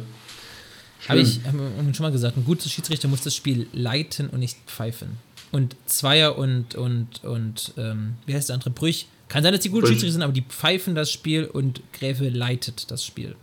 Habe 1.07 1.19
ich 1.19 1.39
wir 1.43 1.93
schon 1.93 2.03
mal 2.03 2.11
gesagt, 2.11 2.35
ein 2.35 2.43
guter 2.43 2.67
Schiedsrichter 2.67 3.07
muss 3.07 3.21
das 3.21 3.35
Spiel 3.35 3.67
leiten 3.71 4.29
und 4.29 4.39
nicht 4.39 4.57
pfeifen. 4.67 5.11
Und 5.51 5.75
Zweier 5.85 6.37
und, 6.37 6.75
und, 6.75 7.23
und 7.23 7.73
ähm, 7.77 8.15
wie 8.25 8.33
heißt 8.33 8.49
der 8.49 8.55
andere? 8.55 8.71
Brüch. 8.71 9.05
Kann 9.29 9.43
sein, 9.43 9.53
dass 9.53 9.61
die 9.61 9.69
gute 9.69 9.83
Brüch. 9.83 9.91
Schiedsrichter 9.91 10.13
sind, 10.13 10.21
aber 10.23 10.33
die 10.33 10.41
pfeifen 10.41 10.95
das 10.95 11.09
Spiel 11.11 11.45
und 11.45 11.81
Gräfe 11.93 12.27
leitet 12.27 12.91
das 12.91 13.05
Spiel. 13.05 13.35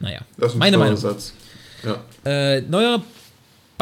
Naja, 0.00 0.20
Das 0.38 0.48
ist 0.50 0.54
ein 0.54 0.58
meine 0.60 0.78
Meinung. 0.78 0.96
Satz. 0.96 1.34
Ja. 1.84 2.02
Äh, 2.24 2.62
neuer 2.62 3.02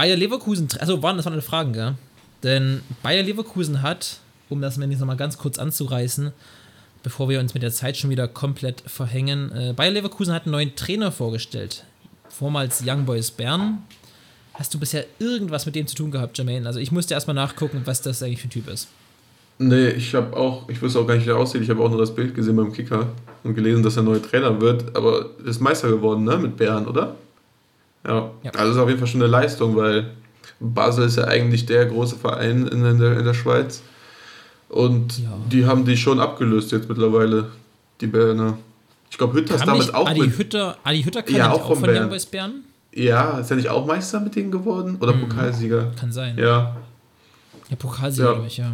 Bayer 0.01 0.17
Leverkusen, 0.17 0.67
also 0.79 1.03
waren 1.03 1.19
das 1.19 1.27
waren 1.27 1.35
alle 1.35 1.43
Fragen, 1.43 1.75
gell? 1.75 1.95
Denn 2.43 2.81
Bayer 3.03 3.23
Leverkusen 3.23 3.83
hat, 3.83 4.21
um 4.49 4.63
das 4.63 4.79
jetzt 4.79 4.99
nochmal 4.99 5.19
ganz 5.19 5.37
kurz 5.37 5.59
anzureißen, 5.59 6.33
bevor 7.03 7.29
wir 7.29 7.39
uns 7.39 7.53
mit 7.53 7.63
der 7.63 7.71
Zeit 7.71 7.99
schon 7.99 8.09
wieder 8.09 8.27
komplett 8.27 8.83
verhängen, 8.87 9.53
äh, 9.53 9.75
Bayer 9.77 9.91
Leverkusen 9.91 10.33
hat 10.33 10.45
einen 10.45 10.53
neuen 10.53 10.75
Trainer 10.75 11.13
vorgestellt. 11.13 11.85
Vormals 12.31 12.83
Young 12.83 13.05
Boys 13.05 13.31
Bern. 13.31 13.83
Hast 14.55 14.73
du 14.73 14.79
bisher 14.79 15.05
irgendwas 15.19 15.67
mit 15.67 15.75
dem 15.75 15.87
zu 15.87 15.97
tun 15.97 16.11
gehabt, 16.11 16.39
Jermaine? 16.39 16.67
Also 16.67 16.81
ich 16.81 16.93
musste 16.93 17.13
erstmal 17.13 17.37
nachgucken, 17.37 17.83
was 17.85 18.01
das 18.01 18.23
eigentlich 18.23 18.41
für 18.41 18.49
ein 18.49 18.53
Typ 18.53 18.69
ist. 18.69 18.89
Nee, 19.59 19.91
ich 19.91 20.15
habe 20.15 20.35
auch, 20.35 20.67
ich 20.71 20.81
wusste 20.81 20.99
auch 20.99 21.07
gar 21.07 21.17
nicht, 21.17 21.27
wie 21.27 21.31
er 21.33 21.37
aussieht. 21.37 21.61
Ich 21.61 21.69
habe 21.69 21.83
auch 21.83 21.91
nur 21.91 21.99
das 21.99 22.15
Bild 22.15 22.35
gesehen 22.35 22.57
beim 22.57 22.73
Kicker 22.73 23.09
und 23.45 23.55
gelesen, 23.55 23.83
dass 23.83 23.99
er 23.99 24.05
neuer 24.05 24.23
Trainer 24.23 24.63
wird. 24.63 24.97
Aber 24.97 25.27
er 25.41 25.45
ist 25.45 25.61
Meister 25.61 25.91
geworden, 25.91 26.25
ne? 26.25 26.39
Mit 26.39 26.57
Bern, 26.57 26.87
oder? 26.87 27.17
Ja. 28.07 28.31
Ja. 28.43 28.51
Also 28.53 28.73
ist 28.73 28.79
auf 28.79 28.89
jeden 28.89 28.99
Fall 28.99 29.09
schon 29.09 29.23
eine 29.23 29.31
Leistung, 29.31 29.77
weil 29.77 30.11
Basel 30.59 31.05
ist 31.07 31.17
ja 31.17 31.25
eigentlich 31.25 31.67
der 31.67 31.87
große 31.87 32.17
Verein 32.17 32.67
in, 32.67 32.83
der, 32.99 33.19
in 33.19 33.25
der 33.25 33.35
Schweiz. 33.35 33.83
Und 34.69 35.19
Ja. 35.19 35.31
die 35.51 35.67
haben 35.67 35.85
die 35.85 35.97
schon 35.97 36.21
abgelöst 36.21 36.71
jetzt 36.73 36.89
mittlerweile, 36.89 37.51
die 38.01 38.07
Berner. 38.07 38.57
Ich 39.11 39.19
glaube, 39.19 39.35
Hütter 39.35 39.57
ist 39.57 39.67
damit 39.67 39.93
auch 39.95 40.07
Adi 40.09 40.21
mit. 40.21 40.39
Hütter, 40.39 40.77
Adi 40.85 41.03
Hütter 41.03 41.23
kann 41.23 41.35
Ja, 41.35 41.51
auch 41.53 41.63
auch 41.65 41.75
von 41.75 41.83
Bern. 41.83 42.05
Young 42.05 42.11
Boys 42.11 42.27
Bern? 42.27 42.63
Ja, 42.93 43.39
ist 43.39 43.51
er 43.51 43.57
nicht 43.57 43.69
auch 43.69 43.85
Meister 43.87 44.21
mit 44.21 44.37
denen 44.37 44.51
geworden? 44.51 44.97
Oder 45.01 45.13
Mhm. 45.15 45.29
Pokalsieger? 45.29 45.93
Kann 45.99 46.13
sein. 46.13 46.39
Ja. 46.39 46.77
Ja, 47.69 47.77
Pokalsieger, 47.77 48.27
Ja. 48.29 48.33
glaube 48.35 48.47
ich, 48.49 48.57
ja. 48.59 48.73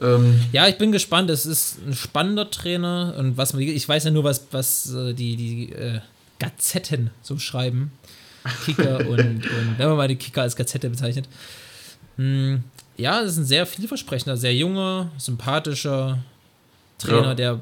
Ähm, 0.00 0.40
Ja, 0.52 0.68
ich 0.68 0.78
bin 0.78 0.92
gespannt. 0.92 1.30
Es 1.30 1.46
ist 1.46 1.78
ein 1.86 1.94
spannender 1.94 2.50
Trainer 2.50 3.14
und 3.18 3.36
was 3.36 3.54
ich 3.54 3.88
weiß 3.88 4.04
ja 4.04 4.10
nur, 4.10 4.24
was, 4.24 4.46
was 4.50 4.92
äh, 4.92 5.14
die, 5.14 5.36
die 5.36 5.72
äh, 5.72 6.00
Gazetten 6.42 7.10
so 7.22 7.38
schreiben. 7.38 7.92
Kicker 8.64 8.98
und, 9.06 9.20
und 9.20 9.74
wenn 9.78 9.88
man 9.88 9.96
mal 9.96 10.08
die 10.08 10.16
Kicker 10.16 10.42
als 10.42 10.56
Gazette 10.56 10.90
bezeichnet. 10.90 11.28
Hm, 12.16 12.64
ja, 12.96 13.20
es 13.22 13.32
ist 13.32 13.38
ein 13.38 13.44
sehr 13.44 13.66
vielversprechender, 13.66 14.36
sehr 14.36 14.54
junger, 14.54 15.10
sympathischer 15.16 16.18
Trainer, 16.98 17.28
Ja. 17.28 17.34
der 17.34 17.60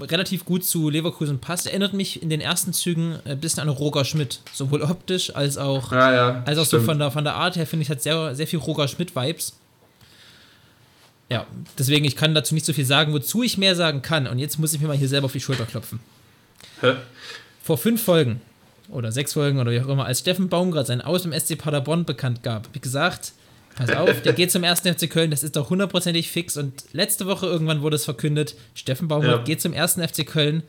relativ 0.00 0.44
gut 0.44 0.64
zu 0.64 0.88
Leverkusen 0.88 1.38
passt. 1.38 1.66
Erinnert 1.66 1.92
mich 1.92 2.22
in 2.22 2.30
den 2.30 2.40
ersten 2.40 2.72
Zügen 2.72 3.18
ein 3.24 3.38
bisschen 3.40 3.62
an 3.62 3.68
Roger 3.68 4.04
Schmidt, 4.04 4.40
sowohl 4.52 4.82
optisch 4.82 5.34
als 5.34 5.58
auch 5.58 5.92
ja, 5.92 6.12
ja. 6.14 6.42
also 6.46 6.62
auch 6.62 6.66
so 6.66 6.80
von 6.80 6.98
der, 6.98 7.10
von 7.10 7.24
der 7.24 7.34
Art 7.34 7.56
her 7.56 7.66
finde 7.66 7.82
ich, 7.82 7.90
hat 7.90 8.02
sehr, 8.02 8.34
sehr 8.34 8.46
viel 8.46 8.58
Roger 8.58 8.88
Schmidt-Vibes. 8.88 9.54
Ja, 11.30 11.46
deswegen, 11.78 12.04
ich 12.04 12.16
kann 12.16 12.34
dazu 12.34 12.54
nicht 12.54 12.66
so 12.66 12.72
viel 12.72 12.84
sagen, 12.84 13.12
wozu 13.12 13.42
ich 13.42 13.58
mehr 13.58 13.74
sagen 13.74 14.02
kann. 14.02 14.26
Und 14.26 14.38
jetzt 14.38 14.58
muss 14.58 14.72
ich 14.74 14.80
mir 14.80 14.88
mal 14.88 14.96
hier 14.96 15.08
selber 15.08 15.26
auf 15.26 15.32
die 15.32 15.40
Schulter 15.40 15.64
klopfen. 15.64 16.00
Hä? 16.80 16.94
Vor 17.64 17.78
fünf 17.78 18.02
Folgen 18.02 18.42
oder 18.90 19.10
sechs 19.10 19.32
Folgen 19.32 19.58
oder 19.58 19.70
wie 19.72 19.80
auch 19.80 19.88
immer, 19.88 20.04
als 20.04 20.18
Steffen 20.20 20.50
Baumgart 20.50 20.86
sein 20.86 21.00
Aus 21.00 21.24
im 21.24 21.32
SC 21.32 21.56
Paderborn 21.56 22.04
bekannt 22.04 22.42
gab, 22.42 22.64
habe 22.66 22.76
ich 22.76 22.82
gesagt, 22.82 23.32
pass 23.74 23.90
auf, 23.90 24.20
der 24.20 24.34
geht 24.34 24.52
zum 24.52 24.62
ersten 24.64 24.92
FC 24.94 25.08
Köln, 25.08 25.30
das 25.30 25.42
ist 25.42 25.56
doch 25.56 25.70
hundertprozentig 25.70 26.30
fix. 26.30 26.58
Und 26.58 26.84
letzte 26.92 27.24
Woche 27.26 27.46
irgendwann 27.46 27.80
wurde 27.80 27.96
es 27.96 28.04
verkündet, 28.04 28.54
Steffen 28.74 29.08
Baumgart 29.08 29.38
Ja. 29.38 29.44
geht 29.44 29.62
zum 29.62 29.72
ersten 29.72 30.06
FC 30.06 30.26
Köln. 30.26 30.62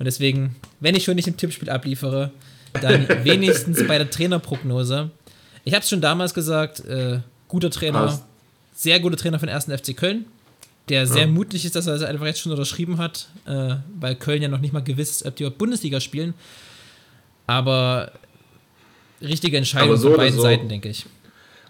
Und 0.00 0.06
deswegen, 0.06 0.56
wenn 0.80 0.96
ich 0.96 1.04
schon 1.04 1.14
nicht 1.14 1.28
im 1.28 1.36
Tippspiel 1.36 1.70
abliefere, 1.70 2.32
dann 2.80 3.06
wenigstens 3.24 3.86
bei 3.86 3.98
der 3.98 4.10
Trainerprognose. 4.10 5.10
Ich 5.64 5.74
habe 5.74 5.82
es 5.84 5.88
schon 5.88 6.00
damals 6.00 6.34
gesagt, 6.34 6.80
äh, 6.80 7.20
guter 7.46 7.70
Trainer, 7.70 8.06
Passt. 8.06 8.24
sehr 8.74 8.98
guter 8.98 9.16
Trainer 9.16 9.38
den 9.38 9.48
ersten 9.48 9.70
FC 9.76 9.96
Köln, 9.96 10.24
der 10.90 11.06
sehr 11.06 11.26
mutig 11.26 11.64
ist, 11.64 11.76
dass 11.76 11.86
er 11.86 11.94
es 11.94 12.02
einfach 12.02 12.26
jetzt 12.26 12.40
schon 12.40 12.52
unterschrieben 12.52 12.98
hat, 12.98 13.28
äh, 13.46 13.76
weil 13.98 14.16
Köln 14.16 14.42
ja 14.42 14.48
noch 14.48 14.60
nicht 14.60 14.72
mal 14.72 14.82
gewiss 14.82 15.10
ist, 15.10 15.26
ob 15.26 15.36
die 15.36 15.44
überhaupt 15.44 15.58
Bundesliga 15.58 16.00
spielen. 16.00 16.34
Aber 17.46 18.12
richtige 19.22 19.56
Entscheidung 19.56 19.90
Aber 19.90 19.96
so 19.96 20.08
von 20.08 20.18
beiden 20.18 20.36
so. 20.36 20.42
Seiten, 20.42 20.68
denke 20.68 20.88
ich. 20.88 21.06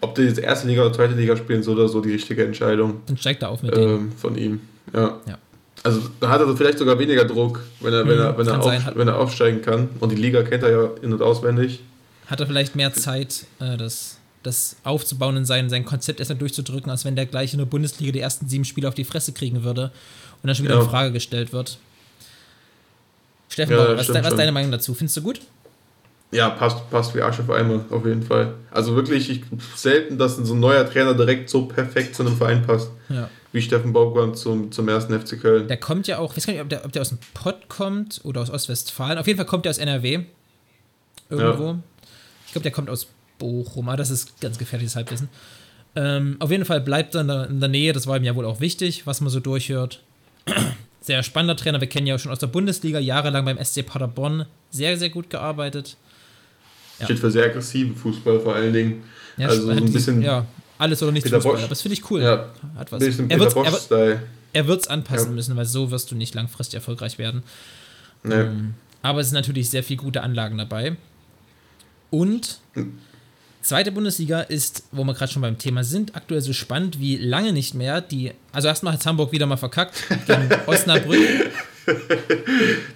Ob 0.00 0.14
die 0.14 0.22
jetzt 0.22 0.38
erste 0.38 0.66
Liga 0.66 0.82
oder 0.82 0.92
zweite 0.94 1.14
Liga 1.14 1.36
spielen, 1.36 1.62
so 1.62 1.72
oder 1.72 1.88
so 1.88 2.00
die 2.00 2.12
richtige 2.12 2.44
Entscheidung 2.44 3.02
Dann 3.06 3.18
steigt 3.18 3.42
er 3.42 3.50
auf 3.50 3.62
mit 3.62 3.76
ähm, 3.76 4.12
von 4.16 4.36
ihm. 4.36 4.60
Ja. 4.94 5.18
Ja. 5.26 5.38
Also 5.82 6.02
da 6.20 6.28
hat 6.30 6.40
er 6.40 6.56
vielleicht 6.56 6.78
sogar 6.78 6.98
weniger 6.98 7.24
Druck, 7.24 7.60
wenn 7.80 7.92
er, 7.92 8.06
wenn 8.06 8.16
Mhm, 8.16 8.22
er, 8.22 8.38
wenn 8.38 8.46
er, 8.46 8.60
auf, 8.62 8.96
wenn 8.96 9.08
er 9.08 9.18
aufsteigen 9.18 9.62
kann. 9.62 9.88
Und 10.00 10.12
die 10.12 10.16
Liga 10.16 10.42
kennt 10.42 10.62
er 10.62 10.70
ja 10.70 10.90
in- 11.02 11.12
und 11.12 11.22
auswendig. 11.22 11.80
Hat 12.26 12.40
er 12.40 12.46
vielleicht 12.46 12.76
mehr 12.76 12.92
Zeit, 12.92 13.46
äh, 13.60 13.76
das, 13.76 14.18
das 14.42 14.76
aufzubauen 14.84 15.36
und 15.36 15.44
sein, 15.44 15.68
sein 15.68 15.84
Konzept 15.84 16.18
erstmal 16.20 16.38
durchzudrücken, 16.38 16.90
als 16.90 17.04
wenn 17.04 17.16
der 17.16 17.26
gleich 17.26 17.52
in 17.52 17.58
der 17.58 17.66
Bundesliga 17.66 18.12
die 18.12 18.20
ersten 18.20 18.48
sieben 18.48 18.64
Spiele 18.64 18.88
auf 18.88 18.94
die 18.94 19.04
Fresse 19.04 19.32
kriegen 19.32 19.62
würde 19.64 19.92
und 20.42 20.46
dann 20.46 20.54
schon 20.54 20.64
wieder 20.64 20.76
Ja. 20.76 20.82
in 20.82 20.88
Frage 20.88 21.12
gestellt 21.12 21.52
wird. 21.52 21.78
Steffen, 23.48 23.72
Ja, 23.76 23.96
was, 23.96 24.08
was 24.08 24.26
ist 24.28 24.38
deine 24.38 24.52
Meinung 24.52 24.70
dazu? 24.70 24.94
Findest 24.94 25.16
du 25.16 25.22
gut? 25.22 25.40
Ja, 26.32 26.48
passt, 26.50 26.88
passt 26.90 27.14
wie 27.16 27.20
Arsch 27.22 27.40
auf 27.40 27.50
Eimer, 27.50 27.84
auf 27.90 28.06
jeden 28.06 28.22
Fall. 28.22 28.54
Also 28.70 28.94
wirklich, 28.94 29.28
ich, 29.28 29.42
selten, 29.74 30.16
dass 30.16 30.36
so 30.36 30.54
ein 30.54 30.60
neuer 30.60 30.88
Trainer 30.88 31.14
direkt 31.14 31.50
so 31.50 31.66
perfekt 31.66 32.14
zu 32.14 32.22
einem 32.24 32.36
Verein 32.36 32.64
passt, 32.64 32.88
Ja. 33.08 33.28
wie 33.50 33.60
Steffen 33.60 33.92
Baumgart 33.92 34.38
zum, 34.38 34.70
zum 34.70 34.88
ersten 34.88 35.18
FC 35.18 35.40
Köln. 35.40 35.66
Der 35.66 35.76
kommt 35.78 36.06
ja 36.06 36.18
auch, 36.18 36.30
ich 36.30 36.36
weiß 36.36 36.46
gar 36.46 36.52
nicht, 36.52 36.62
ob 36.62 36.68
der, 36.68 36.84
ob 36.84 36.92
der 36.92 37.02
aus 37.02 37.08
dem 37.08 37.18
Pott 37.34 37.68
kommt 37.68 38.20
oder 38.22 38.40
aus 38.42 38.48
Ostwestfalen. 38.50 39.18
Auf 39.18 39.26
jeden 39.26 39.38
Fall 39.38 39.46
kommt 39.46 39.64
der 39.64 39.70
aus 39.70 39.78
NRW. 39.78 40.20
Irgendwo. 41.28 41.78
Ich 42.46 42.52
glaube, 42.52 42.62
der 42.62 42.72
kommt 42.72 42.88
aus 42.90 43.08
Bochum, 43.40 43.88
aber 43.88 43.96
das 43.96 44.10
ist 44.10 44.40
ganz 44.40 44.56
gefährliches 44.58 44.94
Halbwissen. 44.94 45.28
Ähm, 45.96 46.36
auf 46.38 46.52
jeden 46.52 46.64
Fall 46.64 46.80
bleibt 46.80 47.16
er 47.16 47.22
in 47.22 47.26
der, 47.28 47.48
in 47.50 47.58
der 47.58 47.68
Nähe, 47.68 47.92
das 47.92 48.06
war 48.06 48.16
ihm 48.16 48.22
ja 48.22 48.36
wohl 48.36 48.44
auch 48.44 48.60
wichtig, 48.60 49.06
was 49.08 49.20
man 49.20 49.30
so 49.30 49.40
durchhört. 49.40 50.00
Sehr 51.00 51.22
spannender 51.24 51.56
Trainer, 51.56 51.80
wir 51.80 51.88
kennen 51.88 52.06
ja 52.06 52.14
auch 52.14 52.18
schon 52.20 52.30
aus 52.30 52.38
der 52.38 52.46
Bundesliga, 52.46 53.00
jahrelang 53.00 53.44
beim 53.44 53.58
SC 53.64 53.84
Paderborn 53.84 54.46
sehr, 54.70 54.96
sehr 54.98 55.08
gut 55.08 55.30
gearbeitet. 55.30 55.96
Ja. 57.00 57.06
Steht 57.06 57.18
für 57.18 57.30
sehr 57.30 57.46
aggressiven 57.46 57.96
Fußball 57.96 58.38
vor 58.40 58.54
allen 58.54 58.72
Dingen. 58.72 59.02
Ja, 59.38 59.48
also 59.48 59.62
so 59.62 59.70
ein 59.70 59.90
bisschen, 59.92 60.20
Ja, 60.22 60.44
alles 60.78 61.02
oder 61.02 61.10
nichts 61.10 61.24
Peter 61.28 61.38
Fußball, 61.38 61.54
Bosch. 61.54 61.62
aber 61.62 61.68
das 61.70 61.80
finde 61.82 61.94
ich 61.94 62.10
cool. 62.10 62.22
ja, 62.22 62.50
Hat 62.76 62.92
was. 62.92 62.98
bisschen 63.02 63.30
Er 63.30 63.38
Peter 63.38 63.54
wird 63.90 64.20
er 64.52 64.66
wird's 64.66 64.88
anpassen 64.88 65.28
Ja. 65.30 65.34
müssen, 65.34 65.56
weil 65.56 65.64
so 65.64 65.90
wirst 65.90 66.10
du 66.10 66.14
nicht 66.14 66.34
langfristig 66.34 66.74
erfolgreich 66.74 67.18
werden. 67.18 67.42
Ne. 68.22 68.74
Aber 69.02 69.20
es 69.20 69.28
sind 69.28 69.36
natürlich 69.36 69.70
sehr 69.70 69.82
viele 69.82 70.02
gute 70.02 70.22
Anlagen 70.22 70.58
dabei. 70.58 70.96
Und 72.10 72.60
zweite 73.62 73.92
Bundesliga 73.92 74.40
ist, 74.40 74.84
wo 74.92 75.04
wir 75.04 75.14
gerade 75.14 75.30
schon 75.32 75.42
beim 75.42 75.58
Thema 75.58 75.84
sind, 75.84 76.14
aktuell 76.16 76.40
so 76.40 76.52
spannend 76.52 76.98
wie 77.00 77.16
lange 77.16 77.52
nicht 77.52 77.74
mehr. 77.74 78.00
Die, 78.00 78.32
also 78.52 78.68
erstmal 78.68 78.94
hat 78.94 79.04
Hamburg 79.06 79.32
wieder 79.32 79.46
mal 79.46 79.56
verkackt 79.56 80.02
gegen 80.26 80.48
Osnabrück. 80.66 81.50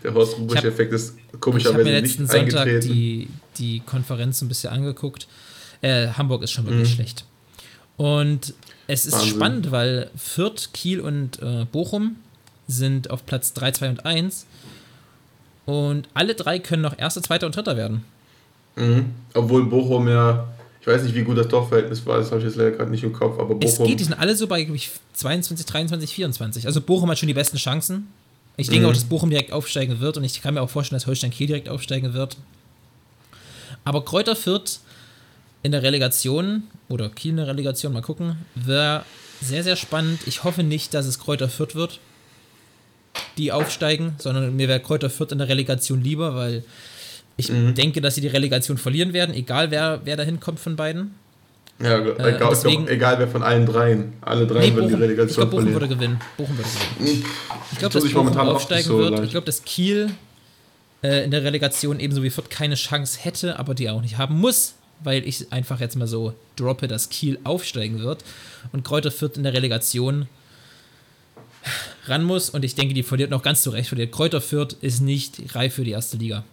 Der 0.03 0.15
Horst 0.15 0.39
Rubisch-Effekt 0.39 0.93
ist 0.93 1.15
Ich 1.17 1.25
habe 1.33 1.39
komischerweise 1.39 1.85
mir 1.85 2.01
nicht 2.01 2.19
letzten 2.19 2.27
Sonntag 2.27 2.81
die, 2.81 3.29
die 3.59 3.81
Konferenz 3.81 4.41
ein 4.43 4.49
bisschen 4.49 4.71
angeguckt. 4.71 5.27
Äh, 5.81 6.09
Hamburg 6.09 6.43
ist 6.43 6.53
schon 6.53 6.67
wirklich 6.67 6.91
Mhm. 6.91 6.95
schlecht. 6.95 7.25
Und 7.97 8.55
es 8.87 9.07
ist 9.07 9.13
Wahnsinn. 9.15 9.31
spannend, 9.31 9.71
weil 9.71 10.11
Fürth, 10.17 10.71
Kiel 10.73 11.01
und 11.01 11.41
äh, 11.43 11.65
Bochum 11.71 12.17
sind 12.67 13.11
auf 13.11 13.25
Platz 13.27 13.53
3, 13.53 13.73
2 13.73 13.89
und 13.91 14.07
1. 14.07 14.47
Und 15.67 16.09
alle 16.15 16.35
drei 16.35 16.59
können 16.59 16.83
noch 16.83 16.99
Erster, 16.99 17.23
Zweiter 17.23 17.47
und 17.47 17.57
Dritter 17.57 17.77
werden. 17.77 18.05
Mhm. 18.77 19.15
Obwohl 19.35 19.65
Bochum 19.67 20.09
ja, 20.09 20.49
ich 20.81 20.87
weiß 20.87 21.03
nicht, 21.03 21.15
wie 21.15 21.23
gut 21.23 21.39
das 21.39 21.49
Torverhältnis 21.49 22.05
war, 22.07 22.19
das 22.19 22.31
habe 22.31 22.41
ich 22.41 22.47
jetzt 22.47 22.57
leider 22.57 22.73
gerade 22.73 22.91
nicht 22.91 23.03
im 23.05 23.13
Kopf, 23.13 23.39
aber 23.39 23.57
Es 23.65 23.73
Bochum. 23.77 23.87
geht, 23.87 24.01
die 24.01 24.05
sind 24.05 24.15
alle 24.15 24.35
so 24.37 24.47
bei 24.47 24.63
glaub 24.65 24.77
ich, 24.77 24.91
22, 25.15 25.65
23, 25.67 26.15
24. 26.15 26.67
Also 26.67 26.81
Bochum 26.81 27.11
hat 27.11 27.19
schon 27.19 27.27
die 27.29 27.35
besten 27.35 27.57
Chancen. 27.57 28.09
Ich 28.57 28.69
denke 28.69 28.85
Mhm. 28.85 28.91
auch, 28.91 28.95
dass 28.95 29.05
Bochum 29.05 29.31
direkt 29.31 29.53
aufsteigen 29.53 30.01
wird 30.01 30.17
und 30.17 30.25
ich 30.25 30.41
kann 30.43 30.55
mir 30.55 30.63
auch 30.63 30.71
vorstellen, 30.71 30.99
dass 30.99 31.07
Holstein 31.07 31.31
Kiel 31.31 31.47
direkt 31.49 31.69
aufsteigen 31.69 32.13
wird. 32.15 32.37
Aber 33.85 34.05
Kräuter 34.05 34.37
Fürth 34.37 34.81
in 35.63 35.73
der 35.73 35.83
Relegation 35.83 36.65
oder 36.89 37.09
Kiel 37.09 37.31
in 37.33 37.37
der 37.39 37.47
Relegation, 37.49 37.93
mal 37.93 38.03
gucken, 38.03 38.37
wäre 38.55 39.05
sehr, 39.41 39.65
sehr 39.65 39.77
spannend. 39.77 40.21
Ich 40.27 40.45
hoffe 40.45 40.63
nicht, 40.63 40.95
dass 40.95 41.07
es 41.07 41.19
Kräuter 41.19 41.49
Fürth 41.49 41.75
wird, 41.75 41.99
die 43.39 43.51
aufsteigen, 43.53 44.15
sondern 44.19 44.55
mir 44.57 44.69
wäre 44.69 44.81
Kräuter 44.81 45.11
Fürth 45.11 45.33
in 45.33 45.39
der 45.39 45.49
Relegation 45.49 46.03
lieber, 46.03 46.35
weil 46.35 46.65
ich 47.37 47.51
Mhm. 47.51 47.75
denke, 47.75 48.01
dass 48.01 48.15
sie 48.15 48.21
die 48.21 48.29
Relegation 48.29 48.79
verlieren 48.79 49.13
werden, 49.13 49.35
egal 49.35 49.71
wer, 49.71 50.01
wer 50.05 50.17
da 50.17 50.23
hinkommt 50.23 50.61
von 50.61 50.77
beiden. 50.77 51.15
ja, 51.81 51.99
Äh, 51.99 52.03
egal, 52.13 52.31
ich 52.31 52.37
glaub, 52.39 52.51
deswegen- 52.51 52.89
egal 52.89 53.19
wer 53.19 53.27
von 53.29 53.43
allen 53.43 53.67
dreien. 53.67 54.13
Alle 54.21 54.47
drei 54.47 54.61
würden 54.61 54.65
die 54.65 54.71
Bochum, 54.81 54.95
ich 54.95 55.01
Relegation 55.01 55.35
glaube, 55.37 55.51
Bochum 55.51 55.65
würde 55.75 55.87
verlieren. 55.89 55.99
gewinnen. 55.99 56.21
Bochum 56.37 56.57
würde 56.57 56.71
gewinnen. 56.99 57.25
Ich 57.73 57.79
glaube, 57.79 57.93
dass 58.01 58.05
Bochum 58.13 58.39
aufsteigen 58.39 58.85
so 58.89 58.99
wird. 58.99 59.11
leicht. 59.11 59.25
Ich 59.25 59.31
glaube, 59.33 59.47
dass 59.47 59.65
Kiel 59.65 60.11
äh, 61.03 61.25
in 61.25 61.31
der 61.33 61.43
Relegation 61.45 61.99
ebenso 62.01 62.23
wie 62.23 62.31
Fürth 62.31 62.49
keine 62.49 62.77
Chance 62.77 63.19
hätte, 63.21 63.59
aber 63.59 63.75
die 63.75 63.91
auch 63.91 64.01
nicht 64.01 64.17
haben 64.19 64.39
muss, 64.39 64.75
weil 65.03 65.27
ich 65.29 65.53
einfach 65.53 65.81
jetzt 65.81 65.97
mal 65.97 66.07
so 66.07 66.33
droppe, 66.57 66.87
dass 66.89 67.11
Kiel 67.11 67.39
aufsteigen 67.45 67.99
wird 67.99 68.25
und 68.73 68.85
Kräuter 68.85 69.11
Fürth 69.11 69.37
in 69.37 69.43
der 69.43 69.53
Relegation 69.53 70.29
ran 72.07 72.23
muss 72.25 72.51
und 72.51 72.65
ich 72.65 72.75
denke, 72.75 72.95
die 72.95 73.03
verliert 73.03 73.31
noch 73.31 73.43
ganz 73.43 73.63
zu 73.63 73.71
Recht. 73.71 73.89
Verliert. 73.89 74.13
Kräuter 74.13 74.41
Fürth 74.41 74.77
ist 74.81 75.01
nicht 75.01 75.55
reif 75.55 75.75
für 75.75 75.85
die 75.85 75.91
erste 75.93 76.17
Liga. 76.19 76.45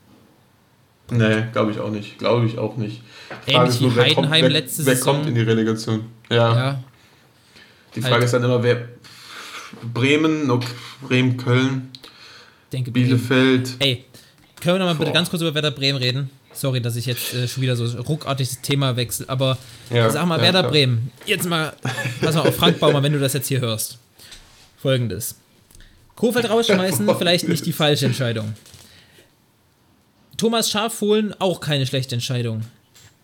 Nee, 1.09 1.43
glaube 1.51 1.71
ich 1.71 1.79
auch 1.79 1.89
nicht. 1.89 2.19
Glaube 2.19 2.45
ich 2.45 2.57
auch 2.57 2.77
nicht. 2.77 3.01
Die 3.47 3.51
Ähnlich 3.51 3.81
wie 3.81 3.91
Heidenheim 3.91 4.41
kommt, 4.41 4.53
wer, 4.53 4.61
wer 4.61 4.67
Saison. 4.69 4.85
Wer 4.85 4.99
kommt 4.99 5.27
in 5.27 5.35
die 5.35 5.41
Relegation? 5.41 6.05
Ja. 6.29 6.55
ja. 6.55 6.83
Die 7.95 8.01
Frage 8.01 8.15
halt. 8.15 8.23
ist 8.25 8.33
dann 8.33 8.43
immer, 8.43 8.63
wer. 8.63 8.87
Bremen, 9.93 10.51
Bremen, 11.01 11.37
Köln, 11.37 11.91
denke, 12.71 12.91
Bielefeld. 12.91 13.75
Ey, 13.79 14.05
können 14.59 14.75
wir 14.75 14.79
nochmal 14.79 14.95
bitte 14.95 15.11
ganz 15.11 15.29
kurz 15.29 15.41
über 15.41 15.53
Werder 15.53 15.71
Bremen 15.71 15.97
reden? 15.97 16.29
Sorry, 16.53 16.81
dass 16.81 16.97
ich 16.97 17.05
jetzt 17.05 17.33
äh, 17.33 17.47
schon 17.47 17.63
wieder 17.63 17.75
so 17.75 17.85
ruckartig 18.01 18.49
das 18.49 18.61
Thema 18.61 18.97
wechsle, 18.97 19.27
aber 19.29 19.57
ja, 19.89 20.09
sag 20.09 20.25
mal, 20.25 20.37
ja, 20.37 20.43
Werder 20.43 20.59
klar. 20.59 20.71
Bremen, 20.71 21.11
jetzt 21.25 21.47
mal, 21.47 21.73
pass 22.21 22.35
mal 22.35 22.41
auf 22.41 22.55
Frank 22.55 22.79
Baumer, 22.79 23.01
wenn 23.01 23.13
du 23.13 23.19
das 23.19 23.33
jetzt 23.33 23.47
hier 23.47 23.61
hörst. 23.61 23.97
Folgendes. 24.77 25.35
Kofeld 26.15 26.49
rausschmeißen, 26.49 27.09
vielleicht 27.17 27.47
nicht 27.47 27.65
die 27.65 27.71
falsche 27.71 28.05
Entscheidung. 28.05 28.53
Thomas 30.41 30.71
Schaf 30.71 31.01
holen, 31.01 31.35
auch 31.37 31.59
keine 31.59 31.85
schlechte 31.85 32.15
Entscheidung. 32.15 32.61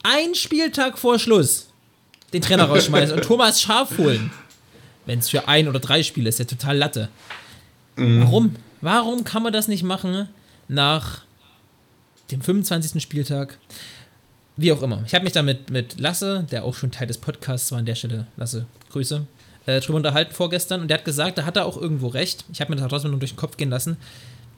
Ein 0.04 0.36
Spieltag 0.36 1.00
vor 1.00 1.18
Schluss 1.18 1.66
den 2.32 2.44
Trainer 2.44 2.66
rausschmeißen 2.66 3.16
und 3.16 3.24
Thomas 3.24 3.60
Schaf 3.60 3.98
holen. 3.98 4.30
Wenn 5.08 5.18
es 5.18 5.28
für 5.28 5.48
ein 5.48 5.68
oder 5.68 5.80
drei 5.80 6.04
Spiele 6.04 6.30
ist, 6.30 6.38
ja 6.38 6.46
total 6.46 6.78
Latte. 6.78 7.10
Mhm. 7.96 8.22
Warum? 8.22 8.56
Warum 8.82 9.24
kann 9.24 9.42
man 9.42 9.52
das 9.52 9.68
nicht 9.68 9.82
machen 9.82 10.30
nach 10.68 11.24
dem 12.30 12.42
25. 12.42 13.02
Spieltag? 13.02 13.58
Wie 14.56 14.72
auch 14.72 14.84
immer. 14.84 15.02
Ich 15.08 15.16
habe 15.16 15.24
mich 15.24 15.34
damit 15.34 15.72
mit 15.72 16.00
Lasse, 16.00 16.46
der 16.52 16.66
auch 16.66 16.76
schon 16.76 16.92
Teil 16.92 17.08
des 17.08 17.18
Podcasts 17.18 17.72
war 17.72 17.80
an 17.80 17.88
der 17.88 17.96
Stelle, 17.96 18.28
Lasse, 18.36 18.68
Grüße, 18.92 19.26
äh, 19.66 19.82
drüber 19.82 19.98
unterhalten 19.98 20.36
vorgestern 20.36 20.82
und 20.82 20.90
der 20.90 21.00
hat 21.00 21.06
gesagt, 21.06 21.40
da 21.40 21.46
hat 21.46 21.58
er 21.58 21.66
auch 21.66 21.78
irgendwo 21.78 22.10
recht. 22.10 22.46
Ich 22.54 22.62
habe 22.62 22.76
mir 22.76 22.80
das 22.80 22.88
trotzdem 22.90 23.10
nur 23.10 23.20
durch 23.20 23.32
den 23.32 23.38
Kopf 23.38 23.58
gehen 23.58 23.72
lassen. 23.72 23.98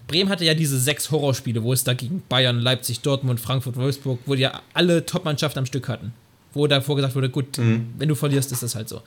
Bremen 0.10 0.30
hatte 0.30 0.44
ja 0.44 0.56
diese 0.56 0.80
sechs 0.80 1.12
Horrorspiele, 1.12 1.64
wo 1.64 1.72
es 1.72 1.84
da 1.84 1.94
gegen 1.94 2.24
Bayern, 2.28 2.60
Leipzig, 2.60 3.02
Dortmund, 3.02 3.40
Frankfurt, 3.40 3.76
Wolfsburg, 3.76 4.20
wo 4.26 4.34
die 4.34 4.42
ja 4.42 4.62
alle 4.74 5.06
Top-Mannschaften 5.06 5.60
am 5.60 5.66
Stück 5.68 5.88
hatten. 5.88 6.14
Wo 6.54 6.66
davor 6.66 6.96
gesagt 6.96 7.16
wurde, 7.16 7.30
gut, 7.30 7.60
mhm. 7.60 7.94
wenn 7.98 8.10
du 8.10 8.16
verlierst, 8.16 8.52
ist 8.52 8.64
das 8.64 8.74
halt 8.74 8.90
so. 8.90 9.04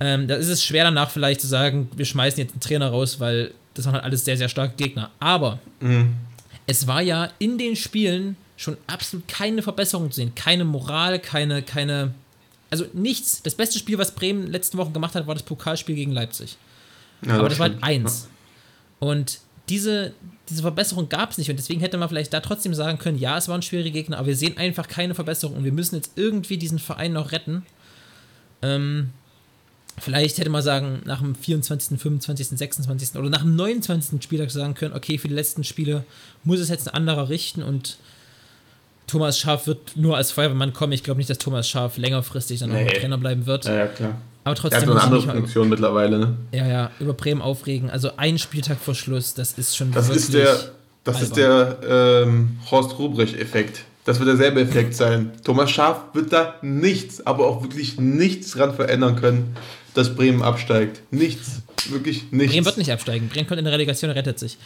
Ähm, 0.00 0.26
da 0.26 0.36
ist 0.36 0.48
es 0.48 0.64
schwer 0.64 0.84
danach 0.84 1.10
vielleicht 1.10 1.42
zu 1.42 1.46
sagen, 1.46 1.90
wir 1.94 2.06
schmeißen 2.06 2.40
jetzt 2.40 2.52
einen 2.52 2.60
Trainer 2.60 2.88
raus, 2.88 3.20
weil 3.20 3.52
das 3.74 3.84
waren 3.84 3.92
halt 3.92 4.04
alles 4.04 4.24
sehr, 4.24 4.38
sehr 4.38 4.48
starke 4.48 4.74
Gegner. 4.76 5.10
Aber 5.20 5.58
mhm. 5.80 6.14
es 6.66 6.86
war 6.86 7.02
ja 7.02 7.28
in 7.38 7.58
den 7.58 7.76
Spielen 7.76 8.36
schon 8.56 8.78
absolut 8.86 9.28
keine 9.28 9.60
Verbesserung 9.60 10.10
zu 10.10 10.16
sehen. 10.16 10.34
Keine 10.34 10.64
Moral, 10.64 11.18
keine, 11.18 11.60
keine, 11.60 12.14
also 12.70 12.86
nichts. 12.94 13.42
Das 13.42 13.54
beste 13.54 13.78
Spiel, 13.78 13.98
was 13.98 14.14
Bremen 14.14 14.46
letzten 14.46 14.78
Wochen 14.78 14.94
gemacht 14.94 15.14
hat, 15.14 15.26
war 15.26 15.34
das 15.34 15.42
Pokalspiel 15.42 15.94
gegen 15.94 16.12
Leipzig. 16.12 16.56
Ja, 17.26 17.34
Aber 17.34 17.50
das, 17.50 17.58
das 17.58 17.58
war 17.58 17.68
halt 17.68 17.82
eins. 17.82 18.28
Und 18.98 19.40
diese, 19.70 20.12
diese 20.48 20.62
Verbesserung 20.62 21.08
gab 21.08 21.30
es 21.30 21.38
nicht 21.38 21.48
und 21.48 21.56
deswegen 21.56 21.80
hätte 21.80 21.96
man 21.96 22.08
vielleicht 22.08 22.32
da 22.32 22.40
trotzdem 22.40 22.74
sagen 22.74 22.98
können, 22.98 23.18
ja, 23.18 23.38
es 23.38 23.48
waren 23.48 23.62
schwierige 23.62 23.92
Gegner, 23.92 24.18
aber 24.18 24.26
wir 24.26 24.36
sehen 24.36 24.58
einfach 24.58 24.88
keine 24.88 25.14
Verbesserung 25.14 25.56
und 25.56 25.64
wir 25.64 25.72
müssen 25.72 25.94
jetzt 25.94 26.12
irgendwie 26.16 26.58
diesen 26.58 26.80
Verein 26.80 27.12
noch 27.12 27.30
retten. 27.30 27.64
Ähm, 28.62 29.10
vielleicht 29.98 30.38
hätte 30.38 30.50
man 30.50 30.62
sagen, 30.62 31.02
nach 31.04 31.20
dem 31.20 31.36
24., 31.36 32.00
25., 32.00 32.48
26. 32.58 33.14
oder 33.16 33.30
nach 33.30 33.42
dem 33.42 33.54
29. 33.54 34.22
Spieltag 34.22 34.50
sagen 34.50 34.74
können, 34.74 34.94
okay, 34.94 35.18
für 35.18 35.28
die 35.28 35.34
letzten 35.34 35.62
Spiele 35.62 36.04
muss 36.42 36.58
es 36.58 36.68
jetzt 36.68 36.88
ein 36.88 36.94
anderer 36.94 37.28
richten 37.28 37.62
und 37.62 37.96
Thomas 39.06 39.38
Schaf 39.38 39.66
wird 39.66 39.96
nur 39.96 40.16
als 40.16 40.32
Feuerwehrmann 40.32 40.72
kommen. 40.72 40.92
Ich 40.92 41.02
glaube 41.02 41.18
nicht, 41.18 41.30
dass 41.30 41.38
Thomas 41.38 41.68
Schaf 41.68 41.96
längerfristig 41.96 42.60
dann 42.60 42.70
nee. 42.70 42.86
auch 42.86 42.92
Trainer 42.92 43.18
bleiben 43.18 43.46
wird. 43.46 43.64
Ja, 43.64 43.74
ja, 43.74 43.86
klar. 43.86 44.20
Aber 44.44 44.54
trotzdem. 44.54 44.88
Er 44.88 44.94
hat 44.94 45.02
eine 45.02 45.16
andere 45.16 45.22
Funktion 45.22 45.66
über, 45.66 45.76
mittlerweile, 45.76 46.18
ne? 46.18 46.36
Ja, 46.52 46.66
ja, 46.66 46.90
über 46.98 47.12
Bremen 47.12 47.42
aufregen. 47.42 47.90
Also 47.90 48.10
ein 48.16 48.38
Spieltag 48.38 48.78
vor 48.78 48.94
Schluss, 48.94 49.34
das 49.34 49.52
ist 49.52 49.76
schon. 49.76 49.92
Das 49.92 50.08
ist 50.08 50.32
der, 50.32 50.56
das 51.04 51.16
albern. 51.16 51.22
ist 51.22 51.36
der 51.36 51.78
ähm, 51.88 52.58
Horst 52.70 52.98
Rubrich-Effekt. 52.98 53.84
Das 54.04 54.18
wird 54.18 54.28
derselbe 54.28 54.62
Effekt 54.62 54.94
sein. 54.94 55.32
Thomas 55.44 55.70
Schaf 55.70 56.00
wird 56.14 56.32
da 56.32 56.54
nichts, 56.62 57.26
aber 57.26 57.46
auch 57.46 57.62
wirklich 57.62 57.98
nichts 57.98 58.52
dran 58.52 58.74
verändern 58.74 59.16
können, 59.16 59.56
dass 59.94 60.14
Bremen 60.14 60.42
absteigt. 60.42 61.02
Nichts. 61.10 61.60
Wirklich 61.90 62.32
nichts. 62.32 62.52
Bremen 62.52 62.64
wird 62.64 62.78
nicht 62.78 62.90
absteigen. 62.90 63.28
Bremen 63.28 63.46
kommt 63.46 63.58
in 63.58 63.64
der 63.64 63.74
Relegation, 63.74 64.10
rettet 64.10 64.38
sich. 64.38 64.56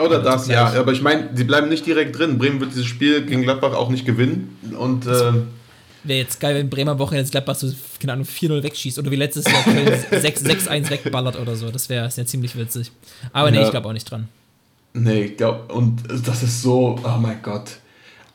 Oder 0.00 0.20
das, 0.20 0.46
ja. 0.46 0.72
Aber 0.74 0.92
ich 0.92 1.02
meine, 1.02 1.30
sie 1.34 1.42
bleiben 1.42 1.68
nicht 1.68 1.84
direkt 1.84 2.16
drin. 2.16 2.38
Bremen 2.38 2.60
wird 2.60 2.70
dieses 2.70 2.86
Spiel 2.86 3.26
gegen 3.26 3.42
Gladbach 3.42 3.74
auch 3.74 3.88
nicht 3.88 4.06
gewinnen. 4.06 4.56
Und. 4.78 5.06
Äh, 5.06 5.32
Wäre 6.04 6.20
jetzt 6.20 6.40
geil, 6.40 6.54
wenn 6.54 6.70
Bremer 6.70 6.98
Woche 6.98 7.16
jetzt 7.16 7.30
Gladbach 7.30 7.54
so, 7.54 7.70
keine 8.00 8.14
Ahnung, 8.14 8.26
4-0 8.26 8.62
wegschießt 8.62 8.98
oder 8.98 9.10
wie 9.10 9.16
letztes 9.16 9.44
Jahr 9.44 9.62
6-1 9.62 10.90
wegballert 10.90 11.38
oder 11.38 11.56
so. 11.56 11.70
Das 11.70 11.88
wäre 11.88 12.08
ja 12.08 12.26
ziemlich 12.26 12.56
witzig. 12.56 12.90
Aber 13.32 13.50
nee, 13.50 13.58
ja. 13.58 13.64
ich 13.64 13.70
glaube 13.70 13.88
auch 13.88 13.92
nicht 13.92 14.10
dran. 14.10 14.28
Nee, 14.92 15.24
ich 15.24 15.36
glaube, 15.36 15.72
und 15.72 16.02
das 16.26 16.42
ist 16.42 16.62
so, 16.62 16.98
oh 17.02 17.18
mein 17.20 17.42
Gott. 17.42 17.76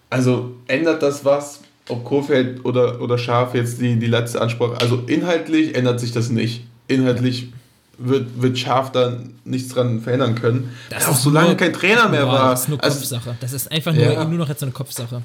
Also 0.09 0.53
ändert 0.67 1.01
das 1.01 1.25
was, 1.25 1.61
ob 1.89 2.05
Kofeld 2.05 2.63
oder, 2.65 3.01
oder 3.01 3.17
Schaf 3.17 3.53
jetzt 3.53 3.81
die, 3.81 3.97
die 3.97 4.07
letzte 4.07 4.41
Ansprache, 4.41 4.79
also 4.79 5.03
inhaltlich 5.07 5.75
ändert 5.75 5.99
sich 5.99 6.11
das 6.11 6.29
nicht. 6.29 6.65
Inhaltlich 6.87 7.51
wird, 7.97 8.41
wird 8.41 8.57
Schaf 8.57 8.91
da 8.91 9.17
nichts 9.43 9.73
dran 9.73 10.01
verändern 10.01 10.35
können. 10.35 10.71
Das 10.89 11.07
auch 11.07 11.15
solange 11.15 11.55
kein 11.55 11.73
Trainer 11.73 12.09
mehr 12.09 12.27
war. 12.27 12.51
Das 12.51 12.61
ist 12.61 12.69
nur 12.69 12.83
also 12.83 12.97
Kopfsache. 12.97 13.29
Also, 13.29 13.37
das 13.41 13.53
ist 13.53 13.71
einfach 13.71 13.93
nur, 13.93 14.03
ja. 14.03 14.25
nur 14.25 14.37
noch 14.37 14.49
jetzt 14.49 14.59
so 14.59 14.65
eine 14.65 14.73
Kopfsache. 14.73 15.21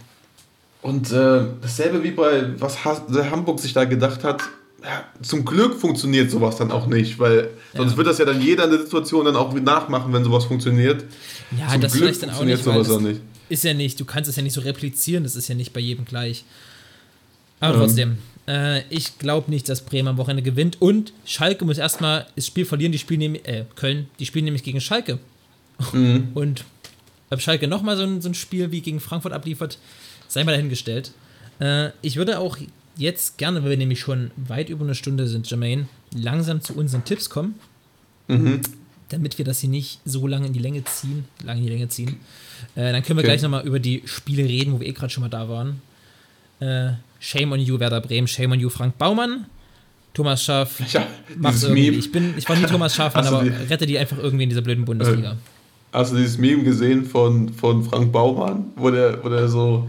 Und 0.83 1.13
äh, 1.13 1.43
dasselbe 1.61 2.03
wie 2.03 2.13
bei, 2.13 2.59
was 2.59 2.85
Hamburg 2.85 3.61
sich 3.61 3.73
da 3.73 3.85
gedacht 3.85 4.25
hat, 4.25 4.43
ja, 4.83 5.05
zum 5.21 5.45
Glück 5.45 5.79
funktioniert 5.79 6.31
sowas 6.31 6.57
dann 6.57 6.71
auch 6.71 6.87
nicht, 6.87 7.19
weil 7.19 7.51
sonst 7.75 7.93
ja. 7.93 7.97
wird 7.99 8.07
das 8.07 8.19
ja 8.19 8.25
dann 8.25 8.41
jeder 8.41 8.65
in 8.65 8.71
der 8.71 8.81
Situation 8.81 9.27
dann 9.27 9.37
auch 9.37 9.53
nachmachen, 9.53 10.13
wenn 10.13 10.25
sowas 10.25 10.47
funktioniert. 10.47 11.05
Ja, 11.59 11.69
zum 11.69 11.81
das 11.83 11.93
Glück 11.93 12.19
dann 12.21 12.31
auch 12.31 12.45
nicht, 12.45 12.65
sowas 12.65 12.91
auch 12.91 13.01
nicht. 13.01 13.21
Ist 13.51 13.65
ja 13.65 13.75
nicht, 13.75 14.01
du 14.01 14.05
kannst 14.05 14.31
es 14.31 14.37
ja 14.37 14.43
nicht 14.43 14.55
so 14.55 14.63
replizieren, 14.63 15.25
das 15.25 15.37
ist 15.37 15.49
ja 15.49 15.55
nicht 15.55 15.73
bei 15.73 15.81
jedem 15.81 16.07
gleich. 16.07 16.45
Aber 17.59 17.75
ähm. 17.75 17.81
trotzdem, 17.81 18.19
äh, 18.49 18.83
ich 18.89 19.19
glaube 19.19 19.51
nicht, 19.51 19.69
dass 19.69 19.83
Bremen 19.83 20.09
am 20.09 20.17
Wochenende 20.17 20.43
gewinnt 20.43 20.81
und 20.81 21.13
Schalke 21.27 21.65
muss 21.67 21.77
erstmal 21.77 22.27
das 22.37 22.47
Spiel 22.47 22.65
verlieren, 22.65 22.93
die 22.93 22.99
spielen 22.99 23.21
nämlich, 23.21 23.47
äh, 23.47 23.67
Köln, 23.77 24.09
die 24.19 24.25
spielen 24.25 24.47
nämlich 24.47 24.63
gegen 24.63 24.81
Schalke. 24.81 25.19
Mhm. 25.93 26.29
Und 26.35 26.65
ob 27.29 27.41
Schalke 27.41 27.69
nochmal 27.69 27.97
so 27.97 28.03
ein, 28.03 28.23
so 28.23 28.29
ein 28.29 28.35
Spiel 28.35 28.71
wie 28.71 28.81
gegen 28.81 29.01
Frankfurt 29.01 29.33
abliefert, 29.33 29.79
sei 30.33 30.45
mal 30.45 30.53
dahingestellt. 30.53 31.13
Äh, 31.61 31.91
ich 32.03 32.17
würde 32.17 32.39
auch 32.39 32.57
jetzt 32.97 33.39
gerne, 33.39 33.63
weil 33.63 33.71
wir 33.71 33.77
nämlich 33.77 34.01
schon 34.01 34.31
weit 34.37 34.69
über 34.69 34.85
eine 34.85 34.95
Stunde 34.95 35.27
sind, 35.27 35.49
Jermaine, 35.49 35.89
langsam 36.15 36.61
zu 36.61 36.75
unseren 36.75 37.05
Tipps 37.05 37.31
kommen. 37.31 37.55
Mhm. 38.29 38.61
Damit 39.09 39.39
wir 39.39 39.45
das 39.45 39.61
hier 39.61 39.71
nicht 39.71 40.01
so 40.05 40.27
lange 40.27 40.47
in 40.47 40.53
die 40.53 40.61
Länge 40.61 40.85
ziehen. 40.85 41.25
Lange 41.43 41.61
in 41.61 41.67
die 41.67 41.73
Länge 41.73 41.89
ziehen. 41.89 42.17
Äh, 42.77 42.93
dann 42.93 43.03
können 43.03 43.19
wir 43.19 43.25
okay. 43.25 43.33
gleich 43.33 43.43
nochmal 43.43 43.67
über 43.67 43.81
die 43.81 44.03
Spiele 44.05 44.45
reden, 44.45 44.73
wo 44.73 44.81
wir 44.81 44.87
eh 44.87 44.93
gerade 44.93 45.13
schon 45.13 45.23
mal 45.23 45.29
da 45.29 45.49
waren. 45.49 45.83
Äh, 46.61 46.93
Shame 47.19 47.53
on 47.53 47.61
you, 47.61 47.81
Werder 47.81 48.01
Bremen. 48.01 48.29
Shame 48.29 48.53
on 48.53 48.61
you, 48.61 48.71
Frank 48.71 48.97
Baumann. 48.99 49.47
Thomas 50.13 50.43
Schaaf, 50.43 50.81
ja, 50.93 51.07
mach's 51.37 51.63
irgendwie. 51.63 51.91
Ich, 51.91 52.11
bin, 52.11 52.35
ich 52.37 52.49
war 52.49 52.57
nie 52.57 52.67
Thomas 52.67 52.97
Schaaf, 52.97 53.15
aber 53.15 53.45
die, 53.45 53.49
rette 53.49 53.87
die 53.87 53.97
einfach 53.97 54.19
irgendwie 54.19 54.43
in 54.43 54.49
dieser 54.49 54.63
blöden 54.63 54.85
Bundesliga. 54.85 55.37
Hast 55.93 56.13
du 56.13 56.17
dieses 56.17 56.37
Meme 56.37 56.65
gesehen 56.65 57.05
von, 57.05 57.49
von 57.51 57.85
Frank 57.85 58.11
Baumann, 58.11 58.73
wo 58.77 58.91
der, 58.91 59.23
wo 59.23 59.29
der 59.29 59.49
so 59.49 59.89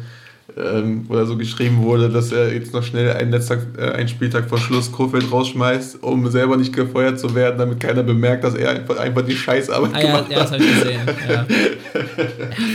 ähm, 0.57 1.06
wo 1.07 1.23
so 1.26 1.38
geschrieben 1.38 1.78
wurde, 1.82 2.10
dass 2.10 2.32
er 2.32 2.53
jetzt 2.53 2.73
noch 2.73 2.84
schnell 2.84 3.14
einen, 3.14 3.32
letzter, 3.32 3.57
äh, 3.78 3.91
einen 3.91 4.07
Spieltag 4.07 4.49
vor 4.49 4.57
Schluss 4.57 4.91
Kofeld 4.91 5.32
rausschmeißt, 5.32 6.03
um 6.03 6.30
selber 6.30 6.57
nicht 6.57 6.73
gefeuert 6.73 7.19
zu 7.19 7.34
werden, 7.36 7.57
damit 7.57 7.80
keiner 7.80 8.03
bemerkt, 8.03 8.44
dass 8.44 8.56
er 8.56 8.72
einfach, 8.72 8.98
einfach 8.98 9.22
die 9.23 9.36
Scheißarbeit 9.36 9.91
ah, 9.94 9.99
gemacht 9.99 10.26
ja, 10.30 10.30
hat. 10.30 10.32
Ja, 10.32 10.40
das 10.40 10.52
habe 10.52 10.64
ich 10.64 10.80
gesehen. 10.80 11.02
Ja. 11.30 11.45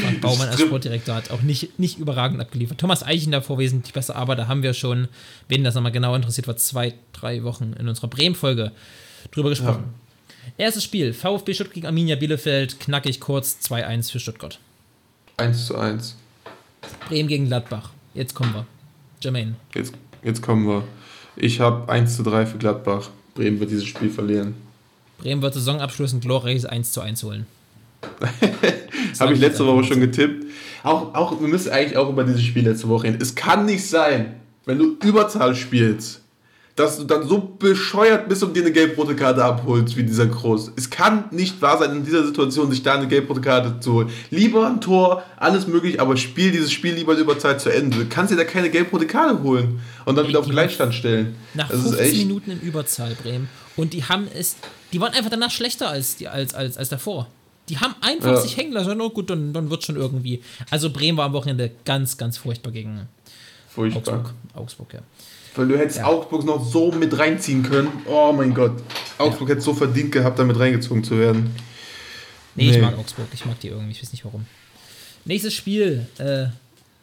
Frank 0.03 0.20
Baumann 0.20 0.48
als 0.48 0.61
Sportdirektor 0.61 1.15
hat 1.15 1.31
auch 1.31 1.43
nicht, 1.43 1.78
nicht 1.78 1.98
überragend 1.98 2.40
abgeliefert. 2.40 2.78
Thomas 2.78 3.03
Eichen 3.03 3.32
davor 3.32 3.59
wesentlich 3.59 3.93
besser, 3.93 4.16
aber 4.16 4.36
da 4.36 4.48
haben 4.48 4.62
wir 4.62 4.74
schon, 4.74 5.09
wen 5.48 5.65
das 5.65 5.74
nochmal 5.74 5.93
genau 5.93 6.15
interessiert, 6.15 6.47
vor 6.47 6.57
zwei, 6.57 6.94
drei 7.12 7.43
Wochen 7.43 7.74
in 7.78 7.89
unserer 7.89 8.09
Bremen-Folge 8.09 8.73
drüber 9.31 9.51
gesprochen. 9.51 9.85
Ja. 9.86 10.07
Erstes 10.59 10.85
Spiel, 10.85 11.12
VfB 11.12 11.55
Stuttgart 11.55 11.74
gegen 11.74 11.86
Arminia 11.86 12.16
Bielefeld, 12.16 12.78
knackig 12.81 13.20
kurz, 13.20 13.59
2-1 13.65 14.12
für 14.12 14.20
Stuttgart. 14.20 14.59
1 15.39 15.66
zu 15.66 15.77
1. 15.77 16.16
Bremen 17.08 17.28
gegen 17.28 17.46
Gladbach. 17.46 17.90
Jetzt 18.14 18.34
kommen 18.34 18.54
wir. 18.54 18.66
Jermaine. 19.20 19.54
Jetzt, 19.74 19.94
jetzt 20.22 20.42
kommen 20.42 20.66
wir. 20.66 20.84
Ich 21.36 21.60
habe 21.60 21.90
1 21.90 22.16
zu 22.16 22.22
3 22.22 22.46
für 22.46 22.58
Gladbach. 22.58 23.10
Bremen 23.34 23.60
wird 23.60 23.70
dieses 23.70 23.84
Spiel 23.84 24.10
verlieren. 24.10 24.54
Bremen 25.18 25.42
wird 25.42 25.54
Saisonabschluss 25.54 26.12
ein 26.12 26.20
glorreiches 26.20 26.64
1 26.64 26.92
zu 26.92 27.00
1 27.00 27.22
holen. 27.22 27.46
habe 29.20 29.34
ich 29.34 29.40
letzte 29.40 29.66
Woche 29.66 29.84
schon 29.84 30.00
getippt. 30.00 30.46
Auch, 30.82 31.14
auch, 31.14 31.40
wir 31.40 31.48
müssen 31.48 31.70
eigentlich 31.72 31.96
auch 31.96 32.08
über 32.08 32.24
dieses 32.24 32.42
Spiel 32.42 32.66
letzte 32.66 32.88
Woche 32.88 33.04
reden. 33.04 33.18
Es 33.20 33.34
kann 33.34 33.66
nicht 33.66 33.86
sein, 33.86 34.36
wenn 34.64 34.78
du 34.78 34.96
Überzahl 35.04 35.54
spielst, 35.54 36.22
dass 36.77 36.98
du 36.98 37.05
dann 37.05 37.27
so 37.27 37.39
bescheuert 37.59 38.28
bist 38.28 38.43
und 38.43 38.55
dir 38.55 38.62
eine 38.62 38.70
gelb-rote 38.70 39.16
Karte 39.16 39.43
abholst 39.43 39.97
wie 39.97 40.03
dieser 40.05 40.27
Groß. 40.27 40.73
Es 40.77 40.90
kann 40.90 41.24
nicht 41.31 41.61
wahr 41.62 41.78
sein, 41.78 41.90
in 41.97 42.05
dieser 42.05 42.24
Situation 42.24 42.70
sich 42.70 42.82
da 42.82 42.94
eine 42.94 43.09
gelb-rote 43.09 43.40
Karte 43.40 43.81
zu 43.81 43.94
holen. 43.94 44.11
Lieber 44.31 44.66
ein 44.66 44.81
Tor, 44.82 45.23
alles 45.39 45.66
möglich, 45.66 46.01
aber 46.01 46.16
spiel 46.19 46.53
dieses 46.53 46.70
Spiel 46.70 46.94
lieber 46.94 47.15
in 47.15 47.20
Überzeit 47.20 47.61
zu 47.62 47.70
Ende. 47.70 47.97
Du 47.97 48.07
kannst 48.09 48.31
dir 48.31 48.36
da 48.36 48.44
keine 48.44 48.69
gelb-rote 48.70 49.07
Karte 49.07 49.43
holen 49.43 49.81
und 50.05 50.16
dann 50.16 50.28
wieder 50.28 50.39
auf 50.40 50.48
Gleichstand 50.48 50.94
stellen. 50.94 51.35
Nach 51.55 51.69
das 51.70 51.81
15 51.81 51.98
ist 52.05 52.12
echt. 52.12 52.19
Minuten 52.27 52.51
in 52.51 52.61
Überzahl, 52.61 53.15
Bremen. 53.23 53.48
Und 53.74 53.94
die 53.94 54.05
haben 54.05 54.28
es, 54.32 54.57
die 54.93 55.01
waren 55.01 55.15
einfach 55.15 55.31
danach 55.31 55.51
schlechter 55.51 55.89
als, 55.89 56.16
die, 56.16 56.28
als, 56.28 56.55
als, 56.55 56.77
als 56.77 56.90
davor. 56.90 57.27
Die 57.70 57.78
haben 57.78 57.94
einfach 58.03 58.32
Ja. 58.32 58.36
sich 58.40 58.57
hängen 58.59 58.73
lassen. 58.73 58.93
Na 58.97 59.09
gut, 59.09 59.31
dann, 59.31 59.53
dann 59.55 59.70
wird 59.70 59.82
schon 59.85 59.97
irgendwie. 59.97 60.43
Also 60.70 60.90
Bremen 60.90 61.16
war 61.16 61.24
am 61.24 61.32
Wochenende 61.32 61.70
ganz, 61.86 62.16
ganz 62.19 62.36
furchtbar 62.39 62.70
gegen 62.70 63.09
Furchtbar. 63.74 64.15
Augsburg. 64.15 64.35
Augsburg, 64.55 64.94
ja. 64.94 65.01
Weil 65.56 65.68
du 65.68 65.78
hättest 65.78 65.98
Ja. 65.98 66.06
Augsburg 66.06 66.44
noch 66.44 66.64
so 66.64 66.92
mit 66.92 67.18
reinziehen 67.18 67.62
können. 67.62 67.88
Oh 68.06 68.32
mein 68.32 68.52
Gott. 68.54 68.82
Augsburg 69.18 69.48
hätte 69.48 69.60
so 69.62 69.74
verdient 69.74 70.12
gehabt, 70.12 70.38
damit 70.38 70.58
reingezogen 70.58 71.02
zu 71.02 71.18
werden. 71.18 71.54
Nee, 72.54 72.70
ich 72.70 72.76
Nee. 72.76 72.82
mag 72.82 72.98
Augsburg. 72.98 73.26
Ich 73.32 73.44
mag 73.46 73.58
die 73.60 73.68
irgendwie. 73.68 73.92
Ich 73.92 74.02
weiß 74.02 74.12
nicht 74.12 74.24
warum. 74.24 74.46
Nächstes 75.24 75.54
Spiel. 75.54 76.06
Äh, 76.18 76.46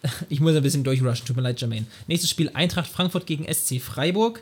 ich 0.30 0.39
muss 0.39 0.55
ein 0.55 0.63
bisschen 0.63 0.84
durchrushen. 0.84 1.25
Tut 1.25 1.35
mir 1.35 1.41
leid, 1.41 1.59
Jermaine. 1.61 1.85
Nächstes 2.07 2.30
Spiel: 2.30 2.51
Eintracht 2.53 2.88
Frankfurt 2.88 3.25
gegen 3.25 3.51
SC 3.51 3.80
Freiburg. 3.81 4.41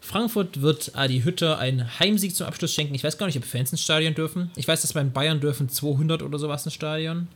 Frankfurt 0.00 0.60
wird 0.62 0.92
Adi 0.94 1.22
Hütter 1.22 1.58
einen 1.58 1.98
Heimsieg 1.98 2.34
zum 2.36 2.46
Abschluss 2.46 2.72
schenken. 2.72 2.94
Ich 2.94 3.02
weiß 3.02 3.18
gar 3.18 3.26
nicht, 3.26 3.36
ob 3.36 3.44
Fans 3.44 3.72
ins 3.72 3.82
Stadion 3.82 4.14
dürfen. 4.14 4.50
Ich 4.54 4.68
weiß, 4.68 4.80
dass 4.82 4.92
beim 4.92 5.12
Bayern 5.12 5.40
dürfen 5.40 5.68
200 5.68 6.22
oder 6.22 6.38
sowas 6.38 6.64
ins 6.64 6.74
Stadion. 6.74 7.26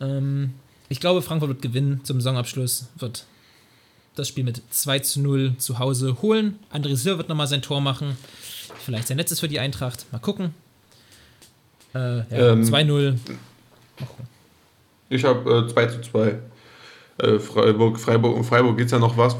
Ähm, 0.00 0.54
ich 0.88 1.00
glaube, 1.00 1.20
Frankfurt 1.22 1.48
wird 1.48 1.62
gewinnen 1.62 2.00
zum 2.04 2.20
Saisonabschluss. 2.20 2.86
Wird 2.96 3.24
das 4.16 4.28
Spiel 4.28 4.44
mit 4.44 4.62
2 4.70 4.98
zu 5.00 5.20
0 5.20 5.54
zu 5.58 5.78
Hause 5.78 6.22
holen. 6.22 6.58
André 6.72 6.94
Silva 6.96 7.18
wird 7.18 7.28
nochmal 7.28 7.46
sein 7.46 7.62
Tor 7.62 7.80
machen. 7.80 8.16
Vielleicht 8.84 9.08
sein 9.08 9.18
letztes 9.18 9.40
für 9.40 9.48
die 9.48 9.58
Eintracht. 9.60 10.06
Mal 10.12 10.18
gucken. 10.18 10.54
Äh, 11.94 11.98
ja, 12.18 12.24
Ähm, 12.52 12.62
2-0. 12.64 13.16
Ich 15.10 15.24
habe 15.24 15.66
äh, 15.68 15.72
2 15.72 15.86
zu 15.86 16.00
2. 16.00 16.38
Äh, 17.18 17.38
Freiburg, 17.38 17.98
Freiburg, 18.00 18.36
um 18.36 18.44
Freiburg 18.44 18.76
geht 18.76 18.86
es 18.86 18.92
ja 18.92 18.98
noch 18.98 19.16
was. 19.16 19.36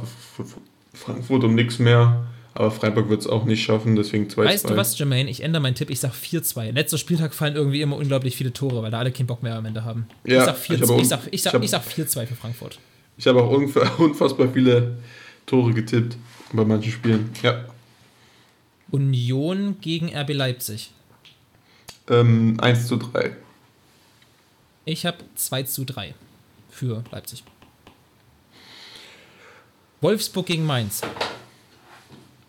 Frankfurt 0.92 1.44
um 1.44 1.54
nichts 1.54 1.78
mehr. 1.78 2.26
Aber 2.56 2.70
Freiburg 2.70 3.08
wird 3.08 3.20
es 3.20 3.26
auch 3.26 3.44
nicht 3.46 3.64
schaffen, 3.64 3.96
deswegen 3.96 4.30
2 4.30 4.34
zu 4.34 4.36
2. 4.36 4.44
Weißt 4.44 4.70
du 4.70 4.76
was, 4.76 4.96
Jermaine? 4.96 5.28
Ich 5.28 5.42
ändere 5.42 5.60
meinen 5.60 5.74
Tipp. 5.74 5.90
Ich 5.90 5.98
sag 5.98 6.12
4-2. 6.12 6.70
Letzter 6.70 6.98
Spieltag 6.98 7.34
fallen 7.34 7.56
irgendwie 7.56 7.80
immer 7.82 7.96
unglaublich 7.96 8.36
viele 8.36 8.52
Tore, 8.52 8.80
weil 8.82 8.92
da 8.92 9.00
alle 9.00 9.10
keinen 9.10 9.26
Bock 9.26 9.42
mehr 9.42 9.56
am 9.56 9.64
Ende 9.66 9.84
haben. 9.84 10.06
Ja, 10.24 10.38
ich 10.38 10.44
sag 10.44 10.56
4 10.58 10.76
ich 10.76 10.88
auch- 10.88 10.98
ich 11.00 11.08
sag, 11.08 11.20
ich 11.32 11.42
sag, 11.42 11.62
ich 11.64 11.70
sag 11.70 11.82
4-2 11.82 12.26
für 12.26 12.36
Frankfurt. 12.36 12.78
Ich 13.16 13.26
habe 13.26 13.42
auch 13.42 13.52
unf- 13.52 13.96
unfassbar 13.98 14.48
viele 14.52 14.98
Tore 15.46 15.72
getippt 15.72 16.16
bei 16.52 16.64
manchen 16.64 16.92
Spielen. 16.92 17.30
Ja. 17.42 17.64
Union 18.90 19.76
gegen 19.80 20.14
RB 20.14 20.30
Leipzig. 20.34 20.90
Ähm, 22.08 22.56
1 22.60 22.86
zu 22.86 22.96
3. 22.96 23.36
Ich 24.84 25.06
habe 25.06 25.18
2 25.34 25.62
zu 25.64 25.84
3 25.84 26.14
für 26.70 27.02
Leipzig. 27.10 27.42
Wolfsburg 30.00 30.46
gegen 30.46 30.66
Mainz. 30.66 31.00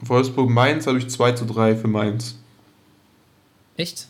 Wolfsburg-Mainz 0.02 0.88
habe 0.88 0.98
ich 0.98 1.08
2 1.08 1.32
zu 1.32 1.46
3 1.46 1.76
für 1.78 1.88
Mainz. 1.88 2.36
Echt? 3.78 4.08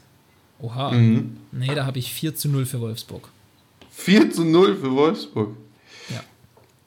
Oha. 0.60 0.92
Mhm. 0.92 1.38
Nee, 1.52 1.74
da 1.76 1.86
habe 1.86 2.00
ich 2.00 2.12
4 2.12 2.36
zu 2.36 2.50
0 2.50 2.66
für 2.66 2.82
Wolfsburg. 2.82 3.30
4 3.92 4.32
zu 4.32 4.44
0 4.44 4.76
für 4.78 4.92
Wolfsburg. 4.92 5.56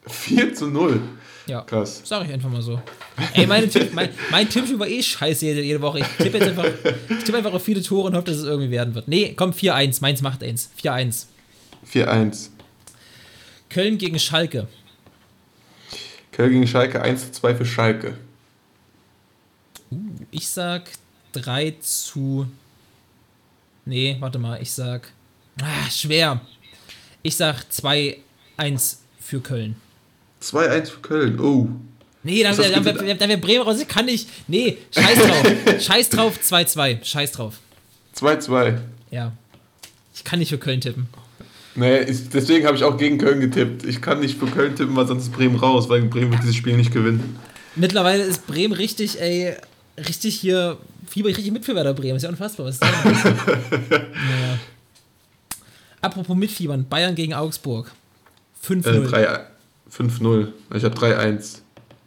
Ja. 0.04 0.12
4 0.12 0.54
zu 0.54 0.66
0. 0.68 1.00
Ja. 1.46 1.62
Krass. 1.62 2.02
Sag 2.04 2.26
ich 2.26 2.32
einfach 2.32 2.50
mal 2.50 2.60
so. 2.60 2.80
Ey, 3.32 3.46
meine 3.46 3.68
Tipp, 3.68 3.92
mein, 3.94 4.10
mein 4.30 4.48
Tippspiel 4.48 4.78
war 4.78 4.86
eh 4.86 5.02
scheiße 5.02 5.46
jede, 5.46 5.62
jede 5.62 5.80
Woche. 5.80 6.00
Ich 6.00 6.06
tippe 6.18 6.38
jetzt 6.38 6.48
einfach, 6.48 6.66
ich 7.08 7.24
tippe 7.24 7.38
einfach 7.38 7.54
auf 7.54 7.64
viele 7.64 7.82
Tore 7.82 8.08
und 8.08 8.16
hoffe, 8.16 8.26
dass 8.26 8.36
es 8.36 8.44
irgendwie 8.44 8.70
werden 8.70 8.94
wird. 8.94 9.08
Nee, 9.08 9.32
komm, 9.34 9.52
4-1. 9.52 9.98
Mainz 10.02 10.20
macht 10.20 10.42
eins. 10.42 10.70
4-1. 10.82 11.24
4-1. 11.90 12.48
Köln 13.70 13.96
gegen 13.96 14.18
Schalke. 14.18 14.68
Köln 16.32 16.52
gegen 16.52 16.66
Schalke 16.66 17.00
1 17.00 17.26
zu 17.26 17.32
2 17.32 17.54
für 17.54 17.66
Schalke. 17.66 18.14
Ich 20.30 20.48
sag 20.48 20.90
3 21.32 21.76
zu. 21.80 22.46
Nee, 23.86 24.16
warte 24.20 24.38
mal. 24.38 24.60
Ich 24.60 24.72
sag. 24.72 25.10
Ah, 25.62 25.90
schwer. 25.90 26.40
Ich 27.22 27.36
sag 27.36 27.64
2-1 27.72 28.98
für 29.18 29.40
Köln. 29.40 29.76
2-1 30.52 30.86
für 30.86 31.00
Köln. 31.00 31.40
Oh. 31.40 31.68
Nee, 32.22 32.42
dann, 32.42 32.56
dann, 32.56 32.72
dann, 32.72 32.84
gesagt? 32.84 33.20
dann 33.20 33.28
wäre 33.28 33.38
Bremen 33.38 33.62
raus. 33.62 33.80
Ich 33.80 33.88
kann 33.88 34.06
nicht. 34.06 34.28
Nee, 34.48 34.78
scheiß 34.90 35.18
drauf. 35.18 35.52
scheiß 35.80 36.08
drauf, 36.10 36.38
2-2. 36.42 37.04
Scheiß 37.04 37.32
drauf. 37.32 37.54
2-2. 38.16 38.78
Ja. 39.10 39.32
Ich 40.14 40.24
kann 40.24 40.38
nicht 40.38 40.50
für 40.50 40.58
Köln 40.58 40.80
tippen. 40.80 41.08
Nee, 41.74 41.98
ist, 41.98 42.34
deswegen 42.34 42.66
habe 42.66 42.76
ich 42.76 42.82
auch 42.82 42.96
gegen 42.96 43.18
Köln 43.18 43.38
getippt. 43.40 43.84
Ich 43.84 44.02
kann 44.02 44.20
nicht 44.20 44.36
für 44.36 44.46
Köln 44.46 44.74
tippen, 44.74 44.96
weil 44.96 45.06
sonst 45.06 45.24
ist 45.24 45.32
Bremen 45.32 45.56
raus, 45.56 45.88
weil 45.88 46.02
Bremen 46.02 46.32
wird 46.32 46.42
dieses 46.42 46.56
Spiel 46.56 46.76
nicht 46.76 46.92
gewinnen. 46.92 47.38
Mittlerweile 47.76 48.24
ist 48.24 48.46
Bremen 48.48 48.72
richtig, 48.72 49.20
ey, 49.20 49.54
richtig 49.96 50.40
hier, 50.40 50.76
Fieber, 51.06 51.28
richtig 51.28 51.52
Mitfieber 51.52 51.94
Bremen. 51.94 52.16
Ist 52.16 52.24
ja 52.24 52.28
unfassbar, 52.28 52.66
was 52.66 52.74
ist 52.74 52.82
das? 52.82 53.24
naja. 53.24 54.58
Apropos 56.00 56.36
Mitfiebern, 56.36 56.86
Bayern 56.88 57.14
gegen 57.14 57.34
Augsburg. 57.34 57.92
5-0. 58.66 59.04
Äh, 59.04 59.08
3 59.08 59.46
5-0. 59.92 60.48
Ich 60.74 60.84
habe 60.84 60.94
3-1. 60.96 61.58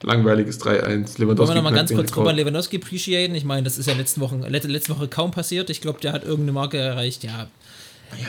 Langweiliges 0.03 0.59
3-1. 0.59 0.65
Wollen 0.65 1.05
wir 1.07 1.25
Lewandowski 1.25 1.55
noch 1.55 1.63
mal 1.63 1.71
knackt 1.71 1.89
ganz 1.89 1.93
kurz. 1.93 2.17
Robert 2.17 2.35
Lewandowski 2.35 2.77
appreciaten? 2.77 3.35
Ich 3.35 3.43
meine, 3.43 3.63
das 3.63 3.77
ist 3.77 3.85
ja 3.85 3.93
letzte 3.93 4.19
Woche, 4.19 4.35
letzte, 4.49 4.67
letzte 4.67 4.95
Woche 4.95 5.07
kaum 5.07 5.31
passiert. 5.31 5.69
Ich 5.69 5.81
glaube, 5.81 5.99
der 5.99 6.13
hat 6.13 6.23
irgendeine 6.23 6.53
Marke 6.53 6.77
erreicht. 6.77 7.23
Ja. 7.23 7.47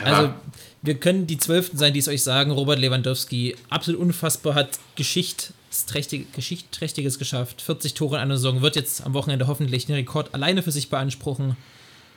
Also, 0.03 0.33
wir 0.81 0.95
können 0.95 1.27
die 1.27 1.37
Zwölften 1.37 1.77
sein, 1.77 1.93
die 1.93 1.99
es 1.99 2.07
euch 2.07 2.23
sagen. 2.23 2.51
Robert 2.51 2.79
Lewandowski, 2.79 3.55
absolut 3.69 3.99
unfassbar, 4.01 4.53
hat 4.53 4.79
Geschichtsträchtig, 4.95 6.31
Geschichtsträchtiges 6.33 7.17
geschafft. 7.17 7.61
40 7.61 7.95
Tore 7.95 8.17
in 8.17 8.21
einer 8.21 8.37
Saison, 8.37 8.61
wird 8.61 8.75
jetzt 8.75 9.03
am 9.03 9.13
Wochenende 9.13 9.47
hoffentlich 9.47 9.87
den 9.87 9.95
Rekord 9.95 10.33
alleine 10.33 10.61
für 10.61 10.71
sich 10.71 10.89
beanspruchen. 10.89 11.57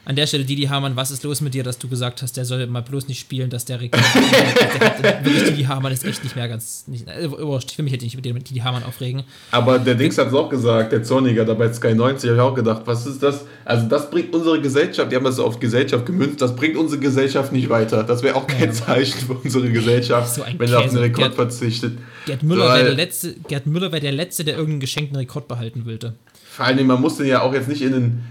An 0.08 0.14
der 0.14 0.26
Stelle, 0.28 0.44
Didi 0.44 0.62
Hamann, 0.66 0.94
was 0.94 1.10
ist 1.10 1.24
los 1.24 1.40
mit 1.40 1.52
dir, 1.52 1.64
dass 1.64 1.78
du 1.78 1.88
gesagt 1.88 2.22
hast, 2.22 2.36
der 2.36 2.44
soll 2.44 2.64
mal 2.68 2.80
bloß 2.80 3.08
nicht 3.08 3.18
spielen, 3.18 3.50
dass 3.50 3.64
der 3.64 3.80
Rekord. 3.80 4.02
wirklich, 5.24 5.44
Didi 5.44 5.64
Hamann 5.64 5.92
ist 5.92 6.04
echt 6.04 6.22
nicht 6.22 6.36
mehr 6.36 6.48
ganz. 6.48 6.84
Nicht, 6.86 7.08
äh, 7.08 7.28
wurscht, 7.30 7.72
ich 7.72 7.78
will 7.78 7.82
mich 7.84 7.92
jetzt 7.92 8.02
nicht 8.02 8.14
mit 8.14 8.24
dem- 8.24 8.42
Didi 8.42 8.60
Hamann 8.60 8.84
aufregen. 8.84 9.24
Aber 9.50 9.78
der 9.80 9.96
Dings 9.96 10.16
hat 10.16 10.28
es 10.28 10.34
auch 10.34 10.48
gesagt, 10.48 10.92
der 10.92 11.02
Zorniger 11.02 11.44
da 11.44 11.54
bei 11.54 11.72
Sky 11.72 11.92
90, 11.94 12.30
habe 12.30 12.36
ich 12.38 12.42
auch 12.42 12.54
gedacht, 12.54 12.82
was 12.84 13.04
ist 13.06 13.20
das? 13.22 13.44
Also 13.64 13.88
das 13.88 14.08
bringt 14.10 14.32
unsere 14.34 14.60
Gesellschaft, 14.60 15.10
die 15.10 15.16
haben 15.16 15.24
das 15.24 15.38
auf 15.40 15.58
Gesellschaft 15.58 16.06
gemünzt, 16.06 16.40
das 16.40 16.54
bringt 16.54 16.76
unsere 16.76 17.00
Gesellschaft 17.00 17.52
nicht 17.52 17.68
weiter. 17.68 18.04
Das 18.04 18.22
wäre 18.22 18.36
auch 18.36 18.46
kein 18.46 18.72
Zeichen 18.72 19.18
für 19.26 19.34
unsere 19.34 19.68
Gesellschaft, 19.70 20.34
So 20.36 20.42
wenn 20.56 20.70
er 20.70 20.78
auf 20.78 20.86
den 20.88 20.98
Rekord 20.98 21.16
Gerd- 21.18 21.34
verzichtet. 21.34 21.98
Gerd 22.26 22.42
Müller 22.44 22.68
wäre 22.74 22.84
der 22.84 22.94
letzte, 22.94 23.34
Gerd 23.48 23.66
Müller 23.66 23.90
wäre 23.90 24.02
der 24.02 24.12
letzte, 24.12 24.44
der 24.44 24.54
irgendeinen 24.54 24.80
geschenkten 24.80 25.16
Rekord 25.16 25.48
behalten 25.48 25.84
wollte. 25.84 26.14
Vor 26.48 26.64
allem, 26.64 26.86
man 26.86 27.00
muss 27.00 27.16
den 27.16 27.26
ja 27.26 27.42
auch 27.42 27.52
jetzt 27.52 27.68
nicht 27.68 27.82
in 27.82 27.92
den, 27.92 28.24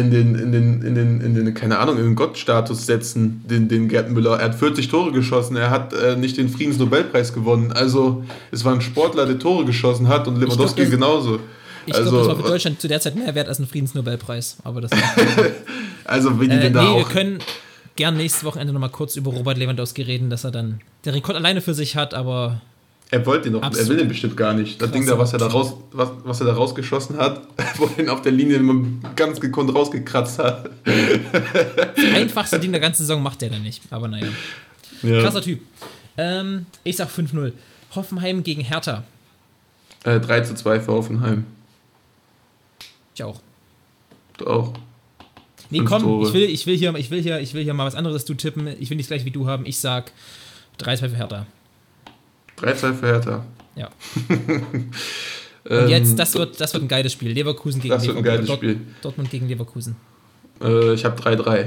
in 0.00 0.10
den, 0.10 0.34
in 0.34 0.52
den, 0.52 0.82
in 0.82 0.94
den, 0.94 1.20
in 1.20 1.34
den 1.34 1.54
keine 1.54 1.78
Ahnung, 1.78 1.98
in 1.98 2.04
den 2.04 2.14
Gottstatus 2.14 2.86
setzen, 2.86 3.44
den, 3.48 3.68
den 3.68 3.88
Gerd 3.88 4.10
Müller. 4.10 4.38
Er 4.38 4.46
hat 4.46 4.54
40 4.54 4.88
Tore 4.88 5.12
geschossen, 5.12 5.56
er 5.56 5.70
hat 5.70 5.92
äh, 5.92 6.16
nicht 6.16 6.36
den 6.36 6.48
Friedensnobelpreis 6.48 7.32
gewonnen. 7.32 7.72
Also, 7.72 8.24
es 8.50 8.64
war 8.64 8.72
ein 8.72 8.80
Sportler, 8.80 9.26
der 9.26 9.38
Tore 9.38 9.64
geschossen 9.64 10.08
hat 10.08 10.26
und 10.26 10.40
Lewandowski 10.40 10.86
genauso. 10.86 11.40
Ich 11.86 11.94
also, 11.94 12.10
glaube, 12.10 12.18
das 12.18 12.28
war 12.28 12.44
für 12.44 12.50
Deutschland 12.50 12.80
zu 12.80 12.88
der 12.88 13.00
Zeit 13.00 13.16
mehr 13.16 13.34
wert 13.34 13.48
als 13.48 13.58
ein 13.58 13.66
Friedensnobelpreis. 13.66 14.58
Aber 14.64 14.80
das 14.80 14.90
also, 16.04 16.38
wenn 16.40 16.50
die 16.50 16.56
äh, 16.56 16.60
denn 16.60 16.72
nee, 16.72 16.78
da 16.78 16.84
wir 16.84 17.04
auch. 17.04 17.08
können 17.08 17.38
gern 17.96 18.16
nächstes 18.16 18.44
Wochenende 18.44 18.72
nochmal 18.72 18.90
kurz 18.90 19.16
über 19.16 19.32
Robert 19.32 19.58
Lewandowski 19.58 20.02
reden, 20.02 20.30
dass 20.30 20.44
er 20.44 20.50
dann 20.50 20.80
den 21.04 21.14
Rekord 21.14 21.36
alleine 21.36 21.60
für 21.60 21.74
sich 21.74 21.96
hat, 21.96 22.14
aber 22.14 22.60
Er 23.12 23.26
wollte 23.26 23.48
ihn 23.50 23.52
noch, 23.52 23.62
er 23.62 23.88
will 23.88 23.98
den 23.98 24.08
bestimmt 24.08 24.38
gar 24.38 24.54
nicht. 24.54 24.80
Das 24.80 24.90
Ding 24.90 25.04
da, 25.04 25.18
was 25.18 25.34
er 25.34 25.38
da 25.38 25.46
raus, 25.48 25.74
was, 25.92 26.10
was 26.24 26.40
er 26.40 26.46
da 26.46 26.54
rausgeschossen 26.54 27.18
hat, 27.18 27.42
wo 27.76 27.84
er 27.96 28.04
ihn 28.04 28.08
auf 28.08 28.22
der 28.22 28.32
Linie 28.32 28.58
ganz 29.14 29.38
gekonnt 29.38 29.74
rausgekratzt 29.74 30.38
hat. 30.38 30.70
das 30.82 32.14
einfachste 32.14 32.58
Ding 32.58 32.72
der 32.72 32.80
ganzen 32.80 33.02
Saison 33.02 33.22
macht 33.22 33.42
er 33.42 33.50
dann 33.50 33.62
nicht. 33.62 33.82
Aber 33.90 34.08
naja. 34.08 34.28
Ja. 35.02 35.20
Krasser 35.20 35.42
Typ. 35.42 35.60
Ähm, 36.16 36.64
ich 36.84 36.96
sag 36.96 37.10
5-0. 37.10 37.52
Hoffenheim 37.94 38.42
gegen 38.42 38.62
Hertha. 38.62 39.04
Äh, 40.04 40.18
3 40.18 40.40
zu 40.40 40.54
2 40.54 40.80
für 40.80 40.92
Hoffenheim. 40.92 41.44
Ich 43.14 43.22
auch. 43.22 43.40
Du 44.38 44.46
auch. 44.46 44.72
Nee, 45.68 45.78
Fünf 45.80 45.90
komm, 45.90 46.02
Tore. 46.02 46.28
ich 46.28 46.32
will, 46.32 46.44
ich, 46.44 46.66
will 46.66 46.78
hier, 46.78 46.94
ich, 46.94 47.10
will 47.10 47.20
hier, 47.20 47.40
ich 47.40 47.52
will 47.52 47.62
hier 47.62 47.74
mal 47.74 47.84
was 47.84 47.94
anderes 47.94 48.24
du 48.24 48.32
tippen. 48.32 48.68
Ich 48.80 48.88
will 48.88 48.96
nicht 48.96 49.08
gleich 49.08 49.26
wie 49.26 49.30
du 49.30 49.46
haben. 49.46 49.66
Ich 49.66 49.80
sag 49.80 50.12
3-2 50.80 50.96
für 51.10 51.16
Hertha. 51.16 51.46
3-2 52.62 52.94
für 52.94 53.06
Hertha. 53.06 53.44
Ja. 53.76 53.88
Und 54.28 54.90
Ähm, 55.70 55.88
jetzt, 55.88 56.18
das 56.18 56.34
wird, 56.34 56.60
das 56.60 56.72
wird 56.74 56.82
ein 56.84 56.88
geiles 56.88 57.12
Spiel. 57.12 57.30
Leverkusen 57.30 57.80
gegen 57.80 57.94
Das 57.94 58.04
wird 58.06 58.16
ein 58.16 58.24
Leverkusen. 58.24 58.46
geiles 58.46 58.76
Spiel. 58.76 58.80
Dortmund 59.00 59.30
gegen 59.30 59.46
Leverkusen. 59.48 59.96
Äh, 60.60 60.94
ich 60.94 61.04
habe 61.04 61.20
3-3. 61.22 61.66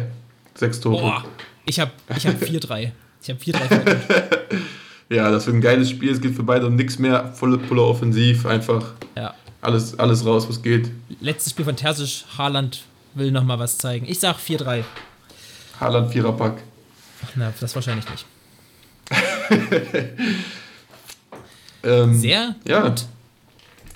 Sechs 0.56 0.80
Tore. 0.82 1.02
Boah, 1.02 1.24
ich 1.66 1.80
habe 1.80 1.92
ich 2.16 2.28
hab 2.28 2.36
4-3. 2.36 2.92
Ich 3.24 3.30
habe 3.30 3.40
4-3 3.40 3.58
für 3.68 3.76
Dortmund. 3.78 3.98
Ja, 5.08 5.30
das 5.30 5.46
wird 5.46 5.58
ein 5.58 5.62
geiles 5.62 5.92
Spiel. 5.92 6.10
Es 6.12 6.20
geht 6.20 6.36
für 6.36 6.42
beide 6.42 6.66
um 6.66 6.76
nichts 6.76 6.98
mehr. 6.98 7.32
Volle 7.34 7.60
Pulle 7.60 7.84
offensiv. 7.84 8.46
Einfach 8.48 8.94
Ja. 9.16 9.36
Alles, 9.62 9.98
alles 10.00 10.26
raus, 10.26 10.50
was 10.50 10.62
geht. 10.64 10.90
Letztes 11.22 11.52
Spiel 11.52 11.64
von 11.64 11.76
Terzic, 11.76 12.26
Haaland 12.38 12.82
will 13.14 13.32
noch 13.32 13.44
mal 13.44 13.60
was 13.60 13.78
zeigen. 13.78 14.08
Ich 14.10 14.20
sag 14.20 14.38
4-3. 14.40 14.84
Haaland 15.80 16.12
Viererpack. 16.12 16.58
Na, 17.36 17.54
das 17.60 17.76
wahrscheinlich 17.76 18.06
nicht. 18.10 18.26
Ähm, 21.86 22.20
Sehr 22.20 22.56
ja. 22.68 22.90
gut. 22.90 23.06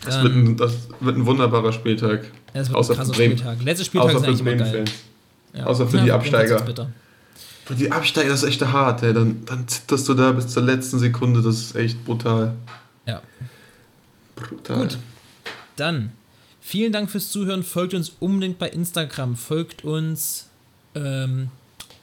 Das 0.05 0.15
Dann- 0.15 0.23
wird, 0.23 0.35
ein, 0.35 0.57
das 0.57 0.73
wird 0.99 1.17
ein 1.17 1.25
wunderbarer 1.25 1.73
Spieltag. 1.73 2.25
Es 2.53 2.69
wird 2.69 2.77
außer 2.77 2.93
ein 2.93 2.97
krasser. 2.97 3.13
Spieltag. 3.13 3.61
Letzter 3.63 3.85
Spieltag 3.85 4.15
Außer 4.15 4.29
ist 4.29 4.41
für 4.41 4.49
eigentlich 4.49 4.71
geil. 4.71 4.85
Ja. 5.53 5.65
Außer 5.65 5.87
für 5.87 5.97
die 5.97 6.03
Bremen 6.03 6.11
Absteiger. 6.11 6.87
Für 7.65 7.75
die 7.75 7.91
Absteiger 7.91 8.33
ist 8.33 8.43
echt 8.43 8.61
hart, 8.65 9.03
ey. 9.03 9.13
Dann, 9.13 9.45
dann 9.45 9.67
zitterst 9.67 10.07
du 10.07 10.13
da 10.13 10.31
bis 10.31 10.47
zur 10.47 10.63
letzten 10.63 10.99
Sekunde. 10.99 11.41
Das 11.41 11.55
ist 11.55 11.75
echt 11.75 12.03
brutal. 12.05 12.55
Ja. 13.05 13.21
Brutal. 14.35 14.77
Gut. 14.77 14.97
Dann, 15.75 16.11
vielen 16.61 16.91
Dank 16.91 17.09
fürs 17.11 17.31
Zuhören. 17.31 17.63
Folgt 17.63 17.93
uns 17.93 18.13
unbedingt 18.19 18.57
bei 18.57 18.69
Instagram. 18.69 19.35
Folgt 19.35 19.83
uns, 19.83 20.47
ähm, 20.95 21.49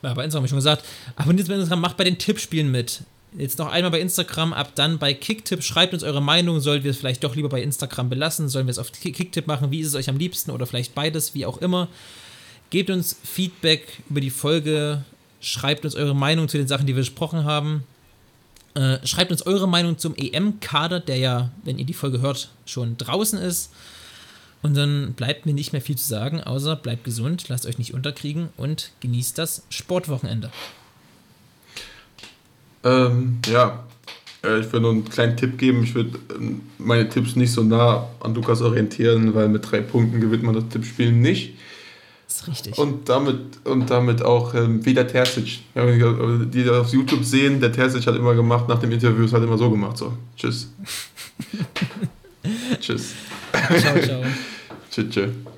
ja, 0.02 0.14
bei 0.14 0.24
Instagram 0.24 0.42
habe 0.42 0.46
ich 0.46 0.50
schon 0.50 0.58
gesagt. 0.58 0.84
Abonniert 1.16 1.48
bei 1.48 1.54
Instagram, 1.54 1.80
macht 1.80 1.96
bei 1.96 2.04
den 2.04 2.18
Tippspielen 2.18 2.70
mit. 2.70 3.00
Jetzt 3.38 3.58
noch 3.58 3.70
einmal 3.70 3.90
bei 3.90 4.00
Instagram, 4.00 4.54
ab 4.54 4.72
dann 4.76 4.98
bei 4.98 5.12
Kicktipp. 5.12 5.62
Schreibt 5.62 5.92
uns 5.92 6.02
eure 6.02 6.22
Meinung. 6.22 6.60
Sollen 6.60 6.84
wir 6.84 6.90
es 6.90 6.96
vielleicht 6.96 7.22
doch 7.22 7.36
lieber 7.36 7.50
bei 7.50 7.62
Instagram 7.62 8.08
belassen? 8.08 8.48
Sollen 8.48 8.66
wir 8.66 8.70
es 8.70 8.78
auf 8.78 8.92
Kick- 8.92 9.14
Kicktipp 9.14 9.46
machen? 9.46 9.70
Wie 9.70 9.80
ist 9.80 9.88
es 9.88 9.94
euch 9.94 10.08
am 10.08 10.16
liebsten? 10.16 10.50
Oder 10.50 10.66
vielleicht 10.66 10.94
beides, 10.94 11.34
wie 11.34 11.44
auch 11.44 11.58
immer. 11.58 11.88
Gebt 12.70 12.88
uns 12.88 13.16
Feedback 13.22 13.86
über 14.08 14.20
die 14.22 14.30
Folge. 14.30 15.04
Schreibt 15.40 15.84
uns 15.84 15.94
eure 15.94 16.16
Meinung 16.16 16.48
zu 16.48 16.56
den 16.56 16.66
Sachen, 16.66 16.86
die 16.86 16.94
wir 16.94 17.02
besprochen 17.02 17.44
haben. 17.44 17.84
Äh, 18.74 19.06
schreibt 19.06 19.30
uns 19.30 19.42
eure 19.42 19.68
Meinung 19.68 19.98
zum 19.98 20.14
EM-Kader, 20.16 21.00
der 21.00 21.16
ja, 21.16 21.50
wenn 21.62 21.78
ihr 21.78 21.84
die 21.84 21.94
Folge 21.94 22.20
hört, 22.20 22.50
schon 22.64 22.96
draußen 22.96 23.38
ist. 23.38 23.70
Und 24.62 24.74
dann 24.74 25.12
bleibt 25.12 25.44
mir 25.44 25.52
nicht 25.52 25.72
mehr 25.72 25.82
viel 25.82 25.96
zu 25.96 26.08
sagen, 26.08 26.42
außer 26.42 26.74
bleibt 26.76 27.04
gesund, 27.04 27.48
lasst 27.48 27.66
euch 27.66 27.78
nicht 27.78 27.92
unterkriegen 27.94 28.48
und 28.56 28.92
genießt 29.00 29.36
das 29.38 29.62
Sportwochenende. 29.68 30.50
Ähm, 32.86 33.38
ja, 33.46 33.86
Äh, 34.46 34.60
ich 34.60 34.66
würde 34.66 34.80
nur 34.82 34.90
einen 34.92 35.04
kleinen 35.04 35.36
Tipp 35.36 35.58
geben. 35.58 35.82
Ich 35.82 35.94
würde 35.94 36.18
ähm, 36.34 36.62
meine 36.78 37.08
Tipps 37.08 37.36
nicht 37.36 37.52
so 37.52 37.62
nah 37.62 38.08
an 38.20 38.34
Lukas 38.34 38.62
orientieren, 38.62 39.34
weil 39.34 39.48
mit 39.48 39.70
drei 39.70 39.80
Punkten 39.80 40.20
gewinnt 40.20 40.42
man 40.42 40.54
das 40.54 40.68
Tippspiel 40.68 41.12
nicht. 41.12 41.54
Das 42.28 42.36
ist 42.36 42.48
richtig. 42.48 42.78
Und 42.78 43.08
damit, 43.08 43.38
und 43.64 43.88
damit 43.90 44.22
auch 44.22 44.54
ähm, 44.54 44.84
wie 44.84 44.94
der 44.94 45.06
Terzic. 45.06 45.60
Ja, 45.74 45.86
Die 45.86 46.64
das 46.64 46.76
auf 46.76 46.92
YouTube 46.92 47.24
sehen, 47.24 47.60
der 47.60 47.72
Terzic 47.72 48.06
hat 48.06 48.16
immer 48.16 48.34
gemacht, 48.34 48.68
nach 48.68 48.78
dem 48.78 48.92
Interview, 48.92 49.24
es 49.24 49.32
hat 49.32 49.42
immer 49.42 49.58
so 49.58 49.70
gemacht. 49.70 49.96
So, 49.96 50.12
tschüss. 50.36 50.72
tschüss. 52.80 53.14
ciao, 53.52 54.00
ciao. 54.00 54.22
Tschüss. 54.90 55.10
tschüss. 55.10 55.55